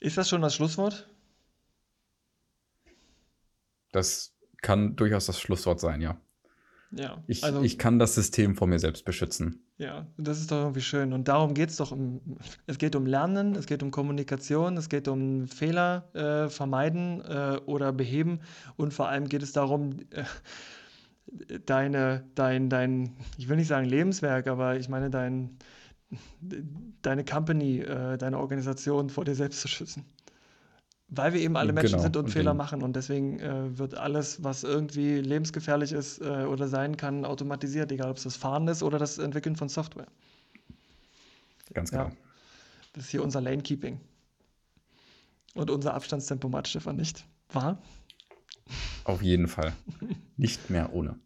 Ist 0.00 0.16
das 0.16 0.28
schon 0.28 0.42
das 0.42 0.54
Schlusswort? 0.54 1.08
Das 3.92 4.36
kann 4.62 4.96
durchaus 4.96 5.26
das 5.26 5.40
Schlusswort 5.40 5.80
sein, 5.80 6.00
ja. 6.00 6.20
Ja. 6.90 7.22
Ich, 7.26 7.44
also, 7.44 7.62
ich 7.62 7.78
kann 7.78 7.98
das 7.98 8.14
System 8.14 8.56
vor 8.56 8.66
mir 8.66 8.78
selbst 8.78 9.04
beschützen. 9.04 9.65
Ja, 9.78 10.06
das 10.16 10.40
ist 10.40 10.50
doch 10.50 10.58
irgendwie 10.62 10.80
schön. 10.80 11.12
Und 11.12 11.28
darum 11.28 11.52
geht 11.52 11.68
es 11.68 11.76
doch. 11.76 11.92
Um, 11.92 12.20
es 12.66 12.78
geht 12.78 12.96
um 12.96 13.04
Lernen, 13.04 13.54
es 13.56 13.66
geht 13.66 13.82
um 13.82 13.90
Kommunikation, 13.90 14.76
es 14.78 14.88
geht 14.88 15.06
um 15.06 15.48
Fehler 15.48 16.08
äh, 16.14 16.48
vermeiden 16.48 17.20
äh, 17.20 17.60
oder 17.66 17.92
beheben. 17.92 18.40
Und 18.76 18.94
vor 18.94 19.08
allem 19.08 19.28
geht 19.28 19.42
es 19.42 19.52
darum, 19.52 19.98
äh, 20.10 20.24
deine, 21.66 22.24
dein, 22.34 22.70
dein, 22.70 23.16
ich 23.36 23.48
will 23.48 23.56
nicht 23.56 23.68
sagen 23.68 23.86
Lebenswerk, 23.86 24.46
aber 24.46 24.76
ich 24.78 24.88
meine 24.88 25.10
dein, 25.10 25.58
deine 27.02 27.24
Company, 27.24 27.80
äh, 27.80 28.16
deine 28.16 28.38
Organisation 28.38 29.10
vor 29.10 29.24
dir 29.24 29.34
selbst 29.34 29.60
zu 29.60 29.68
schützen. 29.68 30.06
Weil 31.08 31.32
wir 31.32 31.40
eben 31.40 31.56
alle 31.56 31.72
Menschen 31.72 31.92
genau. 31.92 32.02
sind 32.02 32.16
und, 32.16 32.24
und 32.24 32.30
Fehler 32.30 32.52
den, 32.52 32.56
machen 32.56 32.82
und 32.82 32.96
deswegen 32.96 33.38
äh, 33.38 33.78
wird 33.78 33.94
alles, 33.94 34.42
was 34.42 34.64
irgendwie 34.64 35.20
lebensgefährlich 35.20 35.92
ist 35.92 36.20
äh, 36.20 36.44
oder 36.44 36.66
sein 36.66 36.96
kann, 36.96 37.24
automatisiert, 37.24 37.92
egal 37.92 38.10
ob 38.10 38.16
es 38.16 38.24
das 38.24 38.36
Fahren 38.36 38.66
ist 38.66 38.82
oder 38.82 38.98
das 38.98 39.18
Entwickeln 39.18 39.54
von 39.54 39.68
Software. 39.68 40.08
Ganz 41.72 41.90
genau. 41.90 42.04
Ja, 42.04 42.12
das 42.94 43.04
ist 43.04 43.10
hier 43.10 43.22
unser 43.22 43.40
Lane-Keeping. 43.40 44.00
Und 45.54 45.70
unser 45.70 45.94
Abstandstempomat, 45.94 46.68
Stefan, 46.68 46.96
nicht 46.96 47.24
wahr? 47.50 47.78
Auf 49.04 49.22
jeden 49.22 49.48
Fall. 49.48 49.72
Nicht 50.36 50.68
mehr 50.68 50.92
ohne. 50.92 51.18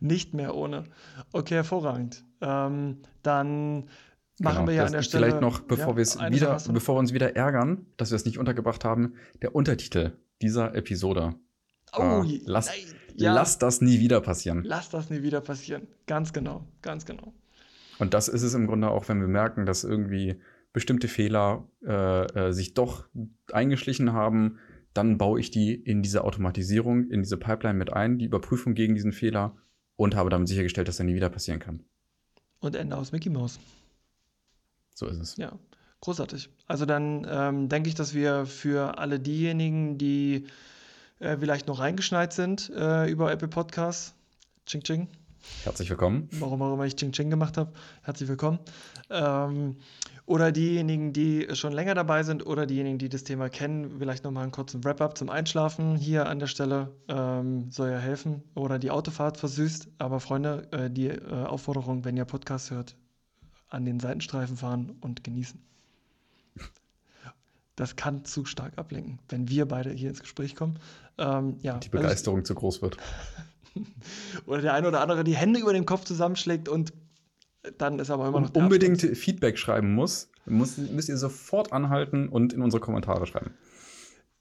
Nicht 0.00 0.34
mehr 0.34 0.54
ohne. 0.56 0.84
Okay, 1.32 1.54
hervorragend. 1.54 2.24
Ähm, 2.40 3.02
dann 3.22 3.88
Machen 4.40 4.60
genau, 4.60 4.68
wir 4.68 4.74
ja 4.74 4.84
an 4.86 4.92
der 4.92 5.02
Stelle. 5.02 5.26
Vielleicht 5.26 5.42
noch, 5.42 5.60
bevor, 5.60 5.98
ja, 5.98 6.32
wieder, 6.32 6.58
bevor 6.72 6.94
wir 6.94 7.00
uns 7.00 7.12
wieder 7.12 7.36
ärgern, 7.36 7.84
dass 7.98 8.10
wir 8.10 8.16
es 8.16 8.24
nicht 8.24 8.38
untergebracht 8.38 8.86
haben, 8.86 9.12
der 9.42 9.54
Untertitel 9.54 10.12
dieser 10.40 10.74
Episode. 10.74 11.34
Oh, 11.92 12.24
äh, 12.26 12.40
lass, 12.46 12.70
ja. 13.16 13.34
lass 13.34 13.58
das 13.58 13.82
nie 13.82 14.00
wieder 14.00 14.22
passieren. 14.22 14.62
Lass 14.64 14.88
das 14.88 15.10
nie 15.10 15.22
wieder 15.22 15.42
passieren. 15.42 15.88
Ganz 16.06 16.32
genau, 16.32 16.66
ganz 16.80 17.04
genau. 17.04 17.34
Und 17.98 18.14
das 18.14 18.28
ist 18.28 18.42
es 18.42 18.54
im 18.54 18.66
Grunde 18.66 18.88
auch, 18.88 19.10
wenn 19.10 19.20
wir 19.20 19.28
merken, 19.28 19.66
dass 19.66 19.84
irgendwie 19.84 20.40
bestimmte 20.72 21.06
Fehler 21.06 21.68
äh, 21.84 22.48
äh, 22.48 22.52
sich 22.52 22.72
doch 22.72 23.04
eingeschlichen 23.52 24.14
haben, 24.14 24.58
dann 24.94 25.18
baue 25.18 25.38
ich 25.38 25.50
die 25.50 25.74
in 25.74 26.00
diese 26.00 26.24
Automatisierung, 26.24 27.10
in 27.10 27.20
diese 27.20 27.36
Pipeline 27.36 27.78
mit 27.78 27.92
ein, 27.92 28.18
die 28.18 28.24
Überprüfung 28.24 28.72
gegen 28.72 28.94
diesen 28.94 29.12
Fehler 29.12 29.54
und 29.96 30.16
habe 30.16 30.30
damit 30.30 30.48
sichergestellt, 30.48 30.88
dass 30.88 30.98
er 30.98 31.04
nie 31.04 31.14
wieder 31.14 31.28
passieren 31.28 31.60
kann. 31.60 31.84
Und 32.60 32.74
Ende 32.74 32.96
aus 32.96 33.12
Mickey 33.12 33.28
Mouse. 33.28 33.60
So 35.00 35.06
ist 35.06 35.18
es. 35.18 35.36
Ja, 35.38 35.52
großartig. 36.02 36.50
Also 36.66 36.84
dann 36.84 37.26
ähm, 37.26 37.70
denke 37.70 37.88
ich, 37.88 37.94
dass 37.94 38.12
wir 38.12 38.44
für 38.44 38.98
alle 38.98 39.18
diejenigen, 39.18 39.96
die 39.96 40.44
äh, 41.20 41.38
vielleicht 41.38 41.68
noch 41.68 41.80
reingeschneit 41.80 42.34
sind 42.34 42.68
äh, 42.76 43.08
über 43.10 43.32
Apple 43.32 43.48
Podcasts, 43.48 44.14
Ching 44.66 44.82
Ching. 44.82 45.08
Herzlich 45.64 45.88
willkommen. 45.88 46.28
Warum 46.32 46.60
auch 46.60 46.74
immer 46.74 46.84
ich 46.84 46.96
Ching 46.96 47.12
Ching 47.12 47.30
gemacht 47.30 47.56
habe. 47.56 47.72
Herzlich 48.02 48.28
willkommen. 48.28 48.58
Ähm, 49.08 49.76
oder 50.26 50.52
diejenigen, 50.52 51.14
die 51.14 51.48
schon 51.54 51.72
länger 51.72 51.94
dabei 51.94 52.22
sind 52.22 52.44
oder 52.44 52.66
diejenigen, 52.66 52.98
die 52.98 53.08
das 53.08 53.24
Thema 53.24 53.48
kennen, 53.48 54.00
vielleicht 54.00 54.24
nochmal 54.24 54.42
einen 54.42 54.52
kurzen 54.52 54.84
Wrap-up 54.84 55.16
zum 55.16 55.30
Einschlafen 55.30 55.96
hier 55.96 56.28
an 56.28 56.40
der 56.40 56.46
Stelle. 56.46 56.92
Ähm, 57.08 57.70
soll 57.70 57.88
ja 57.88 57.98
helfen 57.98 58.42
oder 58.54 58.78
die 58.78 58.90
Autofahrt 58.90 59.38
versüßt. 59.38 59.88
Aber 59.96 60.20
Freunde, 60.20 60.68
äh, 60.72 60.90
die 60.90 61.08
äh, 61.08 61.44
Aufforderung, 61.46 62.04
wenn 62.04 62.18
ihr 62.18 62.26
Podcast 62.26 62.70
hört, 62.70 62.96
an 63.70 63.84
den 63.84 64.00
Seitenstreifen 64.00 64.56
fahren 64.56 64.96
und 65.00 65.24
genießen. 65.24 65.60
Das 67.76 67.96
kann 67.96 68.26
zu 68.26 68.44
stark 68.44 68.76
ablenken, 68.76 69.20
wenn 69.30 69.48
wir 69.48 69.66
beide 69.66 69.90
hier 69.90 70.10
ins 70.10 70.20
Gespräch 70.20 70.54
kommen. 70.54 70.78
Ähm, 71.16 71.56
ja, 71.62 71.78
die 71.78 71.88
Begeisterung 71.88 72.40
also, 72.40 72.52
zu 72.52 72.54
groß 72.56 72.82
wird. 72.82 72.98
oder 74.46 74.60
der 74.60 74.74
eine 74.74 74.88
oder 74.88 75.00
andere 75.00 75.24
die 75.24 75.36
Hände 75.36 75.60
über 75.60 75.72
dem 75.72 75.86
Kopf 75.86 76.04
zusammenschlägt 76.04 76.68
und 76.68 76.92
dann 77.78 77.98
ist 77.98 78.10
aber 78.10 78.28
immer 78.28 78.40
noch. 78.40 78.54
unbedingt 78.54 79.02
Abschluss. 79.02 79.18
Feedback 79.18 79.58
schreiben 79.58 79.94
muss, 79.94 80.30
muss, 80.46 80.76
müsst 80.76 81.08
ihr 81.08 81.16
sofort 81.16 81.72
anhalten 81.72 82.28
und 82.28 82.52
in 82.52 82.62
unsere 82.62 82.80
Kommentare 82.80 83.26
schreiben. 83.26 83.54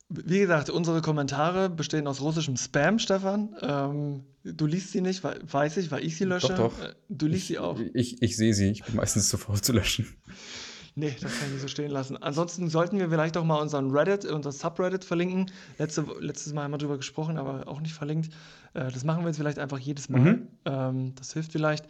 Wie 0.09 0.39
gesagt, 0.39 0.71
unsere 0.71 1.01
Kommentare 1.01 1.69
bestehen 1.69 2.07
aus 2.07 2.19
russischem 2.19 2.57
Spam, 2.57 2.97
Stefan. 2.97 3.55
Ähm, 3.61 4.23
du 4.43 4.65
liest 4.65 4.91
sie 4.91 5.01
nicht, 5.01 5.23
weiß 5.23 5.77
ich, 5.77 5.91
weil 5.91 6.03
ich 6.03 6.17
sie 6.17 6.25
lösche. 6.25 6.47
Doch, 6.47 6.75
doch. 6.75 6.83
Äh, 6.83 6.95
du 7.09 7.27
liest 7.27 7.43
ich, 7.43 7.47
sie 7.47 7.59
auch. 7.59 7.79
Ich, 7.93 8.21
ich 8.21 8.35
sehe 8.35 8.55
sie. 8.55 8.71
Ich 8.71 8.83
bin 8.83 8.95
meistens 8.95 9.29
sofort 9.29 9.63
zu 9.63 9.71
löschen. 9.71 10.07
Nee, 10.95 11.15
das 11.21 11.37
kann 11.37 11.47
ich 11.47 11.53
nicht 11.53 11.61
so 11.61 11.67
stehen 11.67 11.91
lassen. 11.91 12.17
Ansonsten 12.17 12.69
sollten 12.69 12.97
wir 12.97 13.09
vielleicht 13.09 13.37
auch 13.37 13.45
mal 13.45 13.61
unseren 13.61 13.91
Reddit, 13.91 14.25
unser 14.25 14.51
Subreddit 14.51 15.05
verlinken. 15.05 15.51
Letzte, 15.77 16.05
letztes 16.19 16.53
Mal 16.53 16.63
haben 16.63 16.71
wir 16.71 16.77
darüber 16.77 16.97
gesprochen, 16.97 17.37
aber 17.37 17.67
auch 17.67 17.79
nicht 17.79 17.93
verlinkt. 17.93 18.33
Äh, 18.73 18.91
das 18.91 19.03
machen 19.03 19.21
wir 19.23 19.27
jetzt 19.27 19.37
vielleicht 19.37 19.59
einfach 19.59 19.79
jedes 19.79 20.09
Mal. 20.09 20.19
Mhm. 20.19 20.47
Ähm, 20.65 21.15
das 21.15 21.33
hilft 21.33 21.51
vielleicht. 21.51 21.85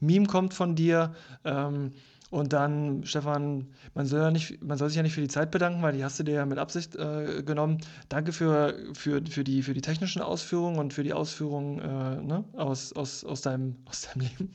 Meme 0.00 0.26
kommt 0.26 0.54
von 0.54 0.76
dir. 0.76 1.14
Ähm, 1.44 1.90
und 2.34 2.52
dann, 2.52 3.04
Stefan, 3.04 3.68
man 3.94 4.06
soll, 4.06 4.18
ja 4.18 4.30
nicht, 4.32 4.60
man 4.60 4.76
soll 4.76 4.88
sich 4.88 4.96
ja 4.96 5.04
nicht 5.04 5.14
für 5.14 5.20
die 5.20 5.28
Zeit 5.28 5.52
bedanken, 5.52 5.82
weil 5.82 5.92
die 5.92 6.02
hast 6.02 6.18
du 6.18 6.24
dir 6.24 6.34
ja 6.34 6.46
mit 6.46 6.58
Absicht 6.58 6.96
äh, 6.96 7.44
genommen. 7.44 7.78
Danke 8.08 8.32
für, 8.32 8.74
für, 8.92 9.22
für, 9.24 9.44
die, 9.44 9.62
für 9.62 9.72
die 9.72 9.80
technischen 9.80 10.20
Ausführungen 10.20 10.80
und 10.80 10.92
für 10.92 11.04
die 11.04 11.12
Ausführungen 11.12 11.78
äh, 11.78 12.20
ne, 12.22 12.44
aus, 12.54 12.92
aus, 12.92 13.24
aus, 13.24 13.42
deinem, 13.42 13.76
aus 13.84 14.08
deinem 14.08 14.26
Leben. 14.26 14.52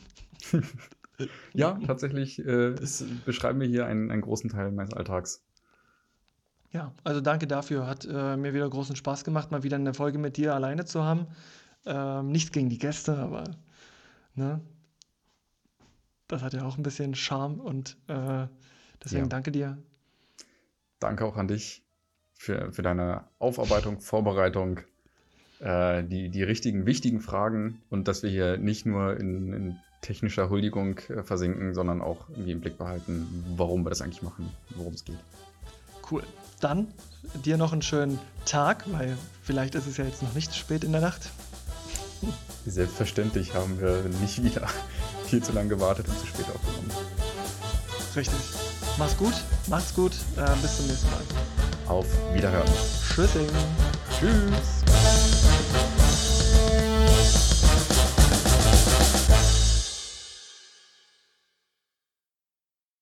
ja, 1.53 1.79
tatsächlich 1.87 2.39
äh, 2.39 2.75
beschreiben 3.23 3.61
wir 3.61 3.67
hier 3.67 3.85
einen, 3.85 4.11
einen 4.11 4.23
großen 4.23 4.49
Teil 4.49 4.71
meines 4.71 4.93
Alltags. 4.93 5.41
Ja, 6.71 6.91
also 7.05 7.21
danke 7.21 7.47
dafür. 7.47 7.87
Hat 7.87 8.05
äh, 8.05 8.35
mir 8.35 8.53
wieder 8.53 8.69
großen 8.69 8.97
Spaß 8.97 9.23
gemacht, 9.23 9.51
mal 9.51 9.63
wieder 9.63 9.77
eine 9.77 9.93
Folge 9.93 10.17
mit 10.17 10.35
dir 10.35 10.53
alleine 10.53 10.83
zu 10.83 11.05
haben. 11.05 11.27
Ähm, 11.85 12.27
nichts 12.27 12.51
gegen 12.51 12.67
die 12.67 12.77
Gäste, 12.77 13.17
aber 13.17 13.45
ne, 14.35 14.59
das 16.29 16.43
hat 16.43 16.53
ja 16.53 16.63
auch 16.63 16.77
ein 16.77 16.83
bisschen 16.83 17.15
Charme 17.15 17.59
und 17.59 17.97
äh, 18.07 18.47
deswegen 19.03 19.25
ja. 19.25 19.29
danke 19.29 19.51
dir. 19.51 19.77
Danke 20.99 21.25
auch 21.25 21.35
an 21.35 21.47
dich 21.47 21.83
für, 22.35 22.71
für 22.71 22.81
deine 22.81 23.25
Aufarbeitung, 23.39 23.99
Vorbereitung, 23.99 24.79
äh, 25.59 26.03
die, 26.03 26.29
die 26.29 26.43
richtigen, 26.43 26.85
wichtigen 26.85 27.19
Fragen 27.19 27.81
und 27.89 28.07
dass 28.07 28.23
wir 28.23 28.29
hier 28.29 28.57
nicht 28.57 28.85
nur 28.85 29.17
in, 29.19 29.53
in 29.53 29.79
technischer 30.01 30.49
Huldigung 30.49 30.99
äh, 31.09 31.23
versinken, 31.23 31.73
sondern 31.73 32.01
auch 32.01 32.29
irgendwie 32.29 32.51
im 32.51 32.61
Blick 32.61 32.77
behalten, 32.77 33.45
warum 33.57 33.83
wir 33.83 33.89
das 33.89 34.01
eigentlich 34.01 34.21
machen, 34.21 34.49
worum 34.75 34.93
es 34.93 35.03
geht. 35.03 35.19
Cool. 36.09 36.23
Dann 36.59 36.87
dir 37.43 37.57
noch 37.57 37.73
einen 37.73 37.81
schönen 37.81 38.19
Tag, 38.45 38.83
weil 38.91 39.17
vielleicht 39.41 39.75
ist 39.75 39.87
es 39.87 39.97
ja 39.97 40.05
jetzt 40.05 40.21
noch 40.21 40.33
nicht 40.35 40.55
spät 40.55 40.83
in 40.83 40.91
der 40.91 41.01
Nacht. 41.01 41.29
Selbstverständlich 42.65 43.55
haben 43.55 43.79
wir 43.79 44.03
nicht 44.21 44.43
wieder 44.43 44.67
viel 45.29 45.43
zu 45.43 45.51
lange 45.51 45.69
gewartet 45.69 46.07
und 46.07 46.19
zu 46.19 46.25
spät 46.25 46.45
aufgenommen. 46.53 46.91
Richtig. 48.15 48.39
Mach's 48.97 49.15
gut, 49.15 49.33
macht's 49.67 49.93
gut, 49.93 50.13
äh, 50.37 50.61
bis 50.61 50.77
zum 50.77 50.87
nächsten 50.87 51.07
Mal. 51.11 51.21
Auf 51.87 52.05
Wiederhören. 52.33 52.67
Tschüssing. 53.07 53.47
Tschüss. 54.19 54.78